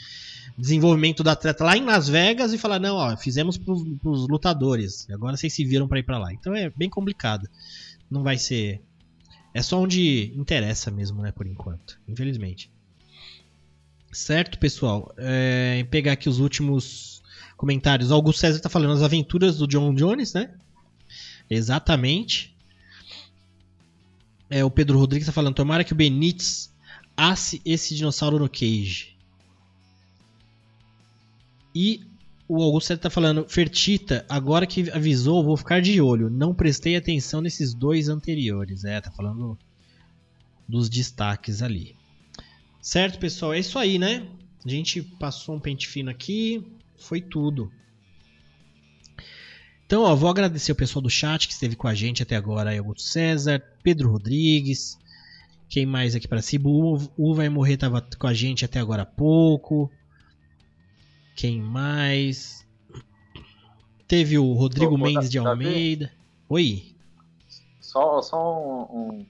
desenvolvimento 0.57 1.23
do 1.23 1.31
atleta 1.31 1.65
lá 1.65 1.77
em 1.77 1.85
Las 1.85 2.09
Vegas 2.09 2.53
e 2.53 2.59
falar, 2.59 2.79
não, 2.79 2.97
ó, 2.97 3.17
fizemos 3.17 3.57
pros, 3.57 3.83
pros 4.01 4.29
lutadores, 4.29 5.09
agora 5.11 5.37
vocês 5.37 5.53
se 5.53 5.65
viram 5.65 5.89
para 5.89 5.99
ir 5.99 6.03
para 6.03 6.19
lá. 6.19 6.33
Então 6.33 6.55
é 6.55 6.71
bem 6.71 6.89
complicado. 6.89 7.49
Não 8.11 8.23
vai 8.23 8.37
ser. 8.37 8.81
É 9.55 9.63
só 9.63 9.81
onde 9.81 10.33
interessa 10.37 10.91
mesmo, 10.91 11.23
né, 11.23 11.33
por 11.33 11.47
enquanto, 11.47 11.99
infelizmente. 12.09 12.71
Certo, 14.13 14.59
pessoal? 14.59 15.15
É, 15.17 15.87
pegar 15.91 16.13
aqui 16.13 16.29
os 16.29 16.39
últimos 16.39 17.23
comentários. 17.57 18.11
O 18.11 18.15
Augusto 18.15 18.41
César 18.41 18.61
tá 18.61 18.69
falando 18.69 18.93
as 18.93 19.03
aventuras 19.03 19.57
do 19.57 19.67
John 19.67 19.95
Jones, 19.95 20.35
né? 20.35 20.55
Exatamente. 21.49 22.55
É, 24.51 24.63
o 24.65 24.71
Pedro 24.71 24.99
Rodrigues 24.99 25.27
tá 25.27 25.33
falando, 25.33 25.55
tomara 25.55 25.85
que 25.85 25.95
o 25.95 25.97
Benítez 25.97 26.72
asse 27.17 27.61
esse 27.65 27.95
dinossauro 27.95 28.39
no 28.39 28.49
cage. 28.49 29.17
E 31.75 32.03
o 32.49 32.63
Augusto 32.63 32.93
está 32.93 33.09
falando, 33.09 33.49
Fertita, 33.49 34.27
agora 34.29 34.67
que 34.67 34.91
avisou, 34.91 35.43
vou 35.43 35.57
ficar 35.57 35.81
de 35.81 36.01
olho. 36.01 36.29
Não 36.29 36.55
prestei 36.55 36.97
atenção 36.97 37.41
nesses 37.41 37.73
dois 37.73 38.09
anteriores. 38.09 38.85
É, 38.85 39.01
tá 39.01 39.11
falando 39.11 39.59
dos 40.69 40.89
destaques 40.89 41.63
ali. 41.63 41.97
Certo, 42.81 43.19
pessoal? 43.19 43.55
É 43.55 43.59
isso 43.59 43.79
aí, 43.79 43.99
né? 43.99 44.27
A 44.65 44.69
gente 44.69 45.03
passou 45.03 45.55
um 45.55 45.61
pente 45.61 45.89
fino 45.89 46.11
aqui. 46.11 46.63
Foi 46.97 47.21
tudo. 47.21 47.73
Então, 49.87 50.03
ó, 50.03 50.15
vou 50.15 50.29
agradecer 50.29 50.73
o 50.73 50.77
pessoal 50.77 51.03
do 51.03 51.11
chat 51.11 51.47
que 51.47 51.53
esteve 51.53 51.77
com 51.77 51.87
a 51.87 51.95
gente 51.95 52.23
até 52.23 52.37
agora. 52.37 52.77
Augusto 52.77 53.03
César, 53.03 53.63
Pedro 53.83 54.11
Rodrigues. 54.11 54.99
Quem 55.73 55.87
mais 55.87 56.15
aqui 56.15 56.29
para 56.29 56.43
cima? 56.43 56.69
O, 56.69 57.35
Vai 57.35 57.49
Morrer 57.49 57.73
estava 57.73 58.07
com 58.19 58.27
a 58.27 58.35
gente 58.35 58.63
até 58.63 58.79
agora 58.79 59.05
há 59.05 59.07
pouco. 59.07 59.91
Quem 61.35 61.63
mais? 61.63 62.69
Teve 64.07 64.37
o 64.37 64.53
Rodrigo 64.53 64.99
Mendes 64.99 65.31
de 65.31 65.39
Almeida. 65.39 66.13
Oi. 66.47 66.95
Só, 67.81 68.21
só 68.21 68.61
um, 68.61 68.83
um, 68.83 69.27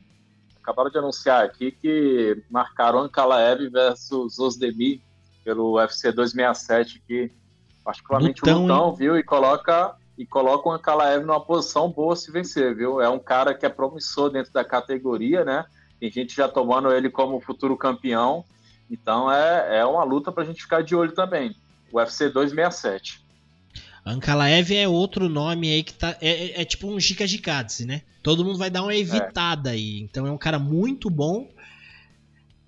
Acabaram 0.61 0.91
de 0.91 0.99
anunciar 0.99 1.45
aqui 1.45 1.71
que 1.71 2.43
marcaram 2.51 2.99
Ankalaev 2.99 3.71
versus 3.71 4.41
Osdemir 4.41 5.01
pelo 5.45 5.77
UFC 5.77 6.11
267 6.11 7.03
aqui. 7.05 7.33
Particularmente 7.85 8.41
lutão, 8.41 8.59
o 8.59 8.63
lutão, 8.63 8.95
viu? 8.97 9.17
E 9.17 9.23
coloca, 9.23 9.95
e 10.19 10.27
coloca 10.27 10.69
o 10.69 10.73
Ankalaev 10.73 11.25
numa 11.25 11.39
posição 11.39 11.89
boa 11.89 12.17
se 12.17 12.33
vencer, 12.33 12.75
viu? 12.75 13.01
É 13.01 13.09
um 13.09 13.21
cara 13.21 13.55
que 13.55 13.65
é 13.65 13.69
promissor 13.69 14.29
dentro 14.29 14.53
da 14.53 14.65
categoria, 14.65 15.45
né? 15.45 15.65
Tem 16.03 16.11
gente 16.11 16.35
já 16.35 16.49
tomando 16.49 16.91
ele 16.93 17.09
como 17.09 17.41
futuro 17.41 17.77
campeão. 17.77 18.45
Então 18.91 19.31
é, 19.31 19.79
é 19.79 19.85
uma 19.85 20.03
luta 20.03 20.33
pra 20.33 20.43
gente 20.43 20.61
ficar 20.61 20.83
de 20.83 20.97
olho 20.97 21.13
também. 21.13 21.55
UFC 21.93 22.29
267. 22.29 23.23
Ankalaev 24.05 24.75
é 24.75 24.89
outro 24.89 25.29
nome 25.29 25.71
aí 25.71 25.85
que 25.85 25.95
tá. 25.95 26.17
É, 26.21 26.29
é, 26.29 26.63
é 26.63 26.65
tipo 26.65 26.89
um 26.89 26.99
Giga 26.99 27.25
Gikadze, 27.25 27.87
né? 27.87 28.03
Todo 28.21 28.45
mundo 28.45 28.59
vai 28.59 28.69
dar 28.69 28.83
uma 28.83 28.97
evitada 28.97 29.71
é. 29.71 29.75
aí. 29.75 30.01
Então 30.01 30.27
é 30.27 30.33
um 30.33 30.37
cara 30.37 30.59
muito 30.59 31.09
bom. 31.09 31.49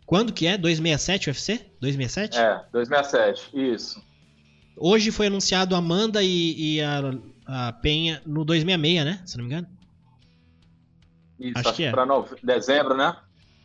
Quando 0.07 0.33
que 0.33 0.47
é? 0.47 0.57
267 0.57 1.31
UFC? 1.31 1.61
267? 1.81 2.39
É, 2.39 2.63
267, 2.73 3.51
isso. 3.53 4.01
Hoje 4.77 5.11
foi 5.11 5.27
anunciado 5.27 5.75
Amanda 5.75 6.23
e, 6.23 6.77
e 6.77 6.81
a, 6.81 7.01
a, 7.47 7.73
Penha 7.73 8.23
no 8.25 8.45
266, 8.45 9.05
né? 9.05 9.23
Se 9.27 9.37
não 9.37 9.45
me 9.45 9.51
engano. 9.51 9.74
Isso, 11.39 11.59
acho, 11.59 11.69
acho 11.69 11.77
que 11.77 11.85
é. 11.85 11.91
Pra 11.91 12.07
dezembro, 12.43 12.97
né? 12.97 13.17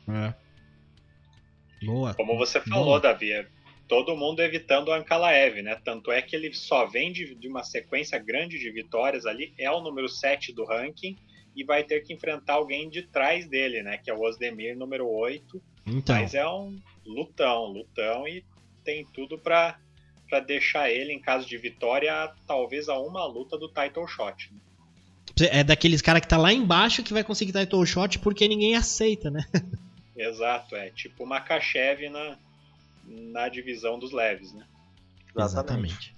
É. 0.07 1.85
Boa. 1.85 2.13
Como 2.13 2.37
você 2.37 2.59
falou, 2.61 2.85
Boa. 2.85 2.99
Davi, 2.99 3.31
é 3.31 3.47
todo 3.89 4.15
mundo 4.15 4.41
evitando 4.41 4.89
o 4.89 4.93
Ankalaev, 4.93 5.61
né? 5.63 5.75
Tanto 5.83 6.11
é 6.11 6.21
que 6.21 6.35
ele 6.35 6.53
só 6.53 6.85
vem 6.85 7.11
de, 7.11 7.33
de, 7.35 7.47
uma 7.47 7.63
sequência 7.63 8.19
grande 8.19 8.59
de 8.59 8.71
vitórias 8.71 9.25
ali, 9.25 9.53
é 9.57 9.69
o 9.71 9.81
número 9.81 10.07
7 10.07 10.53
do 10.53 10.63
ranking 10.63 11.17
e 11.55 11.63
vai 11.63 11.83
ter 11.83 12.01
que 12.01 12.13
enfrentar 12.13 12.53
alguém 12.53 12.87
de 12.87 13.01
trás 13.01 13.47
dele, 13.47 13.81
né? 13.81 13.97
Que 13.97 14.11
é 14.11 14.13
o 14.13 14.21
Osdemir, 14.21 14.77
número 14.77 15.09
8. 15.09 15.61
Então. 15.87 16.15
Mas 16.15 16.35
é 16.35 16.47
um 16.47 16.77
lutão, 17.03 17.65
lutão 17.65 18.27
e 18.27 18.45
tem 18.83 19.05
tudo 19.05 19.37
para 19.37 19.77
para 20.29 20.39
deixar 20.41 20.91
ele, 20.91 21.11
em 21.11 21.19
caso 21.19 21.47
de 21.47 21.57
vitória, 21.57 22.31
talvez 22.45 22.87
a 22.87 22.99
uma 22.99 23.25
luta 23.25 23.57
do 23.57 23.67
title 23.67 24.07
shot. 24.07 24.53
Né? 24.53 24.59
É 25.41 25.63
daqueles 25.63 26.01
cara 26.01 26.19
que 26.19 26.27
tá 26.27 26.37
lá 26.37 26.51
embaixo 26.51 27.03
que 27.03 27.13
vai 27.13 27.23
conseguir 27.23 27.53
title 27.53 27.85
shot 27.85 28.19
porque 28.19 28.47
ninguém 28.47 28.75
aceita, 28.75 29.29
né? 29.29 29.45
Exato, 30.15 30.75
é 30.75 30.89
tipo 30.89 31.23
uma 31.23 31.35
Makachev 31.35 32.09
na, 32.09 32.37
na 33.05 33.49
divisão 33.49 33.97
dos 33.97 34.11
leves, 34.11 34.53
né? 34.53 34.65
Exatamente. 35.37 36.13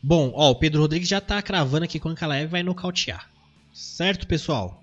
Bom, 0.00 0.30
ó, 0.34 0.50
o 0.50 0.54
Pedro 0.54 0.80
Rodrigues 0.80 1.08
já 1.08 1.20
tá 1.20 1.42
cravando 1.42 1.84
aqui 1.84 1.98
com 1.98 2.08
o 2.08 2.12
Ankalaev 2.12 2.50
vai 2.50 2.62
nocautear. 2.62 3.28
Certo, 3.72 4.26
pessoal? 4.26 4.82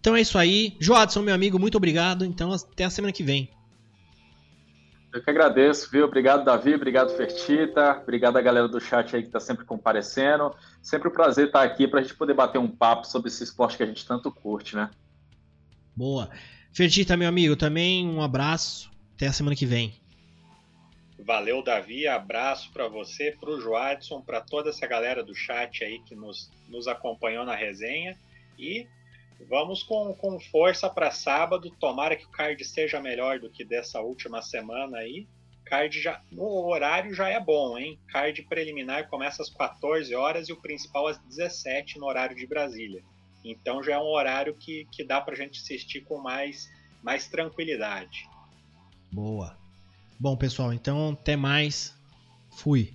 Então 0.00 0.14
é 0.14 0.20
isso 0.20 0.38
aí. 0.38 0.76
Joadson, 0.78 1.22
meu 1.22 1.34
amigo, 1.34 1.58
muito 1.58 1.76
obrigado. 1.76 2.24
Então 2.24 2.52
até 2.52 2.84
a 2.84 2.90
semana 2.90 3.12
que 3.12 3.22
vem. 3.22 3.48
Eu 5.14 5.22
que 5.22 5.30
agradeço, 5.30 5.88
viu? 5.92 6.06
Obrigado, 6.06 6.44
Davi. 6.44 6.74
Obrigado, 6.74 7.16
Fertita. 7.16 8.00
Obrigado 8.02 8.36
a 8.36 8.42
galera 8.42 8.66
do 8.66 8.80
chat 8.80 9.14
aí 9.14 9.22
que 9.22 9.28
está 9.28 9.38
sempre 9.38 9.64
comparecendo. 9.64 10.52
Sempre 10.82 11.06
um 11.06 11.12
prazer 11.12 11.46
estar 11.46 11.62
aqui 11.62 11.86
para 11.86 12.00
a 12.00 12.02
gente 12.02 12.16
poder 12.16 12.34
bater 12.34 12.58
um 12.58 12.66
papo 12.66 13.06
sobre 13.06 13.28
esse 13.28 13.44
esporte 13.44 13.76
que 13.76 13.84
a 13.84 13.86
gente 13.86 14.04
tanto 14.04 14.28
curte, 14.32 14.74
né? 14.74 14.90
Boa. 15.94 16.28
Fertita, 16.72 17.16
meu 17.16 17.28
amigo, 17.28 17.54
também 17.54 18.08
um 18.08 18.20
abraço. 18.20 18.90
Até 19.14 19.28
a 19.28 19.32
semana 19.32 19.54
que 19.54 19.64
vem. 19.64 19.94
Valeu, 21.16 21.62
Davi. 21.62 22.08
Abraço 22.08 22.72
para 22.72 22.88
você, 22.88 23.30
para 23.38 23.50
o 23.50 23.60
Joadson, 23.60 24.20
para 24.20 24.40
toda 24.40 24.70
essa 24.70 24.84
galera 24.84 25.22
do 25.22 25.32
chat 25.32 25.84
aí 25.84 26.00
que 26.00 26.16
nos, 26.16 26.50
nos 26.68 26.88
acompanhou 26.88 27.44
na 27.44 27.54
resenha. 27.54 28.18
E 28.58 28.88
vamos 29.48 29.82
com, 29.82 30.14
com 30.14 30.38
força 30.40 30.88
para 30.88 31.10
sábado. 31.10 31.70
Tomara 31.78 32.16
que 32.16 32.24
o 32.24 32.30
card 32.30 32.64
seja 32.64 33.00
melhor 33.00 33.38
do 33.38 33.50
que 33.50 33.64
dessa 33.64 34.00
última 34.00 34.42
semana 34.42 34.98
aí. 34.98 35.26
Card 35.64 36.00
já, 36.00 36.20
o 36.36 36.68
horário 36.70 37.14
já 37.14 37.28
é 37.28 37.40
bom, 37.40 37.78
hein? 37.78 37.98
Card 38.08 38.42
preliminar 38.42 39.08
começa 39.08 39.42
às 39.42 39.50
14 39.50 40.14
horas 40.14 40.48
e 40.48 40.52
o 40.52 40.60
principal 40.60 41.06
às 41.06 41.18
17 41.18 41.98
no 41.98 42.06
horário 42.06 42.36
de 42.36 42.46
Brasília. 42.46 43.02
Então 43.44 43.82
já 43.82 43.94
é 43.94 43.98
um 43.98 44.12
horário 44.12 44.54
que, 44.54 44.86
que 44.90 45.04
dá 45.04 45.20
para 45.20 45.34
a 45.34 45.36
gente 45.36 45.60
assistir 45.60 46.02
com 46.02 46.18
mais, 46.18 46.70
mais 47.02 47.28
tranquilidade. 47.28 48.28
Boa. 49.12 49.56
Bom, 50.18 50.36
pessoal, 50.36 50.72
então 50.72 51.12
até 51.12 51.36
mais. 51.36 51.94
Fui. 52.50 52.94